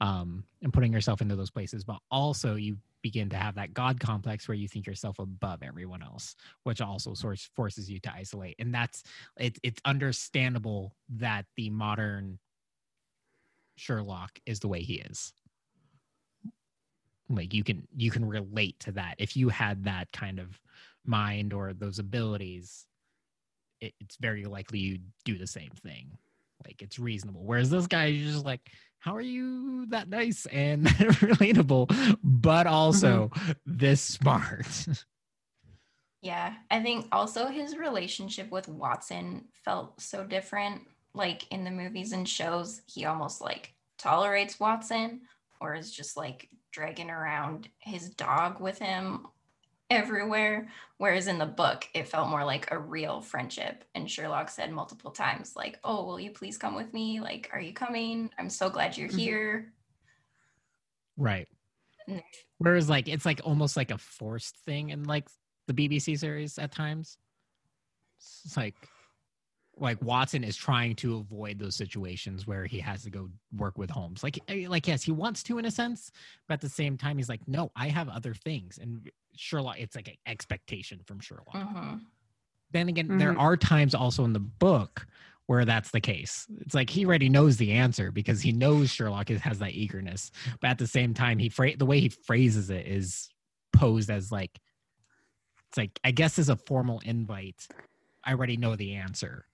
um, 0.00 0.44
and 0.62 0.72
putting 0.72 0.92
yourself 0.92 1.20
into 1.20 1.36
those 1.36 1.50
places. 1.50 1.84
But 1.84 1.98
also, 2.10 2.54
you 2.54 2.76
begin 3.02 3.30
to 3.30 3.36
have 3.36 3.54
that 3.54 3.74
God 3.74 3.98
complex 3.98 4.46
where 4.46 4.54
you 4.54 4.68
think 4.68 4.86
yourself 4.86 5.18
above 5.18 5.62
everyone 5.62 6.02
else, 6.02 6.36
which 6.64 6.80
also 6.80 7.14
source 7.14 7.48
forces 7.54 7.90
you 7.90 7.98
to 8.00 8.12
isolate. 8.12 8.56
And 8.58 8.74
that's 8.74 9.02
it, 9.38 9.58
it's 9.62 9.80
understandable 9.84 10.94
that 11.16 11.46
the 11.56 11.70
modern 11.70 12.38
Sherlock 13.76 14.38
is 14.44 14.60
the 14.60 14.68
way 14.68 14.82
he 14.82 14.94
is. 14.94 15.32
Like 17.30 17.54
you 17.54 17.62
can 17.62 17.86
you 17.96 18.10
can 18.10 18.24
relate 18.24 18.78
to 18.80 18.92
that 18.92 19.14
if 19.18 19.36
you 19.36 19.48
had 19.48 19.84
that 19.84 20.10
kind 20.12 20.38
of 20.38 20.60
mind 21.06 21.52
or 21.52 21.72
those 21.72 21.98
abilities. 21.98 22.86
It, 23.80 23.94
it's 24.00 24.16
very 24.16 24.44
likely 24.44 24.78
you'd 24.78 25.06
do 25.24 25.38
the 25.38 25.46
same 25.46 25.70
thing. 25.82 26.18
Like 26.66 26.82
it's 26.82 26.98
reasonable. 26.98 27.42
Whereas 27.44 27.70
this 27.70 27.86
guy 27.86 28.06
is 28.06 28.34
just 28.34 28.44
like, 28.44 28.60
how 28.98 29.16
are 29.16 29.22
you 29.22 29.86
that 29.86 30.08
nice 30.08 30.44
and 30.46 30.86
relatable, 30.86 32.18
but 32.22 32.66
mm-hmm. 32.66 32.74
also 32.74 33.30
this 33.64 34.02
smart? 34.02 34.66
Yeah, 36.22 36.52
I 36.70 36.82
think 36.82 37.06
also 37.12 37.46
his 37.46 37.78
relationship 37.78 38.50
with 38.50 38.68
Watson 38.68 39.46
felt 39.64 40.00
so 40.02 40.22
different. 40.22 40.82
Like 41.14 41.50
in 41.50 41.64
the 41.64 41.70
movies 41.70 42.12
and 42.12 42.28
shows, 42.28 42.82
he 42.86 43.06
almost 43.06 43.40
like 43.40 43.72
tolerates 43.98 44.60
Watson 44.60 45.22
or 45.60 45.74
is 45.74 45.90
just 45.90 46.16
like 46.16 46.48
dragging 46.72 47.10
around 47.10 47.68
his 47.78 48.10
dog 48.10 48.60
with 48.60 48.78
him 48.78 49.26
everywhere. 49.90 50.68
Whereas 50.98 51.26
in 51.26 51.38
the 51.38 51.46
book, 51.46 51.86
it 51.94 52.08
felt 52.08 52.28
more 52.30 52.44
like 52.44 52.70
a 52.70 52.78
real 52.78 53.20
friendship. 53.20 53.84
And 53.94 54.10
Sherlock 54.10 54.48
said 54.48 54.72
multiple 54.72 55.10
times, 55.10 55.54
like, 55.56 55.78
Oh, 55.84 56.04
will 56.04 56.20
you 56.20 56.30
please 56.30 56.56
come 56.58 56.74
with 56.74 56.92
me? 56.94 57.20
Like, 57.20 57.50
are 57.52 57.60
you 57.60 57.72
coming? 57.72 58.30
I'm 58.38 58.50
so 58.50 58.70
glad 58.70 58.96
you're 58.96 59.08
Mhm. 59.08 59.18
here. 59.18 59.72
right. 61.16 61.48
Whereas 62.58 62.88
like 62.88 63.08
it's 63.08 63.24
like 63.26 63.40
almost 63.44 63.76
like 63.76 63.90
a 63.90 63.98
forced 63.98 64.56
thing 64.64 64.90
in 64.90 65.04
like 65.04 65.28
the 65.66 65.74
BBC 65.74 66.18
series 66.18 66.58
at 66.58 66.72
times. 66.72 67.18
It's 68.18 68.56
like 68.56 68.74
like 69.80 70.00
Watson 70.02 70.44
is 70.44 70.56
trying 70.56 70.94
to 70.96 71.16
avoid 71.16 71.58
those 71.58 71.74
situations 71.74 72.46
where 72.46 72.66
he 72.66 72.78
has 72.80 73.02
to 73.04 73.10
go 73.10 73.30
work 73.56 73.78
with 73.78 73.90
Holmes. 73.90 74.22
Like 74.22 74.38
eh, 74.48 74.66
like 74.68 74.86
yes, 74.86 75.02
he 75.02 75.10
wants 75.12 75.42
to 75.44 75.58
in 75.58 75.64
a 75.64 75.70
sense, 75.70 76.12
but 76.46 76.54
at 76.54 76.60
the 76.60 76.68
same 76.68 76.96
time 76.98 77.16
he's 77.16 77.28
like, 77.28 77.46
no, 77.48 77.72
I 77.74 77.88
have 77.88 78.08
other 78.08 78.34
things. 78.34 78.78
And 78.78 79.10
Sherlock, 79.36 79.80
it's 79.80 79.96
like 79.96 80.08
an 80.08 80.16
expectation 80.26 81.00
from 81.06 81.18
Sherlock. 81.20 81.54
hmm 81.56 81.96
Then 82.72 82.88
again, 82.88 83.18
there 83.18 83.32
Mhm. 83.32 83.40
are 83.40 83.56
times 83.56 83.94
also 83.94 84.24
in 84.24 84.32
the 84.32 84.38
book 84.38 85.06
where 85.46 85.64
that's 85.64 85.90
the 85.90 86.00
case. 86.00 86.46
It's 86.60 86.74
like 86.74 86.90
he 86.90 87.04
already 87.04 87.28
knows 87.28 87.56
the 87.56 87.72
answer 87.72 88.12
because 88.12 88.40
he 88.40 88.52
knows 88.52 88.90
Sherlock 88.90 89.28
has 89.30 89.58
that 89.58 89.72
eagerness, 89.72 90.30
but 90.60 90.68
at 90.70 90.78
the 90.78 90.86
same 90.86 91.12
time, 91.14 91.38
he 91.38 91.48
phra- 91.48 91.76
the 91.76 91.86
way 91.86 91.98
he 92.00 92.08
phrases 92.08 92.70
it 92.70 92.86
is 92.86 93.28
posed 93.72 94.10
as 94.10 94.30
like 94.30 94.60
it's 95.68 95.78
like 95.78 95.98
I 96.04 96.10
guess 96.10 96.38
as 96.38 96.48
a 96.48 96.56
formal 96.56 97.00
invite. 97.04 97.66
I 98.24 98.32
already 98.32 98.56
know 98.56 98.76
the 98.76 98.94
answer. 98.94 99.46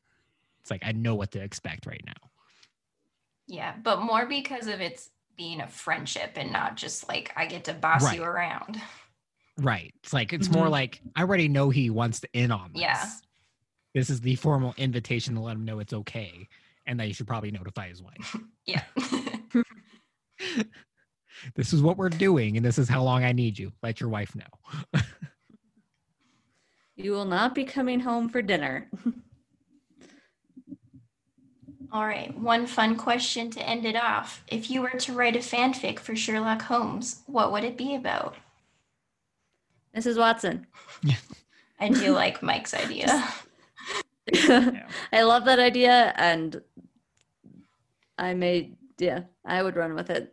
It's 0.67 0.71
like 0.73 0.85
I 0.85 0.91
know 0.91 1.15
what 1.15 1.31
to 1.31 1.41
expect 1.41 1.87
right 1.87 2.03
now. 2.05 2.29
Yeah, 3.47 3.77
but 3.85 4.01
more 4.03 4.27
because 4.27 4.67
of 4.67 4.81
its 4.81 5.11
being 5.37 5.61
a 5.61 5.69
friendship 5.69 6.33
and 6.35 6.53
not 6.53 6.75
just 6.77 7.09
like 7.09 7.33
I 7.37 7.47
get 7.47 7.63
to 7.67 7.73
boss 7.73 8.13
you 8.13 8.25
around. 8.25 8.83
Right. 9.59 9.95
It's 10.03 10.13
like 10.13 10.33
it's 10.33 10.51
more 10.51 10.67
Mhm. 10.67 10.71
like 10.73 11.01
I 11.15 11.21
already 11.21 11.47
know 11.47 11.71
he 11.71 11.89
wants 11.89 12.19
to 12.21 12.29
in 12.33 12.51
on 12.51 12.73
this. 12.73 12.83
Yeah. 12.83 13.09
This 13.95 14.11
is 14.11 14.21
the 14.23 14.35
formal 14.35 14.75
invitation 14.77 15.37
to 15.37 15.41
let 15.41 15.55
him 15.55 15.65
know 15.65 15.79
it's 15.79 15.93
okay 15.93 16.49
and 16.85 16.99
that 16.99 17.07
you 17.07 17.15
should 17.15 17.29
probably 17.29 17.53
notify 17.53 17.89
his 17.89 18.03
wife. 18.03 18.37
Yeah. 18.67 18.83
this 21.55 21.73
is 21.73 21.81
what 21.81 21.97
we're 21.97 22.09
doing 22.09 22.57
and 22.57 22.67
this 22.67 22.77
is 22.77 22.89
how 22.89 23.05
long 23.05 23.23
I 23.23 23.31
need 23.31 23.57
you. 23.57 23.73
Let 23.85 24.01
your 24.01 24.11
wife 24.11 24.35
know. 24.35 25.01
You 26.99 27.13
will 27.13 27.27
not 27.27 27.55
be 27.55 27.65
coming 27.65 28.01
home 28.01 28.31
for 28.31 28.41
dinner. 28.41 28.89
All 31.93 32.07
right, 32.07 32.37
one 32.39 32.67
fun 32.67 32.97
question 32.97 33.51
to 33.51 33.69
end 33.69 33.85
it 33.85 33.97
off. 33.97 34.43
If 34.49 34.71
you 34.71 34.83
were 34.83 34.91
to 34.91 35.13
write 35.13 35.37
a 35.37 35.41
fanfic 35.41 35.99
for 36.01 36.17
Sherlock 36.17 36.63
Holmes, 36.63 37.23
what 37.27 37.53
would 37.53 37.65
it 37.65 37.77
be 37.77 37.95
about? 37.95 38.37
Mrs. 39.97 40.19
Watson. 40.19 40.67
I 41.81 41.89
do 41.89 42.13
like 42.13 42.43
Mike's 42.43 42.75
idea. 42.75 43.07
Yeah. 43.07 44.83
I 45.13 45.23
love 45.23 45.45
that 45.45 45.59
idea 45.59 46.13
and 46.17 46.61
I 48.19 48.35
may 48.35 48.73
yeah, 48.99 49.21
I 49.45 49.63
would 49.63 49.77
run 49.77 49.95
with 49.95 50.11
it. 50.11 50.33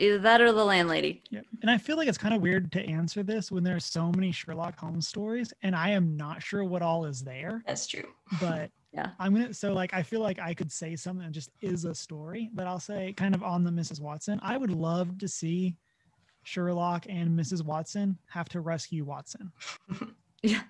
Either 0.00 0.18
that 0.18 0.40
or 0.40 0.52
the 0.52 0.64
landlady. 0.64 1.24
Yeah. 1.28 1.40
And 1.60 1.70
I 1.70 1.76
feel 1.76 1.96
like 1.96 2.06
it's 2.06 2.16
kind 2.18 2.32
of 2.32 2.40
weird 2.40 2.70
to 2.72 2.80
answer 2.84 3.24
this 3.24 3.50
when 3.50 3.64
there's 3.64 3.84
so 3.84 4.12
many 4.12 4.30
Sherlock 4.30 4.78
Holmes 4.78 5.08
stories 5.08 5.52
and 5.62 5.74
I 5.74 5.90
am 5.90 6.16
not 6.16 6.40
sure 6.40 6.62
what 6.64 6.82
all 6.82 7.04
is 7.04 7.22
there, 7.22 7.62
That's 7.66 7.86
true. 7.86 8.06
but 8.40 8.70
Yeah. 8.92 9.10
I'm 9.18 9.34
going 9.34 9.48
to 9.48 9.54
so 9.54 9.72
like 9.72 9.92
I 9.94 10.02
feel 10.02 10.20
like 10.20 10.38
I 10.38 10.54
could 10.54 10.72
say 10.72 10.96
something 10.96 11.26
that 11.26 11.32
just 11.32 11.50
is 11.60 11.84
a 11.84 11.94
story, 11.94 12.50
but 12.54 12.66
I'll 12.66 12.80
say 12.80 13.12
kind 13.12 13.34
of 13.34 13.42
on 13.42 13.64
the 13.64 13.70
Mrs. 13.70 14.00
Watson. 14.00 14.40
I 14.42 14.56
would 14.56 14.70
love 14.70 15.18
to 15.18 15.28
see 15.28 15.76
Sherlock 16.42 17.06
and 17.08 17.38
Mrs. 17.38 17.62
Watson 17.62 18.18
have 18.28 18.48
to 18.50 18.60
rescue 18.60 19.04
Watson. 19.04 19.52
Yeah. 20.40 20.62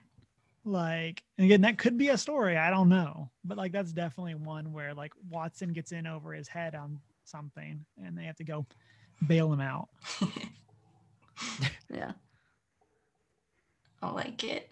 Like 0.64 1.22
and 1.36 1.44
again 1.44 1.60
that 1.60 1.76
could 1.76 1.98
be 1.98 2.08
a 2.08 2.16
story, 2.16 2.56
I 2.56 2.70
don't 2.70 2.88
know. 2.88 3.30
But 3.44 3.58
like 3.58 3.70
that's 3.70 3.92
definitely 3.92 4.34
one 4.34 4.72
where 4.72 4.94
like 4.94 5.12
Watson 5.28 5.74
gets 5.74 5.92
in 5.92 6.06
over 6.06 6.32
his 6.32 6.48
head 6.48 6.74
on 6.74 6.98
something 7.24 7.84
and 8.02 8.16
they 8.16 8.24
have 8.24 8.36
to 8.36 8.44
go 8.44 8.64
bail 9.26 9.52
him 9.52 9.60
out. 9.60 9.90
Yeah. 11.92 12.12
I 14.02 14.10
like 14.10 14.44
it. 14.44 14.70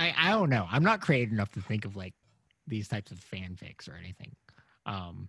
I, 0.00 0.14
I 0.16 0.30
don't 0.30 0.48
know. 0.48 0.66
I'm 0.70 0.82
not 0.82 1.02
creative 1.02 1.32
enough 1.32 1.50
to 1.52 1.60
think 1.60 1.84
of 1.84 1.94
like 1.94 2.14
these 2.66 2.88
types 2.88 3.10
of 3.10 3.18
fanfics 3.18 3.88
or 3.88 3.94
anything. 3.94 4.34
Um 4.86 5.28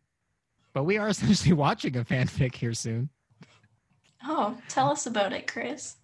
but 0.73 0.85
we 0.85 0.98
are 0.98 1.10
essentially 1.10 1.53
watching 1.53 1.98
a 1.98 2.06
fanfic 2.06 2.56
here 2.56 2.73
soon. 2.73 3.10
Oh, 4.23 4.57
tell 4.69 4.89
us 4.89 5.06
about 5.07 5.34
it, 5.34 5.52
Chris. 5.52 5.95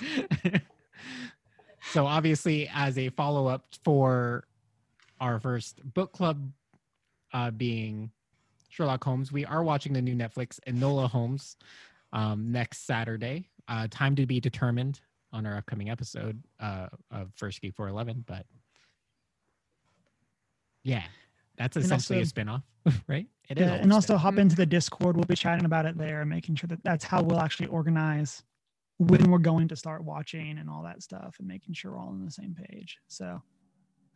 so 1.92 2.06
obviously 2.06 2.70
as 2.74 2.98
a 2.98 3.08
follow-up 3.10 3.64
for 3.84 4.44
our 5.20 5.40
first 5.40 5.80
book 5.94 6.12
club 6.12 6.50
uh, 7.32 7.50
being 7.50 8.10
sherlock 8.68 9.02
holmes 9.02 9.32
we 9.32 9.44
are 9.44 9.64
watching 9.64 9.92
the 9.92 10.00
new 10.00 10.14
netflix 10.14 10.60
enola 10.68 11.10
holmes 11.10 11.56
um, 12.12 12.52
next 12.52 12.86
saturday 12.86 13.48
uh, 13.68 13.86
time 13.90 14.14
to 14.14 14.24
be 14.26 14.40
determined 14.40 15.00
on 15.32 15.46
our 15.46 15.56
upcoming 15.56 15.88
episode 15.90 16.42
uh, 16.60 16.88
of 17.10 17.32
first 17.36 17.60
geek 17.60 17.74
411 17.74 18.24
but 18.26 18.44
yeah 20.82 21.04
that's 21.56 21.76
essentially 21.76 22.18
also- 22.18 22.22
a 22.22 22.26
spin-off 22.26 22.62
right 23.08 23.26
it 23.48 23.58
is 23.58 23.66
Yeah, 23.66 23.74
a 23.76 23.78
and 23.78 23.92
also 23.92 24.16
hop 24.16 24.38
into 24.38 24.56
the 24.56 24.64
Discord. 24.64 25.16
We'll 25.16 25.24
be 25.26 25.34
chatting 25.36 25.66
about 25.66 25.84
it 25.84 25.98
there, 25.98 26.20
and 26.22 26.30
making 26.30 26.54
sure 26.54 26.68
that 26.68 26.82
that's 26.84 27.04
how 27.04 27.22
we'll 27.22 27.40
actually 27.40 27.66
organize 27.66 28.42
when 28.98 29.30
we're 29.30 29.38
going 29.38 29.68
to 29.68 29.76
start 29.76 30.02
watching 30.04 30.56
and 30.58 30.70
all 30.70 30.82
that 30.84 31.02
stuff, 31.02 31.36
and 31.38 31.46
making 31.46 31.74
sure 31.74 31.90
we're 31.92 31.98
all 31.98 32.08
on 32.08 32.24
the 32.24 32.30
same 32.30 32.54
page. 32.54 32.98
So, 33.08 33.42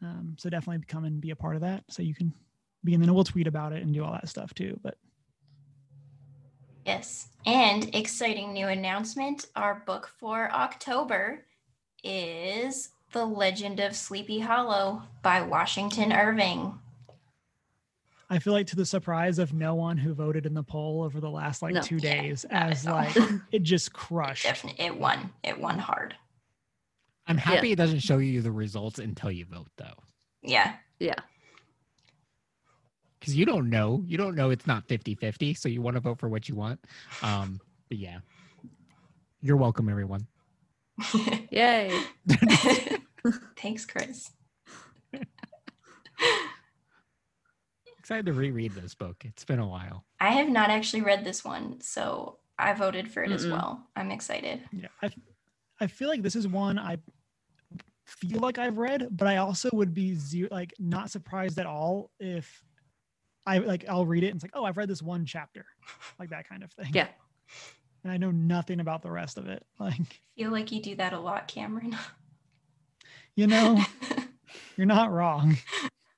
um, 0.01 0.37
so 0.39 0.49
definitely 0.49 0.85
come 0.87 1.05
and 1.05 1.21
be 1.21 1.31
a 1.31 1.37
part 1.37 1.55
of 1.57 1.61
that, 1.63 1.85
so 1.91 2.03
you 2.03 2.15
can 2.15 2.33
be, 2.83 2.95
and 2.95 3.03
then 3.03 3.13
we'll 3.15 3.25
tweet 3.25 3.47
about 3.47 3.73
it 3.73 3.83
and 3.83 3.93
do 3.93 4.03
all 4.05 4.13
that 4.13 4.29
stuff 4.29 4.55
too. 4.55 4.79
But 4.83 4.97
Yes. 6.91 7.29
And 7.45 7.93
exciting 7.95 8.53
new 8.53 8.69
announcement 8.69 9.47
our 9.57 9.83
book 9.87 10.09
for 10.19 10.51
October 10.53 11.45
is 12.05 12.91
The 13.13 13.25
Legend 13.25 13.81
of 13.81 13.97
Sleepy 13.97 14.39
Hollow 14.39 15.03
by 15.23 15.43
Washington 15.43 16.13
Irving. 16.13 16.79
I 18.31 18.39
feel 18.39 18.53
like 18.53 18.67
to 18.69 18.77
the 18.77 18.87
surprise 18.87 19.39
of 19.41 19.53
no 19.53 19.75
one 19.75 19.97
who 19.99 20.13
voted 20.15 20.47
in 20.47 20.55
the 20.55 20.63
poll 20.63 21.03
over 21.03 21.21
the 21.21 21.31
last 21.31 21.61
like 21.63 21.75
No. 21.75 21.81
two 21.81 21.97
Yeah, 21.97 22.23
days, 22.23 22.45
as 22.51 22.85
like 22.85 23.17
it 23.53 23.63
just 23.65 23.93
crushed. 23.93 24.45
Definitely, 24.45 24.85
it 24.85 24.97
won. 24.97 25.31
It 25.43 25.59
won 25.61 25.79
hard. 25.79 26.15
i'm 27.29 27.37
Yeah. 27.37 27.43
happy 27.43 27.73
it 27.73 27.77
doesn't 27.77 27.99
show 28.01 28.19
you 28.19 28.43
the 28.43 28.53
results 28.53 29.01
until 29.01 29.31
you 29.33 29.45
vote 29.45 29.69
though 29.77 29.95
Yeah. 30.43 30.77
Yeah. 31.01 31.15
Because 33.19 33.35
you 33.37 33.45
don't 33.45 33.69
know 33.71 34.03
you 34.07 34.17
don't 34.17 34.35
know 34.35 34.51
it's 34.51 34.67
not 34.67 34.87
50-50 34.89 35.57
so 35.57 35.69
you 35.69 35.83
want 35.83 35.97
to 35.97 36.01
vote 36.01 36.19
for 36.19 36.29
what 36.29 36.49
you 36.49 36.55
want 36.55 36.81
um 37.23 37.61
but 37.89 37.99
yeah 37.99 38.19
you're 39.41 39.57
welcome 39.57 39.89
everyone 39.89 40.27
Yay. 41.51 41.93
Thanks, 43.59 43.85
Chris. 43.85 44.31
excited 47.99 48.25
to 48.27 48.33
reread 48.33 48.73
this 48.73 48.95
book 48.95 49.17
it's 49.25 49.45
been 49.45 49.59
a 49.59 49.67
while 49.67 50.05
I 50.21 50.31
have 50.31 50.49
not 50.49 50.71
actually 50.71 51.03
read 51.03 51.25
this 51.25 51.45
one, 51.45 51.81
so 51.81 52.39
I 52.59 52.73
voted 52.73 53.11
for 53.11 53.23
it 53.23 53.31
as 53.33 53.45
Mm-mm. 53.45 53.51
well. 53.51 53.87
I'm 53.95 54.11
excited. 54.11 54.63
Yeah, 54.73 54.89
I, 55.03 55.11
I 55.81 55.87
feel 55.89 56.09
like 56.09 56.23
this 56.23 56.37
is 56.37 56.49
one 56.49 56.79
I 56.79 56.97
feel 58.07 58.41
like 58.41 58.59
I've 58.59 58.79
read, 58.79 59.09
but 59.11 59.29
I 59.29 59.37
also 59.37 59.69
would 59.73 59.93
be 59.93 60.15
zero, 60.15 60.49
like 60.51 60.73
not 60.79 61.11
surprised 61.11 61.59
at 61.59 61.67
all 61.67 62.11
if 62.19 62.63
I 63.47 63.59
like 63.59 63.85
I'll 63.89 64.07
read 64.07 64.25
it 64.25 64.29
and 64.29 64.37
it's 64.37 64.45
like, 64.45 64.53
oh, 64.55 64.65
I've 64.65 64.77
read 64.77 64.89
this 64.89 65.03
one 65.03 65.25
chapter, 65.25 65.67
like 66.19 66.31
that 66.31 66.49
kind 66.49 66.63
of 66.65 66.73
thing. 66.73 66.91
Yeah. 66.93 67.09
and 68.05 68.13
I 68.13 68.17
know 68.17 68.31
nothing 68.31 68.81
about 68.81 69.03
the 69.03 69.11
rest 69.11 69.39
of 69.39 69.49
it. 69.49 69.65
Like, 69.79 70.21
feel 70.37 70.51
like 70.51 70.73
you 70.73 70.83
do 70.83 70.97
that 70.97 71.13
a 71.13 71.19
lot, 71.21 71.49
Cameron. 71.49 71.97
you 73.35 73.47
know, 73.47 73.81
you're 74.77 74.87
not 74.87 75.13
wrong. 75.13 75.57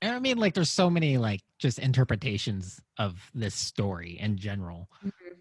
and 0.01 0.15
i 0.15 0.19
mean 0.21 0.39
like 0.39 0.55
there's 0.55 0.71
so 0.71 0.89
many 0.89 1.19
like 1.19 1.41
just 1.59 1.79
interpretations 1.81 2.81
of 2.99 3.19
this 3.35 3.55
story 3.55 4.17
in 4.21 4.37
general 4.37 4.89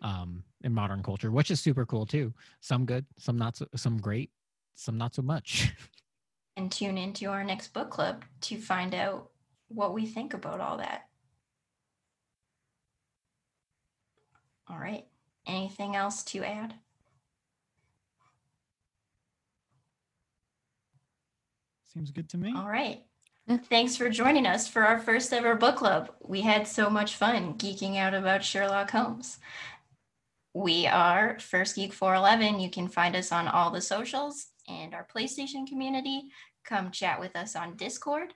um 0.02 0.44
in 0.64 0.74
modern 0.74 1.04
culture 1.04 1.30
which 1.30 1.52
is 1.52 1.60
super 1.60 1.86
cool 1.86 2.08
too 2.08 2.34
some 2.60 2.84
good 2.84 3.06
some 3.20 3.38
not 3.38 3.56
so 3.56 3.68
some 3.76 4.00
great 4.00 4.32
some 4.74 4.98
not 4.98 5.14
so 5.14 5.22
much 5.22 5.72
and 6.58 6.72
tune 6.72 6.98
into 6.98 7.28
our 7.30 7.44
next 7.44 7.72
book 7.72 7.92
club 7.92 8.26
to 8.42 8.58
find 8.58 8.96
out 8.96 9.30
what 9.68 9.94
we 9.94 10.06
think 10.06 10.34
about 10.34 10.60
all 10.60 10.78
that. 10.78 11.07
All 14.70 14.78
right. 14.78 15.06
Anything 15.46 15.96
else 15.96 16.24
to 16.26 16.44
add? 16.44 16.74
Seems 21.94 22.12
good 22.12 22.30
to 22.30 22.38
me. 22.38 22.54
All 22.56 22.68
right. 22.68 23.04
Thanks 23.70 23.96
for 23.96 24.10
joining 24.10 24.46
us 24.46 24.68
for 24.68 24.84
our 24.84 25.00
first 25.00 25.32
ever 25.32 25.56
book 25.56 25.78
club. 25.78 26.12
We 26.22 26.42
had 26.42 26.68
so 26.68 26.90
much 26.90 27.16
fun 27.16 27.54
geeking 27.54 27.96
out 27.96 28.14
about 28.14 28.44
Sherlock 28.44 28.92
Holmes. 28.92 29.38
We 30.54 30.86
are 30.86 31.40
First 31.40 31.76
Geek 31.76 31.94
411. 31.94 32.60
You 32.60 32.70
can 32.70 32.90
find 32.90 33.16
us 33.16 33.32
on 33.32 33.48
all 33.48 33.72
the 33.72 33.80
socials 33.80 34.48
and 34.68 34.94
our 34.94 35.08
PlayStation 35.16 35.66
community. 35.66 36.24
Come 36.66 36.92
chat 36.92 37.20
with 37.22 37.38
us 37.38 37.56
on 37.56 37.78
Discord. 37.78 38.34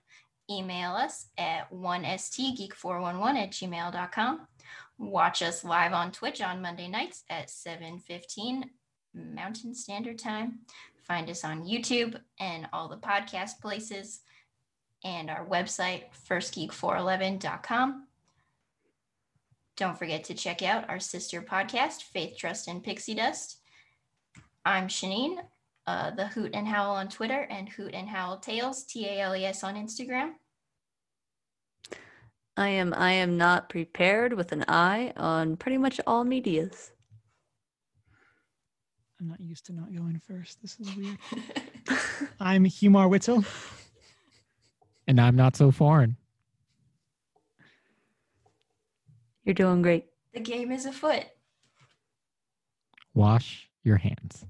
Email 0.49 0.91
us 0.91 1.27
at 1.37 1.69
1stgeek411 1.71 3.35
at 3.35 3.51
gmail.com. 3.51 4.47
Watch 5.01 5.41
us 5.41 5.63
live 5.63 5.93
on 5.93 6.11
Twitch 6.11 6.41
on 6.41 6.61
Monday 6.61 6.87
nights 6.87 7.23
at 7.27 7.49
7:15 7.49 8.69
Mountain 9.15 9.73
Standard 9.73 10.19
Time. 10.19 10.59
Find 11.07 11.27
us 11.27 11.43
on 11.43 11.65
YouTube 11.65 12.21
and 12.39 12.69
all 12.71 12.87
the 12.87 12.97
podcast 12.97 13.59
places. 13.61 14.21
and 15.03 15.31
our 15.31 15.43
website, 15.47 16.03
firstgeek411.com. 16.29 18.05
Don't 19.75 19.97
forget 19.97 20.23
to 20.25 20.35
check 20.35 20.61
out 20.61 20.87
our 20.91 20.99
sister 20.99 21.41
podcast, 21.41 22.03
Faith, 22.03 22.37
Trust, 22.37 22.67
and 22.67 22.83
Pixie 22.83 23.15
Dust. 23.15 23.57
I'm 24.63 24.87
Shanine, 24.87 25.43
uh, 25.87 26.11
the 26.11 26.27
Hoot 26.27 26.53
and 26.53 26.67
Howl 26.67 26.91
on 26.93 27.09
Twitter, 27.09 27.47
and 27.49 27.67
Hoot 27.69 27.95
and 27.95 28.07
Howl 28.07 28.37
Tales, 28.37 28.83
T 28.83 29.07
A 29.07 29.21
L 29.21 29.35
E 29.35 29.43
S 29.45 29.63
on 29.63 29.73
Instagram. 29.73 30.33
I 32.57 32.69
am 32.69 32.93
I 32.93 33.13
am 33.13 33.37
not 33.37 33.69
prepared 33.69 34.33
with 34.33 34.51
an 34.51 34.65
eye 34.67 35.13
on 35.15 35.57
pretty 35.57 35.77
much 35.77 36.01
all 36.05 36.23
medias. 36.23 36.91
I'm 39.19 39.29
not 39.29 39.39
used 39.39 39.67
to 39.67 39.73
not 39.73 39.93
going 39.95 40.19
first. 40.27 40.61
This 40.61 40.79
is 40.79 40.95
weird. 40.95 41.17
I'm 42.39 42.65
Humar 42.65 43.09
Whittle. 43.09 43.45
And 45.07 45.21
I'm 45.21 45.35
not 45.35 45.55
so 45.55 45.71
foreign. 45.71 46.17
You're 49.43 49.53
doing 49.53 49.81
great. 49.81 50.05
The 50.33 50.39
game 50.39 50.71
is 50.71 50.85
afoot. 50.85 51.25
Wash 53.13 53.69
your 53.83 53.97
hands. 53.97 54.45